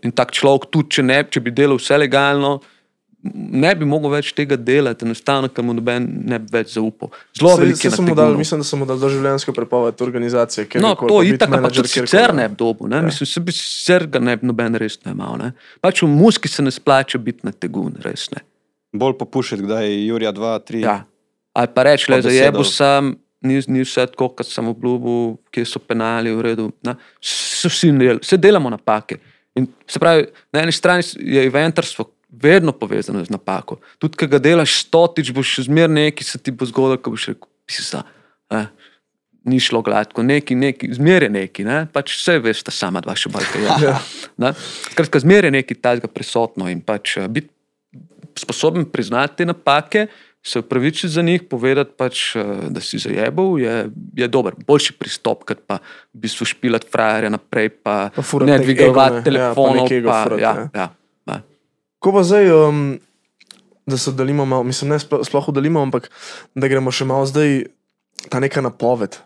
In 0.03 0.13
tak 0.15 0.31
človek, 0.31 0.69
tudi 0.71 0.99
če, 0.99 1.03
ne, 1.03 1.19
če 1.27 1.41
bi 1.43 1.51
delal 1.55 1.81
vse 1.81 1.99
legalno, 1.99 2.61
ne 3.23 3.71
bi 3.79 3.87
mogel 3.87 4.11
več 4.17 4.33
tega 4.35 4.57
delati, 4.59 5.07
enostavno, 5.07 5.49
ker 5.53 5.65
mu 5.67 5.75
noben 5.77 6.07
ne 6.27 6.39
bi 6.43 6.51
več 6.57 6.75
zaupal. 6.75 7.13
Zelo 7.39 7.55
veliko 7.61 7.79
saj 7.79 7.91
je 7.91 8.07
na 8.07 8.17
dali, 8.19 8.35
tem. 8.35 8.43
Mislim, 8.43 8.63
da 8.63 8.67
so 8.67 8.79
mu 8.79 8.87
dali 8.89 9.03
doživljenjsko 9.03 9.55
prepoved 9.55 10.03
organizacije. 10.03 10.67
No, 10.83 10.95
to 10.99 11.23
je 11.23 11.39
pa 11.39 11.49
menedžer 11.51 11.87
tudi 11.87 11.95
kjerkoli. 11.95 12.11
sicer 12.11 12.35
ne 12.35 12.49
bi 12.51 12.59
dobil. 12.59 12.91
Ne? 12.91 12.99
Ja. 13.03 13.07
Mislim, 13.07 13.31
se 13.31 13.43
bi 13.43 13.55
sicer 13.55 14.07
ga 14.11 14.23
ne 14.23 14.37
bi 14.39 14.51
noben 14.51 14.79
res 14.83 14.99
ne 15.07 15.15
imel. 15.15 15.39
Ne? 15.39 15.51
Pač 15.85 16.03
v 16.03 16.11
muski 16.11 16.51
se 16.51 16.67
ne 16.67 16.75
splača 16.75 17.23
biti 17.23 17.47
na 17.47 17.55
tegun, 17.55 17.95
res 18.03 18.29
ne. 18.35 18.43
Bolj 18.93 19.17
popušiti, 19.23 19.65
kdaj 19.69 19.87
je 19.87 19.99
Jurija 20.07 20.35
2, 20.37 20.55
3. 20.71 20.83
Ja. 20.83 20.97
Ali 21.59 21.75
pa 21.75 21.87
reči, 21.87 22.11
le 22.11 22.23
za 22.25 22.33
jebo 22.33 22.65
sam, 22.67 23.15
ni, 23.47 23.61
ni 23.71 23.85
vse 23.87 24.07
tako, 24.11 24.33
kot 24.37 24.51
sem 24.51 24.67
obljubil, 24.69 25.37
kje 25.55 25.67
so 25.69 25.81
penali, 25.83 26.33
v 26.35 26.49
redu. 26.51 26.73
Ne? 26.87 26.99
Se 27.23 27.71
vsi 27.71 28.39
delamo 28.41 28.73
napake. 28.73 29.21
In 29.59 29.69
se 29.87 30.01
pravi, 30.01 30.27
na 30.53 30.63
eni 30.65 30.73
strani 30.73 31.05
je 31.17 31.45
eventarstvo 31.47 32.07
vedno 32.43 32.73
povezano 32.73 33.25
z 33.25 33.31
napako. 33.31 33.77
Tudi, 34.01 34.17
če 34.23 34.29
ga 34.33 34.41
delaš 34.41 34.79
stotič, 34.87 35.33
boš 35.37 35.59
še 35.59 35.67
zmeraj 35.69 35.93
neki, 35.93 36.25
se 36.25 36.41
ti 36.41 36.55
bo 36.55 36.69
zgodilo, 36.69 37.01
ko 37.03 37.13
boš 37.13 37.33
rekel, 37.35 37.51
pisa. 37.69 38.07
Eh, 38.53 38.71
Ni 39.43 39.57
šlo 39.59 39.81
gladko, 39.83 40.23
neki, 40.23 40.55
neki, 40.55 40.87
zmeraj 40.95 41.27
neki, 41.35 41.65
ne? 41.67 41.81
pač 41.91 42.13
vse 42.15 42.37
veš, 42.39 42.61
ta 42.63 42.71
sama 42.71 43.01
dva 43.03 43.17
še 43.19 43.27
bolj 43.27 43.49
kaj 43.51 43.65
je. 43.67 43.95
Ne? 44.45 44.53
Skratka, 44.93 45.19
zmeraj 45.19 45.51
je 45.51 45.55
nekaj 45.57 45.79
tajnega 45.83 46.11
prisotno 46.15 46.69
in 46.71 46.79
pač 46.79 47.17
biti 47.27 47.51
sposoben 48.39 48.87
priznati 48.87 49.43
napake, 49.45 50.07
se 50.43 50.59
upravičiti 50.59 51.09
za 51.09 51.23
njih, 51.23 51.43
povedati, 51.43 51.93
pač, 51.97 52.37
eh, 52.37 52.45
da 52.69 52.81
si 52.81 52.99
zajebal, 52.99 53.59
je, 53.59 53.91
je 54.17 54.29
dober, 54.29 54.55
boljši 54.67 54.97
pristop, 54.99 55.45
kot 55.47 55.63
pa 55.67 55.79
v 56.15 56.25
bistvu 56.27 56.47
špilati 56.47 56.91
frajerja 56.91 57.31
naprej, 57.31 57.69
pa, 57.83 58.11
Pa 58.15 58.23
ne 58.45 58.59
dvigovati 58.59 59.31
ne. 59.31 59.39
Ja, 59.39 59.55
pa 59.55 59.55
telefonov. 59.55 59.89
Pa, 59.89 60.19
ja, 60.41 60.53
ja. 60.53 60.69
ja, 60.75 60.89
ja. 61.27 61.41
Ko 62.03 62.13
pa 62.13 62.25
zdaj, 62.27 62.51
um, 62.51 62.99
da 63.87 63.97
se 63.97 64.11
oddaljimo 64.11 64.45
malo, 64.45 64.63
mislim, 64.63 64.91
ne 64.91 64.99
sploh 64.99 65.49
oddaljimo, 65.49 65.83
ampak 65.83 66.11
da 66.55 66.69
gremo 66.69 66.91
še 66.91 67.07
malo 67.07 67.27
zdaj, 67.27 67.63
ta 68.29 68.41
neka 68.43 68.61
napoved. 68.61 69.19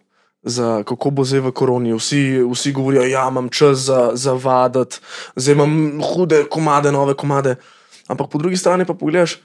Za 0.46 0.84
kako 0.86 1.10
bo 1.10 1.24
zdaj 1.26 1.40
v 1.48 1.50
koroni. 1.56 1.94
Vsi, 1.96 2.44
vsi 2.44 2.70
govorijo, 2.72 3.02
da 3.02 3.08
ja, 3.08 3.24
imam 3.28 3.48
čas 3.48 3.88
za, 3.88 4.10
za 4.14 4.36
vaditi, 4.36 5.00
zdaj 5.36 5.56
imam 5.56 6.02
hude 6.12 6.44
komade, 6.50 6.92
nove 6.92 7.16
komade. 7.18 7.56
Ampak 8.06 8.30
po 8.30 8.38
drugi 8.38 8.56
strani 8.56 8.84
pa 8.86 8.94
pogledaš, 8.94 9.40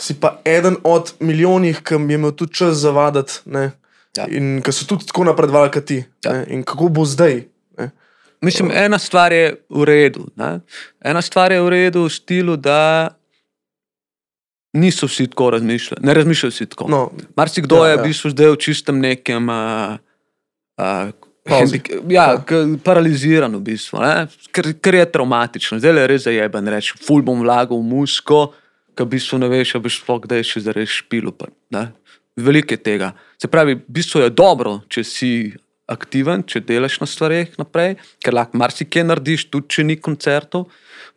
si 0.00 0.16
pa 0.20 0.40
eden 0.44 0.76
od 0.84 1.12
milijonih, 1.20 1.82
ki 1.84 1.94
jim 1.94 2.10
je 2.10 2.14
imel 2.16 2.32
tudi 2.32 2.54
čas 2.54 2.80
zavadati. 2.80 3.44
Ne? 3.44 3.70
Ja. 4.16 4.26
In 4.26 4.58
ki 4.64 4.72
so 4.72 4.88
tudi 4.88 5.06
tako 5.06 5.28
napredovali, 5.28 5.70
kot 5.70 5.84
ti. 5.84 6.00
Ja. 6.24 6.32
ne. 6.32 6.44
In 6.48 6.64
kako 6.66 6.88
bo 6.88 7.04
zdaj? 7.04 7.44
Ne? 7.78 7.90
Mislim, 8.40 8.72
ena 8.72 8.98
stvar 8.98 9.32
je 9.32 9.60
v 9.68 9.84
redu. 9.84 10.26
Ne? 10.36 10.60
Ena 11.04 11.22
stvar 11.22 11.52
je 11.52 11.60
v 11.60 11.68
redu 11.68 12.06
v 12.08 12.10
stilu, 12.10 12.56
da 12.56 13.12
niso 14.72 15.06
vsi 15.06 15.26
tako 15.26 15.50
razmišljali. 15.50 16.06
Ne 16.06 16.14
razmišljajo 16.14 16.50
vsi 16.50 16.66
tako. 16.66 16.88
No, 16.88 17.10
Marsikdo 17.36 17.76
Ja, 17.76 17.82
ja, 17.82 17.88
je 17.90 17.96
ja. 17.96 18.02
v 18.02 18.06
bistvu 18.06 18.30
zdaj 18.30 18.50
v 18.50 18.56
čistem 18.56 19.00
nekem. 19.00 19.48
Uh, 19.48 19.98
uh. 20.78 21.10
Hendik, 21.50 21.88
ja, 22.08 22.36
k- 22.46 22.76
paraliziran 22.84 23.54
v 23.56 23.60
bistvu, 23.72 23.98
ne? 23.98 24.26
ker, 24.52 24.68
ker 24.76 24.94
je 24.94 25.06
traumatično. 25.12 25.78
Zdaj 25.80 25.96
je 25.98 26.06
res 26.06 26.22
zajeben, 26.28 26.68
reči, 26.68 26.94
ful 27.00 27.24
bom 27.26 27.40
vlagal 27.42 27.80
v 27.80 27.86
musko, 27.88 28.52
ki 29.00 29.08
v 29.08 29.16
bistvu 29.16 29.40
ne 29.40 29.48
veš, 29.48 29.74
a 29.76 29.80
boš 29.80 30.02
sploh 30.02 30.20
kdaj 30.20 30.44
še 30.44 30.60
zares 30.68 30.92
špil. 31.00 31.32
Veliko 32.36 32.76
je 32.76 32.80
tega. 32.84 33.14
Se 33.40 33.48
pravi, 33.48 33.80
v 33.80 33.88
bistvu 33.88 34.20
je 34.20 34.30
dobro, 34.30 34.80
če 34.92 35.04
si 35.04 35.32
aktiven, 35.90 36.44
če 36.46 36.62
delaš 36.62 37.00
na 37.02 37.08
stvareh 37.08 37.56
naprej, 37.58 37.96
ker 38.22 38.36
lahko 38.36 38.60
marsikaj 38.60 39.02
narediš, 39.08 39.48
tudi 39.50 39.72
če 39.74 39.86
ni 39.88 39.96
koncertov. 39.98 40.68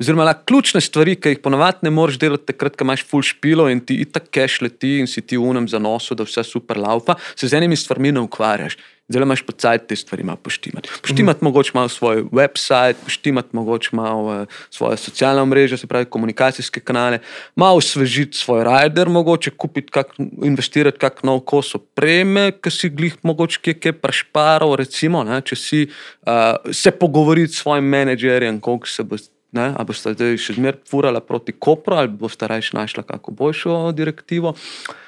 Oziroma, 0.02 0.26
lahko 0.26 0.48
ključne 0.50 0.82
stvari, 0.82 1.14
ki 1.20 1.36
jih 1.36 1.44
ponovadi 1.44 1.86
ne 1.86 1.92
moreš 1.94 2.18
delati, 2.24 2.48
takrat, 2.50 2.80
ko 2.80 2.88
imaš 2.88 3.04
full 3.06 3.26
špilo 3.28 3.68
in 3.70 3.84
ti 3.86 4.00
itak 4.02 4.32
keš 4.34 4.64
leti 4.66 4.96
in 5.04 5.10
si 5.12 5.22
ti 5.22 5.38
unem 5.38 5.68
za 5.70 5.78
noso, 5.84 6.18
da 6.18 6.26
vse 6.26 6.42
super 6.48 6.80
laupa, 6.82 7.20
se 7.36 7.52
z 7.52 7.60
enimi 7.60 7.78
stvarmi 7.78 8.16
ne 8.16 8.24
ukvarjaš. 8.26 8.80
Zdaj 9.12 9.24
imaš 9.24 9.42
pocajt 9.44 9.88
te 9.88 9.96
stvari 9.96 10.24
malo 10.24 10.38
poštimati. 10.40 10.90
Poštimati 11.02 11.40
mm. 11.42 11.46
mogoče 11.46 11.72
malo 11.74 11.90
svoj 11.90 12.24
website, 12.24 12.96
poštimati 13.04 13.50
mogoče 13.52 13.90
malo 13.92 14.42
uh, 14.42 14.48
svoje 14.70 14.98
socialne 14.98 15.46
mreže, 15.46 15.78
se 15.78 15.88
pravi 15.88 16.06
komunikacijske 16.06 16.80
kanale, 16.80 17.20
malo 17.56 17.78
osvežiti 17.78 18.38
svoj 18.38 18.64
rider, 18.64 19.10
mogoče 19.10 19.52
kupiti, 19.52 19.92
kak, 19.92 20.16
investirati 20.44 20.98
kak 20.98 21.24
nov 21.24 21.40
kos 21.40 21.76
opreme, 21.76 22.52
ki 22.64 22.72
si 22.72 22.90
glih 22.90 23.20
mogoče 23.24 23.60
kje, 23.62 23.74
kje 23.74 23.94
prešparal, 23.94 24.76
recimo, 24.80 25.24
ne, 25.28 25.42
če 25.42 25.60
si 25.60 25.84
uh, 25.90 26.72
se 26.72 26.92
pogovoriti 26.92 27.54
s 27.54 27.60
svojim 27.60 27.84
menedžerjem, 27.84 28.60
koliko 28.60 28.88
se 28.88 29.04
bo. 29.04 29.20
Ne, 29.54 29.68
ali 29.78 29.86
boste 29.86 30.16
zdaj 30.16 30.40
še 30.42 30.56
zmeraj 30.56 30.80
furali 30.90 31.20
proti 31.22 31.54
Kopru, 31.54 31.94
ali 31.94 32.10
boste 32.10 32.48
raje 32.50 32.72
našli 32.74 33.04
kako 33.06 33.32
boljšo 33.38 33.92
direktivo. 33.94 34.56
Uh, 34.56 35.03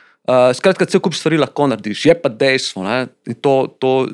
skratka, 0.53 0.88
cel 0.89 1.02
kup 1.03 1.14
stvari 1.14 1.38
lahko 1.38 1.68
narediš, 1.69 2.06
je 2.06 2.15
pa 2.22 2.30
dejstvo. 2.30 2.84
Ne, 2.85 3.07
to, 3.41 3.56
to, 3.80 4.07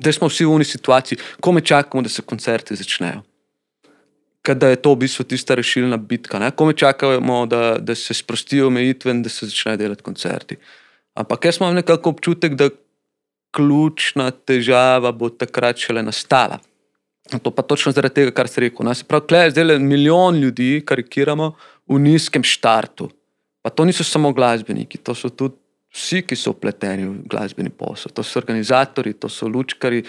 da 0.00 0.12
smo 0.12 0.28
vsi 0.28 0.44
v 0.44 0.54
uni 0.54 0.64
situaciji, 0.64 1.18
ko 1.40 1.52
me 1.52 1.60
čakamo, 1.60 2.02
da 2.02 2.12
se 2.12 2.22
koncerti 2.22 2.76
začnejo. 2.76 3.22
Da 4.44 4.70
je 4.72 4.78
to 4.80 4.94
v 4.94 5.04
bistvu 5.04 5.24
tista 5.28 5.54
rešilna 5.54 5.96
bitka, 5.96 6.40
ko 6.56 6.66
me 6.66 6.72
čakamo, 6.72 7.44
da, 7.46 7.76
da 7.78 7.94
se 7.94 8.14
sprostijo 8.14 8.70
omejitve 8.70 9.12
in 9.12 9.22
da 9.22 9.28
se 9.28 9.46
začnejo 9.46 9.76
delati 9.76 10.02
koncerti. 10.02 10.56
Ampak 11.14 11.44
jaz 11.44 11.60
imam 11.60 11.74
nekako 11.74 12.14
občutek, 12.16 12.54
da 12.56 12.70
ključna 13.52 14.30
težava 14.30 15.12
bo 15.12 15.28
takrat 15.28 15.78
šele 15.78 16.02
nastala. 16.02 16.60
To 17.42 17.50
pa 17.54 17.62
točno 17.62 17.92
zaradi 17.92 18.14
tega, 18.14 18.32
kar 18.34 18.48
si 18.48 18.60
rekel. 18.64 18.86
Ne? 18.86 18.94
Se 18.94 19.04
pravi, 19.04 19.26
klej 19.28 19.50
zdaj 19.54 19.64
le 19.64 19.78
milijon 19.78 20.40
ljudi, 20.40 20.80
karikiramo, 20.86 21.52
v 21.90 21.98
nizkem 22.02 22.42
štartu. 22.46 23.10
Pa 23.62 23.70
to 23.70 23.84
niso 23.84 24.04
samo 24.04 24.32
glasbeniki, 24.32 24.98
to 24.98 25.14
so 25.14 25.28
tudi 25.28 25.56
vsi, 25.90 26.20
ki 26.22 26.36
so 26.38 26.52
upleteni 26.54 27.02
v 27.04 27.14
glasbeni 27.28 27.70
posel. 27.74 28.12
To 28.14 28.22
so 28.22 28.38
organizatori, 28.38 29.12
to 29.18 29.28
so 29.28 29.48
lučkari, 29.50 30.04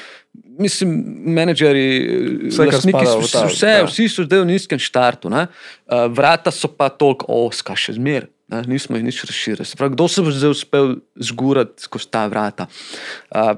mislim, 0.62 0.92
menedžeri, 1.34 1.86
Vse, 2.52 2.68
lastniki, 2.70 3.06
ta- 3.32 3.48
vse, 3.50 3.72
ja. 3.82 3.88
vsi 3.90 4.06
so 4.14 4.24
zdaj 4.28 4.44
v 4.44 4.52
nizkem 4.54 4.80
štartu. 4.80 5.30
ne. 5.34 5.48
Uh, 5.90 6.06
vrata 6.14 6.54
so 6.54 6.70
pa 6.70 6.90
toliko 6.90 7.26
oska, 7.48 7.76
še 7.76 7.98
zmeraj. 7.98 8.30
Nismo 8.68 9.00
jih 9.00 9.06
nič 9.08 9.24
razširili. 9.24 9.64
Pravi, 9.80 9.94
kdo 9.96 10.06
se 10.12 10.22
bo 10.22 10.32
zdaj 10.32 10.52
uspel 10.52 10.96
zgurati 11.16 11.88
skozi 11.88 12.10
ta 12.12 12.28
vrata? 12.28 12.68
Uh, 13.32 13.56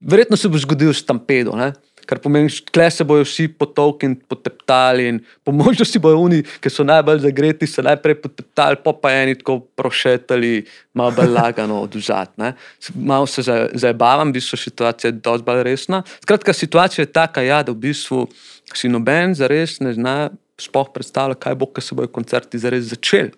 verjetno 0.00 0.36
se 0.40 0.48
bo 0.48 0.56
zgodil 0.58 0.90
stampedo, 0.96 1.52
ne? 1.52 1.72
Kar 2.06 2.18
pomeni, 2.18 2.50
da 2.74 2.90
se 2.90 3.04
bodo 3.04 3.24
vsi 3.24 3.48
potolkli 3.48 4.08
in 4.10 4.16
poteptali. 4.16 5.08
In 5.08 5.20
po 5.44 5.52
možnosti 5.52 5.98
bojo 5.98 6.20
oni, 6.26 6.42
ki 6.60 6.70
so 6.70 6.84
najbolj 6.84 7.22
zagreti, 7.26 7.66
se 7.66 7.82
najprej 7.82 8.18
poteptali, 8.22 8.80
pa 8.84 8.92
pa 8.92 9.12
eni 9.12 9.36
tako 9.38 9.60
prošetali, 9.76 10.64
malo 10.94 11.14
bolj 11.16 11.32
lagano 11.32 11.80
oduzat. 11.82 12.36
ne. 12.38 12.54
Malo 12.94 13.26
se 13.26 13.42
za- 13.42 13.68
zabavam, 13.74 14.28
v 14.30 14.32
bistvu 14.32 14.56
situacija 14.56 15.08
je 15.08 15.12
dosti 15.12 15.44
bolj 15.44 15.62
resna. 15.62 16.02
Skratka, 16.22 16.52
situacija 16.52 17.02
je 17.02 17.12
taka, 17.12 17.42
ja, 17.42 17.62
da 17.62 17.72
v 17.72 17.76
bistvu 17.76 18.26
si 18.74 18.88
noben 18.88 19.34
zares 19.34 19.80
ne 19.80 19.92
zna 19.92 20.30
sploh 20.60 20.88
predstavljati, 20.94 21.40
kaj 21.40 21.54
bo, 21.54 21.66
ko 21.66 21.80
se 21.80 21.94
bojo 21.94 22.08
koncerti 22.08 22.58
zares 22.58 22.84
začeli. 22.84 23.32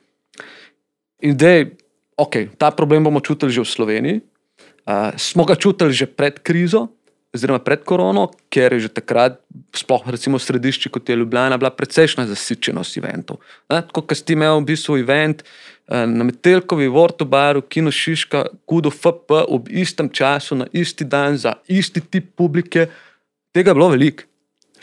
In 1.22 1.32
zdaj, 1.34 1.70
okay, 2.20 2.48
ta 2.58 2.70
problem 2.70 3.04
bomo 3.04 3.20
čutili 3.20 3.52
že 3.52 3.64
v 3.64 3.70
Sloveniji. 3.70 4.20
Uh, 4.84 5.16
smo 5.16 5.44
ga 5.48 5.56
čutili 5.56 5.92
že 5.96 6.04
pred 6.06 6.38
krizo, 6.44 6.92
oziroma 7.34 7.58
pred 7.58 7.82
korono, 7.84 8.28
ker 8.52 8.76
je 8.76 8.86
že 8.86 8.90
takrat, 8.94 9.40
sploh 9.74 10.04
recimo 10.06 10.38
v 10.38 10.44
središču 10.46 10.90
kot 10.94 11.08
je 11.08 11.16
Ljubljana, 11.18 11.58
bila 11.58 11.72
precejšna 11.74 12.26
zasičenost 12.30 12.98
eventov. 13.00 13.40
Ne, 13.70 13.82
Tako 13.82 14.04
kot 14.06 14.18
si 14.18 14.36
imel 14.36 14.60
v 14.60 14.68
bistvu 14.70 15.00
event 15.02 15.42
uh, 15.42 16.04
na 16.06 16.24
Metelkovi, 16.24 16.86
Vortobaru, 16.88 17.64
Kino 17.66 17.90
Šiška, 17.90 18.44
Kudo 18.66 18.92
FP 18.94 19.42
ob 19.48 19.68
istem 19.68 20.08
času, 20.08 20.62
na 20.62 20.70
isti 20.72 21.04
dan, 21.04 21.36
za 21.36 21.56
isti 21.66 22.00
tip 22.00 22.32
publike, 22.38 22.86
tega 23.54 23.74
je 23.74 23.80
bilo 23.80 23.90
veliko. 23.94 24.30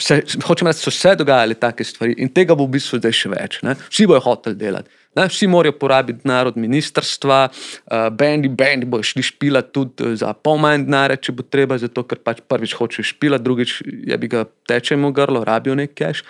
Vse, 0.02 0.22
hočem 0.48 0.68
reči, 0.68 0.82
so 0.82 0.92
se 0.92 1.14
dogajale 1.16 1.56
take 1.60 1.86
stvari 1.86 2.16
in 2.18 2.32
tega 2.34 2.56
bo 2.58 2.66
v 2.66 2.78
bistvu 2.78 2.98
zdaj 3.00 3.14
še 3.14 3.30
več. 3.32 3.60
Ne? 3.66 3.76
Vsi 3.90 4.08
bojo 4.10 4.24
hoteli 4.26 4.58
delati. 4.58 5.01
Ne? 5.16 5.28
Vsi 5.28 5.48
morajo 5.48 5.76
porabiti 5.80 6.22
denar 6.24 6.48
od 6.48 6.58
ministrstva, 6.58 7.40
uh, 7.52 8.08
bendi, 8.16 8.50
bendi 8.50 8.88
bojo 8.88 9.04
šli 9.04 9.24
špilati 9.28 9.74
tudi 9.76 10.06
eh, 10.06 10.16
za 10.16 10.32
pol 10.34 10.62
manj 10.64 10.86
denarja, 10.88 11.20
če 11.20 11.36
bo 11.36 11.44
treba, 11.44 11.78
zato 11.82 12.06
ker 12.08 12.22
pač 12.24 12.40
prvič 12.48 12.78
hočejo 12.80 13.10
špilati, 13.10 13.44
drugič 13.44 13.82
je 14.08 14.18
bi 14.18 14.32
ga 14.32 14.46
tečemo 14.68 15.12
grlo, 15.12 15.44
rabijo 15.48 15.76
nek 15.76 15.98
cash. 16.00 16.24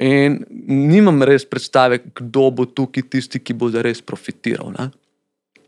In 0.00 0.38
nimam 0.68 1.20
res 1.28 1.44
predstave, 1.48 2.00
kdo 2.16 2.48
bo 2.50 2.64
tukaj 2.64 3.08
tisti, 3.12 3.40
ki 3.40 3.56
bo 3.56 3.68
zares 3.72 4.00
profitiral. 4.04 4.72
Ne? 4.76 4.90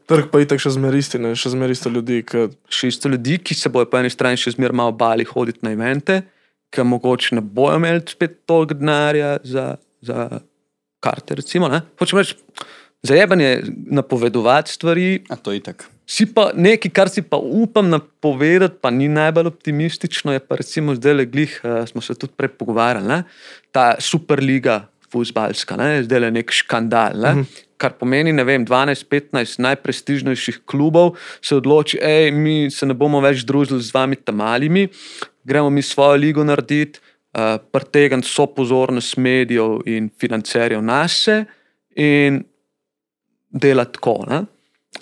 Trg 0.09 0.29
pa 0.33 0.41
je 0.41 0.49
tako 0.49 0.65
še 0.65 0.77
zmeraj 0.77 1.05
isti, 1.05 1.21
ne? 1.21 1.33
še 1.37 1.53
zmeraj 1.53 1.77
isto 1.77 1.93
ljudi. 1.93 2.21
Ki... 2.29 2.47
še 2.69 2.93
isto 2.93 3.13
ljudi, 3.13 3.39
ki 3.41 3.57
se 3.57 3.73
bojo 3.73 3.89
po 3.89 4.01
eni 4.01 4.13
strani 4.13 4.41
še 4.41 4.55
zmeraj 4.57 4.77
malo 4.77 4.93
bali 4.97 5.25
hoditi 5.29 5.65
na 5.65 5.73
evente, 5.77 6.23
ki 6.73 6.85
mogoče 6.85 7.37
ne 7.39 7.45
bojo 7.45 7.77
imeli 7.81 8.05
spet 8.09 8.43
toliko 8.49 8.77
denarja 8.77 9.39
za, 9.45 9.67
za 10.05 10.43
karte. 11.03 11.35
Recimo, 11.35 11.69
ne. 11.69 11.83
Hočem 11.99 12.23
reči, 12.23 12.39
zajebanje 13.03 13.63
napovedovati 13.91 14.73
stvari, 14.73 15.25
A 15.29 15.37
to 15.37 15.53
je 15.53 15.61
tako. 15.61 15.91
si 16.07 16.27
pa 16.27 16.51
nekaj, 16.55 16.91
kar 16.95 17.11
si 17.11 17.23
pa 17.23 17.37
upam 17.37 17.91
napovedati, 17.91 18.79
pa 18.81 18.91
ni 18.91 19.09
najbolj 19.09 19.51
optimistično, 19.51 20.33
je 20.33 20.41
pa 20.41 20.57
recimo 20.61 20.95
zdaj 20.95 21.15
le 21.15 21.27
glih, 21.27 21.61
uh, 21.65 21.83
smo 21.89 22.01
se 22.01 22.15
tudi 22.15 22.33
prej 22.37 22.55
pogovarjali, 22.59 23.09
ne? 23.09 23.23
ta 23.73 23.95
superliga 23.99 24.87
fuzbalska, 25.13 25.77
ne? 25.77 26.03
zdaj 26.07 26.21
le 26.21 26.31
nek 26.39 26.51
škandal. 26.51 27.19
Ne? 27.19 27.35
Mm 27.35 27.43
-hmm. 27.43 27.69
Kar 27.77 27.93
pomeni, 27.99 28.33
ne 28.33 28.45
vem, 28.45 28.67
12-15 28.67 29.59
najprestižnejših 29.61 30.61
klubov 30.67 31.17
se 31.43 31.57
odloči, 31.57 31.99
da 31.99 32.37
mi 32.37 32.71
se 32.71 32.87
ne 32.87 32.95
bomo 32.95 33.21
več 33.21 33.43
družili 33.43 33.83
z 33.83 33.95
vami 33.95 34.17
tam 34.17 34.37
malimi, 34.37 34.89
gremo 35.45 35.71
mi 35.71 35.83
svojo 35.83 36.17
ligo 36.17 36.45
narediti, 36.45 37.01
uh, 37.33 37.59
pretegniti 37.73 38.29
so 38.29 38.47
pozornost 38.47 39.17
medijev 39.17 39.81
in 39.87 40.11
financerjev 40.21 40.83
nase 40.83 41.45
in 41.97 42.43
delati 43.51 43.93
tako. 43.93 44.25
Ne? 44.29 44.45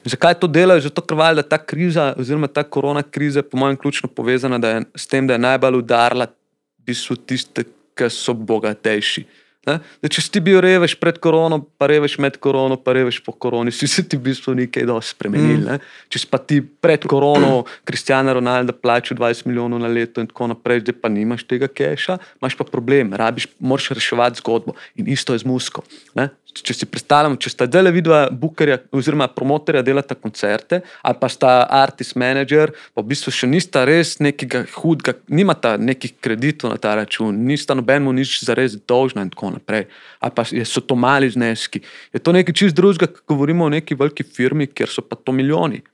Zakaj 0.05 0.35
to 0.41 0.47
delajo? 0.47 0.81
Zato, 0.81 1.03
ker 1.03 1.19
valjda 1.19 1.43
ta 1.43 1.59
kriza, 1.59 2.15
oziroma 2.19 2.49
ta 2.49 2.63
korona 2.63 3.03
kriza, 3.03 3.43
po 3.43 3.59
mojem, 3.59 3.77
ključno 3.77 4.09
povezana 4.09 4.69
je, 4.69 4.83
s 4.95 5.07
tem, 5.07 5.27
da 5.27 5.35
je 5.35 5.39
najbolj 5.39 5.77
udarila 5.83 6.27
v 6.27 6.87
bistvu 6.87 7.17
tiste, 7.17 7.65
ki 7.95 8.09
so 8.11 8.35
bogatejši. 8.35 9.21
Ne? 9.21 9.50
Da, 9.61 9.77
če 10.09 10.23
si 10.25 10.41
bil 10.41 10.57
revež 10.65 10.95
pred 10.97 11.19
korono, 11.21 11.59
pa 11.77 11.85
revež 11.91 12.15
med 12.23 12.39
korono, 12.41 12.79
pa 12.81 12.95
revež 12.97 13.19
po 13.21 13.35
koroni, 13.37 13.69
si 13.69 13.85
se 13.93 14.01
ti 14.09 14.17
v 14.17 14.31
bistvu 14.31 14.55
nekaj 14.57 14.87
dosti 14.89 15.13
spremenil. 15.13 15.67
Mm. 15.67 15.85
Če 16.09 16.23
si 16.23 16.29
pa 16.33 16.41
ti 16.41 16.63
pred 16.65 17.05
korono, 17.05 17.67
Kristjana 17.89 18.33
Ronalda, 18.39 18.73
plačal 18.73 19.21
20 19.21 19.51
milijonov 19.51 19.83
na 19.85 19.93
leto 19.93 20.25
in 20.25 20.31
tako 20.33 20.49
naprej, 20.55 20.81
zdaj 20.87 20.97
pa 21.05 21.13
nimaš 21.13 21.45
tega 21.45 21.69
keša, 21.69 22.17
imaš 22.41 22.57
pa 22.57 22.65
problem, 22.65 23.13
rabiš, 23.13 23.51
moraš 23.61 23.93
reševati 24.01 24.41
zgodbo. 24.41 24.79
In 24.97 25.13
isto 25.13 25.37
je 25.37 25.45
z 25.45 25.51
musko. 25.51 25.85
Ne? 26.17 26.31
Če 26.51 26.75
si 26.75 26.87
predstavljamo, 26.91 27.39
če 27.39 27.51
sta 27.53 27.67
dele 27.71 27.93
vidva 27.95 28.25
bukerja 28.35 28.81
oziroma 28.97 29.29
promotorja 29.31 29.85
delata 29.87 30.17
koncerte, 30.19 30.81
ali 31.07 31.19
pa 31.21 31.29
sta 31.31 31.51
artist 31.71 32.17
manager, 32.19 32.73
pa 32.95 33.05
v 33.05 33.13
bistvu 33.13 33.33
še 33.35 33.49
nista 33.51 33.85
res 33.87 34.17
nekega 34.19 34.65
hudega, 34.75 35.15
nimata 35.31 35.77
nekih 35.79 36.17
kreditov 36.19 36.73
na 36.75 36.81
ta 36.83 36.97
račun, 36.99 37.39
nista 37.47 37.77
nobenemu 37.79 38.17
nič 38.19 38.41
zares 38.47 38.75
dolžna 38.83 39.23
in 39.27 39.31
tako 39.31 39.53
naprej. 39.59 39.87
Ali 40.19 40.35
pa 40.35 40.47
so 40.47 40.83
to 40.83 40.99
mali 40.99 41.31
zneski. 41.31 41.85
Je 42.11 42.19
to 42.19 42.35
nekaj 42.35 42.57
čist 42.57 42.79
drugega, 42.79 43.13
ko 43.15 43.37
govorimo 43.37 43.69
o 43.69 43.73
neki 43.73 43.99
veliki 43.99 44.27
firmi, 44.27 44.67
kjer 44.67 44.91
so 44.91 45.07
pa 45.07 45.17
to 45.17 45.33
milijoni. 45.37 45.85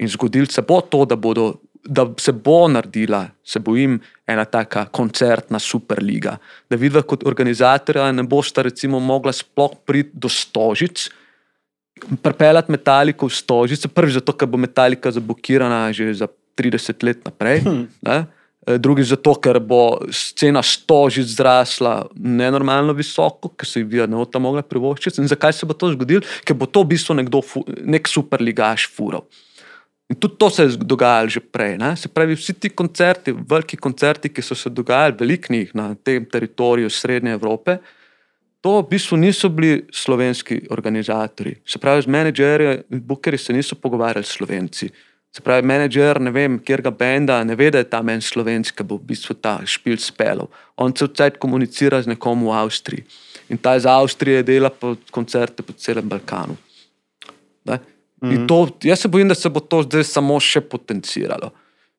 In 0.00 0.08
zgodil 0.08 0.48
se 0.48 0.64
bo 0.64 0.80
to, 0.80 1.04
da, 1.04 1.20
bodo, 1.20 1.60
da 1.84 2.06
se 2.18 2.32
bo 2.32 2.68
naredila, 2.68 3.26
se 3.44 3.58
bojim, 3.58 4.00
ena 4.26 4.44
taka 4.44 4.84
koncertna 4.86 5.58
superliga. 5.58 6.36
Da 6.70 6.76
vidva 6.76 7.02
kot 7.02 7.26
organizatorja 7.26 8.12
ne 8.12 8.22
bosta 8.22 8.62
recimo 8.62 9.00
mogla 9.00 9.32
sploh 9.32 9.74
priti 9.86 10.10
do 10.14 10.28
stožic, 10.28 11.08
pripeljati 12.22 12.72
metaliko 12.72 13.26
v 13.26 13.34
stožice, 13.34 13.88
prvič 13.88 14.20
zato, 14.20 14.34
ker 14.34 14.48
bo 14.48 14.58
metalika 14.58 15.10
zablokirana 15.10 15.92
že 15.92 16.12
za 16.14 16.28
30 16.58 17.04
let 17.04 17.24
naprej. 17.24 17.60
Hm. 17.66 17.84
Ne? 18.02 18.24
Eh, 18.66 18.78
Drugič 18.78 19.10
zato, 19.10 19.34
ker 19.42 19.58
bo 19.58 19.98
cena 20.38 20.62
stožic 20.62 21.26
zrasla 21.26 22.06
nenormalno 22.14 22.94
visoko, 22.94 23.50
ker 23.58 23.66
se 23.66 23.82
vija 23.82 24.06
ne 24.06 24.16
bo 24.16 24.26
tam 24.26 24.46
mogla 24.46 24.62
privoščiti. 24.62 25.22
In 25.22 25.30
zakaj 25.30 25.56
se 25.58 25.66
bo 25.66 25.74
to 25.74 25.90
zgodilo? 25.94 26.22
Ker 26.46 26.54
bo 26.54 26.70
to 26.70 26.84
v 26.84 26.94
bistvu 26.94 27.18
nekdo, 27.18 27.42
nek 27.66 28.06
superligaš 28.06 28.86
fural. 28.94 29.26
In 30.12 30.18
tudi 30.20 30.36
to 30.36 30.50
se 30.50 30.62
je 30.62 30.76
dogajalo 30.76 31.28
že 31.28 31.40
prej. 31.40 31.78
Ne? 31.80 31.96
Se 31.96 32.08
pravi, 32.08 32.36
vsi 32.36 32.52
ti 32.52 32.68
koncerti, 32.68 33.32
veliki 33.32 33.76
koncerti, 33.80 34.28
ki 34.28 34.42
so 34.44 34.54
se 34.54 34.68
dogajali, 34.68 35.16
veliko 35.20 35.52
njih 35.52 35.70
na 35.74 35.94
tem 35.94 36.26
teritoriju 36.28 36.90
Srednje 36.90 37.32
Evrope, 37.32 37.78
to 38.60 38.76
v 38.82 38.88
bistvu 38.90 39.16
niso 39.16 39.48
bili 39.48 39.86
slovenski 39.90 40.60
organizatori. 40.70 41.56
Se 41.66 41.78
pravi, 41.78 42.02
z 42.02 42.12
menedžerji 42.12 42.74
in 42.92 43.00
bookerji 43.00 43.38
se 43.38 43.52
niso 43.52 43.74
pogovarjali 43.74 44.24
slovenci. 44.24 44.90
Se 45.32 45.40
pravi, 45.40 45.64
menedžer, 45.66 46.20
ne 46.20 46.30
vem, 46.30 46.58
kjer 46.60 46.82
ga 46.84 46.92
benda, 46.92 47.40
ne 47.44 47.56
ve, 47.56 47.70
da 47.72 47.80
je 47.80 47.88
tam 47.88 48.12
en 48.12 48.20
slovenski, 48.20 48.76
ki 48.76 48.84
bo 48.84 49.00
v 49.00 49.08
bistvu 49.14 49.34
ta 49.40 49.56
špil 49.64 49.96
spelov. 49.96 50.52
On 50.76 50.92
se 50.92 51.08
vcajt 51.08 51.40
komunicira 51.40 52.02
z 52.02 52.12
nekom 52.12 52.44
v 52.44 52.52
Avstriji. 52.52 53.06
In 53.48 53.58
ta 53.58 53.74
iz 53.80 53.88
Avstrije 53.88 54.44
dela 54.44 54.68
po 54.68 54.92
koncerte 55.10 55.64
po 55.64 55.72
celem 55.72 56.04
Balkanu. 56.08 56.58
Ne? 57.64 57.80
In 58.22 58.46
To, 58.46 58.68
jaz 58.86 59.00
se 59.02 59.08
bojim, 59.08 59.28
da 59.28 59.34
se 59.34 59.50
bo 59.50 59.60
to 59.60 59.82
zdaj 59.82 60.04
samo 60.06 60.38
še 60.40 60.60
potenciralo. 60.60 61.50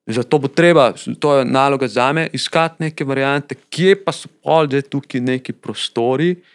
In 0.08 0.16
Zato 0.16 0.40
bo 0.40 0.48
treba, 0.48 0.92
to 1.20 1.38
je 1.38 1.46
naloga 1.46 1.88
za 1.88 2.12
me, 2.14 2.28
iskati 2.34 2.84
neke 2.84 3.06
variante, 3.08 3.56
kje 3.70 3.96
pa 4.04 4.12
so 4.16 4.32
pol 4.44 4.68
zdaj 4.68 4.88
tukaj 4.92 5.22
neki 5.24 5.56
prostori 5.56 6.34
uh, 6.36 6.53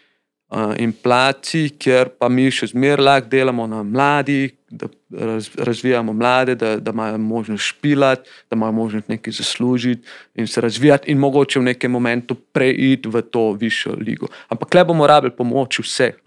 in 0.77 0.93
placi, 1.03 1.69
kjer 1.77 2.09
pa 2.17 2.29
mi 2.29 2.49
še 2.51 2.71
zmeraj 2.71 3.05
lahko 3.05 3.29
delamo 3.29 3.67
na 3.69 3.83
mladih, 3.83 4.55
da 4.69 4.87
raz, 5.09 5.49
razvijamo 5.57 6.13
mlade, 6.13 6.55
da, 6.55 6.75
da 6.77 6.91
imajo 6.91 7.17
možnost 7.17 7.63
špilati, 7.63 8.29
da 8.49 8.55
imajo 8.55 8.71
možnost 8.71 9.07
nekaj 9.09 9.33
zaslužiti 9.33 10.07
in 10.35 10.47
se 10.47 10.61
razvijati, 10.61 11.11
in 11.11 11.17
mogoče 11.17 11.59
v 11.59 11.63
nekem 11.63 11.91
momentu 11.91 12.35
preiti 12.35 13.09
v 13.09 13.21
to 13.21 13.51
višjo 13.51 13.95
ligo. 13.99 14.27
Ampak 14.49 14.73
le 14.73 14.83
bomo 14.85 15.07
rabili 15.07 15.35
pomoč 15.35 15.79
vseh. 15.79 16.17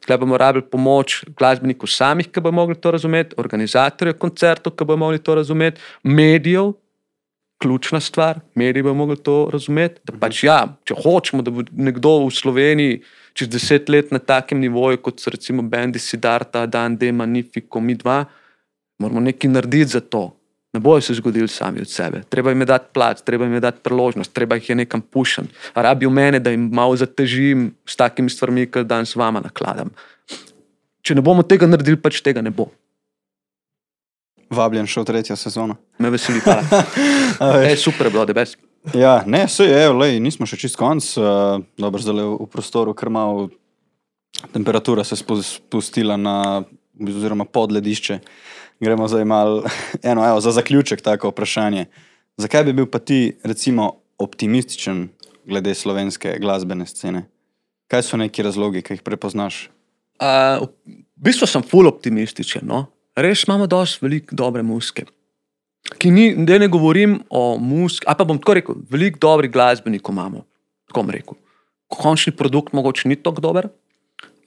Tukaj 0.00 0.18
bomo 0.18 0.38
rabili 0.38 0.64
pomoč 0.64 1.24
glasbenikov 1.36 1.88
samih, 1.88 2.28
ki 2.28 2.40
bodo 2.40 2.56
mogli 2.56 2.76
to 2.76 2.90
razumeti, 2.90 3.36
organizatorjev 3.36 4.18
koncertov, 4.18 4.76
ki 4.76 4.84
bodo 4.84 4.96
mogli 4.96 5.18
to 5.18 5.34
razumeti, 5.34 5.80
medijev, 6.02 6.72
ključna 7.58 8.00
stvar, 8.00 8.40
mediji 8.54 8.82
bodo 8.82 8.94
mogli 8.94 9.16
to 9.16 9.48
razumeti. 9.52 10.00
Da 10.04 10.12
pač, 10.20 10.44
ja, 10.44 10.60
če 10.84 10.94
hočemo, 11.02 11.42
da 11.42 11.50
bo 11.50 11.64
nekdo 11.72 12.18
v 12.26 12.34
Sloveniji 12.34 13.00
čez 13.38 13.48
deset 13.48 13.88
let 13.88 14.10
na 14.10 14.18
takem 14.18 14.58
nivoju, 14.58 14.98
kot 14.98 15.22
so 15.22 15.30
recimo 15.30 15.62
Bendi 15.62 16.02
Sidarta, 16.02 16.66
Dan 16.66 16.96
D, 16.98 17.12
Magnifico, 17.12 17.80
mi 17.80 17.94
dva, 17.94 18.24
moramo 18.98 19.22
nekaj 19.22 19.50
narediti 19.50 19.94
za 19.94 20.00
to. 20.00 20.32
Ne 20.74 20.80
bojo 20.84 21.00
se 21.00 21.14
zgodili 21.14 21.48
sami 21.48 21.80
od 21.80 21.88
sebe. 21.88 22.22
Treba 22.28 22.50
jim 22.50 22.60
je 22.60 22.66
dati 22.66 22.90
plač, 22.92 23.22
treba 23.24 23.46
jim 23.46 23.54
je 23.54 23.60
dati 23.60 23.80
priložnost, 23.82 24.32
treba 24.32 24.58
jih 24.58 24.68
je 24.68 24.76
nekam 24.82 25.00
pušiti. 25.00 25.48
Rabijo 25.74 26.10
mene, 26.10 26.40
da 26.40 26.50
jim 26.50 26.68
malo 26.72 26.96
zatežim 26.96 27.70
s 27.86 27.96
takimi 27.96 28.30
stvarmi, 28.30 28.66
ki 28.66 28.84
danes 28.84 29.16
vama 29.16 29.40
nakladam. 29.40 29.94
Če 31.02 31.14
ne 31.14 31.24
bomo 31.24 31.46
tega 31.46 31.66
naredili, 31.66 31.96
pač 31.96 32.20
tega 32.20 32.42
ne 32.42 32.50
bo. 32.50 32.68
Vabljen 34.50 34.88
še 34.88 35.00
v 35.00 35.08
tretjo 35.08 35.36
sezono. 35.36 35.78
Me 35.98 36.10
veseli, 36.10 36.42
hvala. 36.44 36.84
Ej, 37.68 37.78
super 37.80 38.08
je 38.08 38.12
bilo, 38.12 38.26
da 38.28 38.36
bes. 38.36 38.56
Ja, 38.94 39.22
ne, 39.26 39.44
vse 39.46 39.66
je, 39.68 39.88
lej, 39.92 40.18
nismo 40.22 40.46
še 40.48 40.56
čist 40.60 40.78
konc, 40.78 41.04
uh, 41.20 41.58
dobro, 41.80 42.00
zdaj 42.00 42.24
v 42.38 42.46
prostoru, 42.50 42.94
ker 42.96 43.10
malo 43.12 43.48
temperatura 44.54 45.04
se 45.04 45.18
spu- 45.18 45.42
spustila 45.42 46.16
na, 46.16 46.62
oziroma 46.94 47.44
pod 47.44 47.74
ledišče. 47.74 48.20
Gremo 48.80 49.08
zdaj 49.10 49.26
malo, 49.28 49.64
eno, 50.08 50.24
evo, 50.24 50.40
za 50.40 50.54
zaključek 50.54 51.02
tako 51.04 51.32
vprašanje. 51.34 51.88
Zakaj 52.38 52.68
bi 52.68 52.76
bil 52.80 52.86
pa 52.86 53.02
ti, 53.02 53.34
recimo, 53.42 53.98
optimističen 54.18 55.08
glede 55.48 55.74
slovenske 55.74 56.38
glasbene 56.40 56.86
scene? 56.86 57.26
Kaj 57.90 58.04
so 58.04 58.20
neki 58.20 58.44
razlogi, 58.44 58.82
ki 58.84 58.98
jih 58.98 59.04
prepoznaš? 59.04 59.66
Uh, 60.20 60.66
v 61.18 61.28
bistvu 61.28 61.48
sem 61.48 61.64
full 61.66 61.88
optimističen. 61.90 62.66
No? 62.68 62.86
Res 63.18 63.46
imamo 63.48 63.66
dosti 63.66 64.04
veliko 64.04 64.36
dobre 64.38 64.62
muske. 64.62 65.06
Ki 65.98 66.10
ni, 66.12 66.30
da 66.46 66.58
ne 66.60 66.68
govorim 66.68 67.18
o 67.30 67.56
muski, 67.60 68.06
ali 68.06 68.18
pa 68.18 68.26
bom 68.28 68.38
tako 68.38 68.56
rekel, 68.58 68.80
veliko 68.90 69.18
dobrih 69.22 69.50
glasbenikov 69.52 70.14
imamo. 70.14 70.44
Tako 70.90 71.02
bom 71.02 71.12
rekel. 71.14 71.38
Končni 71.88 72.34
produkt 72.36 72.74
mogoče 72.76 73.08
ni 73.08 73.16
tako 73.16 73.40
dober, 73.40 73.70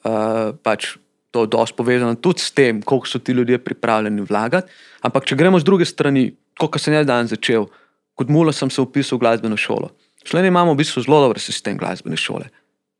uh, 0.05 0.51
pač 0.63 0.95
to 1.31 1.45
je 1.45 1.51
dosti 1.51 1.77
povezano 1.77 2.15
tudi 2.19 2.43
s 2.43 2.51
tem, 2.51 2.81
koliko 2.81 3.07
so 3.07 3.19
ti 3.19 3.31
ljudje 3.31 3.57
pripravljeni 3.63 4.25
vlagati. 4.29 4.71
Ampak 5.01 5.25
če 5.25 5.39
gremo 5.39 5.59
z 5.59 5.65
druge 5.65 5.87
strani, 5.87 6.29
kot 6.59 6.77
sem 6.77 6.93
jaz 6.93 7.07
danes 7.07 7.31
začel, 7.33 7.69
kot 8.19 8.29
mula 8.29 8.53
sem 8.53 8.69
se 8.69 8.81
upisal 8.83 9.17
v 9.17 9.25
glasbeno 9.25 9.57
šolo. 9.57 9.89
V 10.21 10.29
Sloveniji 10.29 10.53
imamo 10.53 10.75
v 10.75 10.83
bistvu 10.83 11.01
zelo 11.07 11.23
dober 11.23 11.39
sistem 11.41 11.79
glasbene 11.79 12.19
šole 12.19 12.51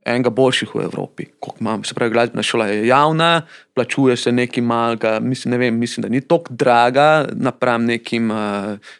enega 0.05 0.29
boljših 0.29 0.73
v 0.75 0.83
Evropi. 0.83 1.25
koliko 1.39 1.61
Imam, 1.61 1.83
se 1.83 1.93
pravi, 1.93 2.13
glasbena 2.13 2.43
šola 2.43 2.67
je 2.67 2.87
javna, 2.87 3.41
plačuje 3.73 4.17
se 4.17 4.31
nekaj 4.31 4.63
malega, 4.63 5.19
mislim, 5.19 5.51
ne 5.51 5.57
vem, 5.57 5.77
mislim, 5.79 6.01
da 6.01 6.09
ni 6.09 6.21
tako 6.21 6.53
draga 6.53 7.27
napram 7.31 7.85
nekim 7.85 8.31
uh, 8.31 8.37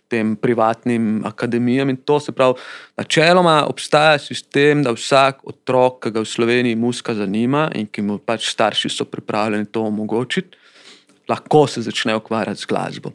tem 0.08 0.36
privatnim 0.36 1.24
akademijam 1.26 1.90
in 1.90 1.98
to 1.98 2.20
se 2.20 2.32
pravi, 2.32 2.54
načeloma 2.98 3.66
obstaja 3.70 4.20
sistem, 4.20 4.84
da 4.84 4.92
vsak 4.92 5.42
otrok, 5.44 6.04
ki 6.04 6.12
ga 6.12 6.22
v 6.22 6.30
Sloveniji 6.30 6.76
muska 6.76 7.14
zanima 7.14 7.70
in 7.76 7.88
ki 7.88 8.02
mu 8.02 8.18
pač 8.18 8.52
starši 8.52 8.90
so 8.90 9.06
pripravljeni 9.06 9.66
to 9.66 9.82
omogočiti, 9.82 10.58
lahko 11.30 11.68
se 11.68 11.82
začne 11.82 12.16
ukvarjati 12.16 12.62
z 12.62 12.66
glasbo. 12.66 13.12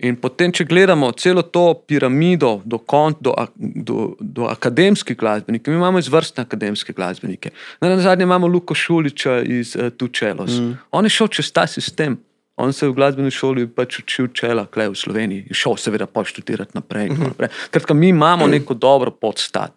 In 0.00 0.16
potem, 0.16 0.52
če 0.52 0.64
gledamo 0.64 1.10
celo 1.12 1.42
to 1.42 1.74
piramido 1.86 2.60
do, 2.64 2.78
kon, 2.78 3.14
do, 3.20 3.34
do, 3.56 4.14
do 4.20 4.46
akademskih 4.48 5.16
glasbenikov, 5.16 5.74
mi 5.74 5.80
imamo 5.80 6.00
izvrstne 6.00 6.46
akademske 6.46 6.94
glasbenike. 6.96 7.52
Na 7.84 7.98
zadnje 8.00 8.24
imamo 8.24 8.48
Luko 8.48 8.74
Šuliča 8.74 9.40
iz 9.44 9.76
uh, 9.76 9.90
Tučelos. 9.92 10.56
Mm. 10.56 10.78
On 10.96 11.04
je 11.04 11.12
šel 11.12 11.28
čez 11.28 11.52
ta 11.52 11.66
sistem. 11.66 12.16
On 12.60 12.72
se 12.72 12.84
je 12.86 12.90
v 12.90 12.96
glasbeni 12.96 13.30
šoli 13.32 13.64
pač 13.72 14.02
učil 14.02 14.28
čela, 14.36 14.66
klej 14.68 14.90
v 14.92 14.98
Sloveniji, 15.00 15.44
in 15.48 15.56
šel 15.56 15.78
seveda 15.80 16.04
pa 16.04 16.24
študirati 16.28 16.76
naprej. 16.76 17.08
in 17.08 17.16
tako 17.16 17.30
naprej. 17.32 17.52
Kratka, 17.72 17.94
mi 17.94 18.10
imamo 18.12 18.46
neko 18.46 18.74
dobro 18.74 19.10
podstat. 19.10 19.72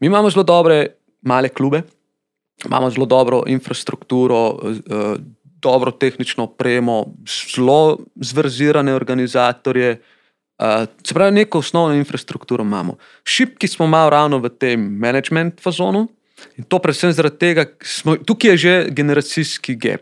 Mi 0.00 0.06
imamo 0.06 0.30
zelo 0.30 0.44
dobre 0.46 0.86
male 1.22 1.48
klube, 1.48 1.82
imamo 2.66 2.90
zelo 2.90 3.06
dobro 3.06 3.42
infrastrukturo, 3.46 4.58
eh, 4.62 5.16
dobro 5.62 5.90
tehnično 5.90 6.44
opremo, 6.44 7.04
zelo 7.56 7.98
zverzirane 8.16 8.94
organizatorje. 8.94 10.00
Uh, 10.58 10.88
se 11.06 11.14
pravi, 11.14 11.32
neko 11.32 11.58
osnovno 11.58 11.94
infrastrukturo 11.94 12.64
imamo. 12.64 12.96
Šipki 13.24 13.68
smo 13.68 13.86
malo 13.86 14.10
ravno 14.10 14.38
v 14.38 14.48
tem 14.48 14.80
management 14.80 15.60
fazonu 15.60 16.08
in 16.56 16.64
to 16.64 16.78
predvsem 16.78 17.12
zaradi 17.12 17.38
tega, 17.38 17.64
smo, 17.82 18.16
tukaj 18.16 18.50
je 18.50 18.56
že 18.56 18.86
generacijski 18.90 19.74
gap. 19.74 20.00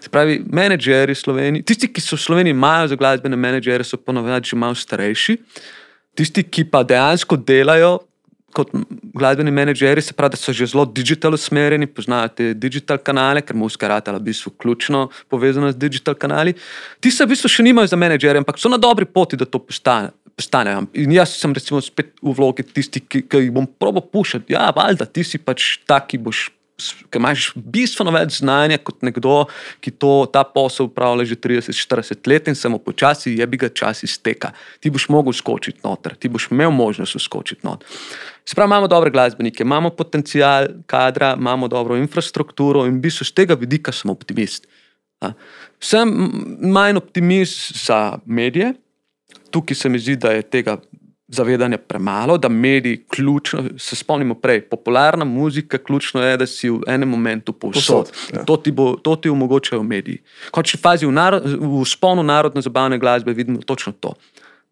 Se 0.00 0.10
pravi, 0.12 0.42
menedžeri 0.52 1.14
Slovenije, 1.14 1.64
tisti, 1.64 1.88
ki 1.88 2.00
so 2.00 2.16
v 2.16 2.20
Sloveniji 2.20 2.52
imajo 2.52 2.88
za 2.88 2.96
glasbene 2.96 3.36
menedžere, 3.36 3.84
so 3.84 3.96
ponovadi 3.96 4.52
že 4.52 4.56
malo 4.56 4.74
starejši, 4.74 5.36
tisti, 6.16 6.44
ki 6.44 6.66
pa 6.70 6.82
dejansko 6.84 7.36
delajo 7.36 7.98
kot 8.56 8.72
glasbeni 9.16 9.52
menedžeri, 9.54 10.02
se 10.02 10.14
pravi, 10.16 10.34
da 10.34 10.40
so 10.40 10.54
že 10.56 10.68
zelo 10.72 10.86
digital 10.88 11.36
usmerjeni, 11.36 11.86
poznajo 11.86 12.32
te 12.36 12.50
digital 12.54 12.98
kanale, 12.98 13.42
ker 13.44 13.56
muska 13.56 13.88
ratala 13.90 14.20
v 14.22 14.30
bistvu 14.30 14.54
ključno 14.56 15.06
povezana 15.32 15.72
z 15.72 15.80
digital 15.80 16.16
kanali. 16.16 16.56
Ti 17.00 17.12
se 17.12 17.26
v 17.26 17.34
bistvu 17.34 17.52
še 17.52 17.66
nimajo 17.66 17.92
za 17.92 18.00
menedžere, 18.00 18.40
ampak 18.42 18.60
so 18.60 18.72
na 18.72 18.80
dobri 18.80 19.08
poti, 19.08 19.38
da 19.38 19.48
to 19.48 19.62
postane. 19.62 20.14
Postanejo. 20.36 20.82
In 21.00 21.14
jaz 21.16 21.32
sem 21.40 21.54
recimo 21.56 21.78
spet 21.80 22.10
v 22.20 22.34
vlogi 22.36 22.60
tisti, 22.60 23.00
ki, 23.00 23.22
ki 23.24 23.38
jih 23.46 23.54
bom 23.56 23.64
probo 23.64 24.02
pušati. 24.04 24.52
Ja, 24.52 24.66
valjda, 24.76 25.06
ti 25.08 25.24
si 25.24 25.40
pač 25.40 25.78
tak, 25.88 26.10
ki 26.10 26.20
boš. 26.20 26.50
Ker 26.76 27.22
imaš 27.22 27.46
bistveno 27.56 28.12
več 28.12 28.42
znanja 28.42 28.76
kot 28.84 29.00
nekdo, 29.06 29.46
ki 29.80 29.94
to, 29.96 30.10
ta 30.28 30.42
posel 30.44 30.90
upravlja 30.90 31.24
že 31.30 31.38
30-40 31.40 32.28
let 32.28 32.50
in 32.52 32.58
se 32.58 32.68
mu 32.68 32.76
počasi, 32.78 33.32
je 33.38 33.46
bi 33.48 33.56
ga 33.56 33.70
čas 33.72 34.02
izteka. 34.04 34.50
Ti 34.80 34.92
boš 34.92 35.08
mogel 35.08 35.32
skočiti 35.32 35.80
noter, 35.84 36.18
ti 36.20 36.28
boš 36.28 36.50
imel 36.52 36.74
možnost 36.76 37.16
skočiti 37.24 37.64
noter. 37.64 37.88
Sprav 38.44 38.68
imamo 38.68 38.90
dobre 38.92 39.10
glasbenike, 39.10 39.64
imamo 39.64 39.90
potencial 39.90 40.68
kadra, 40.86 41.32
imamo 41.38 41.68
dobro 41.68 41.96
infrastrukturo 41.96 42.84
in 42.86 43.00
v 43.00 43.08
bistvu 43.08 43.24
z 43.24 43.32
tega 43.40 43.56
vidika 43.56 43.92
sem 43.92 44.12
optimist. 44.12 44.68
a. 45.24 45.32
Sem 45.80 46.12
manj 46.60 47.00
optimist 47.00 47.72
za 47.86 48.18
medije, 48.26 48.74
tukaj 49.50 49.76
se 49.76 49.88
mi 49.88 49.98
zdi, 49.98 50.16
da 50.16 50.36
je 50.36 50.42
tega 50.44 50.76
zavedanja 51.28 51.78
premalo, 51.78 52.38
da 52.38 52.48
mediji 52.48 53.04
ključno, 53.08 53.64
se 53.78 53.96
spomnimo 53.96 54.34
prej, 54.34 54.60
popularna 54.60 55.24
muzika, 55.24 55.78
ključno 55.78 56.22
je, 56.22 56.36
da 56.36 56.46
si 56.46 56.70
v 56.70 56.80
enem 56.86 57.08
momentu 57.08 57.52
povsod. 57.52 58.06
Povsod, 58.06 58.36
ja. 58.38 58.44
To 58.44 58.56
ti, 58.56 58.70
bo, 58.70 58.96
to 58.96 59.16
ti 59.16 59.28
omogočajo 59.28 59.82
mediji. 59.82 60.22
Končni 60.50 60.80
fazi 60.80 61.06
v, 61.06 61.12
naro, 61.12 61.40
v 61.44 61.84
sponu 61.84 62.22
narodno 62.22 62.62
zabavne 62.62 62.98
glasbe 62.98 63.32
vidimo 63.32 63.58
točno 63.62 63.92
to. 63.92 64.14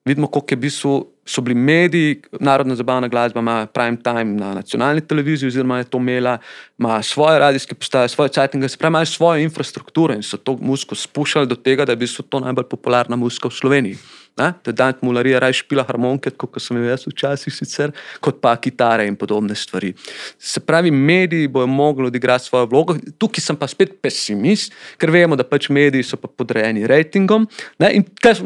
vidimo, 0.05 0.27
koliko 0.27 0.53
je 0.53 0.57
v 0.57 0.61
bistvu, 0.61 1.07
so 1.27 1.41
bili 1.41 1.55
mediji, 1.55 2.23
narodna 2.41 2.75
zabavna 2.77 3.09
glasba 3.09 3.41
ima 3.41 3.67
prime 3.67 3.97
time 4.03 4.25
na 4.25 4.55
nacionalni 4.55 5.01
televiziji, 5.01 5.49
oziroma 5.49 5.79
je 5.79 5.85
to 5.85 5.99
imela, 5.99 6.39
ima 6.79 7.03
svoje 7.03 7.39
radijske 7.39 7.75
postaje, 7.75 8.09
svoje 8.09 8.29
cajtinge, 8.29 8.69
se 8.69 8.79
pravi, 8.79 8.91
imajo 8.91 9.07
svojo 9.07 9.41
infrastrukturo 9.41 10.15
in 10.15 10.23
so 10.23 10.37
to 10.37 10.59
muziko 10.61 10.95
spuščali 10.95 11.47
do 11.47 11.57
tega, 11.57 11.85
da 11.85 11.93
je 11.93 11.97
v 11.97 12.05
bistvu 12.05 12.23
to 12.29 12.41
najbolj 12.41 12.69
popularna 12.69 13.17
muzika 13.17 13.49
v 13.49 13.53
Sloveniji. 13.53 13.97
Da 14.37 14.53
Dan 14.67 14.95
Mularija 15.01 15.39
raje 15.39 15.61
špila 15.61 15.85
harmonike, 15.87 16.33
kot 16.35 16.59
sem 16.59 16.81
jih 16.81 16.89
jaz 16.91 17.05
včasih 17.07 17.55
sicer, 17.55 17.93
kot 18.21 18.41
pa 18.43 18.57
kitare 18.59 19.07
in 19.07 19.15
podobne 19.17 19.55
stvari. 19.55 19.93
Se 20.39 20.61
pravi, 20.61 20.91
mediji 20.91 21.49
bojo 21.49 21.67
mogli 21.71 22.07
odigrati 22.11 22.45
svojo 22.45 22.67
vlogo. 22.67 22.97
Tukaj 23.19 23.45
sem 23.45 23.57
pa 23.57 23.69
spet 23.71 23.95
pesimist, 24.03 24.75
ker 24.99 25.15
vemo, 25.15 25.39
da 25.39 25.47
pač 25.47 25.69
mediji 25.71 26.03
so 26.03 26.19
pa 26.19 26.27
podrejeni 26.29 26.87
rejtingom. 26.91 27.47
Ne? 27.79 27.93
In 27.95 28.09
kaj, 28.23 28.43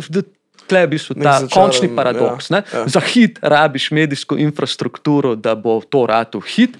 Tle 0.68 0.84
je 0.84 0.86
v 0.86 0.90
bistvu 0.92 1.16
Nek 1.16 1.24
ta 1.24 1.34
začaran, 1.40 1.48
končni 1.48 1.88
paradoks. 1.96 2.50
ja, 2.52 2.60
Ja, 2.60 2.64
ja. 2.72 2.78
ja. 2.84 2.88
Za 2.92 3.00
hit 3.00 3.38
rabiš 3.40 3.88
medijsko 3.90 4.36
infrastrukturo, 4.36 5.32
da 5.32 5.54
bo 5.56 5.80
to 5.80 6.04
rado 6.04 6.40
hit. 6.44 6.76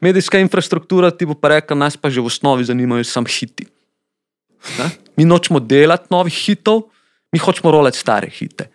Medijska 0.00 0.38
infrastruktura 0.38 1.08
ti 1.10 1.24
bo 1.24 1.32
pa 1.34 1.56
rekla, 1.56 1.76
nas 1.76 1.96
pa 1.96 2.12
že 2.12 2.20
v 2.20 2.28
osnovi 2.28 2.68
zanimajo 2.68 3.04
samo 3.04 3.26
hiti. 3.26 3.64
Ne? 4.76 4.90
Mi 5.16 5.24
nočemo 5.24 5.56
delati 5.60 6.12
novih 6.12 6.34
hitov, 6.36 6.92
mi 7.32 7.38
hočemo 7.38 7.70
rolati 7.70 7.98
stare 7.98 8.28
hite. 8.28 8.68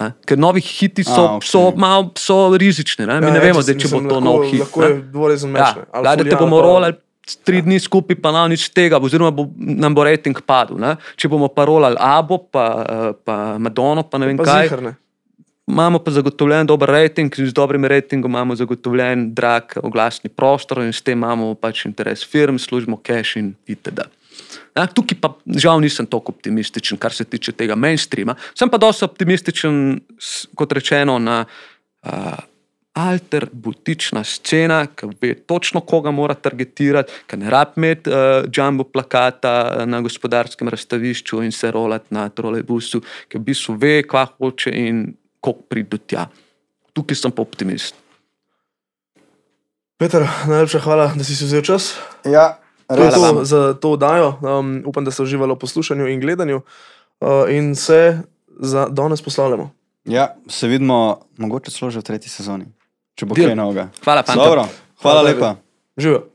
Ne? 0.00 0.12
Ker 0.26 0.38
novi 0.38 0.60
hiti 0.60 1.04
so, 1.04 1.10
A, 1.12 1.14
A, 1.14 1.36
okay. 1.36 1.46
so, 1.46 1.60
malo, 1.76 2.10
so 2.16 2.56
rizični. 2.56 3.06
Ne? 3.06 3.20
Mi 3.20 3.26
Ja, 3.26 3.32
ne 3.32 3.38
ja, 3.38 3.44
vemo, 3.44 3.60
če 3.60 3.64
zdaj, 3.64 3.78
če 3.78 3.88
bo 3.88 3.98
to 3.98 4.04
lahko- 4.04 4.20
nov 4.20 4.44
hit. 4.44 4.60
Lahko 4.60 4.82
je 4.82 4.94
dvorezen 5.12 5.50
meč. 5.50 5.62
Ja, 5.94 6.02
da 6.02 6.16
te 6.18 6.36
bomo 6.36 6.60
rolali 6.60 6.96
tri 7.44 7.62
dni 7.62 7.78
skupaj, 7.78 8.16
pa 8.18 8.32
nam 8.32 8.50
nič 8.50 8.66
tega, 8.68 8.98
oziroma 8.98 9.30
bo, 9.30 9.46
nam 9.56 9.94
bo 9.94 10.02
rejting 10.02 10.34
padel. 10.42 10.74
Ne? 10.76 10.96
Če 11.14 11.28
bomo 11.28 11.46
pa 11.48 11.64
rolali 11.64 11.94
Abo, 11.96 12.38
pa, 12.40 12.64
eh, 12.82 13.12
pa 13.24 13.58
Madono, 13.58 14.02
pa 14.02 14.18
ne 14.18 14.26
vem 14.26 14.36
Pa 14.36 14.44
kaj. 14.44 14.66
zihar, 14.66 14.82
ne. 14.82 14.92
Imamo 15.62 16.02
pa 16.02 16.10
zagotovljen 16.10 16.66
dober 16.66 16.90
rejting, 16.90 17.30
z 17.30 17.54
dobrim 17.54 17.84
rejtingom 17.86 18.26
imamo 18.26 18.56
zagotovljen 18.58 19.30
drag 19.32 19.78
oglasni 19.78 20.26
prostor 20.28 20.82
in 20.82 20.90
s 20.90 21.00
tem 21.00 21.14
imamo 21.14 21.54
pač 21.54 21.86
interes 21.86 22.26
firm, 22.26 22.58
služimo 22.58 22.98
cache 22.98 23.38
in 23.38 23.54
itd. 23.66 24.02
Ja, 24.72 24.86
tukaj 24.88 25.18
pa 25.20 25.34
žal 25.46 25.82
nisem 25.84 26.06
tako 26.08 26.32
optimističen, 26.32 26.98
kar 26.98 27.12
se 27.12 27.24
tiče 27.28 27.52
tega 27.52 27.76
mainstreama. 27.76 28.34
Sem 28.56 28.70
pa 28.72 28.80
dosti 28.80 29.04
optimističen, 29.04 30.00
kot 30.56 30.72
rečeno, 30.72 31.18
na 31.20 31.42
uh, 31.44 32.38
alter 32.96 33.46
butična 33.52 34.24
scena, 34.24 34.86
ki 34.86 35.10
ve 35.20 35.34
točno, 35.34 35.80
koga 35.80 36.10
mora 36.10 36.34
targetirati, 36.34 37.12
ki 37.28 37.36
ne 37.40 37.52
rab 37.52 37.76
imeti 37.76 38.10
uh, 38.10 38.48
jumbo 38.48 38.84
plakata 38.88 39.84
na 39.86 40.00
gospodarskem 40.00 40.68
razstavišču 40.72 41.42
in 41.44 41.52
se 41.52 41.70
rolati 41.70 42.14
na 42.16 42.28
trolejbusu, 42.28 43.02
ki 43.28 43.38
v 43.38 43.44
bistvu 43.50 43.76
ve, 43.76 43.98
kva 44.08 44.24
hoče 44.38 44.72
in 44.72 45.04
koliko 45.40 45.68
pride 45.68 45.96
do 45.96 46.00
tja. 46.00 46.26
Tukaj 46.92 47.20
sem 47.20 47.32
pa 47.32 47.44
optimist. 47.44 47.96
Peter, 50.00 50.24
najlepša 50.48 50.80
hvala, 50.82 51.12
da 51.16 51.24
si 51.24 51.36
si 51.36 51.44
vzel 51.44 51.62
čas. 51.62 51.92
Ja, 52.24 52.61
To 52.86 52.94
je 52.94 53.10
Hvala 53.10 53.28
to 53.32 53.44
za 53.44 53.74
to 53.74 53.92
oddajo. 53.92 54.38
Um, 54.40 54.82
upam, 54.86 55.04
da 55.04 55.10
ste 55.10 55.22
uživali 55.22 55.54
v 55.54 55.58
poslušanju 55.58 56.08
in 56.08 56.20
gledanju. 56.20 56.60
Uh, 57.20 57.46
in 57.48 57.74
se 57.74 58.22
za 58.60 58.88
danes 58.90 59.22
poslavljamo. 59.22 59.70
Ja, 60.04 60.34
se 60.48 60.68
vidimo, 60.68 61.20
mogoče 61.36 61.70
celo 61.70 61.90
že 61.90 62.02
v 62.02 62.02
tretji 62.02 62.30
sezoni, 62.30 62.66
če 63.14 63.26
bo 63.26 63.38
kaj 63.38 63.54
novega. 63.54 63.88
Hvala. 64.04 64.22
Dobro, 64.26 64.44
hvala 64.44 64.66
Hvala, 64.98 65.22
lepa. 65.22 65.54
Živijo. 65.96 66.31